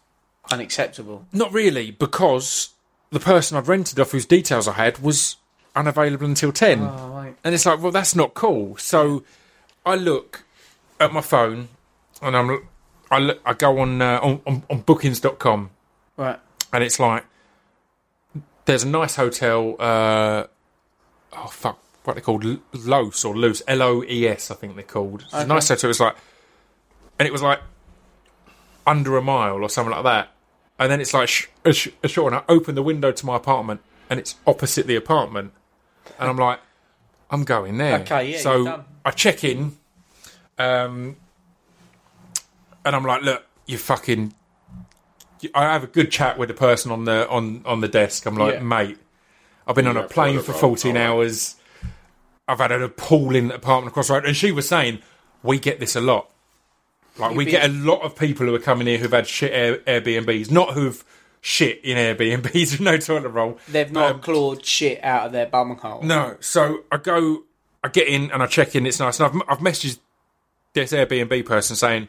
unacceptable"? 0.50 1.26
Not 1.32 1.52
really, 1.52 1.90
because 1.90 2.70
the 3.10 3.20
person 3.20 3.56
I'd 3.56 3.68
rented 3.68 3.98
off 4.00 4.10
whose 4.10 4.26
details 4.26 4.66
I 4.66 4.72
had 4.72 4.98
was 4.98 5.36
unavailable 5.76 6.26
until 6.26 6.52
10. 6.52 6.80
Oh, 6.80 7.10
right. 7.14 7.36
And 7.44 7.54
it's 7.54 7.64
like, 7.66 7.80
well, 7.80 7.92
that's 7.92 8.14
not 8.14 8.34
cool. 8.34 8.76
So 8.76 9.22
I 9.86 9.94
look 9.94 10.44
at 11.00 11.12
my 11.12 11.20
phone 11.20 11.68
and 12.20 12.36
I'm, 12.36 12.68
I, 13.14 13.18
look, 13.18 13.40
I 13.44 13.52
go 13.54 13.78
on, 13.78 14.00
uh, 14.02 14.20
on, 14.22 14.40
on, 14.46 14.62
on 14.70 14.80
bookings.com 14.80 15.70
Right. 16.16 16.38
and 16.72 16.84
it's 16.84 16.98
like, 17.00 17.24
there's 18.66 18.82
a 18.82 18.88
nice 18.88 19.16
hotel, 19.16 19.76
uh, 19.78 20.44
oh, 21.32 21.46
fuck, 21.48 21.78
what 22.04 22.12
are 22.12 22.14
they 22.16 22.20
called? 22.20 22.44
L- 22.44 22.58
Los 22.72 23.24
or 23.24 23.36
Loose, 23.36 23.62
L 23.68 23.82
O 23.82 24.02
E 24.04 24.26
S, 24.28 24.50
I 24.50 24.54
think 24.54 24.74
they're 24.74 24.84
called. 24.84 25.22
It's 25.22 25.32
a 25.34 25.46
nice 25.46 25.68
hotel. 25.68 25.90
It's 25.90 26.00
like, 26.00 26.16
and 27.18 27.26
it 27.26 27.32
was 27.32 27.42
like 27.42 27.60
under 28.86 29.16
a 29.16 29.22
mile 29.22 29.62
or 29.62 29.68
something 29.68 29.92
like 29.94 30.04
that. 30.04 30.28
And 30.78 30.90
then 30.90 31.00
it's 31.00 31.14
like 31.14 31.28
sh- 31.28 31.46
a, 31.64 31.72
sh- 31.72 31.88
short, 32.06 32.32
and 32.32 32.42
I 32.42 32.52
open 32.52 32.74
the 32.74 32.82
window 32.82 33.12
to 33.12 33.26
my 33.26 33.36
apartment, 33.36 33.80
and 34.10 34.18
it's 34.18 34.34
opposite 34.46 34.86
the 34.86 34.96
apartment, 34.96 35.52
and 36.18 36.28
I'm 36.28 36.36
like, 36.36 36.58
I'm 37.30 37.44
going 37.44 37.78
there. 37.78 38.00
Okay, 38.00 38.32
yeah, 38.32 38.38
So. 38.38 38.84
I 39.06 39.10
check 39.10 39.44
in, 39.44 39.76
um, 40.58 41.16
and 42.84 42.94
I'm 42.96 43.04
like, 43.04 43.22
look, 43.22 43.44
you 43.66 43.78
fucking. 43.78 44.34
I 45.54 45.64
have 45.64 45.84
a 45.84 45.88
good 45.88 46.10
chat 46.10 46.38
with 46.38 46.48
the 46.48 46.54
person 46.54 46.90
on 46.90 47.04
the 47.04 47.28
on 47.28 47.62
on 47.66 47.80
the 47.80 47.88
desk. 47.88 48.24
I'm 48.26 48.36
like, 48.36 48.54
Yeah. 48.54 48.60
mate, 48.62 48.98
I've 49.66 49.74
been 49.74 49.86
on 49.86 49.96
a 49.96 50.04
plane 50.08 50.40
for 50.40 50.52
14 50.52 50.92
alright. 50.96 51.08
hours. 51.08 51.56
I've 52.48 52.58
had 52.58 52.72
an 52.72 52.82
appalling 52.82 53.50
apartment 53.50 53.92
across 53.92 54.08
the 54.08 54.14
road, 54.14 54.24
and 54.26 54.36
she 54.36 54.52
was 54.52 54.68
saying 54.68 55.00
we 55.42 55.58
get 55.58 55.80
this 55.80 55.96
a 55.96 56.00
lot. 56.00 56.30
Like 57.18 57.34
we 57.36 57.44
be- 57.44 57.52
get 57.52 57.68
a 57.68 57.72
lot 57.72 58.00
of 58.02 58.16
people 58.16 58.46
who 58.46 58.54
are 58.54 58.58
coming 58.60 58.86
here 58.86 58.98
who've 58.98 59.12
had 59.12 59.26
shit 59.26 59.52
Air, 59.52 59.78
Airbnbs, 59.78 60.50
not 60.50 60.74
who've 60.74 61.04
shit 61.40 61.80
in 61.84 61.96
Airbnbs 61.96 62.72
with 62.72 62.80
no 62.80 62.96
toilet 62.98 63.28
roll. 63.28 63.58
They've 63.68 63.90
not 63.92 64.10
Um, 64.12 64.20
clawed 64.20 64.64
shit 64.64 65.02
out 65.04 65.26
of 65.26 65.32
their 65.32 65.46
bum 65.46 65.76
hole. 65.76 66.02
no, 66.02 66.36
so 66.40 66.84
I 66.90 66.96
go, 66.96 67.44
I 67.84 67.88
get 67.88 68.08
in 68.08 68.30
and 68.30 68.42
I 68.42 68.46
check 68.46 68.74
in. 68.74 68.86
It's 68.86 68.98
nice, 68.98 69.20
and 69.20 69.42
I've, 69.42 69.42
I've 69.48 69.58
messaged 69.58 69.98
this 70.72 70.92
Airbnb 70.92 71.44
person 71.46 71.76
saying 71.76 72.08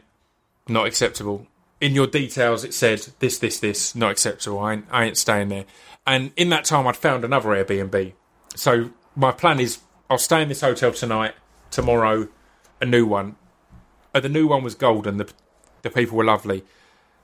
not 0.68 0.86
acceptable. 0.86 1.46
In 1.80 1.92
your 1.94 2.06
details, 2.06 2.64
it 2.64 2.72
said 2.74 3.06
this, 3.18 3.38
this, 3.38 3.60
this, 3.60 3.94
not 3.94 4.10
acceptable. 4.12 4.58
I 4.60 4.72
ain't, 4.74 4.86
I 4.90 5.04
ain't 5.04 5.16
staying 5.18 5.48
there. 5.48 5.64
And 6.06 6.32
in 6.36 6.48
that 6.50 6.64
time, 6.64 6.86
I'd 6.86 6.96
found 6.96 7.24
another 7.24 7.50
Airbnb. 7.50 8.12
So 8.54 8.90
my 9.14 9.32
plan 9.32 9.60
is 9.60 9.78
I'll 10.08 10.18
stay 10.18 10.40
in 10.42 10.48
this 10.48 10.60
hotel 10.62 10.92
tonight, 10.92 11.34
tomorrow, 11.70 12.28
a 12.80 12.86
new 12.86 13.04
one. 13.06 13.36
Uh, 14.14 14.20
the 14.20 14.28
new 14.28 14.46
one 14.46 14.62
was 14.62 14.74
golden. 14.74 15.16
The 15.18 15.30
the 15.82 15.90
people 15.90 16.16
were 16.16 16.24
lovely, 16.24 16.64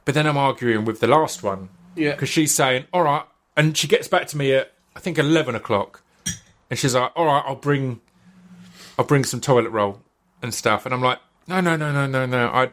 but 0.05 0.15
then 0.15 0.27
I'm 0.27 0.37
arguing 0.37 0.85
with 0.85 1.01
the 1.01 1.07
last 1.07 1.43
one 1.43 1.69
Yeah. 1.97 2.13
because 2.13 2.29
she's 2.29 2.55
saying, 2.55 2.85
"All 2.93 3.03
right," 3.03 3.25
and 3.57 3.77
she 3.77 3.89
gets 3.89 4.09
back 4.09 4.27
to 4.29 4.37
me 4.37 4.53
at 4.53 4.73
I 4.95 5.01
think 5.01 5.19
eleven 5.19 5.55
o'clock, 5.55 6.03
and 6.69 6.79
she's 6.79 6.95
like, 6.95 7.11
"All 7.17 7.27
right, 7.27 7.43
I'll 7.47 7.57
bring, 7.57 8.01
I'll 8.99 9.05
bring 9.07 9.25
some 9.25 9.41
toilet 9.41 9.71
roll 9.71 10.03
and 10.43 10.53
stuff," 10.53 10.85
and 10.85 10.95
I'm 10.95 11.01
like, 11.01 11.19
"No, 11.49 11.61
no, 11.61 11.77
no, 11.77 11.93
no, 11.93 12.07
no, 12.07 12.27
no. 12.27 12.49
I 12.49 12.71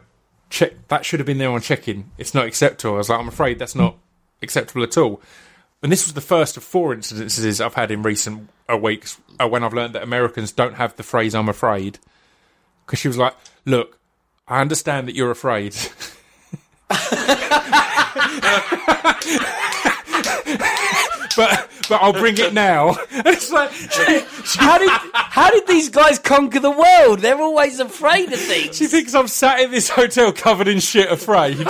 check 0.50 0.74
that 0.88 1.06
should 1.06 1.20
have 1.20 1.28
been 1.28 1.38
there 1.38 1.52
on 1.52 1.62
check-in. 1.62 2.12
It's 2.18 2.34
not 2.34 2.46
acceptable." 2.46 2.96
I 2.96 2.98
was 2.98 3.10
like, 3.10 3.20
"I'm 3.20 3.28
afraid 3.28 3.60
that's 3.60 3.76
not 3.76 3.96
acceptable 4.42 4.84
at 4.84 4.98
all." 4.98 5.22
And 5.82 5.92
this 5.92 6.06
was 6.06 6.14
the 6.14 6.22
first 6.22 6.58
of 6.58 6.64
four 6.64 6.94
incidences 6.94 7.64
I've 7.64 7.76
had 7.76 7.92
in 7.92 8.04
recent 8.04 8.50
weeks 8.82 9.18
uh, 9.40 9.48
when 9.48 9.64
I've 9.64 9.74
learned 9.74 9.96
that 9.96 10.04
Americans 10.04 10.52
don't 10.52 10.76
have 10.76 10.96
the 10.96 11.04
phrase 11.04 11.34
"I'm 11.34 11.50
afraid," 11.50 12.00
because 12.86 13.00
she 13.00 13.08
was 13.08 13.18
like, 13.18 13.36
"Look, 13.66 14.00
I 14.48 14.62
understand 14.62 15.08
that 15.08 15.16
you're 15.16 15.32
afraid." 15.32 15.76
but 21.38 21.70
but 21.90 22.02
I'll 22.02 22.14
bring 22.14 22.38
it 22.38 22.54
now. 22.54 22.96
It's 23.12 23.52
like 23.52 23.72
How 24.58 24.78
did 24.78 24.90
how 25.14 25.50
did 25.52 25.68
these 25.68 25.90
guys 25.90 26.20
conquer 26.20 26.60
the 26.60 26.72
world? 26.72 27.20
They're 27.20 27.42
always 27.42 27.80
afraid 27.80 28.32
of 28.32 28.40
things. 28.40 28.78
she 28.78 28.88
thinks 28.88 29.14
I'm 29.14 29.28
sat 29.28 29.60
in 29.60 29.72
this 29.72 29.90
hotel 29.90 30.32
covered 30.32 30.68
in 30.68 30.80
shit, 30.80 31.12
afraid. 31.12 31.58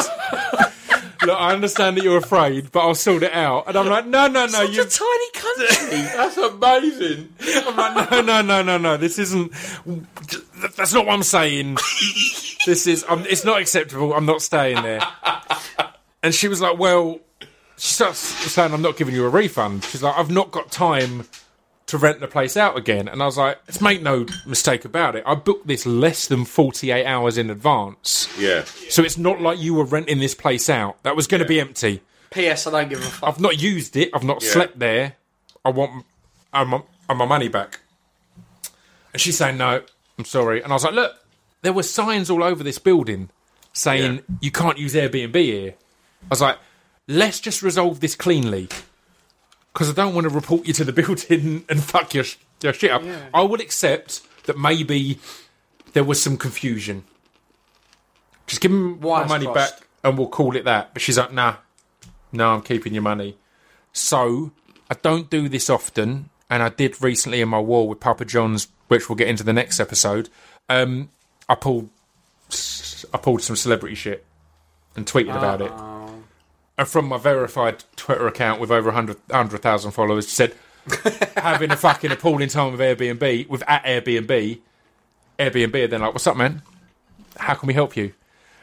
Look, 1.21 1.37
I 1.37 1.51
understand 1.53 1.97
that 1.97 2.03
you're 2.05 2.17
afraid, 2.17 2.71
but 2.71 2.79
I'll 2.79 2.95
sort 2.95 3.23
it 3.23 3.33
out. 3.33 3.67
And 3.67 3.75
I'm 3.75 3.87
like, 3.87 4.05
no, 4.07 4.27
no, 4.27 4.45
no, 4.45 4.47
Such 4.47 4.75
you. 4.75 4.83
a 4.83 4.85
tiny 4.85 5.31
country. 5.33 6.01
That's 6.15 6.37
amazing. 6.37 7.33
I'm 7.67 7.75
like, 7.75 8.11
no, 8.11 8.21
no, 8.21 8.41
no, 8.41 8.61
no, 8.61 8.77
no. 8.77 8.95
This 8.97 9.19
isn't. 9.19 9.51
That's 10.77 10.93
not 10.93 11.05
what 11.05 11.13
I'm 11.13 11.23
saying. 11.23 11.75
This 12.65 12.87
is. 12.87 13.03
Um, 13.09 13.25
it's 13.27 13.43
not 13.43 13.59
acceptable. 13.59 14.13
I'm 14.13 14.25
not 14.25 14.41
staying 14.41 14.81
there. 14.81 15.01
And 16.23 16.33
she 16.33 16.47
was 16.47 16.61
like, 16.61 16.77
well, 16.79 17.19
she 17.79 17.93
starts 17.93 18.19
saying, 18.19 18.73
I'm 18.73 18.81
not 18.81 18.97
giving 18.97 19.15
you 19.15 19.25
a 19.25 19.29
refund. 19.29 19.83
She's 19.85 20.03
like, 20.03 20.17
I've 20.17 20.29
not 20.31 20.51
got 20.51 20.71
time 20.71 21.25
to 21.87 21.97
rent 21.97 22.19
the 22.19 22.27
place 22.27 22.55
out 22.55 22.77
again. 22.77 23.07
And 23.07 23.21
I 23.23 23.25
was 23.25 23.37
like, 23.37 23.57
let's 23.67 23.81
make 23.81 24.01
no 24.01 24.25
mistake 24.45 24.85
about 24.85 25.15
it. 25.15 25.23
I 25.25 25.33
booked 25.35 25.65
this 25.65 25.85
less 25.85 26.27
than 26.27 26.45
48 26.45 27.05
hours 27.05 27.37
in 27.37 27.49
advance. 27.49 28.27
Yeah. 28.37 28.63
So 28.89 29.01
it's 29.03 29.17
not 29.17 29.41
like 29.41 29.59
you 29.59 29.73
were 29.73 29.85
renting 29.85 30.19
this 30.19 30.35
place 30.35 30.69
out. 30.69 31.01
That 31.03 31.15
was 31.15 31.25
going 31.25 31.41
to 31.41 31.47
be 31.47 31.59
empty. 31.59 32.01
P.S. 32.31 32.67
I 32.67 32.71
don't 32.71 32.89
give 32.89 32.99
a 32.99 33.03
fuck. 33.03 33.27
I've 33.29 33.39
not 33.39 33.59
used 33.59 33.95
it. 33.97 34.11
I've 34.13 34.23
not 34.23 34.43
Yeah. 34.43 34.51
slept 34.51 34.77
there. 34.77 35.15
I 35.65 35.69
want 35.71 36.05
I 36.53 36.61
want 36.63 36.85
I 37.09 37.13
want 37.13 37.19
my 37.19 37.25
money 37.25 37.47
back. 37.47 37.79
And 39.13 39.19
she's 39.19 39.37
saying 39.37 39.57
no. 39.57 39.81
I'm 40.17 40.25
sorry. 40.25 40.61
And 40.61 40.71
I 40.71 40.75
was 40.75 40.83
like, 40.83 40.93
look, 40.93 41.13
there 41.63 41.73
were 41.73 41.81
signs 41.83 42.29
all 42.29 42.43
over 42.43 42.63
this 42.63 42.77
building 42.77 43.29
saying 43.73 44.15
Yeah. 44.15 44.21
you 44.41 44.51
can't 44.51 44.77
use 44.77 44.93
Airbnb 44.93 45.35
here. 45.35 45.73
I 46.23 46.27
was 46.29 46.41
like, 46.41 46.57
let's 47.09 47.39
just 47.39 47.61
resolve 47.61 47.99
this 47.99 48.15
cleanly 48.15 48.69
because 49.73 49.89
I 49.89 49.93
don't 49.93 50.13
want 50.13 50.25
to 50.25 50.29
report 50.29 50.65
you 50.65 50.73
to 50.73 50.85
the 50.85 50.93
building 51.01 51.65
and 51.67 51.83
fuck 51.83 52.13
your 52.13 52.25
your 52.61 52.71
shit 52.71 52.91
up. 52.91 53.03
I 53.33 53.41
will 53.41 53.59
accept 53.59 54.21
that 54.45 54.57
maybe 54.57 55.19
there 55.93 56.03
was 56.03 56.21
some 56.21 56.37
confusion. 56.37 57.03
Just 58.47 58.61
give 58.61 58.71
him 58.71 58.99
my 58.99 59.25
money 59.25 59.45
crossed. 59.45 59.79
back 59.79 59.87
and 60.03 60.17
we'll 60.17 60.27
call 60.27 60.55
it 60.55 60.65
that. 60.65 60.93
But 60.93 61.01
she's 61.01 61.17
like, 61.17 61.33
nah, 61.33 61.55
no, 62.31 62.49
I'm 62.49 62.61
keeping 62.61 62.93
your 62.93 63.03
money. 63.03 63.37
So 63.93 64.51
I 64.89 64.95
don't 65.01 65.29
do 65.29 65.49
this 65.49 65.69
often, 65.69 66.29
and 66.49 66.61
I 66.63 66.69
did 66.69 67.01
recently 67.01 67.41
in 67.41 67.49
my 67.49 67.59
war 67.59 67.87
with 67.87 67.99
Papa 67.99 68.25
John's, 68.25 68.67
which 68.87 69.09
we'll 69.09 69.15
get 69.15 69.27
into 69.27 69.43
the 69.43 69.53
next 69.53 69.79
episode. 69.79 70.29
Um, 70.67 71.09
I 71.47 71.55
pulled, 71.55 71.89
I 73.13 73.17
pulled 73.17 73.41
some 73.41 73.55
celebrity 73.55 73.95
shit 73.95 74.25
and 74.95 75.05
tweeted 75.05 75.35
about 75.35 75.61
it. 75.61 75.98
And 76.79 76.87
from 76.87 77.09
my 77.09 77.17
verified 77.17 77.83
Twitter 77.97 78.25
account 78.25 78.61
with 78.61 78.71
over 78.71 78.85
100 78.85 79.17
100,000 79.27 79.91
followers, 79.91 80.29
said 80.29 80.55
having 81.35 81.71
a 81.71 81.75
fucking 81.75 82.09
appalling 82.09 82.47
time 82.47 82.71
with 82.71 82.79
Airbnb 82.79 83.49
with 83.49 83.61
at 83.67 83.83
Airbnb. 83.83 84.59
Airbnb 85.37 85.75
are 85.75 85.87
then 85.87 85.99
like, 85.99 86.13
"What's 86.13 86.25
up, 86.25 86.37
man? 86.37 86.61
How 87.35 87.55
can 87.55 87.67
we 87.67 87.73
help 87.73 87.97
you?" 87.97 88.13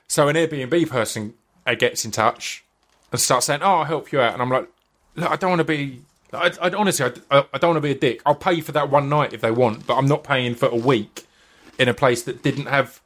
So 0.08 0.28
an 0.28 0.36
Airbnb 0.36 0.88
person 0.88 1.34
uh, 1.66 1.74
gets 1.74 2.06
in 2.06 2.10
touch 2.10 2.64
and 3.12 3.20
starts 3.20 3.44
saying, 3.44 3.60
"Oh, 3.62 3.80
I'll 3.80 3.84
help 3.84 4.10
you 4.12 4.20
out," 4.22 4.32
and 4.32 4.40
I'm 4.40 4.48
like, 4.48 4.66
"Look, 5.14 5.30
I 5.30 5.36
don't 5.36 5.50
want 5.50 5.60
to 5.60 5.64
be." 5.64 6.00
I, 6.32 6.50
I 6.62 6.70
honestly, 6.70 7.04
I, 7.30 7.44
I 7.52 7.58
don't 7.58 7.72
want 7.72 7.76
to 7.76 7.80
be 7.82 7.90
a 7.90 7.98
dick. 7.98 8.22
I'll 8.24 8.34
pay 8.34 8.62
for 8.62 8.72
that 8.72 8.88
one 8.88 9.10
night 9.10 9.34
if 9.34 9.42
they 9.42 9.50
want, 9.50 9.86
but 9.86 9.96
I'm 9.96 10.08
not 10.08 10.24
paying 10.24 10.54
for 10.54 10.68
a 10.68 10.74
week 10.74 11.26
in 11.78 11.86
a 11.86 11.94
place 11.94 12.22
that 12.22 12.42
didn't 12.42 12.66
have 12.66 13.02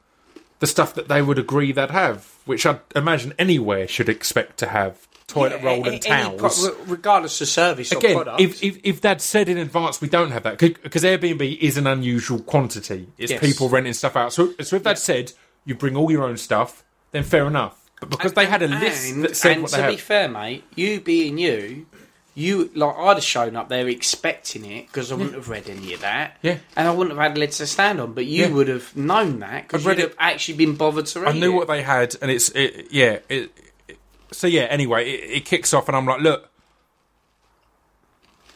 the 0.61 0.67
stuff 0.67 0.93
that 0.93 1.09
they 1.09 1.21
would 1.21 1.37
agree 1.37 1.73
they'd 1.73 1.91
have, 1.91 2.25
which 2.45 2.65
I 2.65 2.79
imagine 2.95 3.33
anywhere 3.37 3.87
should 3.89 4.07
expect 4.07 4.57
to 4.59 4.67
have 4.67 5.07
toilet 5.27 5.61
roll 5.61 5.85
Any 5.85 5.95
and 6.07 6.37
pro- 6.37 6.49
towels. 6.49 6.69
regardless 6.87 7.39
of 7.41 7.47
service 7.49 7.91
Again, 7.91 8.11
or 8.17 8.23
product. 8.23 8.41
if, 8.41 8.63
if 8.63 8.79
if 8.83 9.01
they'd 9.01 9.21
said 9.21 9.47
in 9.49 9.57
advance 9.57 9.99
we 10.01 10.07
don't 10.09 10.31
have 10.31 10.43
that 10.43 10.57
because 10.57 11.03
Airbnb 11.03 11.57
is 11.59 11.77
an 11.77 11.87
unusual 11.87 12.39
quantity. 12.39 13.07
It's 13.17 13.31
Yes. 13.31 13.39
people 13.41 13.67
renting 13.69 13.93
stuff 13.93 14.15
out. 14.15 14.33
So, 14.33 14.53
so 14.61 14.77
if 14.77 14.83
they'd 14.83 14.97
said 14.97 15.33
you 15.65 15.75
bring 15.75 15.95
all 15.95 16.09
your 16.11 16.23
own 16.23 16.37
stuff, 16.37 16.83
then 17.11 17.23
fair 17.23 17.45
enough. 17.47 17.77
But 17.99 18.09
because 18.09 18.33
they 18.33 18.45
had 18.45 18.61
a 18.63 18.67
list 18.67 19.11
and, 19.13 19.23
that 19.23 19.37
said 19.37 19.53
and 19.53 19.61
what 19.63 19.71
to 19.71 19.77
they 19.77 19.87
be 19.87 19.91
had, 19.93 19.99
fair, 20.01 20.27
mate, 20.29 20.63
you 20.75 20.99
being 21.01 21.37
you, 21.37 21.85
you 22.33 22.71
like 22.75 22.95
I'd 22.95 23.15
have 23.17 23.23
shown 23.23 23.55
up 23.57 23.67
there 23.69 23.87
expecting 23.89 24.63
it 24.65 24.87
because 24.87 25.11
I 25.11 25.15
wouldn't 25.15 25.35
have 25.35 25.49
read 25.49 25.69
any 25.69 25.93
of 25.93 26.01
that. 26.01 26.37
Yeah. 26.41 26.57
and 26.77 26.87
I 26.87 26.91
wouldn't 26.91 27.17
have 27.17 27.21
had 27.31 27.37
legs 27.37 27.57
to 27.57 27.67
stand 27.67 27.99
on. 27.99 28.13
But 28.13 28.25
you 28.25 28.45
Yeah. 28.45 28.49
would 28.53 28.67
have 28.69 28.95
known 28.95 29.39
that 29.39 29.63
because 29.67 29.83
you'd 29.85 29.99
it- 29.99 30.09
have 30.09 30.15
actually 30.17 30.55
been 30.57 30.75
bothered 30.75 31.07
to 31.07 31.19
read 31.21 31.35
I 31.35 31.39
knew 31.39 31.51
it. 31.51 31.55
what 31.55 31.67
they 31.67 31.81
had, 31.81 32.15
and 32.21 32.31
it's 32.31 32.49
it, 32.49 32.87
yeah. 32.91 33.19
It, 33.29 33.51
it- 33.89 33.97
so 34.31 34.47
yeah. 34.47 34.61
Anyway, 34.63 35.09
it, 35.09 35.29
it 35.37 35.45
kicks 35.45 35.73
off, 35.73 35.87
and 35.89 35.95
I'm 35.97 36.05
like, 36.05 36.21
look, 36.21 36.49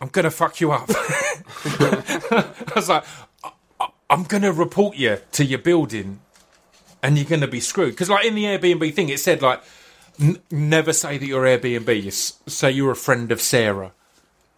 I'm 0.02 0.08
gonna 0.10 0.32
fuck 0.32 0.60
you 0.62 0.72
up. 0.72 0.90
I 0.90 2.72
was 2.76 2.90
like, 2.90 3.04
I, 3.44 3.52
I- 3.80 3.88
I'm 4.10 4.24
gonna 4.24 4.52
report 4.52 4.96
you 4.98 5.18
to 5.34 5.46
your 5.46 5.60
building, 5.60 6.20
and 7.04 7.18
you're 7.18 7.26
gonna 7.28 7.48
be 7.48 7.60
screwed. 7.60 7.92
Because 7.92 8.10
like 8.10 8.26
in 8.26 8.36
the 8.36 8.44
Airbnb 8.46 8.94
thing, 8.94 9.10
it 9.10 9.20
said 9.20 9.42
like, 9.42 9.62
n- 10.20 10.40
never 10.52 10.94
say 10.94 11.18
that 11.18 11.26
you're 11.26 11.44
Airbnb. 11.46 12.08
S- 12.08 12.40
say 12.48 12.72
you're 12.72 12.92
a 12.92 12.96
friend 12.96 13.32
of 13.32 13.42
Sarah. 13.42 13.92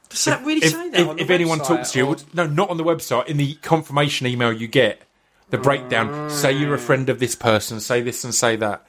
Does 0.09 0.25
that 0.25 0.45
really 0.45 0.63
If, 0.65 0.71
say 0.71 0.89
that? 0.89 0.99
if, 0.99 1.17
if 1.21 1.29
anyone 1.29 1.59
talks 1.59 1.91
to 1.91 1.99
you, 1.99 2.07
or- 2.07 2.15
no, 2.33 2.47
not 2.47 2.69
on 2.69 2.77
the 2.77 2.83
website. 2.83 3.27
In 3.27 3.37
the 3.37 3.55
confirmation 3.55 4.25
email 4.27 4.53
you 4.53 4.67
get, 4.67 5.01
the 5.49 5.57
breakdown. 5.57 6.29
Say 6.29 6.53
you're 6.53 6.73
a 6.75 6.79
friend 6.79 7.09
of 7.09 7.19
this 7.19 7.35
person. 7.35 7.79
Say 7.79 8.01
this 8.01 8.23
and 8.23 8.33
say 8.33 8.55
that. 8.57 8.85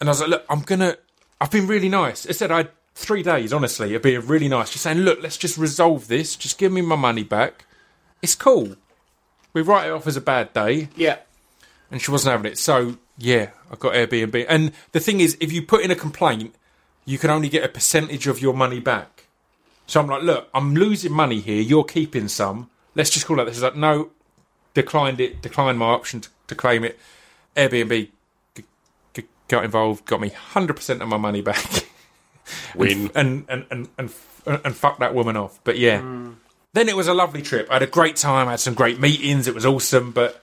And 0.00 0.08
I 0.08 0.12
was 0.12 0.20
like, 0.20 0.30
look, 0.30 0.44
I'm 0.50 0.60
gonna. 0.62 0.96
I've 1.40 1.50
been 1.50 1.66
really 1.66 1.88
nice. 1.88 2.26
It 2.26 2.34
said 2.34 2.50
I 2.50 2.58
had 2.58 2.70
three 2.94 3.22
days. 3.22 3.52
Honestly, 3.52 3.90
it'd 3.90 4.02
be 4.02 4.16
really 4.18 4.48
nice. 4.48 4.70
Just 4.70 4.82
saying, 4.84 4.98
look, 4.98 5.20
let's 5.22 5.36
just 5.36 5.56
resolve 5.58 6.08
this. 6.08 6.34
Just 6.36 6.58
give 6.58 6.72
me 6.72 6.80
my 6.82 6.96
money 6.96 7.22
back. 7.24 7.64
It's 8.20 8.34
cool. 8.34 8.76
We 9.52 9.62
write 9.62 9.86
it 9.88 9.90
off 9.90 10.06
as 10.06 10.16
a 10.16 10.20
bad 10.20 10.52
day, 10.54 10.88
yeah, 10.96 11.18
and 11.90 12.00
she 12.00 12.10
wasn't 12.10 12.32
having 12.32 12.50
it. 12.50 12.58
So 12.58 12.96
yeah, 13.18 13.50
I 13.70 13.76
got 13.76 13.94
Airbnb. 13.94 14.46
And 14.48 14.72
the 14.92 15.00
thing 15.00 15.20
is, 15.20 15.36
if 15.40 15.52
you 15.52 15.62
put 15.62 15.82
in 15.82 15.90
a 15.90 15.96
complaint, 15.96 16.54
you 17.04 17.18
can 17.18 17.30
only 17.30 17.48
get 17.48 17.64
a 17.64 17.68
percentage 17.68 18.26
of 18.26 18.40
your 18.40 18.54
money 18.54 18.80
back. 18.80 19.26
So 19.86 20.00
I'm 20.00 20.06
like, 20.06 20.22
look, 20.22 20.48
I'm 20.54 20.74
losing 20.74 21.12
money 21.12 21.40
here. 21.40 21.60
You're 21.60 21.84
keeping 21.84 22.28
some. 22.28 22.70
Let's 22.94 23.10
just 23.10 23.26
call 23.26 23.40
it 23.40 23.44
this. 23.44 23.54
She's 23.54 23.62
like, 23.62 23.76
no, 23.76 24.10
declined 24.74 25.20
it. 25.20 25.42
Declined 25.42 25.78
my 25.78 25.86
option 25.86 26.20
to, 26.20 26.28
to 26.48 26.54
claim 26.54 26.84
it. 26.84 26.98
Airbnb 27.56 28.08
g- 28.54 28.64
g- 29.14 29.24
got 29.48 29.64
involved, 29.64 30.04
got 30.06 30.20
me 30.20 30.30
100% 30.30 31.00
of 31.00 31.08
my 31.08 31.16
money 31.16 31.42
back, 31.42 31.86
Win. 32.74 33.10
and 33.14 33.44
and 33.48 33.66
and 33.70 33.88
and 33.98 34.10
and, 34.46 34.60
and 34.64 34.76
fuck 34.76 34.98
that 35.00 35.14
woman 35.14 35.36
off. 35.36 35.60
But 35.64 35.78
yeah, 35.78 36.00
hmm. 36.00 36.32
then 36.72 36.88
it 36.88 36.96
was 36.96 37.08
a 37.08 37.14
lovely 37.14 37.42
trip. 37.42 37.68
I 37.68 37.74
had 37.74 37.82
a 37.82 37.86
great 37.86 38.16
time. 38.16 38.48
I 38.48 38.52
had 38.52 38.60
some 38.60 38.74
great 38.74 38.98
meetings. 38.98 39.46
It 39.46 39.54
was 39.54 39.66
awesome. 39.66 40.12
But 40.12 40.42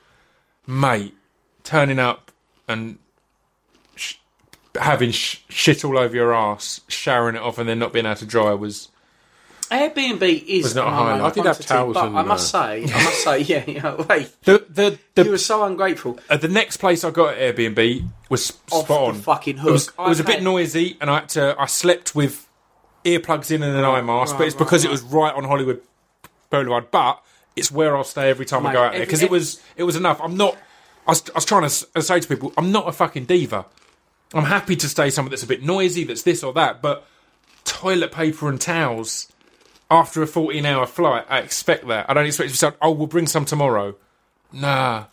mate, 0.67 1.15
turning 1.63 1.97
up 1.97 2.28
and 2.69 2.97
sh- 3.95 4.15
having 4.79 5.11
sh- 5.11 5.41
shit 5.49 5.83
all 5.83 5.97
over 5.97 6.15
your 6.15 6.33
ass, 6.33 6.79
showering 6.87 7.35
it 7.35 7.41
off, 7.41 7.57
and 7.57 7.67
then 7.67 7.79
not 7.79 7.91
being 7.91 8.05
able 8.05 8.15
to 8.15 8.25
dry 8.25 8.53
was 8.53 8.87
Airbnb 9.71 10.23
is 10.47 10.63
Was 10.63 10.75
not 10.75 10.85
a 10.85 10.87
an 10.87 10.93
highlight. 10.95 11.21
I 11.21 11.29
did 11.29 11.45
have 11.45 11.55
quantity, 11.57 11.67
towels 11.67 11.93
but 11.93 12.07
and, 12.07 12.17
I 12.17 12.21
must 12.23 12.55
uh, 12.55 12.57
say, 12.59 12.83
I 12.91 13.03
must 13.03 13.23
say, 13.23 13.39
yeah, 13.41 13.63
yeah. 13.67 13.95
Wait, 14.09 14.31
the 14.43 14.65
the 14.67 14.97
the, 15.13 15.23
you 15.25 15.29
were 15.31 15.37
so 15.37 15.63
ungrateful. 15.63 16.19
uh, 16.27 16.37
the 16.37 16.47
next 16.47 16.77
place 16.77 17.03
I 17.03 17.11
got 17.11 17.35
at 17.37 17.55
Airbnb 17.55 18.07
was 18.29 18.49
Off 18.71 18.85
spot 18.85 18.87
the 18.87 18.93
on. 18.93 19.15
fucking 19.21 19.57
It 19.59 19.63
was, 19.63 19.87
hook. 19.89 19.95
it 19.99 20.09
was 20.09 20.19
a 20.19 20.23
I've 20.23 20.27
bit 20.27 20.35
had- 20.37 20.43
noisy, 20.43 20.97
and 20.99 21.09
I 21.11 21.19
had 21.19 21.29
to. 21.29 21.55
I 21.59 21.67
slept 21.67 22.15
with 22.15 22.47
earplugs 23.05 23.51
in 23.51 23.61
and 23.61 23.77
an 23.77 23.85
eye 23.85 24.01
mask, 24.01 24.33
but 24.35 24.39
right, 24.39 24.47
it's 24.47 24.55
because 24.55 24.83
right, 24.85 24.89
it 24.89 24.91
was 24.91 25.03
right 25.03 25.33
on 25.35 25.43
Hollywood 25.43 25.81
Boulevard. 26.49 26.89
But 26.89 27.21
it's 27.55 27.71
where 27.71 27.95
I'll 27.95 28.03
stay 28.03 28.29
every 28.31 28.45
time 28.47 28.65
I 28.65 28.69
Mate, 28.69 28.73
go 28.73 28.79
out 28.83 28.91
there 28.93 29.01
every- 29.01 29.05
because 29.05 29.21
it 29.21 29.29
was 29.29 29.61
it 29.77 29.83
was 29.83 29.95
enough. 29.95 30.19
I'm 30.19 30.35
not. 30.35 30.57
I 31.09 31.11
was, 31.11 31.29
I 31.29 31.33
was 31.35 31.45
trying 31.45 31.67
to 31.67 31.87
uh, 31.95 32.01
say 32.01 32.19
to 32.19 32.27
people, 32.27 32.53
I'm 32.57 32.71
not 32.71 32.87
a 32.87 32.91
fucking 32.91 33.25
diva. 33.25 33.65
I'm 34.33 34.43
happy 34.45 34.75
to 34.75 34.87
stay 34.87 35.09
somewhere 35.09 35.31
that's 35.31 35.43
a 35.43 35.47
bit 35.47 35.63
noisy, 35.63 36.03
that's 36.03 36.21
this 36.23 36.43
or 36.43 36.53
that, 36.53 36.81
but 36.81 37.05
toilet 37.65 38.11
paper 38.11 38.47
and 38.47 38.61
towels 38.61 39.31
after 39.89 40.21
a 40.21 40.27
14 40.27 40.65
hour 40.65 40.85
flight, 40.85 41.25
I 41.29 41.39
expect 41.39 41.87
that. 41.87 42.07
I 42.09 42.13
don't 42.13 42.27
expect 42.27 42.45
you 42.49 42.51
to 42.53 42.57
say, 42.57 42.71
oh, 42.81 42.91
we'll 42.91 43.07
bring 43.07 43.25
some 43.27 43.45
tomorrow. 43.45 43.95
Nah. 44.53 45.05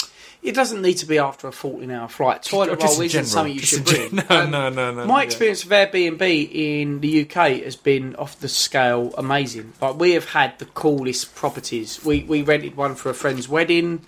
It 0.42 0.54
doesn't 0.54 0.80
need 0.82 0.94
to 0.98 1.06
be 1.06 1.18
after 1.18 1.48
a 1.48 1.52
14 1.52 1.90
hour 1.90 2.08
flight. 2.08 2.42
Toilet 2.42 2.80
roll 2.82 2.90
isn't 3.00 3.08
general. 3.08 3.26
something 3.26 3.54
you 3.54 3.60
Just 3.60 3.72
should 3.72 3.84
bring. 3.86 4.16
gen- 4.16 4.26
no, 4.30 4.42
Um, 4.42 4.50
no, 4.50 4.68
no, 4.68 4.92
no. 4.94 5.06
My 5.06 5.22
yeah. 5.22 5.26
experience 5.26 5.64
of 5.64 5.70
Airbnb 5.70 6.50
in 6.54 7.00
the 7.00 7.22
UK 7.22 7.62
has 7.64 7.74
been 7.74 8.14
off 8.16 8.38
the 8.38 8.48
scale 8.48 9.12
amazing. 9.18 9.72
Like 9.80 9.98
we 9.98 10.12
have 10.12 10.26
had 10.26 10.58
the 10.58 10.66
coolest 10.66 11.34
properties. 11.34 12.04
We 12.04 12.22
we 12.22 12.42
rented 12.42 12.76
one 12.76 12.94
for 12.96 13.08
a 13.10 13.14
friend's 13.14 13.48
wedding. 13.48 14.02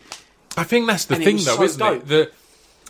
I 0.57 0.65
think 0.65 0.87
that's 0.87 1.05
the 1.05 1.15
And 1.17 1.25
thing, 1.25 1.37
though, 1.37 1.57
so 1.57 1.63
isn't 1.63 1.79
dope. 1.79 2.03
it? 2.03 2.07
The 2.09 2.31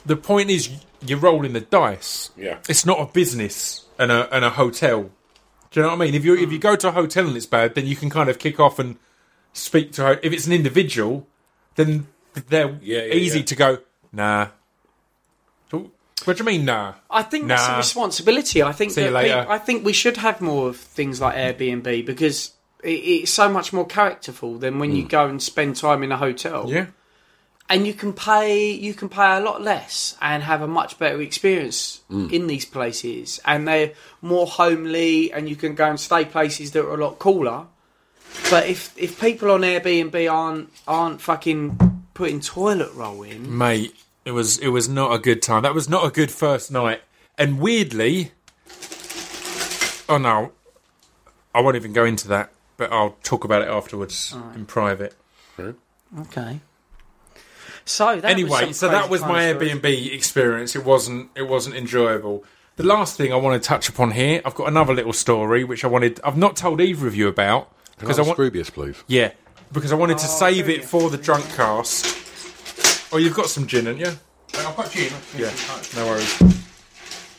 the 0.06 0.16
point 0.16 0.50
is 0.50 0.70
you're 1.04 1.18
rolling 1.18 1.52
the 1.52 1.61
dice. 1.61 2.30
Yeah. 2.36 2.59
It's 2.68 2.86
not 2.86 2.98
a 3.00 3.06
business 3.06 3.84
and 3.98 4.11
a 4.11 4.32
and 4.34 4.44
a 4.44 4.50
hotel. 4.50 5.11
Do 5.70 5.80
you 5.80 5.82
know 5.82 5.88
what 5.88 5.94
I 6.02 6.04
mean? 6.06 6.14
If 6.14 6.24
you 6.24 6.34
if 6.36 6.50
you 6.50 6.59
go 6.59 6.76
to 6.76 6.88
a 6.88 6.92
hotel 6.92 7.26
and 7.26 7.36
it's 7.36 7.46
bad, 7.46 7.74
then 7.74 7.86
you 7.86 7.94
can 7.96 8.09
kind 8.11 8.28
of 8.30 8.38
kick 8.38 8.59
off 8.59 8.78
and 8.78 8.96
speak 9.52 9.92
to 9.92 10.02
her. 10.02 10.20
If 10.22 10.32
it's 10.32 10.46
an 10.46 10.52
individual, 10.54 11.26
then 11.74 12.06
they're 12.48 12.78
Yeah, 12.80 13.02
yeah, 13.04 13.14
easy 13.14 13.40
yeah. 13.40 13.44
to 13.44 13.56
go. 13.56 13.78
Nah. 14.12 14.48
What 16.24 16.36
do 16.36 16.42
you 16.42 16.44
mean, 16.46 16.64
nah? 16.64 16.94
I 17.09 17.22
think 17.22 17.46
that's 17.46 17.68
a 17.68 17.76
responsibility. 17.76 18.61
I 18.61 18.72
think 18.72 18.90
See 18.90 19.02
you 19.02 19.06
that 19.06 19.12
later. 19.14 19.44
pe- 19.46 19.50
I 19.54 19.59
think 19.59 19.84
we 19.84 19.92
should 19.92 20.16
have 20.16 20.40
more 20.40 20.68
of 20.68 20.76
things 20.76 21.20
like 21.20 21.36
Airbnb 21.36 22.04
because 22.04 22.54
it, 22.82 22.88
it's 22.90 23.30
so 23.30 23.48
much 23.48 23.72
more 23.72 23.86
characterful 23.86 24.59
than 24.59 24.80
when 24.80 24.90
you 24.96 25.06
go 25.06 25.28
and 25.28 25.40
spend 25.40 25.76
time 25.76 26.02
in 26.02 26.11
a 26.11 26.16
hotel. 26.16 26.64
Hmm. 26.64 26.68
Yeah. 26.74 26.86
And 27.70 27.86
you 27.86 27.92
can 27.94 28.12
pay 28.12 28.70
you 28.70 28.94
can 28.94 29.08
pay 29.08 29.36
a 29.36 29.40
lot 29.40 29.60
less 29.62 30.16
and 30.22 30.42
have 30.42 30.62
a 30.62 30.66
much 30.66 30.98
better 30.98 31.20
experience 31.20 32.00
Hmm. 32.08 32.28
in 32.30 32.46
these 32.46 32.64
places. 32.64 33.38
And 33.44 33.68
they're 33.68 33.92
more 34.22 34.46
homely 34.46 35.30
and 35.32 35.48
you 35.48 35.56
can 35.56 35.74
go 35.74 35.86
and 35.90 36.00
stay 36.00 36.24
places 36.24 36.70
that 36.72 36.82
are 36.84 36.94
a 36.94 36.96
lot 36.96 37.18
cooler. 37.18 37.66
But 38.50 38.66
if 38.66 38.96
if 38.96 39.20
people 39.20 39.50
on 39.50 39.60
airbnb 39.62 40.32
aren't 40.32 40.70
aren't 40.86 41.20
fucking 41.20 41.78
putting 42.14 42.40
toilet 42.40 42.92
roll 42.94 43.22
in. 43.22 43.56
Mate 43.56 43.94
it 44.24 44.32
was 44.32 44.58
it 44.58 44.68
was 44.68 44.88
not 44.88 45.12
a 45.12 45.18
good 45.18 45.42
time. 45.42 45.62
That 45.62 45.74
was 45.74 45.88
not 45.88 46.06
a 46.06 46.10
good 46.10 46.30
first 46.30 46.70
night. 46.70 47.02
And 47.36 47.60
weirdly 47.60 48.32
oh 50.10 50.16
no 50.18 50.52
i 51.54 51.60
won't 51.60 51.76
even 51.76 51.92
go 51.92 52.04
into 52.04 52.26
that 52.28 52.50
but 52.78 52.90
i'll 52.90 53.16
talk 53.22 53.44
about 53.44 53.60
it 53.60 53.68
afterwards 53.68 54.34
in 54.54 54.64
private. 54.64 55.14
Okay 56.20 56.60
so 57.89 58.20
that 58.20 58.30
anyway 58.30 58.66
was 58.66 58.78
so 58.78 58.89
that 58.89 59.09
was 59.09 59.22
my 59.22 59.45
of 59.45 59.57
stories. 59.57 59.72
airbnb 59.72 60.12
experience 60.12 60.76
it 60.76 60.84
wasn't 60.84 61.30
it 61.34 61.43
wasn't 61.49 61.74
enjoyable 61.74 62.45
the 62.76 62.84
last 62.84 63.16
thing 63.16 63.32
i 63.32 63.36
want 63.36 63.61
to 63.61 63.66
touch 63.66 63.89
upon 63.89 64.11
here 64.11 64.43
i've 64.45 64.55
got 64.55 64.68
another 64.68 64.93
little 64.95 65.12
story 65.12 65.64
which 65.64 65.84
i 65.84 65.89
wanted 65.89 66.20
i've 66.22 66.36
not 66.36 66.55
told 66.55 66.80
either 66.80 67.07
of 67.07 67.14
you 67.16 67.28
about 67.28 67.72
because 67.99 68.18
i 68.18 68.22
want 68.22 68.36
Scroobius, 68.39 68.70
please. 68.72 69.03
yeah 69.07 69.32
because 69.72 69.91
i 69.91 69.95
wanted 69.95 70.18
to 70.18 70.26
Oh, 70.26 70.39
save 70.39 70.66
do 70.66 70.72
it 70.72 70.84
for 70.84 71.09
the 71.09 71.16
drunk 71.16 71.45
cast 71.57 72.14
oh 73.12 73.16
you've 73.16 73.34
got 73.34 73.47
some 73.47 73.66
gin 73.66 73.86
haven't 73.86 74.01
you 74.01 74.12
I've 74.55 74.76
got 74.76 74.91
gin. 74.91 75.12
yeah 75.36 75.51
no 75.97 76.07
worries 76.07 76.39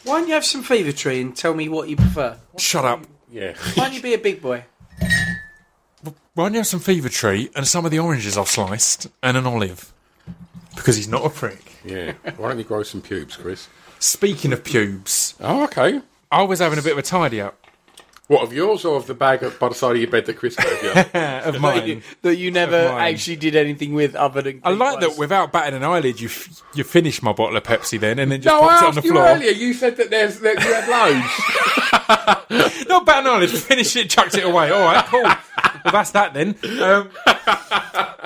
why 0.04 0.20
don't 0.20 0.28
you 0.28 0.34
have 0.34 0.46
some 0.46 0.64
fever 0.64 0.92
tree 0.92 1.22
and 1.22 1.36
tell 1.36 1.54
me 1.54 1.70
what 1.70 1.90
you 1.90 1.96
prefer 1.96 2.38
shut 2.58 2.86
up 2.86 3.06
Yeah. 3.32 3.54
why 3.76 3.84
don't 3.86 3.94
you 3.94 4.02
be 4.02 4.14
a 4.16 4.18
big 4.18 4.42
boy 4.42 4.64
Why 6.34 6.46
don't 6.46 6.54
you 6.54 6.60
have 6.60 6.68
some 6.68 6.80
fever 6.80 7.10
tree 7.10 7.50
and 7.56 7.68
some 7.68 7.84
of 7.86 7.92
the 7.92 8.00
oranges 8.00 8.38
I've 8.38 8.48
sliced 8.48 9.08
and 9.22 9.36
an 9.36 9.46
olive? 9.46 9.94
Because 10.80 10.96
he's 10.96 11.08
not 11.08 11.26
a 11.26 11.30
prick. 11.30 11.62
yeah. 11.86 12.14
Why 12.38 12.50
don't 12.50 12.58
you 12.58 12.64
grow 12.64 12.82
some 12.84 13.02
pubes, 13.02 13.36
Chris? 13.36 13.68
Speaking 14.00 14.54
of 14.54 14.64
pubes, 14.64 15.36
Oh, 15.40 15.64
okay. 15.66 16.02
I 16.32 16.44
was 16.44 16.60
having 16.60 16.80
a 16.80 16.82
bit 16.82 16.94
of 16.94 16.98
a 16.98 17.02
tidy 17.02 17.42
up 17.42 17.58
What, 18.28 18.44
of 18.44 18.54
yours 18.54 18.86
or 18.86 18.96
of 18.96 19.06
the 19.08 19.14
bag 19.14 19.42
by 19.60 19.68
the 19.70 19.76
side 19.76 19.92
of 19.96 20.02
your 20.02 20.10
bed 20.10 20.26
that 20.28 20.38
Chris 20.38 20.56
gave 20.56 20.84
you? 20.84 20.92
of 21.20 21.60
mine. 21.60 22.02
that 22.22 22.38
you 22.38 22.50
never 22.52 22.92
mine. 22.94 23.14
actually 23.14 23.36
did 23.36 23.56
anything 23.58 23.94
with 23.94 24.16
other 24.16 24.42
than 24.42 24.62
I 24.64 24.70
like 24.72 25.02
that 25.02 25.18
without 25.18 25.52
batting 25.52 25.76
an 25.76 25.84
eyelid, 25.84 26.22
you 26.22 26.30
f- 26.30 26.62
you 26.76 26.86
finised 26.86 27.22
my 27.24 27.34
bottle 27.34 27.58
of 27.58 27.64
Pepsi 27.64 28.00
then 28.00 28.20
and 28.20 28.32
then 28.32 28.42
just 28.42 28.54
no, 28.56 28.62
I 28.62 28.78
it 28.78 28.84
on 28.86 28.94
the 28.94 28.98
asked 29.00 29.06
you 29.06 29.12
floor. 29.12 29.26
earlier. 29.28 29.52
You 29.52 29.74
said 29.74 29.98
that 29.98 30.10
there's 30.12 30.40
that 30.40 30.64
you 30.64 30.74
had 30.74 30.88
loads. 30.88 32.86
Not 32.88 33.06
batting 33.06 33.28
an 33.28 33.34
eyelid, 33.34 33.50
just 33.50 33.66
finished 33.68 33.96
it, 33.96 34.10
chucked 34.10 34.36
it 34.36 34.44
away. 34.46 34.72
All 34.72 34.80
right, 34.82 35.06
cool. 35.08 35.24
well, 35.24 35.92
that's 35.92 36.12
that 36.12 36.34
then. 36.34 36.56
Um, 36.82 37.10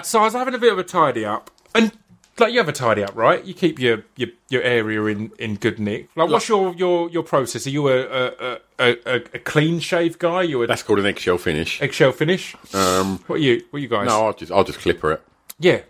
so 0.03 0.19
I 0.19 0.23
was 0.23 0.33
having 0.33 0.53
a 0.53 0.57
bit 0.59 0.71
of 0.71 0.77
a 0.79 0.83
tidy 0.83 1.25
up, 1.25 1.49
and 1.75 1.91
like 2.39 2.51
you 2.51 2.57
have 2.59 2.67
a 2.69 2.73
tidy 2.73 3.03
up, 3.03 3.15
right? 3.15 3.43
You 3.43 3.53
keep 3.53 3.79
your 3.79 4.03
your, 4.15 4.29
your 4.49 4.61
area 4.63 5.03
in, 5.05 5.31
in 5.39 5.55
good 5.55 5.79
nick. 5.79 6.09
Like, 6.15 6.29
what's 6.29 6.49
your, 6.49 6.73
your, 6.75 7.09
your 7.09 7.23
process? 7.23 7.67
Are 7.67 7.69
you 7.69 7.87
a 7.89 8.01
a, 8.01 8.59
a, 8.79 8.91
a, 9.05 9.15
a 9.15 9.39
clean 9.39 9.79
shave 9.79 10.17
guy? 10.19 10.41
You 10.43 10.63
a 10.63 10.67
That's 10.67 10.83
called 10.83 10.99
an 10.99 11.05
eggshell 11.05 11.37
finish. 11.37 11.81
eggshell 11.81 12.11
finish? 12.11 12.55
Um, 12.73 13.19
What 13.27 13.35
are 13.35 13.43
you? 13.43 13.63
What 13.69 13.77
are 13.77 13.81
you 13.81 13.87
guys? 13.87 14.07
no, 14.07 14.25
I'll 14.27 14.33
just 14.33 14.51
I'll 14.51 14.63
just 14.63 14.79
clipper 14.79 15.11
it. 15.13 15.21
Yeah, 15.59 15.81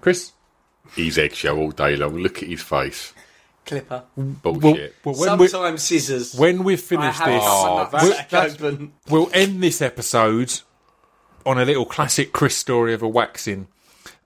Chris. 0.00 0.32
He's 0.96 1.18
eggshell 1.18 1.58
all 1.58 1.70
day 1.70 1.96
long. 1.96 2.16
Look 2.16 2.42
at 2.42 2.48
his 2.48 2.62
face. 2.62 3.12
clipper. 3.66 4.04
Bullshit. 4.16 4.94
Well, 5.04 5.14
well 5.14 5.30
when 5.32 5.38
we 5.38 5.48
Sometimes 5.48 5.82
scissors. 5.82 6.34
when 6.34 6.64
we've 6.64 6.78
I 6.78 6.80
finished 6.82 7.18
have 7.18 7.28
this, 7.28 7.42
oh, 7.44 7.88
that- 7.92 8.30
that, 8.30 8.62
open. 8.62 8.92
we'll 9.10 9.28
end 9.34 9.62
this 9.62 9.82
episode 9.82 10.60
on 11.44 11.58
a 11.58 11.64
little 11.66 11.84
classic 11.84 12.32
Chris 12.32 12.56
story 12.56 12.94
of 12.94 13.02
a 13.02 13.08
waxing. 13.08 13.68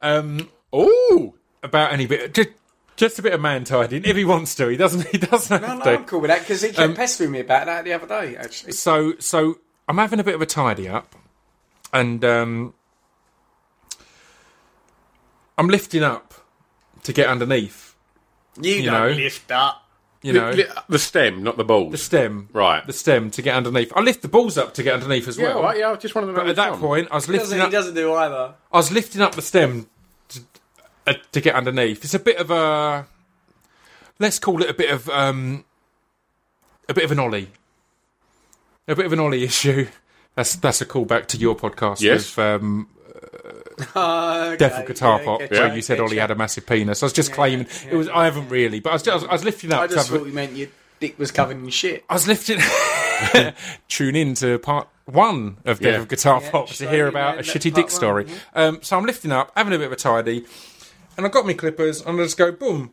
Um, 0.01 0.51
oh, 0.73 1.35
about 1.63 1.93
any 1.93 2.07
bit. 2.07 2.35
Just 2.35 2.49
Just 2.97 3.19
a 3.19 3.23
bit 3.23 3.33
of 3.33 3.41
man 3.41 3.65
tidying 3.65 4.05
if 4.05 4.17
he 4.17 4.25
wants 4.25 4.55
to. 4.57 4.69
He 4.69 4.77
doesn't. 4.77 5.07
He 5.13 5.19
doesn't 5.19 5.61
No, 5.63 5.67
have 5.69 5.79
no, 5.79 5.85
to. 5.85 5.91
I'm 5.99 6.05
cool 6.05 6.21
with 6.21 6.31
that 6.31 6.41
because 6.41 6.63
he 6.63 6.69
kept 6.69 6.79
Um, 6.81 6.95
pestering 6.95 7.31
me 7.31 7.41
about 7.41 7.67
that 7.67 7.85
the 7.85 7.93
other 7.95 8.07
day. 8.07 8.37
Actually, 8.37 8.73
So, 8.73 9.15
so 9.19 9.59
I'm 9.89 9.99
having 9.99 10.21
a 10.21 10.25
bit 10.25 10.35
of 10.35 10.43
a 10.43 10.47
tidy 10.47 10.89
up, 10.89 11.15
and 11.93 12.25
um, 12.25 12.75
I'm 15.59 15.69
lifting 15.69 16.03
up 16.03 16.35
to 17.05 17.13
get 17.13 17.29
underneath. 17.29 17.95
you, 18.61 18.75
you 18.75 18.91
don't 18.91 19.11
know. 19.11 19.15
lift 19.17 19.51
up. 19.51 19.79
You 20.25 20.33
know, 20.35 20.55
the, 20.55 20.69
the 20.89 21.01
stem, 21.01 21.43
not 21.43 21.57
the 21.57 21.65
balls. 21.65 21.91
the 21.91 21.99
stem, 21.99 22.49
Right. 22.53 22.87
The 22.87 22.93
stem 22.93 23.33
to 23.33 23.43
get 23.43 23.57
underneath. 23.57 23.93
I 23.97 24.03
lift 24.03 24.23
the 24.23 24.29
balls 24.29 24.57
up 24.57 24.73
to 24.75 24.83
get 24.85 24.95
underneath 24.95 25.27
as 25.27 25.37
yeah, 25.37 25.47
well. 25.49 25.57
all 25.57 25.63
right, 25.65 25.79
yeah, 25.79 25.91
I 25.91 25.97
just 25.97 26.15
wanted 26.15 26.29
to 26.29 26.33
know 26.35 26.39
But 26.43 26.51
at 26.51 26.57
that 26.57 26.71
which 26.73 26.81
one. 26.81 26.89
point, 26.89 27.09
I 27.11 27.15
was 27.17 27.27
He 27.27 27.33
lifting 27.33 27.45
doesn't, 27.45 27.59
he 27.59 27.65
up. 27.65 27.71
doesn't 27.73 27.95
do 27.97 28.15
either. 28.15 28.55
I 28.73 28.77
was 28.77 28.93
lifting 28.93 29.21
up 29.21 29.35
the 29.35 29.43
stem 29.43 29.83
to, 29.83 29.89
uh, 31.07 31.15
to 31.33 31.41
get 31.41 31.55
underneath. 31.55 32.05
It's 32.05 32.15
a 32.15 32.19
bit 32.19 32.37
of 32.39 32.51
a 32.51 33.07
let's 34.19 34.39
call 34.39 34.63
it 34.63 34.71
a 34.71 34.75
bit 34.75 34.91
of 34.91 35.09
um, 35.09 35.65
a 36.89 36.95
bit 36.95 37.05
of 37.05 37.13
an 37.13 37.19
ollie, 37.19 37.49
a 38.89 38.95
bit 38.95 39.07
of 39.07 39.13
an 39.13 39.21
ollie 39.21 39.45
issue. 39.51 39.87
That's 40.35 40.57
that's 40.57 40.81
a 40.81 40.87
callback 40.87 41.27
to 41.29 41.37
your 41.37 41.55
podcast 41.57 42.01
Yes. 42.01 42.37
with 42.37 42.39
um, 42.45 42.89
Uh, 43.95 44.57
Death 44.57 44.73
okay, 44.73 44.83
of 44.83 44.89
Guitar 44.89 45.19
yeah, 45.19 45.25
Pop, 45.25 45.39
get 45.41 45.51
where 45.51 45.69
you, 45.69 45.75
you 45.77 45.83
said 45.83 46.01
Ollie 46.01 46.19
had 46.19 46.31
a 46.31 46.35
massive 46.35 46.67
penis. 46.67 47.03
I 47.03 47.07
was 47.07 47.13
just 47.13 47.33
claiming 47.33 47.67
it 47.91 47.95
was. 47.95 48.09
I 48.09 48.25
haven't 48.25 48.49
really, 48.49 48.81
but 48.81 48.91
I 48.91 48.93
was 48.95 49.03
just, 49.03 49.27
I 49.27 49.33
was 49.33 49.45
lifting 49.45 49.73
up. 49.73 49.81
I 49.83 49.87
just 49.89 50.09
have 50.09 50.15
a- 50.15 50.19
thought 50.19 50.27
you 50.29 50.33
meant 50.33 50.57
your 50.57 50.69
dick 51.01 51.19
was 51.19 51.31
covered 51.31 51.57
in 51.59 51.69
shit. 51.71 52.05
I 52.09 52.15
was 52.15 52.27
lifting. 52.29 52.59
Tune 53.89 54.17
in 54.17 54.35
to 54.35 54.59
part 54.59 54.89
one 55.05 55.57
of 55.65 55.81
Death 55.81 55.93
Yeah. 55.95 55.99
of 56.01 56.09
Guitar 56.09 56.41
Yeah, 56.43 56.51
Pop 56.51 56.69
to 56.69 56.89
hear 56.89 57.07
about 57.09 57.39
a 57.39 57.43
shitty 57.43 57.73
dick 57.75 57.85
one, 57.87 57.89
story. 57.91 58.27
Um, 58.55 58.79
so 58.83 58.97
I'm 58.97 59.05
lifting 59.05 59.33
up, 59.33 59.53
having 59.57 59.73
a 59.75 59.79
bit 59.79 59.87
of 59.87 59.93
a 59.93 59.97
tidy, 59.97 60.45
and 61.17 61.27
I 61.27 61.29
got 61.29 61.47
my 61.47 61.55
clippers, 61.55 62.01
and 62.01 62.21
I 62.21 62.25
just 62.25 62.37
go 62.39 62.53
boom, 62.53 62.93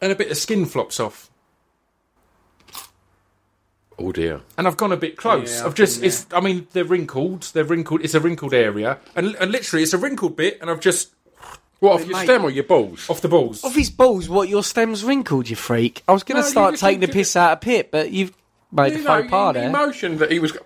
and 0.00 0.12
a 0.12 0.14
bit 0.16 0.30
of 0.30 0.36
skin 0.36 0.66
flops 0.66 0.98
off, 1.00 1.30
Oh 3.98 4.12
dear. 4.12 4.42
and 4.58 4.66
I've 4.66 4.76
gone 4.76 4.92
a 4.92 4.96
bit 4.96 5.16
close. 5.16 5.54
Yeah, 5.54 5.60
I've 5.60 5.66
I've 5.68 5.74
just, 5.74 6.00
been 6.00 6.08
it's. 6.08 6.26
I 6.32 6.40
mean, 6.40 6.66
they're 6.72 6.84
wrinkled. 6.84 7.44
They're 7.54 7.64
wrinkled. 7.64 8.02
It's 8.04 8.14
a 8.14 8.20
wrinkled 8.20 8.52
area, 8.52 8.98
and, 9.14 9.34
and 9.36 9.50
literally, 9.50 9.82
it's 9.82 9.94
a 9.94 9.98
wrinkled 9.98 10.36
bit, 10.36 10.58
and 10.60 10.68
I've 10.70 10.80
just 10.80 11.14
What, 11.80 11.92
off 11.94 12.00
Hey, 12.02 12.08
your 12.08 12.18
stem 12.24 12.44
or 12.44 12.50
your 12.50 12.64
balls? 12.64 13.08
off 13.08 13.22
the 13.22 13.28
balls. 13.28 13.64
Off 13.64 13.74
his 13.74 13.88
balls, 13.90 14.28
what 14.28 14.48
your 14.50 14.62
stem's 14.62 15.02
wrinkled, 15.02 15.48
you 15.48 15.56
freak. 15.56 16.02
I 16.06 16.12
was 16.12 16.24
going 16.24 16.36
to 16.36 16.46
No, 16.46 16.50
start 16.50 16.76
taking 16.76 17.00
the 17.00 17.08
piss 17.08 17.36
out 17.36 17.52
of 17.52 17.60
Pip, 17.62 17.90
but 17.90 18.10
you've 18.10 18.32
made 18.70 18.92
You 18.92 19.00
a 19.00 19.02
faux 19.04 19.30
pas 19.30 19.54
he, 19.56 19.60
he 19.62 19.64
there. 19.64 19.72
motioned 19.72 20.18
that 20.18 20.30
he 20.30 20.38
was. 20.40 20.56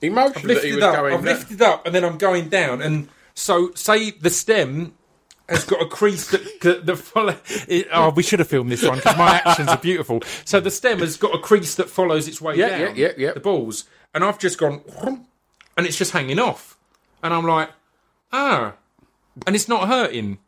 He 0.00 0.08
motioned 0.08 0.48
that 0.50 0.64
he 0.64 0.72
was 0.72 0.82
up. 0.82 0.96
going. 0.96 1.14
I've 1.14 1.24
lifted 1.24 1.60
up, 1.60 1.84
and 1.86 1.94
then 1.94 2.04
I'm 2.04 2.16
going 2.16 2.48
down, 2.48 2.80
and 2.80 3.08
so 3.34 3.72
say 3.74 4.10
the 4.10 4.30
stem 4.30 4.94
has 5.48 5.64
got 5.64 5.82
a 5.82 5.86
crease 5.86 6.30
that 6.30 6.60
that, 6.62 6.86
that 6.86 6.96
follow. 6.96 7.36
It, 7.68 7.88
oh, 7.92 8.10
we 8.10 8.22
should 8.22 8.38
have 8.38 8.48
filmed 8.48 8.70
this 8.70 8.82
one 8.82 8.96
because 8.98 9.16
my 9.18 9.40
actions 9.44 9.68
are 9.68 9.76
beautiful. 9.78 10.20
So 10.44 10.60
the 10.60 10.70
stem 10.70 11.00
has 11.00 11.16
got 11.16 11.34
a 11.34 11.38
crease 11.38 11.74
that 11.76 11.90
follows 11.90 12.28
its 12.28 12.40
way 12.40 12.56
Yeah, 12.56 12.68
down. 12.68 12.80
yeah, 12.96 13.08
yeah, 13.08 13.12
yeah. 13.18 13.32
The 13.32 13.40
balls, 13.40 13.84
and 14.14 14.24
I've 14.24 14.38
just 14.38 14.58
gone, 14.58 14.82
and 15.76 15.86
it's 15.86 15.96
just 15.98 16.12
hanging 16.12 16.38
off, 16.38 16.78
and 17.22 17.34
I'm 17.34 17.46
like, 17.46 17.70
ah, 18.32 18.74
and 19.46 19.54
it's 19.56 19.68
not 19.68 19.88
hurting. 19.88 20.38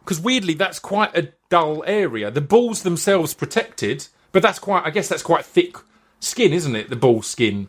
Because 0.00 0.20
weirdly, 0.20 0.54
that's 0.54 0.78
quite 0.78 1.16
a 1.16 1.32
dull 1.50 1.82
area. 1.86 2.30
The 2.30 2.40
balls 2.40 2.82
themselves 2.84 3.34
protected, 3.34 4.06
but 4.30 4.40
that's 4.42 4.58
quite. 4.60 4.84
I 4.86 4.90
guess 4.90 5.08
that's 5.08 5.22
quite 5.22 5.44
thick 5.44 5.76
skin, 6.20 6.52
isn't 6.52 6.76
it? 6.76 6.90
The 6.90 6.96
ball 6.96 7.22
skin. 7.22 7.68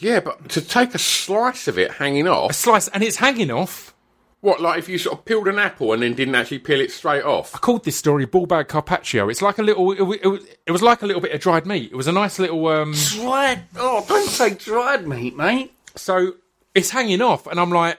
Yeah, 0.00 0.20
but 0.20 0.48
to 0.50 0.60
take 0.60 0.94
a 0.94 0.98
slice 0.98 1.68
of 1.68 1.78
it 1.78 1.92
hanging 1.92 2.26
off. 2.26 2.50
a 2.50 2.54
slice, 2.54 2.88
and 2.88 3.02
it's 3.04 3.16
hanging 3.16 3.50
off. 3.50 3.94
What, 4.40 4.60
like 4.62 4.78
if 4.78 4.88
you 4.88 4.96
sort 4.96 5.18
of 5.18 5.24
peeled 5.26 5.48
an 5.48 5.58
apple 5.58 5.92
and 5.92 6.02
then 6.02 6.14
didn't 6.14 6.34
actually 6.34 6.60
peel 6.60 6.80
it 6.80 6.90
straight 6.90 7.22
off? 7.22 7.54
I 7.54 7.58
called 7.58 7.84
this 7.84 7.96
story 7.96 8.24
"Ball 8.24 8.46
Bag 8.46 8.68
Carpaccio." 8.68 9.28
It's 9.30 9.42
like 9.42 9.58
a 9.58 9.62
little. 9.62 9.92
It, 9.92 10.00
wa- 10.02 10.16
it, 10.22 10.26
was- 10.26 10.44
it 10.66 10.70
was 10.72 10.80
like 10.82 11.02
a 11.02 11.06
little 11.06 11.20
bit 11.20 11.32
of 11.32 11.40
dried 11.42 11.66
meat. 11.66 11.92
It 11.92 11.96
was 11.96 12.06
a 12.06 12.12
nice 12.12 12.38
little. 12.38 12.66
Um, 12.68 12.94
Dried? 12.94 13.64
Oh, 13.76 14.02
don't 14.08 14.26
say 14.28 14.54
dried 14.54 15.06
meat, 15.06 15.36
mate. 15.36 15.72
so 15.94 16.36
it's 16.74 16.88
hanging 16.90 17.20
off, 17.20 17.46
and 17.46 17.60
I'm 17.60 17.70
like, 17.70 17.98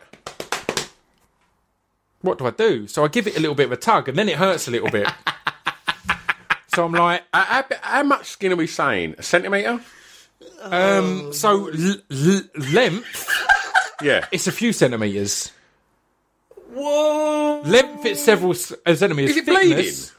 "What 2.22 2.40
do 2.40 2.48
I 2.48 2.52
do?" 2.52 2.88
So 2.88 3.04
I 3.04 3.08
give 3.08 3.28
it 3.28 3.38
a 3.38 3.40
little 3.40 3.56
bit 3.56 3.68
of 3.68 3.72
a 3.74 3.78
tug, 3.78 4.10
and 4.10 4.18
then 4.18 4.28
it 4.28 4.38
hurts 4.38 4.68
a 4.68 4.72
little 4.72 4.90
bit. 4.90 5.08
so 6.74 6.86
I'm 6.86 6.92
like, 6.94 7.22
How, 7.34 7.44
how, 7.44 7.66
how 7.82 8.04
much 8.04 8.28
skin 8.28 8.52
are 8.52 8.56
we 8.56 8.66
saying? 8.68 9.16
A 9.20 9.24
centimetre? 9.24 9.80
Um, 10.62 11.34
so 11.34 11.68
l- 11.70 11.96
l- 12.12 12.42
length, 12.72 13.28
Yeah. 14.02 14.26
it's 14.32 14.48
a 14.48 14.52
few 14.52 14.74
centimeters. 14.74 15.52
Whoa! 16.74 17.62
Length, 17.66 18.06
it's 18.06 18.24
several 18.24 18.54
c- 18.54 18.76
uh, 18.86 18.96
centimeters. 18.96 19.32
Is 19.32 19.38
it 19.38 19.46
Thickness, 19.46 19.74
bleeding? 20.10 20.18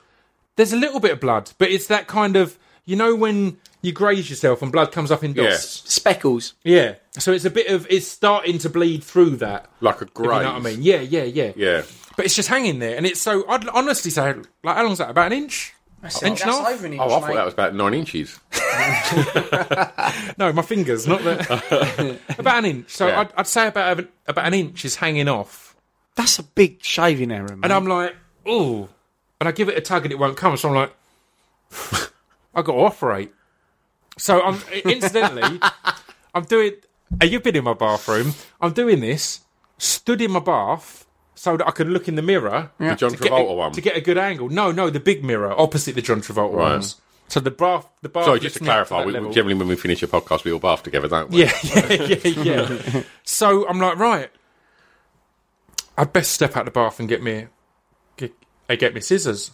There's 0.57 0.73
a 0.73 0.77
little 0.77 1.01
bit 1.01 1.13
of 1.13 1.21
blood, 1.21 1.51
but 1.59 1.71
it's 1.71 1.87
that 1.87 2.07
kind 2.07 2.37
of 2.37 2.59
you 2.85 2.97
know 2.97 3.15
when 3.15 3.59
you 3.81 3.93
graze 3.93 4.29
yourself 4.29 4.61
and 4.63 4.71
blood 4.71 4.93
comes 4.93 5.11
up 5.11 5.25
in 5.25 5.33
Yeah. 5.35 5.51
dots. 5.51 5.83
Speckles. 5.93 6.55
Yeah. 6.63 6.97
So 7.19 7.33
it's 7.33 7.45
a 7.45 7.51
bit 7.51 7.69
of 7.69 7.87
it's 7.91 8.07
starting 8.07 8.59
to 8.59 8.69
bleed 8.71 9.03
through 9.03 9.37
that. 9.37 9.71
Like 9.81 10.01
a 10.03 10.05
If 10.05 10.15
graze. 10.15 10.27
you 10.39 10.43
know 10.45 10.53
what 10.53 10.61
I 10.67 10.71
mean? 10.71 10.83
Yeah, 10.83 11.01
yeah, 11.01 11.25
yeah. 11.25 11.53
Yeah. 11.57 11.83
But 12.17 12.27
it's 12.27 12.35
just 12.35 12.49
hanging 12.51 12.79
there, 12.81 12.97
and 12.97 13.07
it's 13.07 13.23
so. 13.23 13.49
I'd 13.49 13.67
honestly 13.69 14.11
say, 14.11 14.35
like, 14.63 14.77
how 14.77 14.85
long's 14.85 14.99
that? 14.99 15.09
About 15.11 15.33
an 15.33 15.39
inch? 15.39 15.75
Inch 16.03 16.23
and 16.23 16.37
That's 16.37 16.43
half? 16.45 16.69
over 16.69 16.87
an 16.87 16.93
oh, 16.93 16.95
inch, 16.95 17.01
Oh, 17.03 17.05
I 17.17 17.21
thought 17.21 17.29
mate. 17.29 17.35
that 17.37 17.45
was 17.45 17.55
about 17.55 17.75
nine 17.75 17.95
inches. 17.95 18.41
No, 20.39 20.53
my 20.53 20.63
fingers, 20.63 21.07
not 21.07 21.23
the. 21.23 22.19
about 22.39 22.59
an 22.59 22.65
inch. 22.65 22.91
So 22.91 23.07
Yeah. 23.07 23.21
I'd, 23.21 23.33
I'd 23.37 23.47
say 23.47 23.69
about 23.69 24.01
a- 24.01 24.09
about 24.27 24.47
an 24.47 24.55
inch 24.55 24.85
is 24.85 24.97
hanging 24.97 25.29
off, 25.29 25.77
That's 26.17 26.39
a 26.39 26.43
big 26.43 26.83
shaving 26.83 27.31
error, 27.31 27.49
mate. 27.57 27.61
and 27.65 27.73
I'm 27.73 27.87
like, 27.87 28.15
oh, 28.47 28.89
and 29.41 29.49
I 29.49 29.53
give 29.53 29.69
it 29.69 29.77
a 29.79 29.81
tug 29.81 30.05
and 30.05 30.13
it 30.13 30.19
won't 30.19 30.37
come. 30.37 30.57
So 30.57 30.69
I'm 30.69 30.75
like, 30.75 30.93
I 32.55 32.63
got 32.63 32.73
to 32.73 32.79
operate. 32.79 33.33
So 34.19 34.41
I'm 34.43 34.61
incidentally, 34.85 35.61
I'm 36.35 36.45
doing. 36.45 36.73
You've 37.23 37.43
been 37.43 37.57
in 37.57 37.65
my 37.65 37.75
bathroom. 37.75 38.33
I'm 38.61 38.73
doing 38.73 39.01
this, 39.01 39.41
stood 39.79 40.21
in 40.21 40.31
my 40.33 40.41
bath, 40.41 41.07
so 41.43 41.57
that 41.57 41.67
I 41.67 41.73
can 41.73 41.89
look 41.93 42.07
in 42.07 42.15
the 42.15 42.23
mirror. 42.23 42.71
The 42.79 42.95
John 42.95 43.11
to 43.11 43.17
get 43.17 43.33
Travolta 43.33 43.51
a, 43.51 43.55
one. 43.55 43.73
to 43.73 43.81
get 43.81 43.97
a 43.97 44.01
good 44.01 44.17
angle. 44.17 44.49
No, 44.49 44.71
no, 44.71 44.91
the 44.91 45.01
big 45.01 45.25
mirror 45.25 45.53
opposite 45.59 45.97
the 45.97 46.01
John 46.01 46.21
Travolta 46.21 46.55
Right. 46.55 46.71
ones. 46.75 47.01
So 47.27 47.41
the 47.41 47.51
bath, 47.51 47.89
the 48.01 48.09
bath. 48.09 48.27
Sorry, 48.27 48.39
just 48.39 48.59
to 48.59 48.63
lifts 48.63 48.63
me 48.63 48.69
up 48.69 48.87
clarify, 48.87 48.99
that 49.01 49.07
we, 49.09 49.13
level. 49.15 49.33
generally 49.33 49.55
when 49.55 49.67
we 49.67 49.75
finish 49.75 50.05
a 50.05 50.07
podcast, 50.07 50.45
we 50.45 50.53
all 50.53 50.61
bath 50.61 50.85
together, 50.85 51.09
don't 51.09 51.31
we? 51.31 51.41
Yeah, 51.43 51.53
yeah, 51.65 52.17
yeah, 52.29 52.79
yeah. 52.95 53.03
so 53.25 53.67
I'm 53.69 53.81
like, 53.81 53.99
right, 53.99 54.31
I'd 55.99 56.13
best 56.13 56.31
step 56.31 56.57
out 56.57 56.65
the 56.65 56.71
bath 56.71 57.01
and 57.01 57.09
get 57.09 57.21
me, 57.25 57.49
get, 58.17 58.33
uh, 58.71 58.77
get 58.77 58.95
me 58.95 59.01
scissors. 59.01 59.51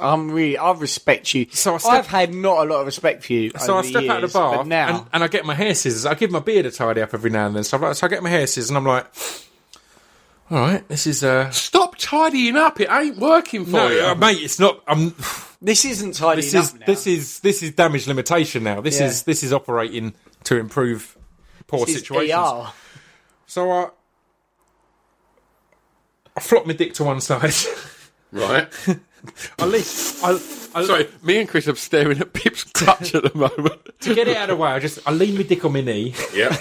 I'm 0.00 0.30
really, 0.30 0.56
I 0.56 0.72
respect 0.72 1.34
you. 1.34 1.48
So 1.50 1.74
I 1.74 1.78
step- 1.78 1.92
I've 1.92 2.06
had 2.06 2.32
not 2.32 2.66
a 2.66 2.70
lot 2.70 2.80
of 2.80 2.86
respect 2.86 3.24
for 3.24 3.34
you. 3.34 3.50
So 3.58 3.74
I 3.74 3.78
over 3.80 3.88
step 3.88 4.04
out 4.04 4.16
of 4.16 4.20
years, 4.22 4.32
the 4.32 4.38
bath 4.38 4.56
but 4.56 4.66
now 4.68 4.88
and, 5.00 5.06
and 5.12 5.22
I 5.24 5.28
get 5.28 5.44
my 5.44 5.54
hair 5.54 5.74
scissors. 5.74 6.06
I 6.06 6.14
give 6.14 6.30
my 6.30 6.38
beard 6.40 6.64
a 6.64 6.70
tidy 6.70 7.02
up 7.02 7.12
every 7.12 7.28
now 7.28 7.46
and 7.46 7.56
then. 7.56 7.64
So, 7.64 7.76
I'm 7.76 7.82
like, 7.82 7.94
so 7.96 8.06
I 8.06 8.08
get 8.08 8.22
my 8.22 8.30
hair 8.30 8.46
scissors 8.46 8.70
and 8.70 8.78
I'm 8.78 8.86
like, 8.86 9.06
all 10.50 10.58
right, 10.58 10.88
this 10.88 11.06
is 11.06 11.22
uh, 11.24 11.50
Stop 11.50 11.96
tidying 11.98 12.56
up. 12.56 12.80
It 12.80 12.88
ain't 12.90 13.18
working 13.18 13.64
for 13.64 13.70
no, 13.72 13.88
you. 13.88 14.00
uh, 14.02 14.14
mate, 14.14 14.38
it's 14.42 14.58
not. 14.58 14.82
I'm. 14.86 15.14
this 15.60 15.84
isn't 15.84 16.12
tidying 16.14 16.36
This 16.44 16.54
is 16.54 16.72
up 16.74 16.80
now. 16.80 16.86
this 16.86 17.06
is 17.06 17.40
this 17.40 17.62
is 17.62 17.72
damage 17.72 18.06
limitation 18.06 18.62
now. 18.64 18.80
This 18.80 18.98
Yeah. 19.00 19.06
is 19.06 19.24
this 19.24 19.42
is 19.42 19.52
operating 19.52 20.14
to 20.44 20.56
improve 20.56 21.16
poor 21.66 21.84
This 21.86 21.96
is 21.96 22.00
situations. 22.02 22.32
ER. 22.38 22.72
So 23.46 23.70
I 23.70 23.88
I 26.36 26.40
flop 26.40 26.66
my 26.66 26.72
dick 26.72 26.94
to 26.94 27.04
one 27.04 27.20
side. 27.20 27.52
Right? 28.30 28.68
I 29.58 29.64
leave. 29.64 29.86
I, 30.22 30.32
I, 30.74 30.84
Sorry, 30.84 31.08
me 31.22 31.38
and 31.40 31.48
Chris 31.48 31.66
are 31.66 31.74
staring 31.76 32.20
at 32.20 32.34
Pip's 32.34 32.62
clutch 32.64 33.14
at 33.14 33.22
the 33.22 33.32
moment. 33.34 33.80
to 34.00 34.14
get 34.14 34.28
it 34.28 34.36
out 34.36 34.50
of 34.50 34.58
the 34.58 34.62
way, 34.62 34.68
I 34.68 34.78
just 34.80 34.98
I 35.06 35.12
lean 35.12 35.34
my 35.36 35.44
dick 35.44 35.64
on 35.64 35.72
my 35.72 35.80
knee, 35.80 36.14
yeah. 36.34 36.54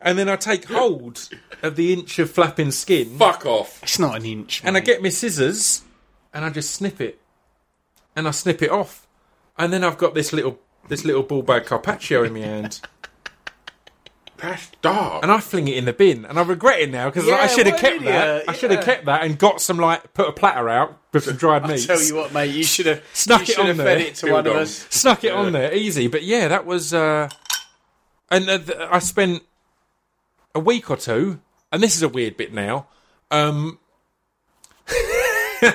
and 0.00 0.18
then 0.18 0.30
I 0.30 0.36
take 0.36 0.64
hold 0.64 1.28
of 1.62 1.76
the 1.76 1.92
inch 1.92 2.18
of 2.18 2.30
flapping 2.30 2.70
skin, 2.70 3.16
Fuck 3.18 3.46
off. 3.46 3.82
It's 3.82 3.98
not 3.98 4.16
an 4.16 4.24
inch. 4.26 4.60
and 4.64 4.76
I 4.76 4.80
mate. 4.80 4.86
get 4.86 5.02
my 5.02 5.08
scissors, 5.08 5.82
and 6.34 6.44
I 6.44 6.50
just 6.50 6.70
snip 6.70 7.00
it, 7.00 7.20
and 8.14 8.26
I 8.28 8.30
snip 8.30 8.62
it 8.62 8.70
off, 8.70 9.06
and 9.58 9.72
then 9.72 9.82
I've 9.84 9.98
got 9.98 10.14
this 10.14 10.32
little 10.32 10.58
this 10.88 11.04
little 11.04 11.22
ball 11.24 11.42
bag 11.42 11.66
carpaccio 11.66 12.22
in 12.24 12.32
my 12.34 12.40
hand, 12.40 12.80
That's 14.38 14.68
dark. 14.82 15.22
and 15.22 15.32
I 15.32 15.40
fling 15.40 15.66
it 15.66 15.78
in 15.78 15.86
the 15.86 15.94
bin, 15.94 16.26
and 16.26 16.38
I 16.38 16.42
regret 16.42 16.78
it 16.80 16.90
now 16.90 17.06
because 17.08 17.26
I 17.26 17.30
Yeah, 17.30 17.46
should 17.46 17.66
have 17.66 17.74
what 17.76 17.80
kept 17.80 17.98
an 18.00 18.04
that. 18.04 18.28
idiot, 18.36 18.44
I 18.48 18.52
should 18.52 18.70
have 18.70 18.80
yeah. 18.80 18.84
kept 18.94 19.06
that 19.06 19.22
and 19.24 19.38
got 19.38 19.62
some 19.62 19.78
like 19.78 20.12
put 20.12 20.28
a 20.28 20.32
platter 20.32 20.68
out 20.68 20.98
with 21.12 21.24
some 21.24 21.36
dried 21.36 21.62
I 21.64 21.68
meats. 21.68 21.86
tell 21.86 22.02
you 22.02 22.14
what, 22.16 22.34
mate, 22.34 22.54
you 22.54 22.62
should 22.62 22.84
have 22.86 23.02
Snuck 23.14 23.40
you 23.40 23.42
it 23.44 23.46
should 23.48 23.60
on 23.60 23.66
have 23.68 23.76
there. 23.78 23.86
fed 23.86 24.00
it 24.06 24.14
to 24.16 24.26
Build 24.26 24.34
one 24.36 24.46
of 24.46 24.52
on. 24.56 24.58
us. 24.62 24.86
snuck 24.90 25.24
it 25.24 25.32
on 25.32 25.52
there 25.52 25.72
easy 25.74 26.06
but 26.08 26.22
yeah 26.22 26.48
that 26.48 26.66
was 26.66 26.92
uh 26.92 27.28
and 28.30 28.48
uh, 28.50 28.58
th- 28.58 28.78
i 28.90 28.98
spent 28.98 29.42
a 30.54 30.60
week 30.60 30.90
or 30.90 30.96
two 30.98 31.40
and 31.76 31.82
this 31.82 31.94
is 31.94 32.02
a 32.02 32.08
weird 32.08 32.38
bit 32.38 32.54
now 32.54 32.86
um 33.30 33.78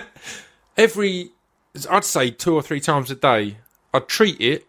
every 0.78 1.30
i'd 1.90 2.04
say 2.04 2.32
two 2.32 2.56
or 2.56 2.62
three 2.62 2.80
times 2.80 3.12
a 3.12 3.16
day 3.16 3.58
i'd 3.94 4.08
treat 4.08 4.40
it 4.42 4.66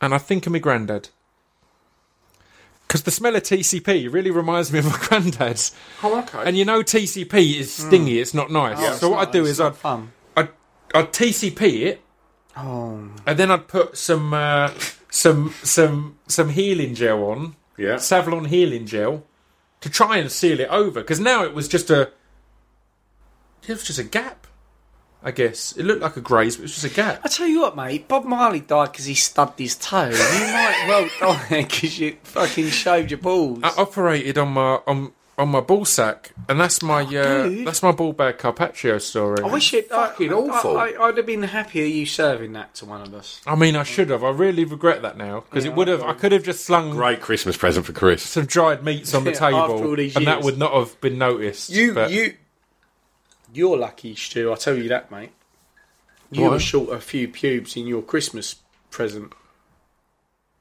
and 0.00 0.14
i 0.14 0.18
think 0.18 0.46
of 0.46 0.52
my 0.52 0.58
granddad 0.60 1.08
Because 2.86 3.02
the 3.04 3.10
smell 3.10 3.34
of 3.34 3.42
TCP 3.42 4.12
really 4.12 4.30
reminds 4.30 4.70
me 4.72 4.78
of 4.80 4.84
my 4.84 4.98
granddad's. 5.08 5.72
Oh, 6.02 6.18
okay. 6.20 6.42
And 6.44 6.58
you 6.58 6.66
know, 6.66 6.82
TCP 6.82 7.56
is 7.58 7.72
stingy; 7.72 8.20
it's 8.20 8.34
not 8.34 8.50
nice. 8.50 8.76
Oh, 8.78 8.92
so 9.00 9.08
what 9.08 9.16
not- 9.16 9.28
I'd 9.28 9.32
do 9.32 9.46
is 9.46 9.60
I'd, 9.62 9.74
fun. 9.74 10.12
I'd 10.36 10.50
I'd 10.94 11.10
TCP 11.10 11.62
it, 11.88 12.02
Oh, 12.54 13.08
and 13.26 13.38
then 13.38 13.50
I'd 13.50 13.66
put 13.66 13.96
some 13.96 14.34
uh, 14.34 14.68
some 15.10 15.54
some 15.62 16.18
some 16.28 16.50
healing 16.50 16.94
gel 16.94 17.24
on, 17.32 17.56
yeah. 17.78 17.96
Savlon 17.96 18.46
healing 18.48 18.84
gel, 18.84 19.24
to 19.82 19.90
try 19.90 20.16
and 20.16 20.32
seal 20.32 20.58
it 20.58 20.68
over. 20.68 21.00
Because 21.00 21.20
now 21.20 21.44
it 21.44 21.54
was 21.54 21.68
just 21.68 21.90
a 21.90 22.10
it 23.68 23.68
was 23.68 23.84
just 23.84 23.98
a 23.98 24.04
gap. 24.04 24.46
I 25.24 25.30
guess 25.30 25.72
it 25.76 25.84
looked 25.84 26.02
like 26.02 26.16
a 26.16 26.20
graze, 26.20 26.56
but 26.56 26.62
it 26.62 26.64
was 26.64 26.74
just 26.74 26.92
a 26.92 26.96
gap. 26.96 27.20
I 27.24 27.28
tell 27.28 27.46
you 27.46 27.60
what, 27.60 27.76
mate. 27.76 28.08
Bob 28.08 28.24
Marley 28.24 28.58
died 28.58 28.90
because 28.90 29.04
he 29.04 29.14
stubbed 29.14 29.60
his 29.60 29.76
toe. 29.76 30.08
You 30.08 30.14
might 30.14 30.84
well 30.88 31.08
die 31.20 31.46
because 31.62 31.98
you 31.98 32.16
fucking 32.24 32.70
shaved 32.70 33.12
your 33.12 33.20
balls. 33.20 33.60
I 33.62 33.72
operated 33.78 34.36
on 34.38 34.48
my 34.48 34.80
on 34.86 35.12
on 35.42 35.48
my 35.50 35.60
ball 35.60 35.84
sack, 35.84 36.32
and 36.48 36.58
that's 36.58 36.82
my 36.82 37.02
uh, 37.02 37.48
dude. 37.48 37.66
that's 37.66 37.82
my 37.82 37.92
ball 37.92 38.12
bag 38.12 38.38
Carpaccio 38.38 38.98
story. 38.98 39.42
I 39.42 39.46
wish 39.48 39.74
it. 39.74 39.88
Fucking 39.90 40.30
I, 40.32 40.34
awful. 40.34 40.76
I, 40.78 40.90
I, 40.90 41.08
I'd 41.08 41.16
have 41.18 41.26
been 41.26 41.42
happier 41.42 41.84
you 41.84 42.06
serving 42.06 42.52
that 42.54 42.74
to 42.76 42.86
one 42.86 43.02
of 43.02 43.12
us. 43.12 43.40
I 43.46 43.54
mean, 43.54 43.76
I 43.76 43.82
should 43.82 44.08
have. 44.10 44.24
I 44.24 44.30
really 44.30 44.64
regret 44.64 45.02
that 45.02 45.16
now 45.16 45.40
because 45.40 45.64
it 45.64 45.74
would 45.74 45.88
have. 45.88 46.02
I 46.02 46.14
could 46.14 46.32
have 46.32 46.44
just 46.44 46.64
slung 46.64 46.90
Great 46.92 47.20
Christmas 47.20 47.56
present 47.56 47.84
for 47.84 47.92
Chris. 47.92 48.22
some 48.22 48.46
dried 48.46 48.82
meats 48.84 49.12
on 49.14 49.24
the 49.24 49.30
Yeah, 49.32 49.36
after 49.48 49.50
table, 49.74 49.88
all 49.90 49.96
these 49.96 50.16
and 50.16 50.26
that 50.26 50.36
years. 50.36 50.44
would 50.46 50.58
not 50.58 50.72
have 50.72 50.98
been 51.00 51.18
noticed. 51.18 51.68
You, 51.70 51.92
but- 51.92 52.10
you, 52.10 52.34
you're 53.52 53.76
lucky, 53.76 54.14
Stu. 54.14 54.50
I 54.50 54.54
tell 54.54 54.76
you 54.76 54.88
that, 54.88 55.10
mate. 55.10 55.30
You 56.30 56.44
Why? 56.44 56.48
were 56.50 56.58
short 56.60 56.90
a 56.90 57.00
few 57.00 57.28
pubes 57.28 57.76
in 57.76 57.86
your 57.86 58.00
Christmas 58.00 58.54
present, 58.90 59.34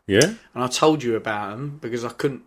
Yeah? 0.05 0.33
and 0.53 0.63
I 0.63 0.67
told 0.67 1.01
you 1.03 1.15
about 1.15 1.51
them 1.51 1.77
because 1.81 2.03
I 2.03 2.09
couldn't. 2.09 2.41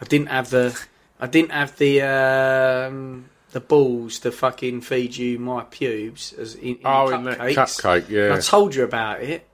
I 0.00 0.06
didn't 0.06 0.28
have 0.28 0.48
the. 0.48 0.80
I 1.20 1.26
didn't 1.26 1.52
have 1.52 1.76
the 1.76 2.02
um, 2.02 3.26
the 3.52 3.60
balls 3.60 4.18
to 4.20 4.32
fucking 4.32 4.80
feed 4.80 5.16
you 5.16 5.38
my 5.38 5.64
pubes 5.64 6.32
as 6.32 6.54
in, 6.54 6.76
in 6.76 6.80
Oh, 6.84 7.08
in 7.10 7.24
that 7.24 7.38
cupcake, 7.38 8.08
yeah. 8.08 8.34
I 8.34 8.40
told 8.40 8.74
you 8.74 8.84
about 8.84 9.20
it, 9.22 9.46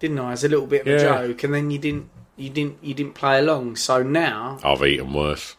didn't 0.00 0.18
I? 0.18 0.32
As 0.32 0.44
a 0.44 0.48
little 0.48 0.66
bit 0.66 0.82
of 0.86 0.88
a 0.88 0.98
joke, 0.98 1.42
and 1.44 1.54
then 1.54 1.70
you 1.70 1.78
didn't. 1.78 2.08
You 2.36 2.50
didn't. 2.50 2.78
You 2.82 2.94
didn't 2.94 3.14
play 3.14 3.38
along. 3.38 3.76
So 3.76 4.02
now 4.02 4.58
I've 4.64 4.82
eaten 4.82 5.12
worse. 5.12 5.54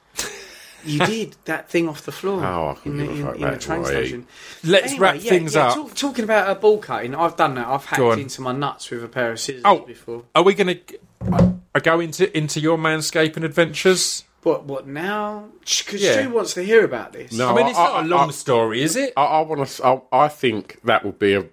you 0.83 0.99
did 1.05 1.35
that 1.45 1.69
thing 1.69 1.87
off 1.87 2.01
the 2.03 2.11
floor 2.11 2.43
Oh, 2.43 2.77
in 2.83 2.97
the, 2.97 3.03
in, 3.09 3.27
in 3.35 3.51
the 3.51 3.57
train 3.57 3.85
station. 3.85 4.27
Let's 4.63 4.87
Anyway, 4.87 4.99
wrap 4.99 5.15
yeah, 5.23 5.29
things 5.29 5.55
yeah, 5.55 5.67
up. 5.67 5.75
talk- 5.75 5.93
talking 5.95 6.23
about 6.25 6.49
a 6.49 6.59
ball 6.59 6.79
cutting, 6.79 7.15
I've 7.15 7.37
done 7.37 7.55
that. 7.55 7.67
I've 7.67 7.85
hacked 7.85 8.19
into 8.19 8.41
my 8.41 8.51
nuts 8.51 8.89
with 8.89 9.03
a 9.03 9.07
pair 9.07 9.31
of 9.31 9.39
scissors 9.39 9.61
Oh. 9.65 9.79
before. 9.85 10.23
Are 10.35 10.43
we 10.43 10.53
going 10.55 10.77
to 10.79 11.79
go 11.81 11.99
into 11.99 12.35
into 12.37 12.59
your 12.59 12.77
manscaping 12.77 13.43
adventures? 13.45 14.23
What? 14.43 14.65
What 14.65 14.87
now? 14.87 15.49
Because 15.61 16.01
Yeah. 16.01 16.13
Stu 16.21 16.29
wants 16.29 16.53
to 16.55 16.63
hear 16.63 16.83
about 16.85 17.13
this. 17.13 17.31
No. 17.31 17.49
I 17.49 17.55
mean, 17.55 17.67
it's 17.67 17.77
I- 17.79 17.83
not 17.83 17.93
a 17.93 17.97
I- 17.97 18.01
long 18.03 18.29
I- 18.29 18.31
story, 18.33 18.81
is 18.81 18.95
it? 18.95 19.13
I, 19.17 19.23
I 19.23 19.41
want 19.41 19.67
to. 19.67 19.85
I, 19.85 20.01
I 20.11 20.27
think 20.27 20.79
that 20.83 21.03
would 21.05 21.17
be 21.19 21.33
a 21.33 21.45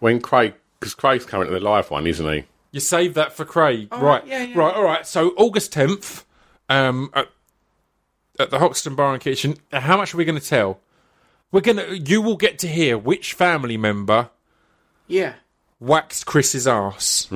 when 0.00 0.20
Craig 0.20 0.54
because 0.80 0.94
Craig's 0.94 1.24
coming 1.24 1.46
to 1.48 1.52
the 1.52 1.60
live 1.60 1.90
one, 1.90 2.06
isn't 2.06 2.32
he? 2.32 2.44
You 2.70 2.80
save 2.80 3.14
that 3.14 3.32
for 3.32 3.44
Craig, 3.44 3.88
right? 3.92 4.02
right, 4.02 4.26
yeah, 4.26 4.42
yeah. 4.44 4.58
Right, 4.58 4.74
all 4.74 4.82
right. 4.84 5.06
So 5.06 5.30
August 5.38 5.72
tenth, 5.72 6.24
um, 6.68 7.10
at, 7.14 7.28
at 8.38 8.50
the 8.50 8.58
Hoxton 8.58 8.94
Bar 8.94 9.14
and 9.14 9.22
Kitchen. 9.22 9.56
uh, 9.72 9.80
How 9.80 9.96
much 9.96 10.12
are 10.12 10.18
we 10.18 10.24
going 10.26 10.38
to 10.38 10.46
tell? 10.46 10.78
We're 11.50 11.62
gonna. 11.62 11.86
You 11.94 12.20
will 12.20 12.36
get 12.36 12.58
to 12.60 12.68
hear 12.68 12.98
which 12.98 13.32
family 13.32 13.76
member 13.78 14.28
Yeah, 15.06 15.34
waxed 15.80 16.26
Chris's 16.26 16.66
ass 16.68 17.26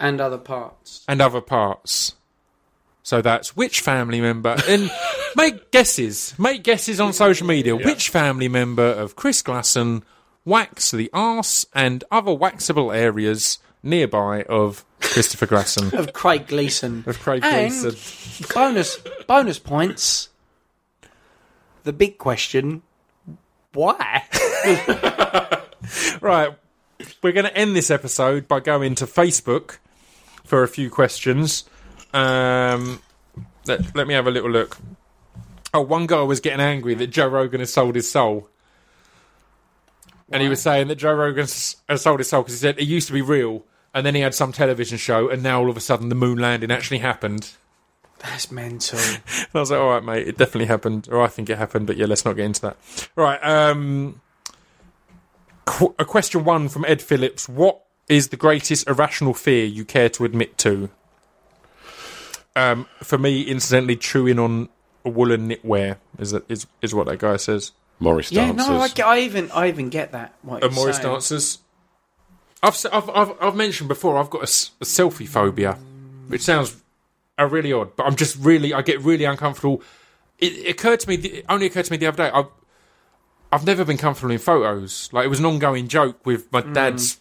and 0.00 0.20
other 0.20 0.38
parts. 0.38 1.04
and 1.06 1.20
other 1.20 1.42
parts. 1.42 2.14
So 3.04 3.20
that's 3.22 3.54
which 3.54 3.80
family 3.80 4.20
member, 4.20 4.56
and 4.66 4.90
make 5.36 5.70
guesses. 5.70 6.34
Make 6.38 6.64
guesses 6.64 6.98
on 7.00 7.12
social 7.12 7.46
media. 7.46 7.76
Which 7.76 8.08
family 8.08 8.48
member 8.48 8.82
of 8.82 9.14
Chris 9.14 9.42
Glasson 9.42 10.02
waxed 10.46 10.90
the 10.92 11.10
arse 11.12 11.66
and 11.74 12.02
other 12.10 12.32
waxable 12.32 12.90
areas 12.92 13.58
nearby 13.82 14.42
of 14.44 14.84
Christopher 15.00 15.46
Glasson? 15.46 15.92
Of 15.98 16.14
Craig 16.14 16.46
Gleason. 16.48 17.04
of 17.06 17.18
Craig 17.20 17.44
And- 17.44 17.70
Gleason. 17.70 18.46
bonus 18.54 18.98
bonus 19.28 19.58
points. 19.58 20.30
The 21.82 21.92
big 21.92 22.16
question: 22.16 22.80
Why? 23.74 24.24
Right, 26.22 26.56
we're 27.22 27.32
going 27.32 27.44
to 27.44 27.54
end 27.54 27.76
this 27.76 27.90
episode 27.90 28.48
by 28.48 28.60
going 28.60 28.94
to 28.94 29.04
Facebook 29.06 29.76
for 30.42 30.62
a 30.62 30.68
few 30.68 30.88
questions. 30.88 31.64
Um, 32.14 33.00
let, 33.66 33.94
let 33.96 34.06
me 34.06 34.14
have 34.14 34.26
a 34.26 34.30
little 34.30 34.50
look. 34.50 34.78
Oh, 35.74 35.80
one 35.80 36.06
guy 36.06 36.22
was 36.22 36.40
getting 36.40 36.60
angry 36.60 36.94
that 36.94 37.08
Joe 37.08 37.26
Rogan 37.26 37.60
has 37.60 37.72
sold 37.72 37.96
his 37.96 38.10
soul. 38.10 38.48
And 40.30 40.42
he 40.42 40.48
was 40.48 40.62
saying 40.62 40.88
that 40.88 40.96
Joe 40.96 41.12
Rogan 41.14 41.42
s- 41.42 41.76
has 41.88 42.02
sold 42.02 42.20
his 42.20 42.28
soul 42.30 42.42
because 42.42 42.54
he 42.54 42.58
said 42.58 42.78
it 42.78 42.84
used 42.84 43.08
to 43.08 43.12
be 43.12 43.20
real, 43.22 43.64
and 43.92 44.06
then 44.06 44.14
he 44.14 44.20
had 44.20 44.34
some 44.34 44.52
television 44.52 44.96
show, 44.96 45.28
and 45.28 45.42
now 45.42 45.60
all 45.60 45.68
of 45.68 45.76
a 45.76 45.80
sudden 45.80 46.08
the 46.08 46.14
moon 46.14 46.38
landing 46.38 46.70
actually 46.70 46.98
happened. 46.98 47.50
That's 48.20 48.50
mental. 48.50 48.98
And 49.26 49.48
I 49.54 49.60
was 49.60 49.70
like, 49.70 49.80
all 49.80 49.90
right, 49.90 50.02
mate, 50.04 50.26
it 50.28 50.38
definitely 50.38 50.66
happened, 50.66 51.08
or 51.10 51.20
I 51.20 51.26
think 51.28 51.50
it 51.50 51.58
happened, 51.58 51.86
but 51.86 51.96
yeah, 51.96 52.06
let's 52.06 52.24
not 52.24 52.36
get 52.36 52.46
into 52.46 52.60
that. 52.62 52.76
Right, 53.16 53.38
um, 53.44 54.20
qu- 55.66 55.94
a 55.98 56.04
question 56.04 56.44
one 56.44 56.68
from 56.68 56.84
Ed 56.86 57.02
Phillips: 57.02 57.48
What 57.48 57.82
is 58.08 58.28
the 58.28 58.36
greatest 58.36 58.88
irrational 58.88 59.34
fear 59.34 59.64
you 59.66 59.84
care 59.84 60.08
to 60.10 60.24
admit 60.24 60.56
to? 60.58 60.88
Um, 62.56 62.86
for 63.02 63.18
me, 63.18 63.42
incidentally, 63.42 63.96
chewing 63.96 64.38
on 64.38 64.68
woolen 65.04 65.48
knitwear 65.50 65.96
is 66.18 66.30
that 66.30 66.48
is 66.50 66.66
is 66.82 66.94
what 66.94 67.06
that 67.06 67.18
guy 67.18 67.36
says. 67.36 67.72
Morris 68.00 68.32
yeah, 68.32 68.46
dancers. 68.46 68.68
no, 68.68 68.80
I, 68.80 68.88
get- 68.88 69.06
I 69.06 69.18
even 69.20 69.50
I 69.52 69.68
even 69.68 69.88
get 69.88 70.12
that. 70.12 70.34
What 70.42 70.62
Uh, 70.64 70.68
Morris 70.70 70.96
saying. 70.96 71.08
dancers. 71.08 71.58
I've, 72.62 72.74
s- 72.74 72.86
I've 72.86 73.08
I've 73.10 73.32
I've 73.40 73.54
mentioned 73.56 73.88
before. 73.88 74.18
I've 74.18 74.30
got 74.30 74.42
a 74.42 74.46
selfie 74.46 75.28
phobia, 75.28 75.74
which 76.28 76.42
sounds 76.42 76.76
uh, 77.38 77.46
really 77.46 77.72
odd, 77.72 77.94
but 77.96 78.04
I'm 78.06 78.16
just 78.16 78.36
really 78.36 78.72
I 78.72 78.82
get 78.82 79.00
really 79.02 79.24
uncomfortable. 79.24 79.82
It, 80.38 80.52
it 80.58 80.70
occurred 80.70 81.00
to 81.00 81.08
me. 81.08 81.14
It 81.16 81.44
only 81.48 81.66
occurred 81.66 81.84
to 81.86 81.92
me 81.92 81.98
the 81.98 82.06
other 82.06 82.16
day. 82.24 82.30
I've 82.32 82.46
I've 83.52 83.66
never 83.66 83.84
been 83.84 83.98
comfortable 83.98 84.32
in 84.32 84.38
photos. 84.38 85.08
Like 85.12 85.24
it 85.26 85.28
was 85.28 85.38
an 85.40 85.46
ongoing 85.46 85.88
joke 85.88 86.24
with 86.26 86.50
my 86.52 86.60
dad's 86.62 87.20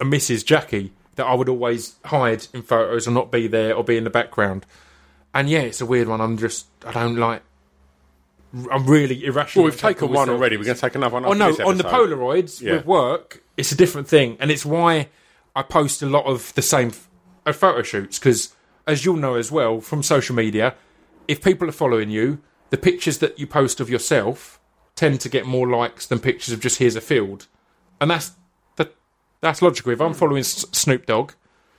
and 0.00 0.12
Mrs. 0.12 0.44
Jackie 0.44 0.92
that 1.16 1.26
I 1.26 1.34
would 1.34 1.48
always 1.48 1.96
hide 2.04 2.46
in 2.54 2.62
photos 2.62 3.06
or 3.06 3.10
not 3.10 3.30
be 3.32 3.46
there 3.46 3.74
or 3.74 3.84
be 3.84 3.96
in 3.96 4.04
the 4.04 4.10
background. 4.10 4.64
And 5.34 5.48
yeah, 5.48 5.60
it's 5.60 5.80
a 5.80 5.86
weird 5.86 6.08
one. 6.08 6.20
I'm 6.20 6.36
just 6.38 6.66
I 6.84 6.92
don't 6.92 7.16
like. 7.16 7.42
I'm 8.70 8.86
really 8.86 9.24
irrational. 9.24 9.64
Well, 9.64 9.70
we've 9.70 9.80
taken 9.80 10.10
one 10.12 10.28
already. 10.28 10.56
We're 10.56 10.64
going 10.64 10.74
to 10.74 10.80
take 10.80 10.96
another 10.96 11.14
one. 11.14 11.24
Oh 11.24 11.32
no, 11.34 11.50
on 11.64 11.76
the. 11.76 11.84
Polaroids 11.84 12.60
Yeah. 12.60 12.74
with 12.76 12.86
work, 12.86 13.42
it's 13.56 13.70
a 13.70 13.76
different 13.76 14.08
thing, 14.08 14.36
and 14.40 14.50
it's 14.50 14.66
why 14.66 15.08
I 15.54 15.62
post 15.62 16.02
a 16.02 16.06
lot 16.06 16.24
of 16.26 16.52
the 16.54 16.62
same 16.62 16.88
f- 16.88 17.08
uh, 17.46 17.52
photo 17.52 17.82
shoots 17.82 18.18
because, 18.18 18.54
as 18.88 19.04
you'll 19.04 19.16
know 19.16 19.34
as 19.36 19.52
well 19.52 19.80
from 19.80 20.02
social 20.02 20.34
media, 20.34 20.74
if 21.28 21.42
people 21.44 21.68
are 21.68 21.72
following 21.72 22.10
you, 22.10 22.40
the 22.70 22.76
pictures 22.76 23.18
that 23.18 23.38
you 23.38 23.46
post 23.46 23.78
of 23.78 23.88
yourself 23.88 24.58
tend 24.96 25.20
to 25.20 25.28
get 25.28 25.46
more 25.46 25.68
likes 25.68 26.06
than 26.06 26.18
pictures 26.18 26.52
of 26.52 26.58
just 26.60 26.78
here's 26.78 26.96
a 26.96 27.00
field, 27.00 27.46
and 28.00 28.10
that's 28.10 28.30
that 28.30 28.39
that's 29.40 29.62
logical. 29.62 29.92
If 29.92 30.00
I'm 30.00 30.14
following 30.14 30.40
S- 30.40 30.66
Snoop 30.72 31.06
Dogg, 31.06 31.32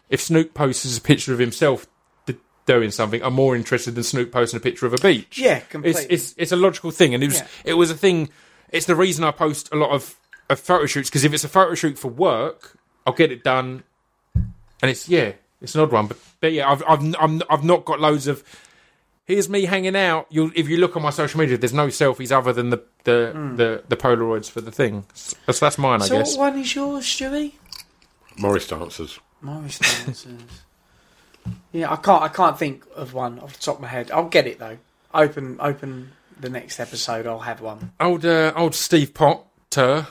if 0.09 0.21
Snoop 0.21 0.53
posts 0.53 0.97
a 0.97 1.01
picture 1.01 1.33
of 1.33 1.39
himself 1.39 1.87
d- 2.25 2.35
doing 2.65 2.91
something, 2.91 3.21
I'm 3.23 3.33
more 3.33 3.55
interested 3.55 3.95
than 3.95 4.03
Snoop 4.03 4.31
posting 4.31 4.57
a 4.57 4.61
picture 4.61 4.85
of 4.85 4.93
a 4.93 4.97
beach. 4.97 5.37
Yeah, 5.37 5.61
It's, 5.73 5.99
it's 6.09 6.35
it's 6.37 6.51
a 6.51 6.55
logical 6.55 6.91
thing, 6.91 7.13
and 7.13 7.23
it 7.23 7.27
was 7.27 7.39
Yeah. 7.39 7.47
it 7.65 7.73
was 7.75 7.91
a 7.91 7.95
thing. 7.95 8.29
It's 8.71 8.85
the 8.85 8.95
reason 8.95 9.23
I 9.23 9.31
post 9.31 9.69
a 9.71 9.75
lot 9.75 9.91
of, 9.91 10.15
of 10.49 10.59
photo 10.59 10.85
shoots 10.85 11.09
because 11.09 11.23
if 11.23 11.33
it's 11.33 11.43
a 11.43 11.49
photo 11.49 11.75
shoot 11.75 11.97
for 11.99 12.07
work, 12.09 12.77
I'll 13.05 13.13
get 13.13 13.31
it 13.31 13.43
done, 13.43 13.83
and 14.35 14.89
it's 14.91 15.07
yeah, 15.09 15.33
it's 15.61 15.75
an 15.75 15.81
odd 15.81 15.91
one, 15.91 16.07
but, 16.07 16.17
but 16.39 16.51
yeah, 16.53 16.69
I've 16.69 16.83
I've 16.87 17.15
I'm, 17.19 17.41
I've 17.49 17.63
not 17.63 17.85
got 17.85 17.99
loads 17.99 18.27
of. 18.27 18.43
Here's 19.31 19.47
me 19.47 19.63
hanging 19.63 19.95
out. 19.95 20.27
You 20.29 20.51
if 20.57 20.67
you 20.67 20.75
look 20.75 20.97
on 20.97 21.03
my 21.03 21.09
social 21.09 21.39
media, 21.39 21.57
there's 21.57 21.71
no 21.73 21.87
selfies 21.87 22.33
other 22.33 22.51
than 22.51 22.69
the 22.69 22.83
the 23.05 23.53
the, 23.55 23.83
the 23.87 23.95
Polaroids 23.95 24.51
for 24.51 24.59
the 24.59 24.73
thing. 24.73 25.05
So 25.13 25.37
that's, 25.45 25.61
that's 25.61 25.77
mine, 25.77 26.01
I 26.01 26.05
so 26.05 26.17
guess. 26.17 26.35
what 26.35 26.51
one 26.51 26.59
is 26.59 26.75
yours, 26.75 27.05
Stewie? 27.05 27.53
Morris 28.37 28.67
dancers. 28.67 29.21
Morris 29.39 29.79
dancers. 29.79 30.41
yeah, 31.71 31.89
I 31.89 31.95
can't. 31.95 32.21
I 32.23 32.27
can't 32.27 32.59
think 32.59 32.83
of 32.93 33.13
one 33.13 33.39
off 33.39 33.53
the 33.53 33.63
top 33.63 33.75
of 33.75 33.81
my 33.81 33.87
head. 33.87 34.11
I'll 34.11 34.27
get 34.27 34.47
it 34.47 34.59
though. 34.59 34.77
Open, 35.13 35.55
open 35.61 36.11
the 36.37 36.49
next 36.49 36.81
episode. 36.81 37.25
I'll 37.25 37.39
have 37.39 37.61
one. 37.61 37.93
Old 38.01 38.25
uh, 38.25 38.51
old 38.53 38.75
Steve 38.75 39.13
Potter 39.13 40.07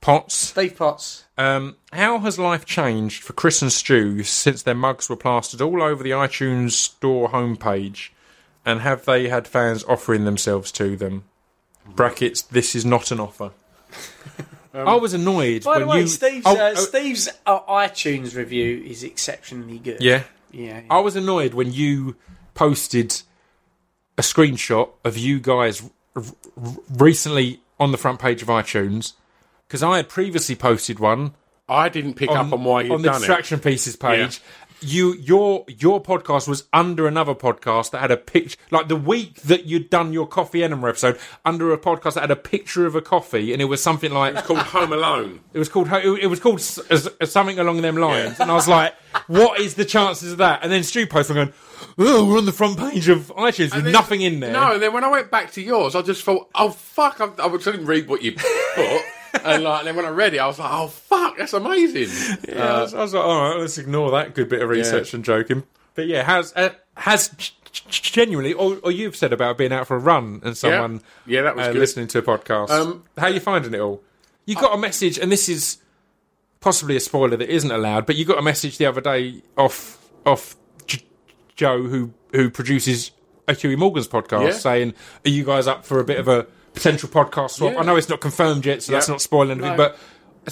Potts. 0.00 0.36
Steve 0.36 0.76
Potts. 0.76 1.24
Um, 1.36 1.78
how 1.92 2.20
has 2.20 2.38
life 2.38 2.64
changed 2.64 3.24
for 3.24 3.32
Chris 3.32 3.60
and 3.60 3.72
Stu 3.72 4.22
since 4.22 4.62
their 4.62 4.76
mugs 4.76 5.08
were 5.08 5.16
plastered 5.16 5.60
all 5.60 5.82
over 5.82 6.04
the 6.04 6.10
iTunes 6.10 6.72
store 6.72 7.30
homepage? 7.30 8.10
And 8.64 8.80
have 8.80 9.04
they 9.04 9.28
had 9.28 9.48
fans 9.48 9.84
offering 9.84 10.24
themselves 10.24 10.70
to 10.72 10.96
them? 10.96 11.24
Brackets, 11.86 12.42
this 12.42 12.74
is 12.74 12.84
not 12.84 13.10
an 13.10 13.20
offer. 13.20 13.50
I 14.74 14.94
was 14.94 15.12
annoyed 15.12 15.64
By 15.64 15.72
when 15.72 15.80
the 15.80 15.86
way, 15.88 16.00
you. 16.00 16.06
Steve's 16.06 16.46
Oh, 16.46 16.56
uh, 16.56 16.74
oh, 16.76 16.80
Steve's 16.80 17.28
uh, 17.44 17.60
iTunes 17.68 18.34
review 18.34 18.82
is 18.86 19.02
exceptionally 19.02 19.78
good. 19.78 20.00
yeah. 20.00 20.22
yeah. 20.50 20.78
yeah. 20.78 20.80
I 20.88 21.00
was 21.00 21.14
annoyed 21.16 21.52
when 21.54 21.72
you 21.72 22.16
posted 22.54 23.20
a 24.16 24.22
screenshot 24.22 24.90
of 25.04 25.18
you 25.18 25.40
guys 25.40 25.82
r- 26.16 26.22
r- 26.56 26.74
recently 26.90 27.60
on 27.78 27.92
the 27.92 27.98
front 27.98 28.18
page 28.20 28.42
of 28.42 28.48
iTunes 28.48 29.12
because 29.66 29.82
I 29.82 29.96
had 29.96 30.08
previously 30.08 30.54
posted 30.54 30.98
one 30.98 31.34
I 31.68 31.88
didn't 31.88 32.14
pick 32.14 32.30
up 32.30 32.52
on 32.52 32.64
why 32.64 32.82
you'd 32.82 32.92
on 32.92 33.02
the 33.02 33.08
done 33.08 33.20
distraction 33.20 33.58
pieces 33.60 33.96
page. 33.96 34.40
You 34.82 35.14
your 35.14 35.64
your 35.68 36.02
podcast 36.02 36.48
was 36.48 36.64
under 36.72 37.06
another 37.06 37.34
podcast 37.34 37.92
that 37.92 38.00
had 38.00 38.10
a 38.10 38.16
picture 38.16 38.56
like 38.70 38.88
the 38.88 38.96
week 38.96 39.36
that 39.42 39.64
you'd 39.66 39.90
done 39.90 40.12
your 40.12 40.26
coffee 40.26 40.64
enema 40.64 40.88
episode 40.88 41.18
under 41.44 41.72
a 41.72 41.78
podcast 41.78 42.14
that 42.14 42.20
had 42.22 42.30
a 42.30 42.36
picture 42.36 42.84
of 42.86 42.94
a 42.96 43.00
coffee 43.00 43.52
and 43.52 43.62
it 43.62 43.66
was 43.66 43.82
something 43.82 44.12
like 44.12 44.34
it. 44.34 44.44
Called 44.44 44.58
Home 44.60 44.92
Alone. 44.92 45.40
it 45.52 45.58
was 45.58 45.68
called 45.68 45.88
it 45.92 46.26
was 46.28 46.40
called 46.40 46.58
s- 46.58 46.78
as, 46.90 47.06
as 47.20 47.30
something 47.30 47.58
along 47.58 47.80
them 47.82 47.96
lines 47.96 48.40
and 48.40 48.50
I 48.50 48.54
was 48.54 48.66
like 48.68 48.94
what 49.28 49.60
is 49.60 49.74
the 49.74 49.84
chances 49.84 50.32
of 50.32 50.38
that 50.38 50.60
and 50.62 50.72
then 50.72 50.82
Stu 50.82 51.06
posted 51.06 51.36
going 51.36 51.52
oh 51.98 52.26
we're 52.26 52.38
on 52.38 52.46
the 52.46 52.52
front 52.52 52.78
page 52.78 53.08
of 53.08 53.32
iTunes 53.36 53.66
with 53.66 53.74
And 53.74 53.86
then- 53.86 53.92
nothing 53.92 54.22
in 54.22 54.40
there 54.40 54.52
No, 54.52 54.72
and 54.74 54.82
then 54.82 54.92
when 54.92 55.04
I 55.04 55.08
went 55.10 55.30
back 55.30 55.52
to 55.52 55.62
yours, 55.62 55.94
I 55.94 56.02
just 56.02 56.24
thought, 56.24 56.48
oh 56.54 56.70
fuck, 56.70 57.20
I, 57.20 57.28
I 57.38 57.48
didn't 57.56 57.86
read 57.86 58.08
what 58.08 58.22
you 58.22 58.32
put, 58.32 59.02
and 59.44 59.64
like 59.64 59.84
then 59.84 59.96
when 59.96 60.04
I 60.04 60.10
read 60.10 60.34
it, 60.34 60.38
I 60.38 60.46
was 60.46 60.58
like, 60.58 60.70
oh 60.72 60.88
fuck, 60.88 61.38
that's 61.38 61.52
amazing. 61.52 62.38
Yeah, 62.48 62.74
I, 62.78 62.82
was, 62.82 62.94
I 62.94 63.00
was 63.00 63.14
like, 63.14 63.24
all 63.24 63.50
right, 63.50 63.60
let's 63.60 63.78
ignore 63.78 64.10
that 64.12 64.34
good 64.34 64.48
bit 64.48 64.62
of 64.62 64.68
research 64.68 65.12
Yeah. 65.12 65.16
and 65.18 65.24
joking. 65.24 65.62
But 65.94 66.06
yeah, 66.06 66.22
has 66.24 66.52
uh, 66.56 66.70
has 66.96 67.28
genuinely, 67.88 68.52
or, 68.52 68.78
or 68.82 68.90
you've 68.92 69.16
said 69.16 69.32
about 69.32 69.56
being 69.58 69.72
out 69.72 69.86
for 69.86 69.96
a 69.96 70.00
run 70.00 70.40
and 70.44 70.56
someone 70.56 71.00
Yeah, 71.26 71.42
that 71.42 71.56
was 71.56 71.68
uh, 71.68 71.72
good. 71.72 71.78
listening 71.80 72.06
to 72.08 72.18
a 72.18 72.22
podcast. 72.22 72.70
Um, 72.70 73.04
How 73.16 73.28
you 73.28 73.40
finding 73.40 73.72
it 73.74 73.80
all? 73.80 74.02
You 74.44 74.54
got 74.56 74.74
a 74.74 74.78
message, 74.78 75.18
and 75.18 75.30
this 75.32 75.48
is 75.48 75.78
possibly 76.60 76.96
a 76.96 77.00
spoiler 77.00 77.36
that 77.36 77.48
isn't 77.48 77.70
allowed, 77.70 78.06
but 78.06 78.16
you 78.16 78.24
got 78.24 78.38
a 78.38 78.42
message 78.42 78.78
the 78.78 78.86
other 78.86 79.00
day 79.00 79.42
off 79.56 79.98
off 80.26 80.56
J- 80.86 81.02
Joe, 81.56 81.82
who 81.82 82.12
who 82.32 82.50
produces 82.50 83.10
a 83.48 83.54
Huey 83.54 83.76
Morgan's 83.76 84.08
podcast, 84.08 84.44
Yeah. 84.46 84.52
saying, 84.52 84.94
"Are 85.26 85.30
you 85.30 85.44
guys 85.44 85.66
up 85.66 85.84
for 85.84 85.98
a 86.00 86.04
bit 86.04 86.18
of 86.18 86.28
a 86.28 86.46
potential 86.74 87.08
podcast 87.08 87.50
swap?" 87.52 87.72
Yeah. 87.74 87.80
I 87.80 87.82
know 87.84 87.96
it's 87.96 88.08
not 88.08 88.20
confirmed 88.20 88.66
yet, 88.66 88.82
so 88.82 88.92
that's 88.92 89.08
not 89.08 89.20
spoiling 89.20 89.52
anything, 89.58 89.70
No. 89.72 89.76
but 89.76 89.98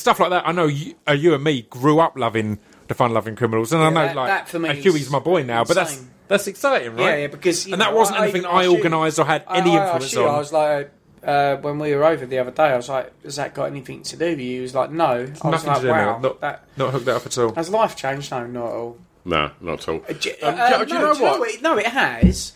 stuff 0.00 0.20
like 0.20 0.30
that. 0.30 0.46
I 0.46 0.52
know 0.52 0.66
you, 0.66 0.94
uh, 1.08 1.12
you 1.12 1.34
and 1.34 1.42
me 1.42 1.62
grew 1.62 1.98
up 2.00 2.16
loving 2.16 2.58
the 2.88 2.94
fun-loving 2.94 3.36
criminals, 3.36 3.72
and 3.72 3.82
I 3.82 3.90
know 3.90 4.06
that- 4.06 4.16
like 4.16 4.28
that 4.28 4.48
for 4.48 4.58
me 4.58 4.68
uh, 4.68 4.72
is 4.74 4.84
Huey's 4.84 5.10
my 5.10 5.18
boy 5.20 5.42
now, 5.42 5.64
but 5.64 5.74
that's 5.74 6.02
that's 6.28 6.46
exciting, 6.46 6.94
right? 6.96 7.00
Yeah, 7.00 7.16
yeah, 7.16 7.26
because 7.28 7.66
you 7.66 7.72
and 7.72 7.82
that 7.82 7.94
wasn't 7.94 8.18
I- 8.18 8.24
anything 8.24 8.42
even 8.42 8.50
I 8.50 8.66
organised 8.68 9.18
or 9.18 9.24
had 9.24 9.44
any 9.50 9.76
I, 9.76 9.78
I 9.78 9.82
influence 9.82 10.04
asked 10.04 10.16
on. 10.16 10.34
I 10.34 10.38
was 10.38 10.52
like, 10.52 10.90
uh, 11.24 11.56
when 11.56 11.78
we 11.78 11.94
were 11.94 12.04
over 12.04 12.24
the 12.26 12.38
other 12.38 12.50
day, 12.50 12.64
I 12.64 12.76
was 12.76 12.88
like, 12.88 13.12
"Has 13.24 13.36
that 13.36 13.52
got 13.54 13.64
anything 13.66 14.02
to 14.04 14.16
do 14.16 14.26
with 14.30 14.40
you?" 14.40 14.56
He 14.56 14.60
was 14.60 14.74
like, 14.74 14.90
"No." 14.90 15.04
I 15.04 15.20
was 15.22 15.44
Nothing 15.44 15.68
like, 15.68 15.76
to 15.76 15.82
do 15.82 15.88
"Wow. 15.90 16.18
Not, 16.20 16.40
that 16.40 16.64
not 16.76 16.90
hooked 16.92 17.04
that 17.06 17.16
up 17.16 17.26
at 17.26 17.38
all. 17.38 17.54
has 17.54 17.68
life 17.68 17.94
changed?" 17.96 18.30
No, 18.30 18.46
not 18.46 18.66
at 18.66 18.72
all. 18.72 18.98
No, 19.24 19.50
not 19.60 19.80
at 19.80 19.88
all. 19.88 20.02
Uh, 20.08 20.12
do, 20.14 20.30
Um, 20.42 20.54
uh, 20.58 20.78
do- 20.78 20.84
do 20.86 20.94
you 20.94 20.98
no, 21.00 21.12
know 21.12 21.20
what? 21.38 21.50
it- 21.50 21.62
no, 21.62 21.76
it 21.78 21.86
has. 21.88 22.52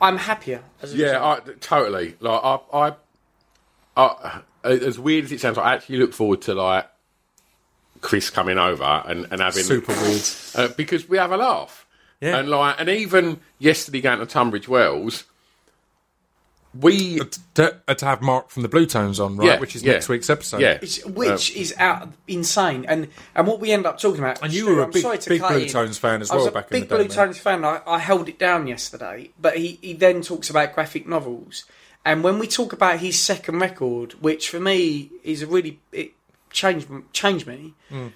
I'm 0.00 0.16
happier. 0.16 0.62
As 0.82 0.94
a 0.94 0.96
Yeah. 0.96 1.24
I, 1.24 1.40
totally. 1.60 2.16
Like 2.20 2.40
I, 2.44 2.58
I, 2.72 2.92
I, 3.96 4.42
as 4.64 4.98
weird 4.98 5.24
as 5.26 5.32
it 5.32 5.40
sounds, 5.40 5.58
I 5.58 5.74
actually 5.74 5.98
look 5.98 6.12
forward 6.12 6.42
to 6.42 6.54
like 6.54 6.88
Chris 8.00 8.30
coming 8.30 8.58
over 8.58 8.84
and, 8.84 9.26
and 9.30 9.40
having 9.40 9.62
Super 9.64 9.92
weird. 9.92 10.22
uh, 10.54 10.68
because 10.76 11.08
we 11.08 11.16
have 11.18 11.32
a 11.32 11.36
laugh. 11.36 11.86
Yeah. 12.20 12.38
And 12.38 12.48
like, 12.48 12.76
and 12.78 12.88
even 12.88 13.40
yesterday 13.58 14.00
going 14.00 14.18
to 14.18 14.26
Tunbridge 14.26 14.68
Wells, 14.68 15.24
we 16.80 17.20
to, 17.54 17.76
uh, 17.88 17.94
to 17.94 18.04
have 18.04 18.22
Mark 18.22 18.50
from 18.50 18.62
the 18.62 18.68
Bluetones 18.68 19.24
on, 19.24 19.36
right? 19.36 19.46
Yeah, 19.46 19.58
Which 19.60 19.76
is 19.76 19.82
yeah. 19.82 19.92
next 19.92 20.08
week's 20.08 20.28
episode. 20.30 20.60
yeah, 20.60 20.72
It's- 20.72 21.04
which 21.04 21.54
is 21.56 21.74
out 21.78 22.08
insane, 22.28 22.84
and 22.88 23.08
and 23.34 23.46
what 23.46 23.60
we 23.60 23.72
end 23.72 23.86
up 23.86 23.98
talking 24.00 24.20
about. 24.20 24.42
And 24.42 24.52
you 24.52 24.66
were 24.66 24.80
a 24.80 24.84
I'm 24.84 24.90
big- 24.90 25.20
to 25.20 25.28
big 25.28 25.40
cut 25.40 25.52
Blue 25.52 25.62
in. 25.62 25.68
Tones 25.68 25.98
fan 25.98 26.20
as 26.22 26.30
I 26.30 26.34
was 26.36 26.42
well 26.44 26.48
a 26.48 26.52
back 26.54 26.64
in 26.70 26.80
big 26.80 26.88
the 26.88 26.94
day, 26.96 27.04
Blue 27.04 27.08
man. 27.08 27.26
Tones 27.26 27.38
fan. 27.38 27.64
I, 27.64 27.80
I 27.86 27.98
held 27.98 28.28
it 28.28 28.38
down 28.38 28.66
yesterday, 28.66 29.30
but 29.40 29.56
he 29.56 29.78
he 29.82 29.92
then 29.92 30.22
talks 30.22 30.50
about 30.50 30.74
graphic 30.74 31.06
novels, 31.06 31.64
and 32.04 32.22
when 32.24 32.38
we 32.38 32.46
talk 32.46 32.72
about 32.72 33.00
his 33.00 33.18
second 33.18 33.58
record, 33.60 34.12
which 34.22 34.48
for 34.48 34.60
me 34.60 35.10
is 35.24 35.42
a 35.42 35.46
really 35.46 35.80
it 35.92 36.12
changed 36.50 36.88
changed 37.12 37.46
me. 37.46 37.74
Hmm. 37.88 38.08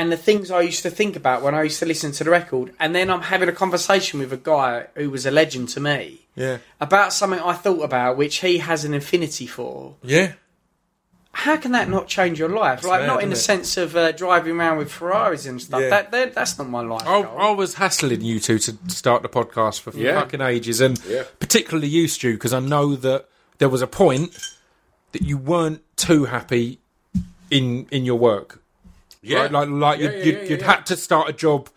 And 0.00 0.10
the 0.10 0.16
things 0.16 0.50
I 0.50 0.62
used 0.62 0.82
to 0.84 0.90
think 0.90 1.14
about 1.14 1.42
when 1.42 1.54
I 1.54 1.64
used 1.64 1.78
to 1.80 1.84
listen 1.84 2.10
to 2.12 2.24
the 2.24 2.30
record, 2.30 2.72
and 2.80 2.94
then 2.94 3.10
I'm 3.10 3.20
having 3.20 3.50
a 3.50 3.52
conversation 3.52 4.18
with 4.18 4.32
a 4.32 4.38
guy 4.38 4.86
who 4.94 5.10
was 5.10 5.26
a 5.26 5.30
legend 5.30 5.68
to 5.70 5.80
me 5.80 6.26
yeah, 6.34 6.56
about 6.80 7.12
something 7.12 7.38
I 7.38 7.52
thought 7.52 7.82
about, 7.82 8.16
which 8.16 8.36
he 8.36 8.58
has 8.58 8.86
an 8.86 8.94
affinity 8.94 9.46
for 9.46 9.96
yeah. 10.02 10.32
how 11.32 11.58
can 11.58 11.72
that 11.72 11.90
not 11.90 12.08
change 12.08 12.38
your 12.38 12.48
life? 12.48 12.82
like, 12.82 13.02
mad, 13.02 13.08
not 13.08 13.22
in 13.22 13.28
the 13.28 13.34
it? 13.34 13.40
sense 13.40 13.76
of 13.76 13.94
uh, 13.94 14.12
driving 14.12 14.58
around 14.58 14.78
with 14.78 14.90
Ferraris 14.90 15.44
and 15.44 15.60
stuff. 15.60 15.82
Yeah. 15.82 15.90
That, 15.90 16.10
that 16.12 16.34
that's 16.34 16.56
not 16.56 16.70
my 16.70 16.80
life. 16.80 17.06
I. 17.06 17.20
I 17.20 17.50
was 17.50 17.74
hassling 17.74 18.22
you 18.22 18.40
two 18.40 18.58
to 18.58 18.78
start 18.88 19.20
the 19.20 19.28
podcast 19.28 19.80
for 19.80 19.90
Yeah. 19.94 20.18
fucking 20.18 20.40
ages, 20.40 20.80
and 20.80 20.98
Yeah. 21.06 21.24
particularly 21.40 21.88
you, 21.88 22.08
Stu, 22.08 22.32
because 22.32 22.54
I 22.54 22.60
know 22.60 22.96
that 22.96 23.28
there 23.58 23.68
was 23.68 23.82
a 23.82 23.86
point 23.86 24.30
that 25.12 25.20
you 25.20 25.36
weren't 25.36 25.82
too 25.96 26.24
happy 26.24 26.78
in 27.50 27.86
in 27.90 28.06
your 28.06 28.18
work. 28.18 28.59
Yeah, 29.22 29.38
Right? 29.42 29.52
Like, 29.52 29.68
like 29.68 30.00
Yeah, 30.00 30.10
you'd, 30.10 30.16
yeah, 30.18 30.40
you'd, 30.42 30.50
you'd 30.50 30.62
had 30.62 30.86
to 30.86 30.96
start 30.96 31.28
a 31.28 31.32
job. 31.32 31.68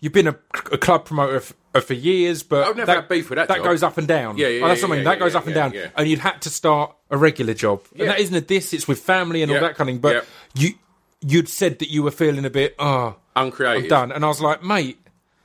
You've 0.00 0.12
been 0.12 0.28
a, 0.28 0.36
a 0.72 0.78
club 0.78 1.04
promoter 1.04 1.36
f- 1.36 1.52
uh, 1.74 1.80
for 1.80 1.94
years, 1.94 2.42
but 2.42 2.66
I've 2.66 2.76
never 2.76 2.92
had 2.92 3.08
beef 3.08 3.28
with 3.30 3.36
that 3.36 3.48
job. 3.48 3.62
goes 3.62 3.82
up 3.82 3.98
and 3.98 4.08
down. 4.08 4.38
Yeah, 4.38 4.48
yeah, 4.48 4.64
Oh, 4.64 4.68
that's 4.68 4.80
yeah, 4.80 4.88
what 4.88 4.94
I 4.94 4.96
mean. 4.96 5.04
yeah, 5.04 5.10
that 5.12 5.18
goes 5.18 5.34
up 5.34 5.46
and 5.46 5.54
down, 5.54 5.74
and 5.96 6.08
you'd 6.08 6.18
had 6.20 6.40
to 6.42 6.50
start 6.50 6.94
a 7.10 7.16
regular 7.18 7.54
job. 7.54 7.82
Yeah. 7.94 8.02
And 8.04 8.10
that 8.12 8.20
isn't 8.20 8.34
a 8.34 8.40
diss; 8.40 8.72
it's 8.72 8.88
with 8.88 8.98
family 9.00 9.42
and 9.42 9.52
all 9.52 9.60
that 9.60 9.76
kind 9.76 9.88
of 9.90 9.94
thing. 9.94 9.98
But 10.00 10.26
you 10.54 10.70
you'd 11.20 11.48
said 11.50 11.78
that 11.80 11.90
you 11.90 12.02
were 12.02 12.10
feeling 12.10 12.44
a 12.46 12.50
bit, 12.50 12.74
oh, 12.78 13.16
uncreative. 13.36 13.82
I'm 13.84 13.88
done. 13.88 14.10
And 14.12 14.24
I 14.24 14.28
was 14.28 14.40
like, 14.40 14.62
mate, 14.64 14.98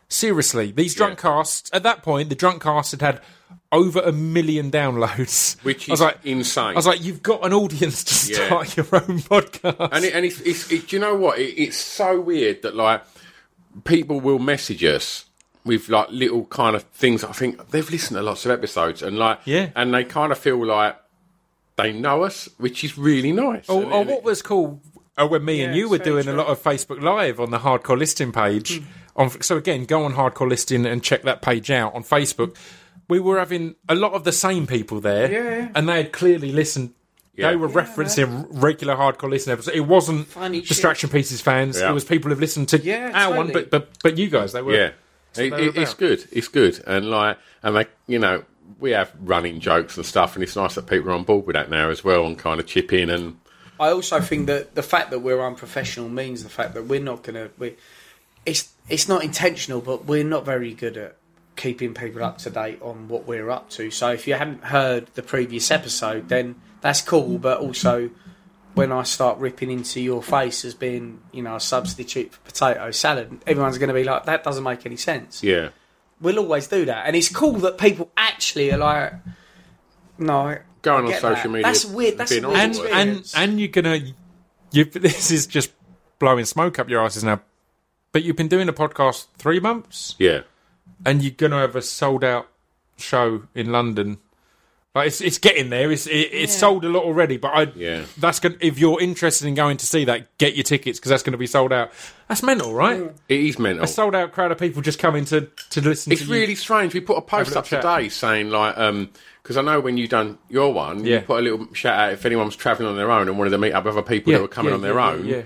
seriously, 0.08 0.72
these 0.72 0.96
drunk 0.96 1.20
casts, 1.20 1.70
at 1.74 1.84
that 1.84 2.02
point, 2.02 2.30
the 2.30 2.36
drunk 2.36 2.64
cast 2.64 2.92
had 2.92 3.02
had 3.02 3.22
over 3.76 4.00
a 4.02 4.12
million 4.12 4.72
downloads. 4.72 5.62
Which 5.64 5.90
I 5.90 5.94
was 5.94 6.02
like, 6.02 6.20
insane. 6.24 6.72
I 6.72 6.76
was 6.76 6.88
like, 6.88 7.04
you've 7.04 7.22
got 7.24 7.46
an 7.46 7.54
audience 7.54 8.04
to 8.06 8.34
Yeah. 8.34 8.46
start 8.48 8.78
your 8.78 8.86
own 8.94 9.20
podcast. 9.20 9.90
And, 9.92 10.06
it, 10.06 10.14
and 10.14 10.26
it's, 10.26 10.40
it's, 10.42 10.72
it, 10.72 10.88
do 10.88 10.96
you 10.96 11.00
know 11.00 11.16
what? 11.16 11.38
It, 11.40 11.62
it's 11.62 11.78
so 11.78 12.20
weird 12.20 12.62
that 12.64 12.76
like 12.76 13.04
people 13.84 14.20
will 14.20 14.40
message 14.40 14.84
us 14.84 15.26
with 15.64 15.90
like 15.90 16.08
little 16.10 16.46
kind 16.46 16.76
of 16.76 16.84
things. 16.84 17.24
I 17.24 17.32
think 17.32 17.70
they've 17.72 17.90
listened 17.90 18.18
to 18.18 18.22
lots 18.24 18.46
of 18.46 18.52
episodes 18.52 19.02
and 19.02 19.18
like 19.18 19.40
Yeah. 19.46 19.70
and 19.76 19.94
they 19.94 20.04
kind 20.04 20.32
of 20.32 20.38
feel 20.38 20.64
like 20.66 20.96
they 21.76 21.92
know 21.92 22.24
us, 22.24 22.48
which 22.58 22.84
is 22.84 22.98
really 22.98 23.32
nice. 23.32 23.68
Or, 23.68 23.84
And- 23.84 23.92
or 23.92 24.00
and 24.02 24.10
what 24.10 24.18
it- 24.20 24.24
was 24.24 24.42
cool 24.42 24.82
uh, 25.18 25.28
when 25.28 25.44
me 25.46 25.62
and 25.64 25.76
you 25.76 25.90
were 25.90 25.98
very 25.98 26.10
doing 26.10 26.24
true. 26.26 26.34
a 26.34 26.38
lot 26.38 26.48
of 26.48 26.62
Facebook 26.62 27.02
Live 27.02 27.40
on 27.40 27.50
the 27.52 27.60
Hardcore 27.60 27.98
Listing 27.98 28.32
page. 28.32 28.80
Hmm. 28.80 28.86
On, 29.18 29.42
so 29.42 29.56
again, 29.56 29.86
go 29.86 30.04
on 30.04 30.14
Hardcore 30.14 30.50
Listing 30.50 30.86
and 30.86 31.02
check 31.02 31.24
that 31.24 31.42
page 31.42 31.72
out 31.72 31.96
on 31.96 32.04
Facebook. 32.04 32.56
We 33.08 33.20
were 33.20 33.38
having 33.38 33.76
a 33.88 33.96
lot 33.96 34.14
of 34.14 34.24
the 34.24 34.32
same 34.32 34.66
people 34.68 35.00
there, 35.00 35.32
Yeah. 35.32 35.70
and 35.76 35.88
they 35.88 35.98
had 35.98 36.12
clearly 36.12 36.52
listened. 36.52 36.94
Yeah. 37.36 37.50
They 37.50 37.56
were 37.58 37.68
referencing 37.70 38.48
regular 38.50 38.96
Hardcore 38.96 39.30
Listing 39.30 39.52
episodes. 39.54 39.76
It 39.76 39.82
wasn't 39.82 40.28
Funny 40.28 40.62
shit. 40.62 40.70
Distraction 40.70 41.10
Pieces 41.10 41.42
fans. 41.42 41.80
Yeah. 41.80 41.90
It 41.90 41.94
was 41.94 42.06
people 42.06 42.30
who've 42.30 42.40
listened 42.40 42.70
to 42.70 42.80
Yeah, 42.80 43.12
our 43.14 43.36
one, 43.36 43.52
but 43.52 43.70
but 43.70 43.90
but 44.02 44.18
you 44.18 44.30
guys, 44.30 44.54
they 44.54 44.62
were 44.62 44.74
yeah. 44.74 44.90
what 45.36 45.44
It, 45.46 45.50
they 45.52 45.68
were 45.70 45.82
it's 45.82 45.94
good. 45.94 46.26
It's 46.32 46.48
good, 46.48 46.82
and 46.88 47.10
like, 47.10 47.38
and 47.62 47.76
they, 47.76 47.86
you 48.08 48.20
know, 48.20 48.44
we 48.80 48.92
have 48.92 49.12
running 49.22 49.60
jokes 49.60 49.98
and 49.98 50.06
stuff, 50.06 50.36
and 50.36 50.44
it's 50.44 50.56
nice 50.56 50.76
that 50.76 50.88
people 50.88 51.10
are 51.10 51.14
on 51.14 51.24
board 51.24 51.46
with 51.46 51.56
that 51.56 51.70
now 51.70 51.90
as 51.90 52.04
well, 52.04 52.26
and 52.26 52.40
kind 52.40 52.60
of 52.60 52.66
chip 52.68 52.92
in 52.94 53.10
and 53.10 53.38
I 53.80 53.90
also 53.90 54.22
think 54.22 54.48
that 54.48 54.76
the 54.76 54.84
fact 54.84 55.12
that 55.12 55.20
we're 55.20 55.46
unprofessional 55.46 56.08
means 56.08 56.44
the 56.44 56.50
fact 56.50 56.74
that 56.76 56.86
we're 56.86 57.02
not 57.02 57.24
going 57.24 57.36
to. 57.36 57.52
We, 57.58 57.76
it's 58.46 58.72
it's 58.88 59.10
not 59.10 59.24
intentional, 59.24 59.82
but 59.82 60.06
we're 60.06 60.24
not 60.24 60.46
very 60.46 60.74
good 60.74 60.96
at 60.96 61.18
keeping 61.56 61.94
people 61.94 62.24
up 62.24 62.38
to 62.40 62.50
date 62.50 62.82
on 62.82 63.08
what 63.08 63.28
we're 63.28 63.50
up 63.50 63.70
to. 63.72 63.92
So 63.92 64.12
if 64.12 64.28
you 64.28 64.34
haven't 64.34 64.64
heard 64.64 65.08
the 65.16 65.24
previous 65.24 65.72
episode, 65.72 66.30
then 66.30 66.56
that's 66.82 67.02
cool. 67.02 67.38
But 67.38 67.60
also, 67.60 68.10
when 68.74 68.92
I 68.92 69.04
start 69.04 69.38
ripping 69.40 69.72
into 69.72 70.02
your 70.02 70.22
face 70.22 70.66
as 70.66 70.74
being, 70.74 71.22
you 71.32 71.44
know, 71.44 71.56
a 71.56 71.60
substitute 71.60 72.34
for 72.34 72.40
potato 72.42 72.92
salad, 72.92 73.42
everyone's 73.48 73.78
going 73.78 73.90
to 73.90 73.94
be 73.94 74.04
like, 74.04 74.26
"That 74.26 74.44
doesn't 74.44 74.64
make 74.64 74.86
any 74.86 74.98
sense." 74.98 75.44
yeah, 75.44 75.70
We'll 76.22 76.40
always 76.40 76.68
do 76.68 76.86
that, 76.86 77.08
and 77.08 77.16
it's 77.16 77.30
cool 77.30 77.54
that 77.60 77.78
people 77.78 78.12
actually 78.18 78.72
are 78.72 78.78
like, 78.78 79.14
"No." 80.18 80.58
Going 80.82 81.06
on 81.06 81.14
social 81.14 81.32
that. 81.32 81.50
media, 81.50 81.64
That's 81.64 81.84
weird. 81.84 82.18
That's 82.20 82.32
a 82.32 82.42
being 82.42 82.48
weird 82.48 82.60
and 82.60 82.76
and 82.94 83.34
and 83.36 83.60
you're 83.60 83.70
gonna 83.70 84.02
you 84.72 84.86
this 84.86 85.32
is 85.32 85.48
just 85.48 85.72
blowing 86.20 86.46
smoke 86.46 86.78
up 86.78 86.90
your 86.90 87.04
asses 87.04 87.24
now 87.24 87.42
but 88.12 88.24
you've 88.24 88.36
been 88.36 88.48
doing 88.48 88.70
a 88.70 88.74
podcast 88.74 89.28
three 89.38 89.60
months 89.60 90.16
yeah. 90.20 90.42
And 91.06 91.22
you're 91.22 91.32
gonna 91.32 91.60
have 91.60 91.76
a 91.76 91.82
sold 91.82 92.24
out 92.24 92.48
show 92.98 93.44
in 93.54 93.72
london 93.72 94.18
like 94.96 95.08
it's, 95.08 95.20
it's 95.20 95.38
getting 95.38 95.70
there 95.70 95.92
it's 95.92 96.08
it, 96.08 96.12
it's 96.32 96.54
Yeah. 96.54 96.60
sold 96.60 96.86
a 96.86 96.90
lot 96.90 97.04
already 97.04 97.36
but 97.38 97.50
i 97.50 97.64
Yeah. 97.76 98.04
that's 98.18 98.40
gonna 98.40 98.56
if 98.62 98.80
you're 98.80 99.02
interested 99.02 99.48
in 99.48 99.54
going 99.54 99.76
to 99.78 99.86
see 99.86 100.06
that 100.06 100.38
get 100.38 100.56
your 100.56 100.64
tickets 100.64 100.98
because 101.00 101.10
that's 101.10 101.24
gonna 101.24 101.38
be 101.38 101.48
sold 101.48 101.74
out 101.74 101.92
that's 102.30 102.42
mental 102.42 102.74
right 102.74 103.12
It 103.28 103.40
is 103.42 103.60
mental. 103.60 103.84
a 103.84 103.88
sold 103.88 104.16
out 104.16 104.32
crowd 104.32 104.52
of 104.54 104.58
people 104.58 104.82
just 104.82 104.98
coming 105.00 105.26
to 105.26 105.50
to 105.72 105.82
listen 105.82 106.12
It's 106.14 106.22
to 106.22 106.28
you. 106.28 106.34
really 106.34 106.56
strange. 106.56 106.94
We 106.94 107.02
put 107.02 107.18
a 107.18 107.22
post 107.22 107.50
little 107.50 107.60
up 107.60 107.66
chat. 107.66 107.82
today 107.82 108.08
saying 108.10 108.50
like, 108.50 108.78
um 108.78 109.08
'cause 109.08 109.14
because 109.44 109.58
I 109.58 109.62
know 109.62 109.80
when 109.82 109.96
you 109.98 110.08
done 110.08 110.38
your 110.50 110.74
one, 110.74 111.04
Yeah. 111.06 111.18
you 111.18 111.22
put 111.22 111.40
a 111.40 111.42
little 111.44 111.68
shout 111.74 112.00
out 112.00 112.14
if 112.14 112.26
anyone 112.26 112.46
was 112.48 112.56
travelling 112.56 112.90
on 112.90 112.96
their 112.96 113.12
own 113.12 113.28
and 113.28 113.38
wanted 113.38 113.52
to 113.52 113.58
meet 113.60 113.74
up 113.74 113.84
with 113.84 113.94
other 113.98 114.02
people 114.02 114.32
Yeah, 114.32 114.38
that 114.40 114.42
were 114.44 114.48
coming 114.48 114.70
yeah, 114.72 114.76
on 114.76 114.82
their 114.82 114.96
yeah, 114.96 115.08
own. 115.10 115.26
yeah, 115.28 115.36
yeah. 115.36 115.42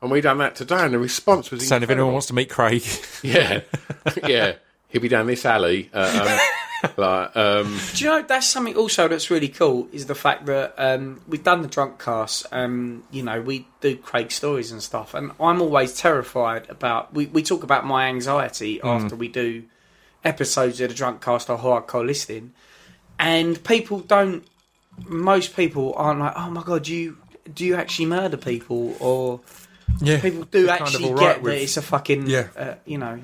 And 0.00 0.10
we 0.10 0.20
done 0.22 0.38
that 0.38 0.54
today, 0.56 0.78
and 0.84 0.94
the 0.94 0.98
response 0.98 1.50
was 1.50 1.66
saying 1.68 1.82
if 1.82 1.90
anyone 1.90 2.12
wants 2.12 2.28
to 2.28 2.34
meet 2.34 2.48
craig 2.48 2.82
yeah, 3.22 3.60
yeah, 4.26 4.52
he'll 4.92 5.02
be 5.02 5.08
down 5.08 5.26
this 5.26 5.44
alley. 5.44 5.90
Uh, 5.92 6.38
um, 6.82 6.90
like, 6.96 7.36
um, 7.36 7.80
Do 7.94 8.04
you 8.04 8.10
know 8.10 8.22
that's 8.22 8.46
something 8.46 8.76
also 8.76 9.08
that's 9.08 9.30
really 9.30 9.48
cool 9.48 9.88
is 9.92 10.06
the 10.06 10.14
fact 10.14 10.46
that 10.46 10.74
um, 10.76 11.20
we've 11.26 11.42
done 11.42 11.62
the 11.62 11.68
drunk 11.68 11.98
cast. 11.98 12.46
Um, 12.52 13.02
you 13.10 13.22
know, 13.22 13.40
we 13.40 13.66
do 13.80 13.96
Craig 13.96 14.30
stories 14.30 14.70
and 14.70 14.82
stuff, 14.82 15.14
and 15.14 15.32
I'm 15.40 15.60
always 15.62 15.96
terrified 15.96 16.68
about. 16.70 17.12
We, 17.14 17.26
we 17.26 17.42
talk 17.42 17.62
about 17.64 17.86
my 17.86 18.06
anxiety 18.06 18.80
after 18.82 19.16
we 19.16 19.28
do 19.28 19.64
episodes 20.24 20.80
of 20.80 20.88
the 20.90 20.94
drunk 20.94 21.20
cast 21.22 21.50
or 21.50 21.58
hardcore 21.58 22.06
listing, 22.06 22.52
and 23.18 23.62
people 23.64 24.00
don't. 24.00 24.44
Most 25.06 25.56
people 25.56 25.94
aren't 25.96 26.20
like, 26.20 26.34
oh 26.36 26.50
my 26.50 26.62
god, 26.62 26.86
you 26.86 27.16
do 27.52 27.64
you 27.64 27.76
actually 27.76 28.06
murder 28.06 28.36
people 28.36 28.94
or 29.00 29.40
Yeah, 30.00 30.20
people 30.20 30.44
do 30.44 30.66
they're 30.66 30.76
kind 30.76 30.82
of 30.82 30.94
actually 30.94 31.08
get 31.08 31.18
right 31.18 31.44
that 31.44 31.62
it's 31.62 31.76
a 31.76 31.82
fucking 31.82 32.26
Yeah. 32.26 32.48
uh, 32.56 32.74
you 32.84 32.98
know 32.98 33.20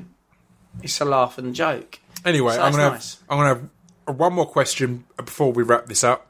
it's 0.82 1.00
a 1.00 1.04
laugh 1.04 1.38
and 1.38 1.54
joke. 1.54 1.98
Anyway, 2.24 2.54
So 2.54 2.62
I'm 2.62 2.72
gonna 2.72 2.90
nice. 2.90 3.16
have, 3.16 3.24
I'm 3.30 3.38
gonna 3.38 3.48
have 4.06 4.18
one 4.18 4.32
more 4.32 4.46
question 4.46 5.04
before 5.16 5.52
we 5.52 5.62
wrap 5.62 5.86
this 5.86 6.02
up 6.04 6.26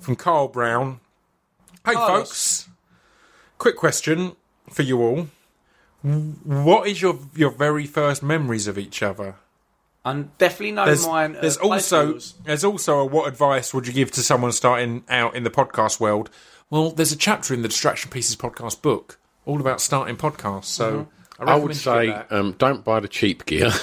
from 0.00 0.16
Carl 0.16 0.48
Brown. 0.48 1.00
Hey, 1.84 1.94
folks. 1.94 2.68
Quick 3.58 3.76
question 3.76 4.36
for 4.70 4.82
you 4.82 5.02
all. 5.02 5.26
What 6.02 6.86
is 6.88 7.02
your 7.02 7.18
your 7.34 7.50
very 7.50 7.86
first 7.86 8.22
memories 8.22 8.66
of 8.66 8.78
each 8.78 9.02
other? 9.02 9.36
I 10.04 10.24
definitely 10.38 10.72
know 10.72 10.86
There's, 10.86 11.06
mine. 11.06 11.36
uh, 11.36 11.40
there's 11.40 11.56
also 11.58 12.18
there's 12.44 12.64
also 12.64 13.00
a 13.00 13.04
what 13.04 13.26
advice 13.28 13.74
would 13.74 13.86
you 13.86 13.92
give 13.92 14.10
to 14.12 14.22
someone 14.22 14.52
starting 14.52 15.04
out 15.08 15.34
in 15.34 15.42
the 15.42 15.50
podcast 15.50 15.98
world? 16.00 16.30
Well, 16.70 16.90
there's 16.90 17.12
a 17.12 17.16
chapter 17.16 17.52
in 17.52 17.62
the 17.62 17.68
Distraction 17.68 18.10
Pieces 18.10 18.36
podcast 18.36 18.80
book 18.80 19.18
all 19.44 19.60
about 19.60 19.80
starting 19.80 20.16
podcasts. 20.16 20.66
So 20.66 20.92
Mm-hmm. 20.92 21.10
I, 21.38 21.44
I 21.52 21.54
would 21.56 21.74
say 21.76 22.10
um, 22.30 22.52
don't 22.58 22.84
buy 22.84 23.00
the 23.00 23.08
cheap 23.08 23.46
gear. 23.46 23.70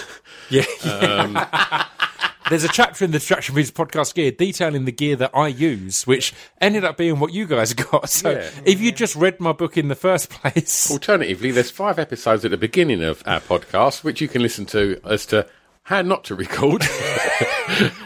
Yeah. 0.50 0.64
yeah. 0.86 1.86
There's 2.50 2.64
a 2.64 2.68
chapter 2.68 3.04
in 3.04 3.10
the 3.10 3.18
Distraction 3.18 3.56
Pieces 3.56 3.72
podcast 3.72 4.14
gear 4.14 4.30
detailing 4.30 4.86
the 4.86 4.92
gear 4.92 5.16
that 5.16 5.32
I 5.34 5.48
use, 5.48 6.06
which 6.06 6.34
ended 6.62 6.84
up 6.86 6.98
being 6.98 7.20
what 7.20 7.34
you 7.34 7.48
guys 7.48 7.74
got. 7.92 8.08
So 8.12 8.30
Yeah. 8.30 8.52
if 8.64 8.80
you 8.80 8.92
just 8.92 9.16
read 9.16 9.40
my 9.40 9.54
book 9.54 9.76
in 9.76 9.88
the 9.88 9.96
first 9.96 10.30
place, 10.30 10.92
Alternatively, 10.92 11.50
there's 11.50 11.72
five 11.72 11.98
episodes 11.98 12.46
at 12.46 12.52
the 12.52 12.58
beginning 12.58 13.04
of 13.04 13.24
our 13.26 13.40
podcast 13.40 14.04
which 14.04 14.22
you 14.22 14.28
can 14.28 14.44
listen 14.44 14.68
to 14.68 15.02
as 15.04 15.26
to 15.28 15.48
how 15.82 16.04
not 16.04 16.24
to 16.26 16.36
record, 16.36 16.84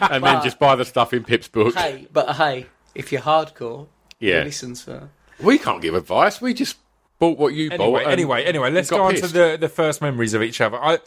and 0.01 0.23
then 0.23 0.41
just 0.41 0.59
buy 0.59 0.75
the 0.77 0.85
stuff 0.85 1.13
in 1.13 1.23
Pip's 1.25 1.49
book. 1.49 1.75
Hey, 1.75 2.07
but 2.13 2.35
hey, 2.37 2.67
if 2.95 3.11
you're 3.11 3.21
hardcore, 3.21 3.87
Yeah. 4.19 4.39
you 4.39 4.43
listen 4.45 4.75
to. 4.75 5.09
We 5.41 5.57
can't 5.57 5.81
give 5.81 5.95
advice. 5.95 6.39
We 6.41 6.53
just 6.53 6.77
bought 7.19 7.37
what 7.37 7.53
you 7.53 7.69
anyway, 7.71 8.03
bought. 8.03 8.11
anyway, 8.11 8.43
anyway, 8.45 8.71
let's 8.71 8.89
go 8.89 9.03
on 9.03 9.15
to 9.15 9.27
the, 9.27 9.57
the 9.59 9.69
first 9.69 10.01
memories 10.01 10.33
of 10.33 10.41
each 10.41 10.59
other. 10.61 10.77
I 10.81 10.99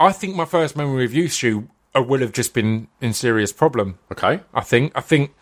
I 0.00 0.12
think 0.12 0.34
my 0.34 0.44
first 0.44 0.76
memory 0.76 1.04
of 1.04 1.12
you, 1.14 1.28
Stu, 1.28 1.68
uh, 1.94 2.02
will 2.02 2.20
have 2.20 2.32
just 2.32 2.54
been 2.54 2.88
in 3.00 3.12
serious 3.12 3.52
problem. 3.52 3.98
Okay. 4.12 4.40
I 4.54 4.60
think. 4.62 4.92
I 4.94 5.00
think. 5.00 5.32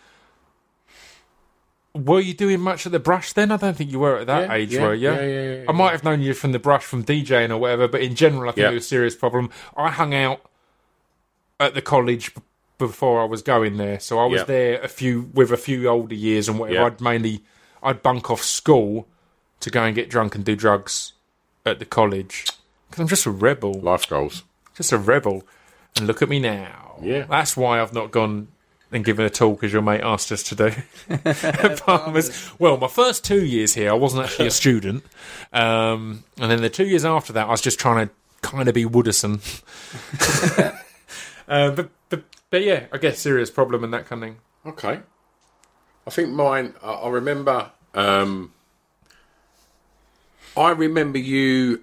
Were 1.94 2.20
you 2.20 2.34
doing 2.34 2.60
much 2.60 2.84
at 2.84 2.92
the 2.92 2.98
brush 3.00 3.32
then? 3.32 3.50
I 3.50 3.56
don't 3.56 3.74
think 3.74 3.90
you 3.90 3.98
were 4.00 4.18
at 4.18 4.26
that 4.26 4.48
Yeah, 4.48 4.54
age, 4.54 4.74
yeah, 4.74 4.82
were 4.82 4.94
you? 4.94 5.08
yeah, 5.10 5.20
yeah, 5.22 5.54
yeah, 5.60 5.64
I 5.66 5.72
might 5.72 5.92
have 5.92 6.04
known 6.04 6.20
you 6.20 6.34
from 6.34 6.52
the 6.52 6.58
brush 6.58 6.84
from 6.84 7.02
DJing 7.04 7.48
or 7.48 7.56
whatever, 7.56 7.88
but 7.88 8.02
in 8.02 8.14
general, 8.14 8.50
I 8.50 8.52
think 8.52 8.66
it 8.70 8.74
was 8.74 8.84
a 8.84 8.88
serious 8.88 9.16
problem. 9.16 9.48
I 9.78 9.90
hung 9.90 10.12
out 10.14 10.42
at 11.58 11.72
the 11.72 11.80
college 11.80 12.34
b- 12.34 12.42
before 12.76 13.22
I 13.22 13.24
was 13.24 13.40
going 13.40 13.78
there, 13.78 13.98
so 13.98 14.18
I 14.18 14.26
was 14.26 14.44
there 14.44 14.78
a 14.82 14.88
few 14.88 15.30
with 15.32 15.50
a 15.52 15.56
few 15.56 15.88
older 15.88 16.14
years 16.14 16.50
and 16.50 16.58
whatever. 16.58 16.84
I'd 16.84 17.00
mainly 17.00 17.42
I'd 17.82 18.02
bunk 18.02 18.30
off 18.30 18.42
school 18.42 19.08
to 19.60 19.70
go 19.70 19.82
and 19.84 19.94
get 19.94 20.10
drunk 20.10 20.34
and 20.34 20.44
do 20.44 20.54
drugs 20.56 21.12
at 21.64 21.78
the 21.78 21.84
college 21.84 22.46
because 22.88 23.00
I'm 23.00 23.08
just 23.08 23.26
a 23.26 23.30
rebel 23.30 23.74
Life 23.74 24.08
goals. 24.08 24.44
just 24.76 24.92
a 24.92 24.98
rebel. 24.98 25.42
And 25.96 26.06
look 26.06 26.22
at 26.22 26.28
me 26.28 26.38
now. 26.38 26.98
Yeah. 27.02 27.24
That's 27.24 27.56
why 27.56 27.80
I've 27.80 27.92
not 27.92 28.10
gone 28.10 28.48
and 28.92 29.04
given 29.04 29.24
a 29.24 29.30
talk 29.30 29.64
as 29.64 29.72
your 29.72 29.82
mate 29.82 30.02
asked 30.02 30.30
us 30.30 30.42
to 30.44 30.54
do. 30.54 30.70
Palmer's. 31.84 32.50
Well, 32.58 32.76
my 32.76 32.88
first 32.88 33.24
two 33.24 33.44
years 33.44 33.74
here, 33.74 33.90
I 33.90 33.94
wasn't 33.94 34.24
actually 34.24 34.46
a 34.46 34.50
student. 34.52 35.04
Um, 35.52 36.24
and 36.38 36.50
then 36.50 36.62
the 36.62 36.70
two 36.70 36.86
years 36.86 37.04
after 37.04 37.32
that, 37.32 37.46
I 37.46 37.50
was 37.50 37.60
just 37.60 37.78
trying 37.78 38.08
to 38.08 38.14
kind 38.42 38.68
of 38.68 38.74
be 38.74 38.84
Wooderson. 38.84 39.40
uh, 41.48 41.70
but, 41.72 41.90
but, 42.08 42.24
but 42.50 42.62
yeah, 42.62 42.86
I 42.92 42.98
guess 42.98 43.18
serious 43.18 43.50
problem 43.50 43.82
and 43.82 43.92
that 43.92 44.06
kind 44.06 44.22
of 44.22 44.28
thing. 44.28 44.36
Okay. 44.66 45.00
I 46.06 46.10
think 46.10 46.30
mine. 46.30 46.74
I, 46.82 46.92
I 46.92 47.08
remember. 47.08 47.72
Um, 47.94 48.52
I 50.56 50.70
remember 50.70 51.18
you 51.18 51.82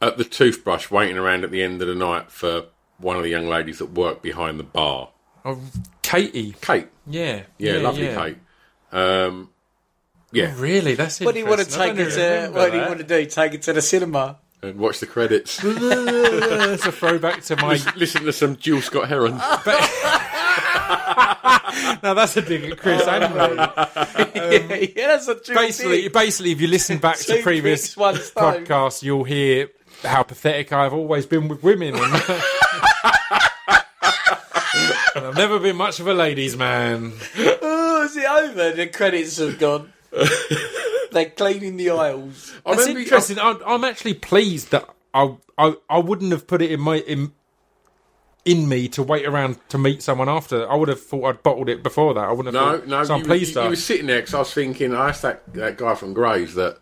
at 0.00 0.16
the 0.16 0.24
toothbrush 0.24 0.90
waiting 0.90 1.16
around 1.18 1.44
at 1.44 1.50
the 1.50 1.62
end 1.62 1.82
of 1.82 1.88
the 1.88 1.94
night 1.94 2.30
for 2.30 2.66
one 2.98 3.16
of 3.16 3.22
the 3.22 3.28
young 3.28 3.46
ladies 3.48 3.78
that 3.78 3.90
worked 3.92 4.22
behind 4.22 4.58
the 4.58 4.64
bar. 4.64 5.10
Oh, 5.44 5.58
Katie. 6.02 6.54
Kate. 6.60 6.88
Yeah. 7.06 7.42
Yeah, 7.58 7.78
lovely 7.78 8.06
yeah. 8.06 8.14
Kate. 8.14 8.36
Um, 8.92 9.50
yeah, 10.32 10.54
Really? 10.56 10.94
That's 10.94 11.20
What 11.20 11.34
do 11.34 11.40
you 11.40 11.46
want 11.46 11.60
to 11.60 11.66
take 11.66 11.96
don't 11.96 12.06
it 12.06 12.10
to? 12.12 12.20
remember 12.22 12.58
What 12.58 12.70
do 12.72 12.78
you 12.78 12.84
want 12.86 12.98
to 12.98 13.04
do? 13.06 13.26
Take 13.26 13.54
it 13.54 13.62
to 13.62 13.72
the 13.72 13.82
cinema? 13.82 14.38
and 14.62 14.78
watch 14.78 15.00
the 15.00 15.06
credits. 15.06 15.56
That's 15.62 16.84
a 16.86 16.92
throwback 16.92 17.42
to 17.44 17.56
my 17.56 17.80
Listen 17.96 18.24
to 18.24 18.32
some 18.32 18.56
Jill 18.56 18.82
Scott 18.82 19.08
Heron. 19.08 19.32
Now 22.02 22.14
that's 22.14 22.36
a 22.36 22.42
dig 22.42 22.64
at 22.64 22.78
Chris 22.78 23.06
and 23.06 23.34
me. 23.34 23.38
yeah, 24.96 25.06
that's 25.08 25.28
a 25.28 25.34
true 25.36 25.54
basically, 25.54 26.02
thing. 26.02 26.12
basically, 26.12 26.52
if 26.52 26.60
you 26.60 26.66
listen 26.68 26.98
back 26.98 27.16
to 27.18 27.24
Two 27.36 27.42
previous 27.42 27.82
dicks, 27.82 27.96
one 27.96 28.16
stone. 28.16 28.64
podcasts, 28.64 29.02
you'll 29.02 29.24
hear 29.24 29.68
how 30.02 30.22
pathetic 30.22 30.72
I've 30.72 30.92
always 30.92 31.26
been 31.26 31.48
with 31.48 31.62
women, 31.62 31.94
and, 31.94 32.02
and 35.14 35.26
I've 35.26 35.36
never 35.36 35.58
been 35.58 35.76
much 35.76 36.00
of 36.00 36.06
a 36.06 36.14
ladies' 36.14 36.56
man. 36.56 37.12
Oh, 37.36 38.02
is 38.04 38.16
it 38.16 38.24
over? 38.26 38.72
The 38.72 38.86
credits 38.88 39.36
have 39.38 39.58
gone. 39.58 39.92
They're 41.12 41.30
cleaning 41.30 41.76
the 41.76 41.90
aisles. 41.90 42.52
I 42.64 42.70
That's 42.70 42.82
remember- 42.82 43.00
interesting. 43.00 43.38
I'm, 43.38 43.58
I'm 43.66 43.84
actually 43.84 44.14
pleased 44.14 44.70
that 44.70 44.88
I, 45.12 45.36
I 45.58 45.74
I 45.88 45.98
wouldn't 45.98 46.32
have 46.32 46.46
put 46.46 46.62
it 46.62 46.70
in 46.70 46.80
my 46.80 46.96
in 46.98 47.32
in 48.50 48.68
me 48.68 48.88
to 48.88 49.02
wait 49.02 49.26
around 49.26 49.58
to 49.70 49.78
meet 49.78 50.02
someone 50.02 50.28
after. 50.28 50.68
I 50.70 50.74
would 50.74 50.88
have 50.88 51.00
thought 51.00 51.24
I'd 51.24 51.42
bottled 51.42 51.68
it 51.68 51.82
before 51.82 52.14
that. 52.14 52.24
I 52.24 52.32
wouldn't 52.32 52.54
have. 52.54 52.64
No, 52.66 52.78
thought, 52.78 52.88
no. 52.88 53.04
So 53.04 53.14
I'm 53.14 53.20
you, 53.20 53.26
pleased 53.26 53.48
you, 53.50 53.54
that 53.54 53.64
you 53.64 53.70
were 53.70 53.76
sitting 53.76 54.06
there 54.06 54.18
because 54.20 54.34
I 54.34 54.38
was 54.40 54.52
thinking, 54.54 54.94
I 54.94 55.08
asked 55.10 55.22
that, 55.22 55.52
that 55.54 55.76
guy 55.76 55.94
from 55.94 56.12
Grays 56.14 56.54
that 56.54 56.78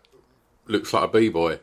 looks 0.67 0.93
like 0.93 1.03
a 1.03 1.07
b 1.07 1.29
boy, 1.29 1.59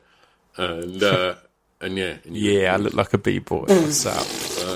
and 0.57 1.03
uh, 1.03 1.35
and 1.81 1.97
yeah, 1.97 2.17
and 2.25 2.37
you- 2.37 2.61
yeah, 2.61 2.75
I 2.75 2.77
look 2.77 2.95
like 2.95 3.13
a 3.15 3.19
b 3.19 3.39
boy. 3.39 3.65
What's 3.67 4.07
up? 4.07 4.27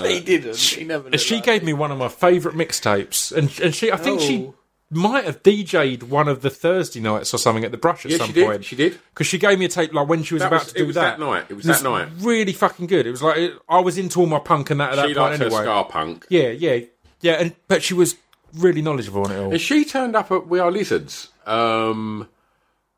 he 0.05 0.19
didn't. 0.19 0.57
He 0.57 0.83
never. 0.83 1.17
she 1.17 1.35
like 1.35 1.43
gave 1.43 1.63
me 1.63 1.73
one 1.73 1.91
of 1.91 1.97
my 1.97 2.07
favourite 2.09 2.57
mixtapes, 2.57 3.31
and 3.35 3.51
and 3.59 3.73
she 3.75 3.91
I 3.91 3.97
think 3.97 4.21
she 4.21 4.45
Oh. 4.47 4.55
Might 4.91 5.23
have 5.25 5.41
DJ'd 5.41 6.03
one 6.03 6.27
of 6.27 6.41
the 6.41 6.49
Thursday 6.49 6.99
nights 6.99 7.33
or 7.33 7.37
something 7.37 7.63
at 7.63 7.71
the 7.71 7.77
Brush 7.77 8.05
at 8.05 8.11
yeah, 8.11 8.17
some 8.17 8.27
she 8.27 8.33
did. 8.33 8.45
point. 8.45 8.65
She 8.65 8.75
did. 8.75 8.99
because 9.13 9.25
she 9.25 9.37
gave 9.37 9.57
me 9.57 9.65
a 9.65 9.69
tape 9.69 9.93
like 9.93 10.07
when 10.07 10.21
she 10.23 10.33
was 10.33 10.41
That 10.41 10.47
about 10.47 10.63
was- 10.65 10.73
to 10.73 10.77
do 10.77 10.83
it 10.83 10.87
was 10.87 10.95
that. 10.95 11.17
that 11.17 11.25
night. 11.25 11.45
It 11.49 11.53
was 11.53 11.65
And 11.65 11.75
that 11.75 11.83
night. 11.83 12.09
Really 12.19 12.53
fucking 12.53 12.87
good. 12.87 13.07
It 13.07 13.11
was 13.11 13.23
like 13.23 13.37
it, 13.37 13.53
I 13.69 13.79
was 13.79 13.97
into 13.97 14.19
all 14.19 14.25
my 14.27 14.39
punk 14.39 14.69
and 14.69 14.79
that 14.81 14.97
at 14.99 15.07
She 15.07 15.13
that 15.13 15.19
point 15.19 15.39
her 15.39 15.45
anyway. 15.45 15.61
ska 15.63 15.83
punk, 15.89 16.25
Yeah, 16.29 16.49
yeah, 16.49 16.79
yeah. 17.21 17.33
And 17.33 17.55
but 17.67 17.81
she 17.83 17.93
was 17.93 18.15
really 18.55 18.81
knowledgeable 18.81 19.23
on 19.25 19.31
it 19.31 19.39
all. 19.39 19.51
and 19.51 19.61
she 19.61 19.85
turned 19.85 20.13
up 20.15 20.29
at 20.31 20.47
We 20.47 20.59
Are 20.59 20.69
Lizards 20.69 21.29
um, 21.45 22.27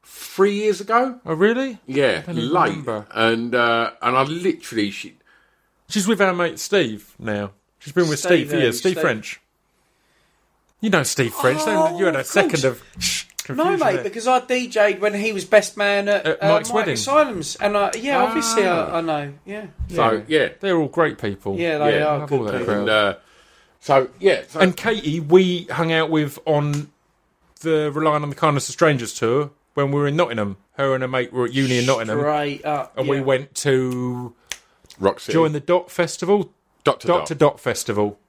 three 0.03 0.55
years 0.55 0.81
ago. 0.81 1.19
oh 1.25 1.33
really? 1.35 1.77
Yeah, 1.85 2.21
even 2.21 2.51
late, 2.51 2.69
remember. 2.69 3.05
and 3.11 3.53
uh, 3.53 3.91
and 4.01 4.17
I 4.17 4.23
literally 4.23 4.89
she. 4.91 5.17
She's 5.89 6.07
with 6.07 6.21
our 6.21 6.33
mate 6.33 6.57
Steve 6.59 7.13
now. 7.19 7.51
She's 7.77 7.93
been 7.93 8.07
with 8.09 8.17
Steve 8.17 8.47
Steve, 8.47 8.49
for 8.49 8.55
years. 8.57 8.79
Steve 8.79 8.91
Steve- 8.93 9.01
French. 9.01 9.39
You 10.83 10.89
know 10.89 11.03
Steve 11.03 11.33
French. 11.33 11.63
don't 11.63 11.93
you? 11.93 11.99
you 11.99 12.05
had 12.07 12.17
a 12.17 12.23
second 12.25 12.65
of 12.65 12.83
shh, 12.99 13.23
No, 13.47 13.77
mate, 13.77 13.93
there. 13.93 14.03
because 14.03 14.27
I 14.27 14.41
DJ'd 14.41 14.99
when 14.99 15.13
he 15.13 15.31
was 15.31 15.45
best 15.45 15.77
man 15.77 16.09
at, 16.09 16.25
At 16.25 16.43
uh, 16.43 16.49
Mike's 16.49 16.69
Mike 16.69 16.75
wedding. 16.75 16.93
Asylums, 16.95 17.55
and 17.55 17.77
I, 17.77 17.91
yeah, 17.95 18.21
obviously 18.21 18.65
Ah. 18.67 18.89
I, 18.91 18.97
I 18.97 19.01
know. 19.01 19.33
Yeah, 19.45 19.67
So 19.87 20.23
yeah, 20.27 20.49
they're 20.59 20.75
all 20.77 20.89
great 20.89 21.17
people. 21.19 21.57
yeah, 21.57 21.77
they 21.77 21.99
Yeah, 21.99 22.05
are 22.07 22.27
good 22.27 22.51
people. 22.59 22.73
and 22.81 22.89
uh, 22.89 23.15
so 23.79 24.09
yeah, 24.19 24.43
so, 24.49 24.59
And 24.59 24.75
Katie, 24.75 25.21
we 25.21 25.63
hung 25.71 25.93
out 25.93 26.09
with 26.09 26.37
on 26.45 26.91
the 27.61 27.89
Relying 27.93 28.23
on 28.23 28.29
the 28.29 28.35
Kindness 28.35 28.67
of 28.67 28.73
Strangers 28.73 29.13
tour 29.13 29.51
when 29.75 29.89
we 29.91 29.99
were 30.01 30.07
in 30.07 30.17
Nottingham. 30.17 30.57
Her 30.73 30.93
and 30.95 31.01
her 31.01 31.07
mate 31.07 31.31
were 31.31 31.45
at 31.45 31.53
uni 31.53 31.77
in 31.77 31.85
Nottingham, 31.85 32.19
Straight 32.19 32.65
up, 32.65 32.97
and 32.97 33.05
yeah. 33.07 33.11
we 33.11 33.21
went 33.21 33.55
to 33.55 34.33
Rock 34.99 35.21
City, 35.21 35.31
join 35.33 35.53
the 35.53 35.59
Dot 35.61 35.89
Festival, 35.89 36.51
Doctor 36.83 37.07
Doctor 37.07 37.35
Dot. 37.35 37.51
Dot 37.53 37.59
Festival, 37.61 38.19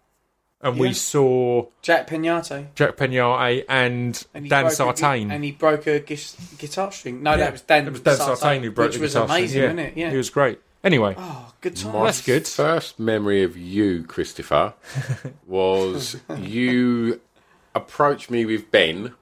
and 0.65 0.75
Yeah. 0.77 0.81
we 0.81 0.93
saw 0.95 1.67
Jack 1.83 2.09
Peñate. 2.09 2.67
Jack 2.75 2.97
Peñate 2.97 3.65
and, 3.69 4.27
And 4.35 4.45
he 4.47 4.49
Dan 4.49 4.63
broke 4.65 4.73
a 4.73 4.75
gui- 4.75 4.77
Sartain. 4.77 5.31
and 5.31 5.45
he 5.45 5.53
broke 5.53 5.87
a 5.87 6.01
gis- 6.01 6.37
guitar 6.59 6.91
string. 6.91 7.23
No, 7.23 7.33
Yeah. 7.33 7.37
that 7.37 7.53
was 7.53 7.61
Dan. 7.61 7.87
It 7.87 7.93
was 7.93 8.01
Dan 8.01 8.17
Sartain 8.17 8.63
who 8.65 8.71
broke 8.73 8.89
which 8.89 8.97
the 8.97 9.03
was 9.03 9.13
guitar 9.13 9.29
string. 9.29 9.39
amazing, 9.43 9.61
yeah. 9.61 9.67
wasn't 9.69 9.81
it? 9.81 9.97
Yeah. 9.97 10.11
he 10.11 10.17
was 10.17 10.31
great. 10.31 10.59
Anyway, 10.83 11.15
oh, 11.17 11.53
good 11.63 11.77
time. 11.77 12.05
that's 12.05 12.21
good. 12.21 12.47
First 12.47 12.99
memory 12.99 13.43
of 13.43 13.57
you, 13.57 14.03
Christopher, 14.05 14.75
was 15.47 16.17
you 16.37 17.21
approached 17.75 18.31
me 18.31 18.45
with 18.45 18.71
Ben 18.71 19.15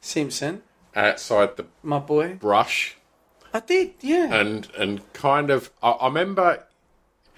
Simpson, 0.00 0.62
outside 0.96 1.56
the 1.56 1.66
my 1.82 1.98
boy. 1.98 2.34
brush, 2.34 2.96
I 3.52 3.60
did, 3.60 3.92
yeah. 4.00 4.34
and 4.34 4.68
and 4.78 5.12
kind 5.12 5.50
of 5.50 5.70
I, 5.82 5.90
I 5.90 6.06
remember 6.06 6.64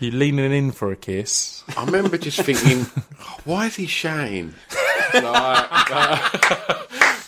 You 0.02 0.10
leaning 0.10 0.50
in 0.52 0.72
for 0.72 0.90
a 0.90 0.96
kiss. 0.96 1.62
I 1.76 1.84
remember 1.84 2.18
just 2.18 2.40
thinking, 2.42 2.86
"Oh, 3.20 3.36
why 3.44 3.66
is 3.66 3.76
he 3.76 3.86
shouting? 3.86 4.52
Like, 5.14 5.90
uh, 5.92 6.76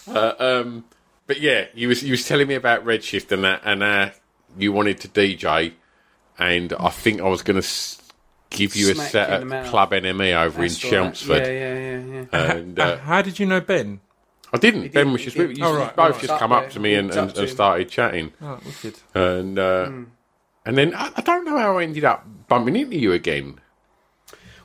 uh, 0.09 0.34
um, 0.38 0.84
but 1.26 1.38
yeah, 1.40 1.66
you 1.74 1.88
was 1.88 2.02
you 2.02 2.12
was 2.12 2.26
telling 2.26 2.48
me 2.48 2.55
about 2.55 2.84
Redshift 2.84 3.30
and 3.30 3.44
that, 3.44 3.60
and 3.64 3.82
uh, 3.82 4.10
you 4.59 4.72
wanted 4.72 4.98
to 5.01 5.09
DJ, 5.09 5.72
and 6.38 6.72
I 6.72 6.88
think 6.88 7.20
I 7.20 7.28
was 7.28 7.42
going 7.42 7.56
to 7.56 7.64
s- 7.66 8.01
give 8.51 8.74
you 8.74 8.90
a 8.90 8.94
set 8.94 9.28
you 9.28 9.36
in 9.36 9.48
the 9.48 9.56
at. 9.56 9.66
Club 9.66 9.90
NME 9.92 10.34
over 10.34 10.62
That's 10.62 10.82
in 10.82 10.88
all 10.98 11.05
right. 11.05 11.14
Chelmsford, 11.14 11.46
Yeah, 11.46 11.52
yeah, 11.52 11.98
yeah, 11.98 12.24
yeah. 12.32 12.52
and 12.56 12.80
Uh, 12.80 12.82
uh, 12.82 12.98
how 12.98 13.20
did 13.22 13.38
you 13.38 13.44
know 13.46 13.60
Ben? 13.60 14.01
I 14.52 14.56
didn't. 14.56 14.92
Ben 14.94 15.06
did, 15.06 15.12
was 15.12 15.22
just 15.22 15.36
did. 15.36 15.48
with 15.48 15.59
you. 15.59 15.64
Oh, 15.64 15.76
right, 15.76 15.94
both 15.94 16.12
right. 16.12 16.20
just 16.20 16.32
Up 16.32 16.38
come 16.40 16.51
there, 16.51 16.60
up 16.60 16.70
to 16.70 16.80
me 16.80 16.94
and, 16.94 17.10
and, 17.10 17.36
and 17.36 17.48
started 17.51 17.88
chatting, 17.90 18.32
Oh, 18.40 18.59
wicked. 18.64 18.98
and 19.14 19.59
uh, 19.59 19.86
Hmm. 19.88 20.05
and 20.64 20.78
then 20.78 20.94
I, 20.94 21.10
I 21.16 21.20
don't 21.20 21.44
know 21.44 21.59
how 21.59 21.76
I 21.78 21.82
ended 21.82 22.05
up 22.05 22.26
bumping 22.49 22.77
into 22.77 22.97
you 22.97 23.12
again. 23.12 23.61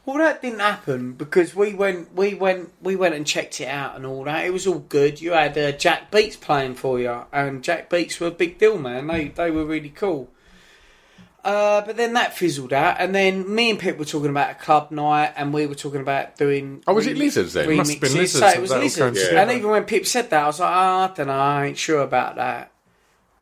Well, 0.06 0.18
that 0.18 0.42
didn't 0.42 0.60
happen 0.60 1.14
because 1.14 1.54
we 1.54 1.74
went, 1.74 2.16
we 2.16 2.34
went, 2.34 2.72
we 2.82 2.96
went 2.96 3.14
and 3.14 3.28
checked 3.28 3.62
it 3.62 3.68
out 3.68 3.96
and 3.96 4.06
all 4.06 4.24
that. 4.24 4.46
It 4.46 4.52
was 4.52 4.66
all 4.66 4.80
good. 4.80 5.22
You 5.22 5.34
had 5.34 5.56
uh, 5.58 5.72
Jack 5.74 6.10
Beats 6.10 6.36
playing 6.36 6.76
for 6.76 7.00
you, 7.00 7.26
and 7.32 7.64
Jack 7.64 7.90
Beats 7.90 8.20
were 8.20 8.28
a 8.28 8.32
big 8.32 8.58
deal, 8.58 8.80
man. 8.80 9.08
They 9.08 9.28
they 9.28 9.52
were 9.52 9.66
really 9.66 9.90
cool. 9.90 10.30
Uh, 11.44 11.82
but 11.86 11.96
then 11.96 12.14
that 12.14 12.36
fizzled 12.36 12.74
out, 12.74 12.98
and 13.00 13.16
then 13.16 13.54
me 13.54 13.70
and 13.70 13.80
Pip 13.80 13.98
were 13.98 14.06
talking 14.06 14.30
about 14.30 14.52
a 14.52 14.56
club 14.56 14.92
night, 14.92 15.34
and 15.38 15.54
we 15.54 15.68
were 15.68 15.76
talking 15.76 16.02
about 16.02 16.36
doing. 16.38 16.84
Oh, 16.86 16.94
was 16.94 17.08
it 17.08 17.18
Lizards 17.18 17.54
then? 17.54 17.78
Must 17.78 17.92
have 17.92 18.02
been 18.02 18.10
remixes. 18.10 18.16
Lizards 18.16 18.40
So 18.40 18.48
it 18.50 18.62
was 18.62 18.70
that 18.72 18.76
all 18.78 18.84
lizards, 18.84 19.28
came 19.28 19.38
and 19.38 19.52
even 19.52 19.70
when 19.70 19.84
Pip 19.86 20.06
said 20.06 20.30
that, 20.32 20.44
I 20.44 20.48
was 20.48 20.60
like, 20.60 20.70
oh, 20.70 20.74
I 20.74 21.12
don't 21.16 21.28
know, 21.28 21.34
I 21.34 21.66
ain't 21.68 21.78
sure 21.78 22.02
about 22.02 22.36
that. 22.36 22.72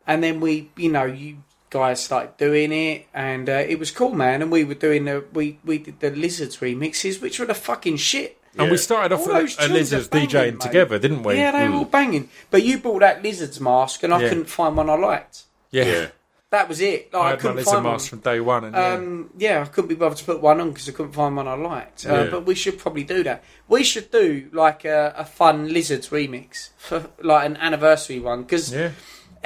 And 0.06 0.24
then 0.24 0.40
we, 0.40 0.70
you 0.78 0.92
know, 0.92 1.06
you 1.06 1.38
guys 1.70 2.04
started 2.04 2.38
doing 2.38 2.72
it, 2.72 3.08
and 3.14 3.50
uh, 3.50 3.54
it 3.68 3.80
was 3.80 3.92
cool, 3.92 4.12
man. 4.14 4.42
And 4.42 4.52
we 4.52 4.64
were 4.64 4.74
doing 4.74 5.06
the 5.06 5.24
we 5.34 5.60
we 5.66 5.78
did 5.80 6.00
the 6.00 6.12
lizards 6.12 6.58
remixes, 6.58 7.22
which 7.22 7.40
were 7.40 7.46
the 7.46 7.54
fucking 7.54 7.98
shit. 7.98 8.40
And 8.58 8.72
we 8.72 8.78
started 8.78 9.14
off 9.14 9.22
All 9.22 9.28
with 9.28 9.56
those 9.56 9.60
a, 9.60 9.68
a 9.68 9.70
Lizards 9.72 10.08
banging, 10.08 10.30
DJing 10.30 10.52
mate. 10.54 10.60
together, 10.62 10.98
didn't 10.98 11.22
we? 11.22 11.36
Yeah, 11.36 11.52
they 11.52 11.70
were 11.70 11.76
all 11.76 11.86
banging. 11.86 12.28
But 12.50 12.64
you 12.64 12.80
bought 12.80 13.02
that 13.02 13.22
lizards 13.22 13.60
mask, 13.60 14.02
and 14.02 14.12
I 14.12 14.20
Yeah. 14.22 14.30
couldn't 14.30 14.46
find 14.50 14.76
one 14.76 14.90
I 14.90 14.96
liked. 14.96 15.44
yeah. 15.70 15.84
Yeah, 15.86 16.08
That 16.50 16.68
was 16.68 16.82
it. 16.82 17.14
Like, 17.14 17.22
I 17.22 17.32
I, 17.34 17.36
couldn't 17.36 17.58
Lizard 17.58 17.74
find 17.74 17.84
mask 17.84 18.12
one. 18.12 18.22
from 18.22 18.32
day 18.32 18.40
one. 18.40 18.64
And, 18.64 18.76
yeah. 18.76 18.94
Um, 18.94 19.30
yeah, 19.38 19.62
I 19.62 19.66
couldn't 19.66 19.90
be 19.90 19.94
bothered 19.96 20.18
to 20.18 20.24
put 20.26 20.42
one 20.42 20.60
on 20.60 20.70
because 20.72 20.90
I 20.90 20.92
couldn't 20.94 21.12
find 21.12 21.36
one 21.38 21.48
I 21.48 21.54
liked. 21.54 22.04
Uh, 22.08 22.14
Yeah. 22.14 22.30
But 22.32 22.46
we 22.48 22.56
should 22.56 22.80
probably 22.80 23.04
do 23.04 23.22
that. 23.26 23.44
We 23.68 23.84
should 23.84 24.10
do 24.10 24.50
like 24.52 24.86
a, 24.86 25.14
a 25.16 25.26
fun 25.26 25.72
lizards 25.72 26.10
remix 26.10 26.70
for 26.78 27.10
like 27.22 27.46
an 27.46 27.58
anniversary 27.58 28.20
one 28.20 28.42
because 28.42 28.74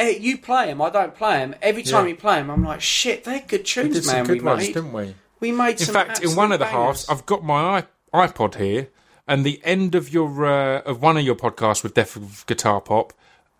yeah. 0.01 0.09
you 0.19 0.37
play 0.37 0.67
them, 0.67 0.81
I 0.81 0.89
don't 0.89 1.15
play 1.15 1.37
them. 1.39 1.55
Every 1.61 1.83
time 1.83 2.05
Yeah. 2.05 2.09
you 2.11 2.15
play 2.15 2.35
them, 2.37 2.49
I'm 2.49 2.63
like, 2.63 2.81
shit, 2.81 3.23
they're 3.23 3.43
good 3.47 3.65
tunes, 3.65 3.89
We 3.89 3.93
tunes, 3.93 3.95
did 3.95 4.03
some 4.05 4.25
good 4.25 4.41
we 4.41 4.45
ones, 4.45 4.59
made. 4.67 4.73
didn't 4.73 4.93
we? 4.93 5.15
We 5.39 5.51
made 5.51 5.79
In 5.79 5.85
some 5.85 5.93
fact, 5.93 6.23
in 6.23 6.35
one 6.35 6.51
of 6.51 6.59
the 6.59 6.65
absolute 6.65 6.85
halves. 6.85 7.09
I've 7.09 7.25
got 7.25 7.43
my 7.43 7.85
iPod 8.13 8.55
here, 8.55 8.89
and 9.27 9.45
the 9.45 9.61
end 9.63 9.95
of 9.95 10.11
your 10.13 10.45
uh, 10.45 10.81
of 10.81 11.01
one 11.01 11.17
of 11.17 11.23
your 11.23 11.35
podcasts 11.35 11.83
with 11.83 11.93
Death 11.93 12.15
of 12.15 12.45
Guitar 12.47 12.81
Pop, 12.81 13.13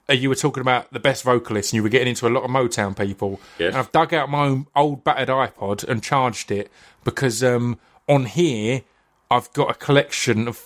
uh, 0.10 0.14
you 0.14 0.30
were 0.30 0.36
talking 0.36 0.62
about 0.62 0.92
the 0.94 1.00
best 1.00 1.24
vocalists, 1.24 1.72
and 1.72 1.78
you 1.78 1.84
were 1.84 1.90
getting 1.90 2.10
into 2.10 2.28
a 2.28 2.30
lot 2.30 2.44
of 2.44 2.52
Motown 2.52 2.96
people. 2.98 3.40
Yes. 3.58 3.70
And 3.70 3.78
I've 3.78 3.92
dug 3.92 4.14
out 4.14 4.30
my 4.30 4.46
own 4.46 4.68
old 4.76 5.04
battered 5.04 5.30
iPod 5.30 5.88
and 5.88 6.04
charged 6.04 6.52
it 6.52 6.70
because 7.04 7.44
um, 7.44 7.80
on 8.08 8.26
here 8.26 8.82
I've 9.32 9.52
got 9.54 9.72
a 9.72 9.74
collection 9.74 10.48
of 10.48 10.58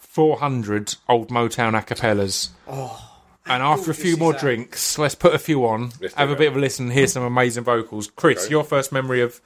400 0.00 0.96
old 1.08 1.28
Motown 1.30 1.80
acapellas. 1.80 2.48
And 3.46 3.62
after 3.62 3.90
a 3.90 3.94
few 3.94 4.16
more 4.16 4.32
that? 4.32 4.40
drinks, 4.40 4.98
let's 4.98 5.14
put 5.16 5.34
a 5.34 5.38
few 5.38 5.66
on, 5.66 5.90
Let's 6.00 6.14
do 6.14 6.18
have 6.20 6.28
a 6.28 6.32
that. 6.32 6.38
bit 6.38 6.48
of 6.48 6.56
a 6.56 6.60
listen, 6.60 6.90
hear 6.90 7.06
some 7.08 7.24
amazing 7.24 7.64
vocals. 7.64 8.08
Chris, 8.14 8.44
Okay. 8.44 8.50
your 8.50 8.62
first 8.64 8.92
memory 8.92 9.20
of 9.20 9.40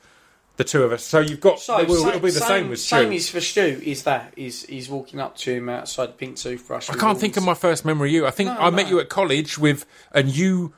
the 0.58 0.64
two 0.64 0.82
of 0.82 0.92
us. 0.92 1.02
So 1.04 1.20
you've 1.20 1.40
got. 1.40 1.60
So 1.60 1.78
it 1.78 1.88
will, 1.88 1.96
same, 1.96 2.08
it'll 2.08 2.20
be 2.20 2.30
the 2.30 2.40
same, 2.40 2.68
with 2.68 2.78
Stu. 2.80 2.88
same 2.96 3.12
is 3.12 3.28
for 3.30 3.40
Stu. 3.40 3.80
Is 3.84 4.02
that 4.04 4.32
is 4.36 4.64
he's 4.66 4.88
walking 4.88 5.20
up 5.20 5.36
to 5.38 5.52
him 5.54 5.68
outside 5.68 6.06
the 6.08 6.12
pink 6.12 6.36
toothbrush? 6.36 6.90
I 6.90 6.94
can't 6.94 7.18
think 7.18 7.36
of 7.36 7.42
my 7.44 7.54
first 7.54 7.84
memory 7.84 8.10
of 8.10 8.12
you. 8.14 8.26
I 8.26 8.30
think 8.30 8.50
No, 8.50 8.58
I 8.58 8.70
met 8.70 8.84
no. 8.84 8.88
you 8.90 9.00
at 9.00 9.08
college 9.08 9.58
with, 9.58 9.86
and 10.12 10.28
you 10.34 10.72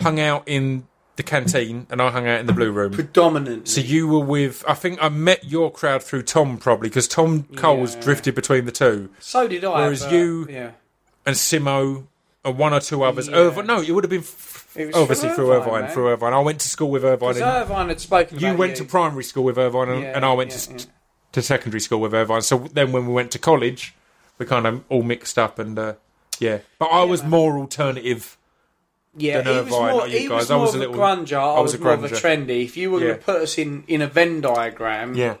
hung 0.00 0.18
out 0.20 0.42
in 0.46 0.86
the 1.16 1.22
canteen, 1.22 1.86
and 1.90 2.02
I 2.02 2.10
hung 2.10 2.26
out 2.26 2.40
in 2.40 2.46
the 2.46 2.52
blue 2.52 2.72
room. 2.72 2.92
predominantly. 2.92 3.66
So 3.66 3.80
you 3.80 4.08
were 4.08 4.18
with. 4.24 4.64
I 4.66 4.74
think 4.74 4.98
I 5.00 5.08
met 5.08 5.44
your 5.44 5.70
crowd 5.70 6.02
through 6.02 6.22
Tom 6.24 6.56
probably 6.58 6.88
because 6.88 7.06
Tom 7.08 7.44
Coles 7.56 7.94
Yeah. 7.94 8.00
drifted 8.02 8.34
between 8.34 8.64
the 8.66 8.72
two, 8.72 9.10
so 9.20 9.46
did 9.48 9.64
I. 9.64 9.82
Whereas 9.84 10.02
but, 10.04 10.12
you- 10.12 10.46
yeah. 10.50 10.70
and 11.26 11.34
Simo, 11.36 12.06
one 12.52 12.72
or 12.74 12.80
two 12.80 13.02
others. 13.02 13.28
Yeah. 13.28 13.36
Irvine, 13.36 13.66
no, 13.66 13.80
it 13.80 13.90
would 13.90 14.04
have 14.04 14.10
been 14.10 14.20
f- 14.20 14.76
obviously 14.94 15.28
through 15.30 15.36
through 15.36 15.52
Irvine, 15.52 15.74
Irvine. 15.84 15.90
Through 15.90 16.08
Irvine, 16.08 16.32
I 16.32 16.40
went 16.40 16.60
to 16.60 16.68
school 16.68 16.90
with 16.90 17.04
Irvine. 17.04 17.34
Because 17.34 17.40
and 17.42 17.50
Irvine 17.70 17.88
had 17.88 18.00
spoken 18.00 18.38
you 18.38 18.54
went 18.54 18.76
to 18.76 18.84
primary 18.84 19.24
school 19.24 19.44
with 19.44 19.58
Irvine, 19.58 19.88
and, 19.88 20.02
Yeah, 20.02 20.16
and 20.16 20.24
I 20.24 20.32
went 20.32 20.50
yeah, 20.50 20.76
to, 20.78 20.86
to 21.32 21.42
secondary 21.42 21.80
school 21.80 22.00
with 22.00 22.12
Irvine. 22.14 22.42
So 22.42 22.58
then 22.58 22.92
when 22.92 23.06
we 23.06 23.12
went 23.12 23.30
to 23.32 23.38
college, 23.38 23.94
we 24.38 24.46
kind 24.46 24.66
of 24.66 24.84
all 24.88 25.02
mixed 25.02 25.38
up 25.38 25.58
and 25.58 25.78
uh, 25.78 25.94
yeah. 26.38 26.58
But 26.78 26.86
I 26.86 27.04
was 27.04 27.22
man. 27.22 27.30
more 27.30 27.58
alternative. 27.58 28.36
Yeah, 29.16 29.42
than 29.42 29.54
he 29.54 29.60
was 29.60 29.70
more, 29.70 30.08
you 30.08 30.18
he 30.18 30.28
guys. 30.28 30.30
was 30.40 30.50
I 30.50 30.56
was 30.56 30.74
a 30.74 30.78
little- 30.78 30.94
grunger. 30.96 31.36
I, 31.38 31.42
I 31.58 31.60
was, 31.60 31.72
was 31.72 31.80
a 31.80 31.84
more 31.84 31.92
of 31.92 32.02
a 32.04 32.08
trendy. 32.08 32.64
If 32.64 32.76
you 32.76 32.90
were 32.90 32.98
going 32.98 33.14
to 33.14 33.20
put 33.22 33.36
us 33.42 33.56
in, 33.58 33.84
in 33.86 34.02
a 34.02 34.08
Venn 34.08 34.40
diagram, 34.40 35.14
Yeah, 35.14 35.36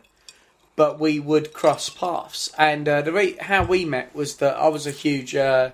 but 0.76 1.00
we 1.00 1.18
would 1.18 1.52
cross 1.52 1.88
paths. 1.88 2.52
And 2.56 2.88
uh, 2.88 3.02
the 3.02 3.10
re- 3.12 3.36
how 3.40 3.64
we 3.64 3.84
met 3.84 4.14
was 4.14 4.36
that 4.36 4.54
I 4.56 4.68
was 4.68 4.86
a 4.86 4.92
huge. 4.92 5.34
Uh, 5.34 5.70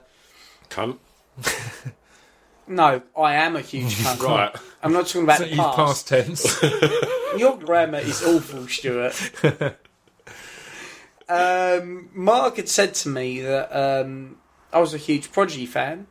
cunt. 0.71 0.97
no, 2.69 3.03
I 3.17 3.35
am 3.35 3.57
a 3.57 3.61
huge 3.61 3.97
cunt. 3.97 4.21
Right. 4.29 4.55
I'm 4.83 4.93
not 4.93 5.07
talking 5.07 5.25
about 5.25 5.41
the 5.41 5.49
you've 5.49 5.59
past. 5.59 6.09
past 6.09 6.09
tense. 6.09 6.63
Your 7.37 7.59
grammar 7.59 7.99
is 7.99 8.23
awful, 8.23 8.67
Stuart. 8.67 9.33
um, 11.29 12.09
Mark 12.15 12.57
had 12.57 12.69
said 12.69 12.95
to 12.95 13.09
me 13.09 13.41
that 13.41 13.71
um, 13.77 14.39
I 14.73 14.79
was 14.81 14.95
a 14.95 14.99
huge 14.99 15.31
Prodigy 15.33 15.67
fan, 15.67 16.07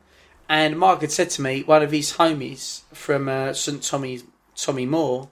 and 0.48 0.78
Mark 0.78 1.02
had 1.02 1.12
said 1.12 1.30
to 1.32 1.42
me 1.42 1.64
one 1.64 1.82
of 1.82 1.92
his 1.92 2.14
homies 2.14 2.82
from 2.94 3.28
uh, 3.28 3.54
St 3.54 3.82
Tommy's, 3.82 4.24
Tommy 4.56 4.86
Moore, 4.86 5.30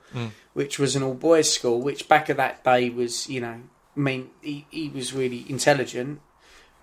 which 0.53 0.79
was 0.79 0.95
an 0.95 1.03
all 1.03 1.13
boys 1.13 1.51
school, 1.53 1.81
which 1.81 2.07
back 2.07 2.29
of 2.29 2.37
that 2.37 2.63
day 2.63 2.89
was, 2.89 3.29
you 3.29 3.41
know, 3.41 3.61
I 3.95 3.99
mean, 3.99 4.29
he, 4.41 4.65
he 4.69 4.89
was 4.89 5.13
really 5.13 5.45
intelligent. 5.49 6.21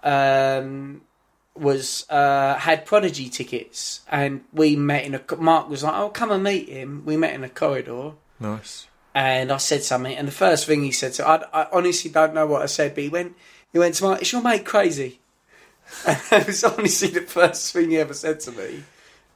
Um, 0.03 1.03
was 1.57 2.07
uh, 2.11 2.57
had 2.57 2.85
Prodigy 2.85 3.29
tickets, 3.29 4.01
and 4.11 4.45
we 4.53 4.77
met 4.77 5.05
in 5.05 5.15
a. 5.15 5.37
Mark 5.37 5.69
was 5.69 5.85
like, 5.85 5.95
"Oh, 5.95 6.09
come 6.09 6.31
and 6.31 6.43
meet 6.43 6.69
him." 6.69 7.05
We 7.05 7.17
met 7.17 7.35
in 7.35 7.45
a 7.45 7.49
corridor, 7.49 8.13
nice. 8.41 8.87
and 9.15 9.53
I 9.53 9.59
said 9.59 9.83
something, 9.83 10.17
and 10.17 10.27
the 10.27 10.33
first 10.33 10.67
thing 10.67 10.83
he 10.83 10.91
said, 10.91 11.13
to 11.15 11.27
I, 11.27 11.43
I 11.53 11.69
honestly 11.73 12.11
don't 12.11 12.35
know 12.35 12.47
what 12.47 12.63
I 12.63 12.67
said, 12.67 12.95
but 12.95 13.05
he 13.05 13.09
went, 13.09 13.37
he 13.73 13.79
went 13.79 13.95
to 13.97 14.05
Mark, 14.05 14.23
"Is 14.23 14.33
your 14.33 14.43
mate 14.43 14.65
crazy?" 14.65 15.21
And 16.07 16.19
that 16.31 16.47
was 16.47 16.65
honestly 16.65 17.09
the 17.09 17.21
first 17.21 17.73
thing 17.73 17.91
he 17.91 17.99
ever 17.99 18.15
said 18.15 18.41
to 18.41 18.53
me, 18.53 18.83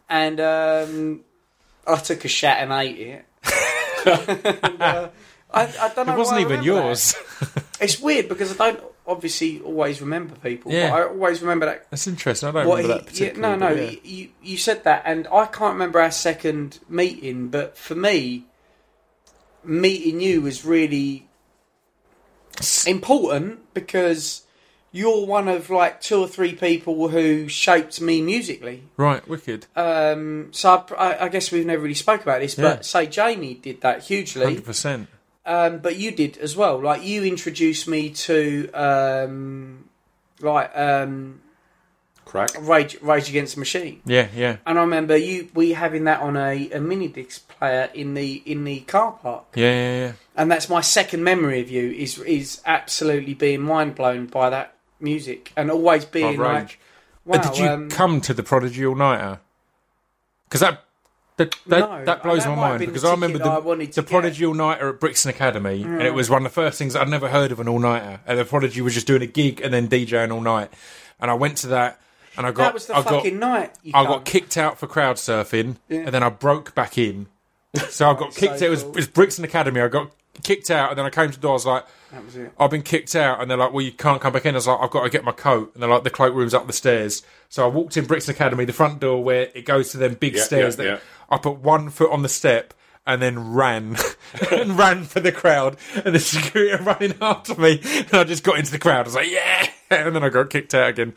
and 0.08 0.40
um, 0.40 1.20
I 1.86 1.96
took 1.96 2.24
a 2.24 2.28
shat 2.28 2.58
and 2.58 2.72
ate 2.72 2.98
it. 2.98 3.24
and, 4.64 4.82
uh, 4.82 5.08
I, 5.52 5.62
I 5.62 5.92
don't 5.94 6.06
know. 6.06 6.14
It 6.14 6.18
wasn't 6.18 6.40
even 6.40 6.62
yours. 6.62 7.14
It's 7.80 8.00
weird 8.00 8.28
because 8.28 8.58
I 8.58 8.72
don't 8.72 8.84
obviously 9.08 9.60
always 9.60 10.00
remember 10.00 10.36
people. 10.36 10.70
Yeah. 10.70 10.90
but 10.90 10.96
I 11.00 11.04
always 11.08 11.40
remember 11.40 11.66
that 11.66 11.90
That's 11.90 12.06
interesting. 12.06 12.48
I 12.50 12.52
don't 12.52 12.68
remember 12.68 13.02
that 13.04 13.16
he, 13.16 13.24
yeah, 13.24 13.32
no, 13.32 13.56
no, 13.56 13.70
yeah. 13.70 13.94
you 14.04 14.28
you 14.42 14.56
said 14.56 14.84
that, 14.84 15.02
and 15.04 15.26
I 15.28 15.46
can't 15.46 15.72
remember 15.72 16.00
our 16.00 16.10
second 16.12 16.78
meeting, 16.88 17.48
but 17.48 17.76
for 17.76 17.94
me, 17.94 18.44
meeting 19.64 20.20
you 20.20 20.42
was 20.42 20.64
really 20.64 21.26
important 22.86 23.72
because 23.74 24.42
you're 24.90 25.26
one 25.26 25.48
of 25.48 25.70
like 25.70 26.00
two 26.00 26.18
or 26.20 26.28
three 26.28 26.54
people 26.54 27.08
who 27.08 27.48
shaped 27.48 28.00
me 28.00 28.22
musically. 28.22 28.84
Right, 28.96 29.26
wicked. 29.28 29.66
Um, 29.76 30.48
so 30.52 30.84
I, 30.96 31.12
I, 31.12 31.24
I 31.24 31.28
guess 31.28 31.52
we've 31.52 31.66
never 31.66 31.82
really 31.82 31.94
spoke 31.94 32.22
about 32.22 32.40
this, 32.40 32.56
Yeah. 32.56 32.64
but 32.76 32.84
say 32.84 33.06
Jamie 33.06 33.54
did 33.54 33.80
that 33.82 34.04
hugely. 34.04 34.44
Hundred 34.44 34.64
percent. 34.64 35.08
Um, 35.48 35.78
but 35.78 35.96
you 35.96 36.10
did 36.12 36.36
as 36.38 36.54
well. 36.54 36.78
Like 36.80 37.02
you 37.04 37.24
introduced 37.24 37.88
me 37.88 38.10
to 38.10 38.70
um, 38.74 39.88
like 40.40 40.70
um, 40.76 41.40
Crack. 42.26 42.50
Rage, 42.60 43.00
Rage 43.00 43.30
Against 43.30 43.54
the 43.54 43.60
Machine. 43.60 44.02
Yeah, 44.04 44.28
yeah. 44.36 44.58
And 44.66 44.78
I 44.78 44.82
remember 44.82 45.16
you 45.16 45.48
we 45.54 45.72
having 45.72 46.04
that 46.04 46.20
on 46.20 46.36
a, 46.36 46.70
a 46.72 46.80
mini 46.80 47.08
disc 47.08 47.48
player 47.48 47.88
in 47.94 48.12
the 48.12 48.42
in 48.44 48.64
the 48.64 48.80
car 48.80 49.12
park. 49.12 49.44
Yeah, 49.54 49.72
yeah, 49.72 49.98
yeah. 50.06 50.12
And 50.36 50.50
that's 50.52 50.68
my 50.68 50.82
second 50.82 51.24
memory 51.24 51.62
of 51.62 51.70
you 51.70 51.90
is 51.92 52.18
is 52.18 52.60
absolutely 52.66 53.32
being 53.32 53.62
mind 53.62 53.94
blown 53.94 54.26
by 54.26 54.50
that 54.50 54.74
music 55.00 55.52
and 55.56 55.70
always 55.70 56.04
being 56.04 56.36
By 56.36 56.42
like 56.44 56.62
Rage. 56.62 56.78
wow, 57.24 57.38
Uh, 57.38 57.42
did 57.50 57.58
you 57.58 57.66
um, 57.68 57.88
come 57.88 58.20
to 58.20 58.34
the 58.34 58.42
Prodigy 58.42 58.84
All 58.84 58.94
Nighter? 58.94 59.40
Because 60.44 60.60
that 60.60 60.84
that 61.38 61.56
that, 61.66 61.78
No, 61.80 62.04
that 62.04 62.22
blows 62.22 62.44
that 62.44 62.50
my 62.50 62.56
mind 62.56 62.80
because 62.80 63.04
I 63.04 63.10
remember 63.12 63.38
the, 63.38 63.46
I 63.46 63.58
wanted 63.58 63.92
the. 63.92 64.02
Prodigy 64.02 64.44
All 64.44 64.54
Nighter 64.54 64.90
at 64.90 65.00
Brixton 65.00 65.30
Academy, 65.30 65.82
and 65.82 66.02
it 66.02 66.12
mm. 66.12 66.14
was 66.14 66.28
one 66.28 66.44
of 66.44 66.52
the 66.52 66.54
first 66.54 66.78
things 66.78 66.94
I'd 66.94 67.08
never 67.08 67.28
heard 67.28 67.50
of 67.50 67.60
an 67.60 67.68
all 67.68 67.78
nighter. 67.78 68.20
And 68.26 68.38
the 68.38 68.44
Prodigy 68.44 68.80
was 68.82 68.94
just 68.94 69.06
doing 69.06 69.22
a 69.22 69.26
gig 69.26 69.60
and 69.60 69.72
then 69.72 69.88
DJing 69.88 70.32
all 70.32 70.40
night. 70.40 70.70
And 71.20 71.30
I 71.30 71.34
went 71.34 71.56
to 71.58 71.68
that, 71.68 72.00
and 72.36 72.46
I 72.46 72.50
got 72.52 72.64
that 72.64 72.74
was 72.74 72.86
the 72.86 72.94
I 72.96 73.02
got 73.02 73.10
fucking 73.10 73.38
night. 73.38 73.72
You 73.82 73.92
I 73.94 74.04
come. 74.04 74.12
got 74.12 74.24
kicked 74.24 74.56
out 74.56 74.78
for 74.78 74.86
crowd 74.86 75.16
surfing, 75.16 75.76
Yeah. 75.88 76.00
and 76.00 76.08
then 76.08 76.22
I 76.22 76.28
broke 76.28 76.74
back 76.74 76.98
in. 76.98 77.26
So 77.88 78.10
I 78.10 78.14
got 78.14 78.32
so 78.34 78.40
kicked. 78.40 78.62
it 78.62 78.68
was 78.68 78.82
cool. 78.82 78.90
it 78.92 78.96
was 78.96 79.08
Brixton 79.08 79.44
Academy. 79.44 79.80
I 79.80 79.88
got 79.88 80.10
kicked 80.42 80.70
out, 80.70 80.90
and 80.90 80.98
then 80.98 81.06
I 81.06 81.10
came 81.10 81.30
to 81.30 81.36
the 81.36 81.42
door. 81.42 81.50
I 81.50 81.54
was 81.54 81.66
like, 81.66 81.84
That 82.12 82.24
was 82.24 82.36
it. 82.36 82.52
I've 82.60 82.70
been 82.70 82.82
kicked 82.82 83.16
out, 83.16 83.40
and 83.40 83.50
they're 83.50 83.58
like, 83.58 83.72
well, 83.72 83.84
you 83.84 83.90
can't 83.92 84.20
come 84.20 84.32
back 84.32 84.46
in. 84.46 84.54
I 84.54 84.58
was 84.58 84.68
like, 84.68 84.78
I've 84.80 84.90
got 84.90 85.02
to 85.02 85.10
get 85.10 85.24
my 85.24 85.32
coat, 85.32 85.72
and 85.74 85.82
they're 85.82 85.90
like, 85.90 86.04
the 86.04 86.10
cloakroom's 86.10 86.54
up 86.54 86.66
the 86.68 86.72
stairs. 86.72 87.22
So 87.48 87.64
I 87.64 87.68
walked 87.68 87.96
in 87.96 88.04
Brixton 88.06 88.34
Academy, 88.36 88.64
the 88.64 88.72
front 88.72 89.00
door 89.00 89.22
where 89.24 89.48
it 89.54 89.64
goes 89.64 89.90
to 89.90 89.98
them 89.98 90.14
big 90.14 90.36
Yeah, 90.36 90.42
stairs. 90.42 90.76
yeah, 90.78 90.84
that 90.84 90.90
yeah. 90.90 90.98
I 91.28 91.38
put 91.38 91.58
one 91.58 91.90
foot 91.90 92.10
on 92.10 92.22
the 92.22 92.28
step. 92.28 92.74
And 93.06 93.22
then 93.22 93.54
ran 93.54 93.96
and 94.52 94.76
ran 94.76 95.04
for 95.04 95.20
the 95.20 95.32
crowd, 95.32 95.78
and 96.04 96.14
the 96.14 96.18
security 96.18 96.72
are 96.72 96.82
running 96.84 97.14
after 97.22 97.54
me. 97.54 97.80
And 97.82 98.12
I 98.12 98.24
just 98.24 98.44
got 98.44 98.58
into 98.58 98.70
the 98.70 98.78
crowd. 98.78 98.98
I 98.98 99.02
was 99.04 99.14
like, 99.14 99.30
"Yeah!" 99.30 99.66
And 99.88 100.14
then 100.14 100.22
I 100.22 100.28
got 100.28 100.50
kicked 100.50 100.74
out 100.74 100.90
again. 100.90 101.14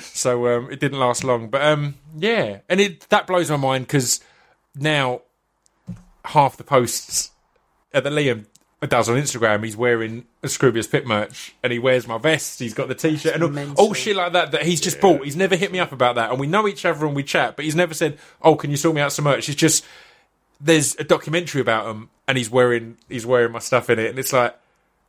So 0.00 0.48
um, 0.48 0.70
it 0.70 0.80
didn't 0.80 0.98
last 0.98 1.22
long, 1.22 1.50
but 1.50 1.60
um, 1.60 1.96
yeah, 2.16 2.60
and 2.70 2.80
it 2.80 3.06
that 3.10 3.26
blows 3.26 3.50
my 3.50 3.58
mind 3.58 3.86
because 3.86 4.20
now 4.74 5.20
half 6.24 6.56
the 6.56 6.64
posts 6.64 7.32
at 7.92 8.04
the 8.04 8.10
Liam 8.10 8.46
does 8.90 9.08
on 9.08 9.16
Instagram, 9.16 9.64
he's 9.64 9.76
wearing 9.76 10.24
a 10.42 10.46
Scroobius 10.46 10.90
Pip 10.90 11.06
merch, 11.06 11.54
and 11.62 11.72
he 11.72 11.78
wears 11.78 12.06
my 12.06 12.18
vest. 12.18 12.58
He's 12.58 12.74
got 12.74 12.88
the 12.88 12.94
T-shirt 12.94 13.34
and 13.34 13.42
all, 13.42 13.48
oh, 13.48 13.52
mental. 13.52 13.84
all 13.84 13.94
shit 13.94 14.16
like 14.16 14.32
that 14.32 14.52
that 14.52 14.62
he's 14.62 14.80
just 14.80 15.00
bought. 15.00 15.24
He's 15.24 15.36
never 15.36 15.56
hit 15.56 15.72
me 15.72 15.78
up 15.78 15.92
about 15.92 16.16
that, 16.16 16.30
and 16.30 16.40
we 16.40 16.46
know 16.46 16.66
each 16.68 16.84
other 16.84 17.06
and 17.06 17.14
we 17.16 17.22
chat, 17.22 17.56
but 17.56 17.64
he's 17.64 17.74
never 17.74 17.94
said, 17.94 18.18
"Oh, 18.42 18.56
can 18.56 18.70
you 18.70 18.76
sort 18.76 18.94
me 18.94 19.00
out 19.00 19.12
some 19.12 19.24
merch?" 19.24 19.48
It's 19.48 19.56
just 19.56 19.84
there's 20.60 20.94
a 20.96 21.04
documentary 21.04 21.60
about 21.60 21.86
him, 21.86 22.10
and 22.26 22.38
he's 22.38 22.50
wearing 22.50 22.96
he's 23.08 23.26
wearing 23.26 23.52
my 23.52 23.58
stuff 23.58 23.90
in 23.90 23.98
it, 23.98 24.10
and 24.10 24.18
it's 24.18 24.32
like 24.32 24.56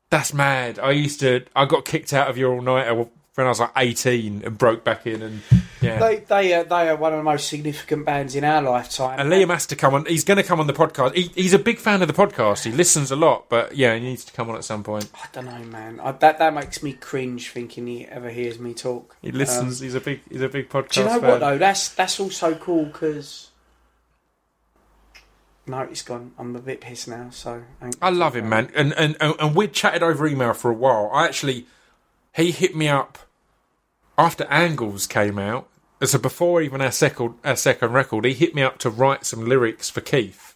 that's 0.10 0.34
mad. 0.34 0.80
I 0.80 0.92
used 0.92 1.20
to 1.22 1.46
I 1.56 1.66
got 1.66 1.86
kicked 1.86 2.14
out 2.14 2.30
of 2.30 2.38
your 2.38 2.54
all 2.54 2.62
nighter 2.62 2.94
when 2.94 3.48
I 3.48 3.50
was 3.50 3.60
like 3.60 3.72
18 3.76 4.44
and 4.46 4.58
broke 4.58 4.84
back 4.84 5.06
in, 5.06 5.22
and 5.22 5.42
yeah. 5.86 6.00
They 6.00 6.16
they 6.18 6.54
are, 6.54 6.64
they 6.64 6.90
are 6.90 6.96
one 6.96 7.14
of 7.14 7.20
the 7.20 7.24
most 7.24 7.48
significant 7.48 8.06
bands 8.06 8.36
in 8.36 8.44
our 8.44 8.62
lifetime. 8.62 9.20
And 9.20 9.32
Liam 9.32 9.50
has 9.50 9.66
to 9.68 9.76
come 9.76 9.94
on. 9.94 10.06
He's 10.06 10.24
going 10.24 10.38
to 10.38 10.44
come 10.44 10.60
on 10.60 10.68
the 10.68 10.74
podcast. 10.74 11.16
He, 11.16 11.32
he's 11.36 11.54
a 11.54 11.60
big 11.60 11.78
fan 11.78 12.02
of 12.02 12.08
the 12.08 12.14
podcast. 12.14 12.64
He 12.64 12.72
listens 12.72 13.12
a 13.12 13.16
lot, 13.16 13.50
but 13.50 13.76
yeah, 13.76 13.96
he 13.96 14.02
needs 14.02 14.26
to 14.26 14.34
come 14.34 14.50
on 14.50 14.56
at 14.56 14.64
some 14.64 14.84
point. 14.84 15.10
I 15.16 15.28
don't 15.32 15.46
know, 15.46 15.64
man. 15.66 16.00
I, 16.00 16.12
that 16.12 16.40
that 16.40 16.54
makes 16.54 16.82
me 16.84 16.94
cringe 16.94 17.50
thinking 17.50 17.88
he 17.88 18.06
ever 18.06 18.30
hears 18.30 18.60
me 18.60 18.74
talk. 18.74 19.16
He 19.22 19.32
listens. 19.32 19.82
Um, 19.82 19.86
he's 19.86 19.96
a 19.96 20.02
big. 20.02 20.22
He's 20.30 20.42
a 20.42 20.50
big 20.50 20.70
podcast. 20.70 20.90
Do 20.90 21.00
you 21.02 21.06
know 21.06 21.20
fan. 21.20 21.30
what 21.30 21.40
though? 21.40 21.58
That's 21.58 21.90
that's 21.90 22.20
also 22.20 22.56
cool 22.56 22.86
because. 22.86 23.52
No, 25.68 25.80
it's 25.80 26.04
gone. 26.04 26.32
I'm 26.38 26.56
a 26.56 26.60
bit 26.60 26.80
pissed 26.82 27.08
now, 27.08 27.30
so. 27.32 27.64
ain't- 27.82 27.98
I 28.00 28.12
love 28.12 28.36
him, 28.36 28.50
man. 28.50 28.70
And, 28.76 28.94
and 28.94 29.18
and 29.20 29.34
and 29.40 29.56
we'd 29.56 29.74
chatted 29.74 30.04
over 30.04 30.28
email 30.28 30.54
for 30.54 30.70
a 30.70 30.76
while. 30.76 31.10
I 31.12 31.26
actually, 31.26 31.66
he 32.36 32.52
hit 32.52 32.76
me 32.76 32.88
up 32.88 33.18
after 34.18 34.46
Angles 34.46 35.08
came 35.08 35.40
out. 35.40 35.68
So 36.04 36.20
before 36.20 36.62
even 36.62 36.82
our 36.82 36.92
second 36.92 37.36
our 37.44 37.56
second 37.56 37.94
record, 37.94 38.26
he 38.26 38.34
hit 38.34 38.54
me 38.54 38.62
up 38.62 38.78
to 38.80 38.90
write 38.90 39.26
some 39.26 39.46
lyrics 39.46 39.90
for 39.90 40.02
Keith. 40.02 40.56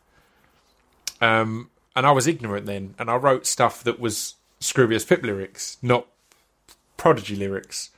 Um, 1.21 1.69
and 1.95 2.05
I 2.05 2.11
was 2.11 2.27
ignorant 2.27 2.65
then, 2.65 2.95
and 2.99 3.09
I 3.09 3.15
wrote 3.15 3.45
stuff 3.45 3.83
that 3.83 3.99
was 3.99 4.35
Scroobius 4.59 5.07
Pip 5.07 5.23
lyrics, 5.23 5.77
not 5.81 6.07
Prodigy 6.97 7.35
lyrics. 7.35 7.89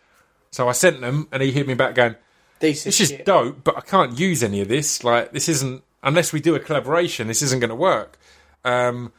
So 0.51 0.67
I 0.67 0.73
sent 0.73 1.01
them, 1.01 1.27
and 1.31 1.41
he 1.41 1.51
hit 1.51 1.67
me 1.67 1.73
back 1.73 1.95
going, 1.95 2.15
Decent 2.59 2.85
this 2.85 2.99
is 2.99 3.09
shit. 3.09 3.25
dope, 3.25 3.63
but 3.63 3.77
I 3.77 3.81
can't 3.81 4.19
use 4.19 4.43
any 4.43 4.61
of 4.61 4.67
this. 4.67 5.03
Like, 5.03 5.31
this 5.31 5.49
isn't 5.49 5.83
unless 6.03 6.33
we 6.33 6.39
do 6.39 6.55
a 6.55 6.59
collaboration. 6.59 7.27
This 7.27 7.41
isn't 7.41 7.59
going 7.59 7.69
to 7.69 7.75
work. 7.75 8.17
Um, 8.63 9.11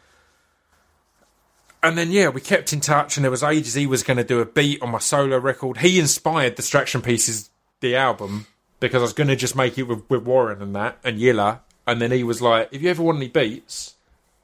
and 1.83 1.99
then 1.99 2.13
yeah, 2.13 2.29
we 2.29 2.41
kept 2.41 2.73
in 2.73 2.81
touch, 2.81 3.17
and 3.17 3.25
there 3.25 3.31
was 3.31 3.43
ages 3.43 3.75
he 3.75 3.87
was 3.87 4.03
going 4.03 4.19
to 4.19 4.25
do 4.25 4.41
a 4.41 4.47
beat 4.47 4.81
on 4.83 4.91
my 4.91 4.99
solo 4.99 5.39
record. 5.39 5.79
He 5.79 5.99
inspired 5.99 6.55
Distraction 6.55 7.03
Pieces, 7.03 7.51
the 7.83 7.95
album, 7.95 8.47
because 8.81 9.03
I 9.03 9.05
was 9.05 9.13
going 9.13 9.29
to 9.29 9.37
just 9.37 9.55
make 9.55 9.77
it 9.77 9.83
with, 9.85 10.09
with 10.09 10.23
Warren 10.23 10.63
and 10.63 10.75
that 10.75 10.99
and 11.05 11.19
Yilla. 11.19 11.61
And 11.87 12.01
then 12.01 12.11
he 12.13 12.25
was 12.25 12.41
like, 12.41 12.69
"If 12.73 12.81
you 12.81 12.89
ever 12.91 13.03
want 13.03 13.19
any 13.19 13.29
beats," 13.29 13.97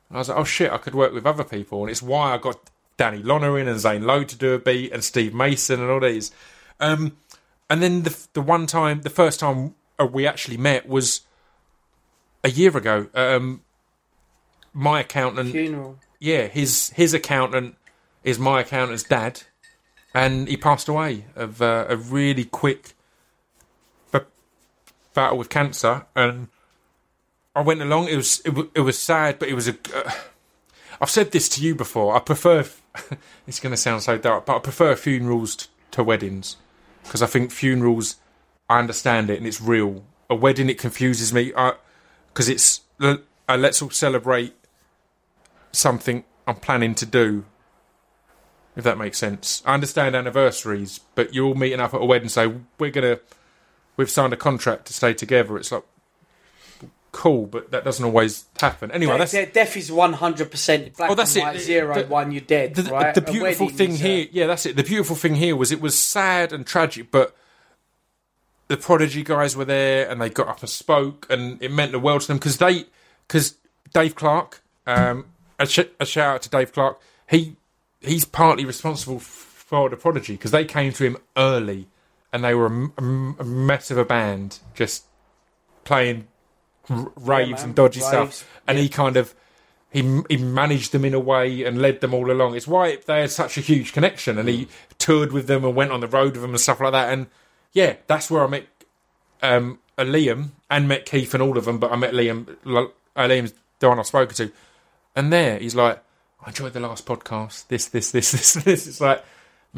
and 0.08 0.18
I 0.18 0.20
was 0.20 0.28
like, 0.28 0.38
"Oh 0.38 0.44
shit, 0.44 0.70
I 0.70 0.78
could 0.78 0.94
work 0.94 1.12
with 1.14 1.24
other 1.24 1.44
people." 1.44 1.82
And 1.82 1.90
it's 1.90 2.02
why 2.02 2.34
I 2.34 2.38
got 2.38 2.58
Danny 2.96 3.22
Lohner 3.22 3.58
in 3.60 3.68
and 3.68 3.80
Zane 3.80 4.04
Lowe 4.04 4.24
to 4.24 4.36
do 4.36 4.52
a 4.52 4.58
beat 4.58 4.92
and 4.92 5.02
Steve 5.02 5.32
Mason 5.32 5.80
and 5.80 5.90
all 5.90 6.00
these. 6.00 6.32
Um, 6.80 7.16
and 7.70 7.82
then 7.82 8.02
the 8.02 8.26
the 8.34 8.42
one 8.42 8.66
time, 8.66 9.02
the 9.02 9.10
first 9.10 9.40
time 9.40 9.74
uh, 9.98 10.06
we 10.06 10.26
actually 10.26 10.56
met 10.56 10.88
was 10.88 11.22
a 12.42 12.50
year 12.50 12.76
ago. 12.76 13.06
Um, 13.14 13.62
my 14.72 15.00
accountant, 15.00 15.52
Funeral. 15.52 15.98
yeah, 16.18 16.46
his 16.46 16.90
his 16.90 17.14
accountant 17.14 17.76
is 18.24 18.38
my 18.38 18.60
accountant's 18.62 19.04
dad, 19.04 19.42
and 20.12 20.48
he 20.48 20.56
passed 20.56 20.88
away 20.88 21.26
of 21.36 21.62
uh, 21.62 21.86
a 21.88 21.96
really 21.96 22.44
quick 22.44 22.94
battle 25.18 25.36
with 25.36 25.48
cancer. 25.48 26.06
And 26.14 26.46
I 27.52 27.62
went 27.62 27.82
along. 27.82 28.06
It 28.06 28.14
was 28.14 28.38
it, 28.40 28.50
w- 28.50 28.70
it 28.72 28.82
was 28.82 28.96
sad, 28.96 29.40
but 29.40 29.48
it 29.48 29.54
was 29.54 29.66
a. 29.66 29.76
Uh, 29.92 30.12
I've 31.00 31.10
said 31.10 31.32
this 31.32 31.48
to 31.50 31.60
you 31.60 31.74
before. 31.74 32.14
I 32.14 32.20
prefer. 32.20 32.64
it's 33.46 33.58
going 33.58 33.72
to 33.72 33.76
sound 33.76 34.02
so 34.02 34.16
dark, 34.16 34.46
but 34.46 34.56
I 34.56 34.58
prefer 34.60 34.94
funerals 34.94 35.56
t- 35.56 35.66
to 35.92 36.04
weddings 36.04 36.56
because 37.02 37.20
I 37.20 37.26
think 37.26 37.50
funerals. 37.50 38.16
I 38.70 38.78
understand 38.78 39.28
it 39.30 39.38
and 39.38 39.46
it's 39.46 39.60
real. 39.60 40.04
A 40.30 40.34
wedding, 40.34 40.68
it 40.68 40.78
confuses 40.78 41.32
me 41.32 41.52
because 42.28 42.48
it's 42.48 42.82
uh, 43.00 43.16
let's 43.48 43.80
all 43.80 43.90
celebrate 43.90 44.54
something 45.72 46.22
I'm 46.46 46.56
planning 46.56 46.94
to 46.96 47.06
do. 47.06 47.44
If 48.76 48.84
that 48.84 48.98
makes 48.98 49.18
sense, 49.18 49.62
I 49.66 49.74
understand 49.74 50.14
anniversaries, 50.14 51.00
but 51.14 51.34
you're 51.34 51.46
all 51.46 51.54
meeting 51.54 51.80
up 51.80 51.94
at 51.94 52.02
a 52.02 52.04
wedding, 52.04 52.28
so 52.28 52.60
we're 52.78 52.90
gonna, 52.90 53.18
we've 53.98 54.08
signed 54.10 54.32
a 54.32 54.36
contract 54.36 54.86
to 54.86 54.94
stay 54.94 55.12
together. 55.12 55.58
It's 55.58 55.70
like 55.70 55.82
cool, 57.12 57.46
but 57.46 57.70
that 57.72 57.84
doesn't 57.84 58.04
always 58.04 58.44
happen. 58.60 58.90
Anyway, 58.92 59.12
De- 59.14 59.18
that's 59.18 59.32
de- 59.32 59.46
death 59.46 59.76
is 59.76 59.90
100% 59.90 60.96
black 60.96 61.10
Oh, 61.10 61.14
that's 61.14 61.34
and 61.36 61.42
it. 61.42 61.46
white, 61.46 61.58
zero, 61.60 61.94
The- 62.02 62.06
one, 62.06 62.30
you're 62.32 62.40
dead, 62.42 62.74
the, 62.74 62.90
right? 62.92 63.14
the 63.14 63.22
beautiful 63.22 63.68
thing 63.70 63.96
here, 63.96 64.26
yeah, 64.30 64.46
that's 64.46 64.66
it. 64.66 64.76
The 64.76 64.84
beautiful 64.84 65.16
thing 65.16 65.34
here 65.34 65.56
was 65.56 65.72
it 65.72 65.80
was 65.80 65.98
sad 65.98 66.52
and 66.52 66.66
tragic, 66.66 67.10
but 67.10 67.34
the 68.68 68.76
Prodigy 68.76 69.22
guys 69.24 69.56
were 69.56 69.64
there 69.64 70.08
and 70.08 70.20
they 70.20 70.28
got 70.28 70.48
up 70.48 70.60
and 70.60 70.68
spoke, 70.68 71.26
and 71.30 71.60
it 71.62 71.72
meant 71.72 71.92
the 71.92 71.98
world 71.98 72.20
to 72.22 72.28
them 72.28 72.36
because 72.36 72.58
they, 72.58 72.84
because 73.26 73.54
Dave 73.94 74.14
Clark, 74.14 74.62
um, 74.86 75.24
a, 75.58 75.66
sh- 75.66 75.80
a 75.98 76.04
shout 76.06 76.34
out 76.36 76.42
to 76.42 76.50
Dave 76.50 76.72
Clark, 76.72 77.00
he 77.28 77.56
he's 78.00 78.24
partly 78.26 78.64
responsible 78.66 79.18
for 79.18 79.88
the 79.88 79.96
Prodigy 79.96 80.34
because 80.34 80.50
they 80.50 80.64
came 80.66 80.92
to 80.92 81.04
him 81.04 81.16
early, 81.36 81.88
and 82.32 82.44
they 82.44 82.54
were 82.54 82.66
a, 82.66 82.70
m- 82.70 82.92
a 82.98 83.02
m- 83.02 83.36
a 83.38 83.44
mess 83.44 83.90
of 83.90 83.98
a 83.98 84.04
band, 84.04 84.58
just 84.74 85.04
playing 85.84 86.28
r- 86.90 87.10
raves 87.16 87.60
man. 87.60 87.64
and 87.64 87.74
dodgy 87.74 88.00
Raves, 88.00 88.08
stuff, 88.36 88.60
and 88.66 88.78
he 88.78 88.88
kind 88.88 89.16
of 89.16 89.34
he 89.90 90.22
he 90.28 90.36
managed 90.36 90.92
them 90.92 91.04
in 91.04 91.14
a 91.14 91.20
way 91.20 91.64
and 91.64 91.80
led 91.80 92.00
them 92.00 92.12
all 92.12 92.30
along. 92.30 92.54
It's 92.56 92.66
why 92.68 92.98
they 93.06 93.22
had 93.22 93.30
such 93.30 93.56
a 93.56 93.60
huge 93.62 93.92
connection, 93.92 94.38
and 94.38 94.48
he 94.48 94.68
toured 94.98 95.32
with 95.32 95.46
them 95.46 95.64
and 95.64 95.74
went 95.74 95.92
on 95.92 96.00
the 96.00 96.06
road 96.08 96.32
with 96.32 96.42
them 96.42 96.50
and 96.50 96.60
stuff 96.60 96.80
like 96.80 96.92
that. 96.92 97.12
And 97.12 97.26
yeah, 97.72 97.96
that's 98.06 98.30
where 98.30 98.44
I 98.44 98.46
met 98.48 98.66
um, 99.42 99.78
uh, 99.96 100.02
Liam 100.02 100.50
and 100.70 100.86
met 100.88 101.06
Keith 101.06 101.32
and 101.34 101.42
all 101.42 101.56
of 101.56 101.64
them. 101.64 101.78
But 101.78 101.92
I 101.92 101.96
met 101.96 102.12
Liam. 102.12 102.56
Uh, 102.66 102.88
Liam's 103.16 103.54
the 103.78 103.88
one 103.88 103.98
I've 103.98 104.06
spoken 104.06 104.34
to, 104.36 104.52
and 105.16 105.32
there 105.32 105.58
he's 105.58 105.74
like, 105.74 106.02
I 106.44 106.50
enjoyed 106.50 106.74
the 106.74 106.80
last 106.80 107.06
podcast. 107.06 107.66
This, 107.68 107.86
this, 107.86 108.10
this, 108.10 108.30
this, 108.32 108.52
this. 108.54 108.86
It's 108.86 109.00
like. 109.00 109.24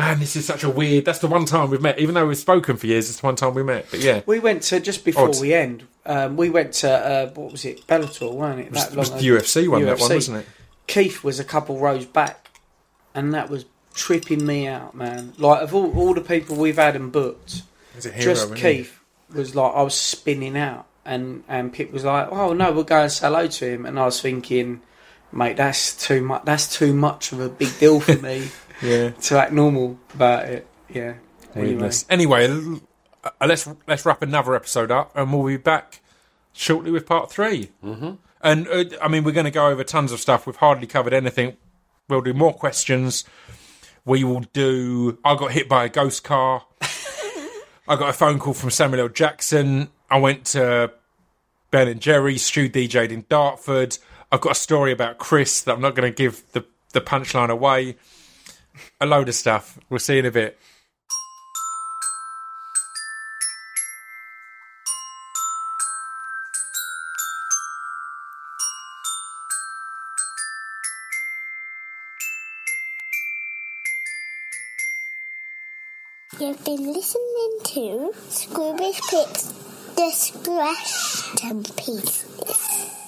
Man, 0.01 0.19
this 0.19 0.35
is 0.35 0.47
such 0.47 0.65
a 0.65 0.71
weird. 0.71 1.05
That's 1.05 1.19
the 1.19 1.27
one 1.27 1.45
time 1.45 1.69
we've 1.69 1.83
met, 1.83 1.99
even 1.99 2.15
though 2.15 2.27
we've 2.27 2.39
spoken 2.39 2.79
for 2.79 2.87
years. 2.87 3.11
It's 3.11 3.21
the 3.21 3.27
one 3.27 3.37
time 3.37 3.53
we 3.53 3.63
met. 3.63 3.87
But 3.91 4.01
yeah, 4.01 4.23
We 4.25 4.39
went 4.39 4.63
to, 4.63 4.81
just 4.81 5.05
before 5.05 5.31
we 5.39 5.53
end, 5.53 5.87
um, 6.07 6.39
we 6.39 6.49
went 6.49 6.73
to, 6.75 6.91
uh, 6.91 7.31
what 7.35 7.53
was 7.53 7.67
it, 7.67 7.87
Bellator, 7.87 8.33
wasn't 8.33 8.61
it? 8.61 8.67
it 8.69 8.73
was, 8.73 8.89
That 8.89 8.97
was 8.97 9.11
long 9.11 9.19
the. 9.19 9.27
UFC 9.27 9.69
one, 9.69 9.85
that 9.85 10.01
one, 10.01 10.11
wasn't 10.15 10.39
it? 10.39 10.47
Keith 10.87 11.23
was 11.23 11.39
a 11.39 11.45
couple 11.45 11.79
rows 11.79 12.07
back, 12.07 12.49
and 13.15 13.35
that 13.35 13.51
was 13.51 13.67
tripping 13.93 14.47
me 14.47 14.67
out, 14.67 14.95
man. 14.95 15.35
Like, 15.37 15.61
of 15.61 15.75
all, 15.75 15.95
all 15.95 16.15
the 16.15 16.23
people 16.23 16.57
we've 16.57 16.77
had 16.79 16.97
and 16.97 17.13
booked, 17.13 17.63
hero, 18.03 18.17
just? 18.21 18.55
Keith 18.57 18.99
was 19.35 19.55
like, 19.55 19.75
I 19.75 19.83
was 19.83 19.95
spinning 19.95 20.57
out, 20.57 20.87
and, 21.05 21.45
and 21.47 21.75
Pip 21.75 21.93
was 21.93 22.05
like, 22.05 22.29
oh 22.33 22.55
no, 22.55 22.73
we'll 22.73 22.85
go 22.85 23.03
and 23.03 23.13
say 23.13 23.27
hello 23.27 23.47
to 23.49 23.67
him. 23.67 23.85
And 23.85 24.01
I 24.01 24.07
was 24.07 24.19
thinking, 24.23 24.81
mate, 25.31 25.59
that's 25.59 25.95
too 26.07 26.23
much, 26.23 26.47
that's 26.47 26.75
too 26.75 26.95
much 26.95 27.33
of 27.33 27.41
a 27.41 27.51
big 27.51 27.79
deal 27.79 28.01
for 28.01 28.17
me 28.17 28.49
Yeah. 28.82 29.11
to 29.23 29.39
act 29.39 29.52
normal 29.52 29.98
about 30.15 30.47
it. 30.47 30.66
Yeah. 30.89 31.15
Anyway. 31.55 31.90
Anyway, 32.09 32.78
uh, 33.24 33.31
let's 33.47 33.69
let's 33.86 34.07
wrap 34.07 34.23
another 34.23 34.55
episode 34.55 34.90
up, 34.90 35.12
and 35.16 35.32
we'll 35.32 35.47
be 35.47 35.57
back 35.57 36.01
shortly 36.52 36.90
with 36.90 37.07
part 37.07 37.31
3 37.31 37.70
Mm-hmm. 37.85 38.11
And 38.43 38.69
uh, 38.69 38.85
I 39.02 39.09
mean, 39.09 39.24
we're 39.24 39.32
going 39.32 39.44
to 39.44 39.51
go 39.51 39.69
over 39.69 39.85
tons 39.85 40.12
of 40.12 40.20
stuff. 40.20 40.47
We've 40.47 40.57
hardly 40.57 40.86
covered 40.86 41.12
anything. 41.12 41.57
We'll 42.09 42.23
do 42.23 42.32
more 42.32 42.55
questions. 42.55 43.24
We 44.07 44.24
will 44.24 44.40
do. 44.52 45.19
I 45.24 45.36
got 45.36 45.52
hit 45.52 45.69
by 45.69 45.85
a 45.85 45.89
ghost 45.90 46.24
car. 46.24 46.65
I 47.89 47.97
got 47.97 48.09
a 48.09 48.12
phone 48.15 48.39
call 48.39 48.55
from 48.55 48.70
Samuel 48.70 49.02
L. 49.02 49.09
Jackson. 49.09 49.89
I 50.11 50.19
went 50.19 50.47
to 50.47 50.90
Ben 51.70 51.86
and 51.86 52.01
Jerry. 52.01 52.39
Stu 52.39 52.70
DJ'd 52.70 53.12
in 53.12 53.27
Dartford. 53.28 53.98
I've 54.32 54.40
got 54.40 54.52
a 54.52 54.57
story 54.57 54.93
about 54.93 55.19
Chris 55.19 55.61
that 55.62 55.74
I'm 55.74 55.82
not 55.82 55.94
going 55.94 56.11
to 56.11 56.16
give 56.16 56.43
the 56.52 56.65
the 56.93 57.01
punchline 57.02 57.51
away 57.51 57.97
a 59.01 59.07
load 59.07 59.28
of 59.28 59.35
stuff. 59.35 59.78
We'll 59.89 59.98
see 59.98 60.19
in 60.19 60.27
a 60.27 60.31
bit. 60.31 60.59
You've 76.40 76.65
been 76.65 76.93
listening 76.93 77.59
to 77.65 78.12
Scroobius 78.31 79.01
Pip's 79.11 79.52
Distraction 79.94 81.62
Pieces. 81.77 83.00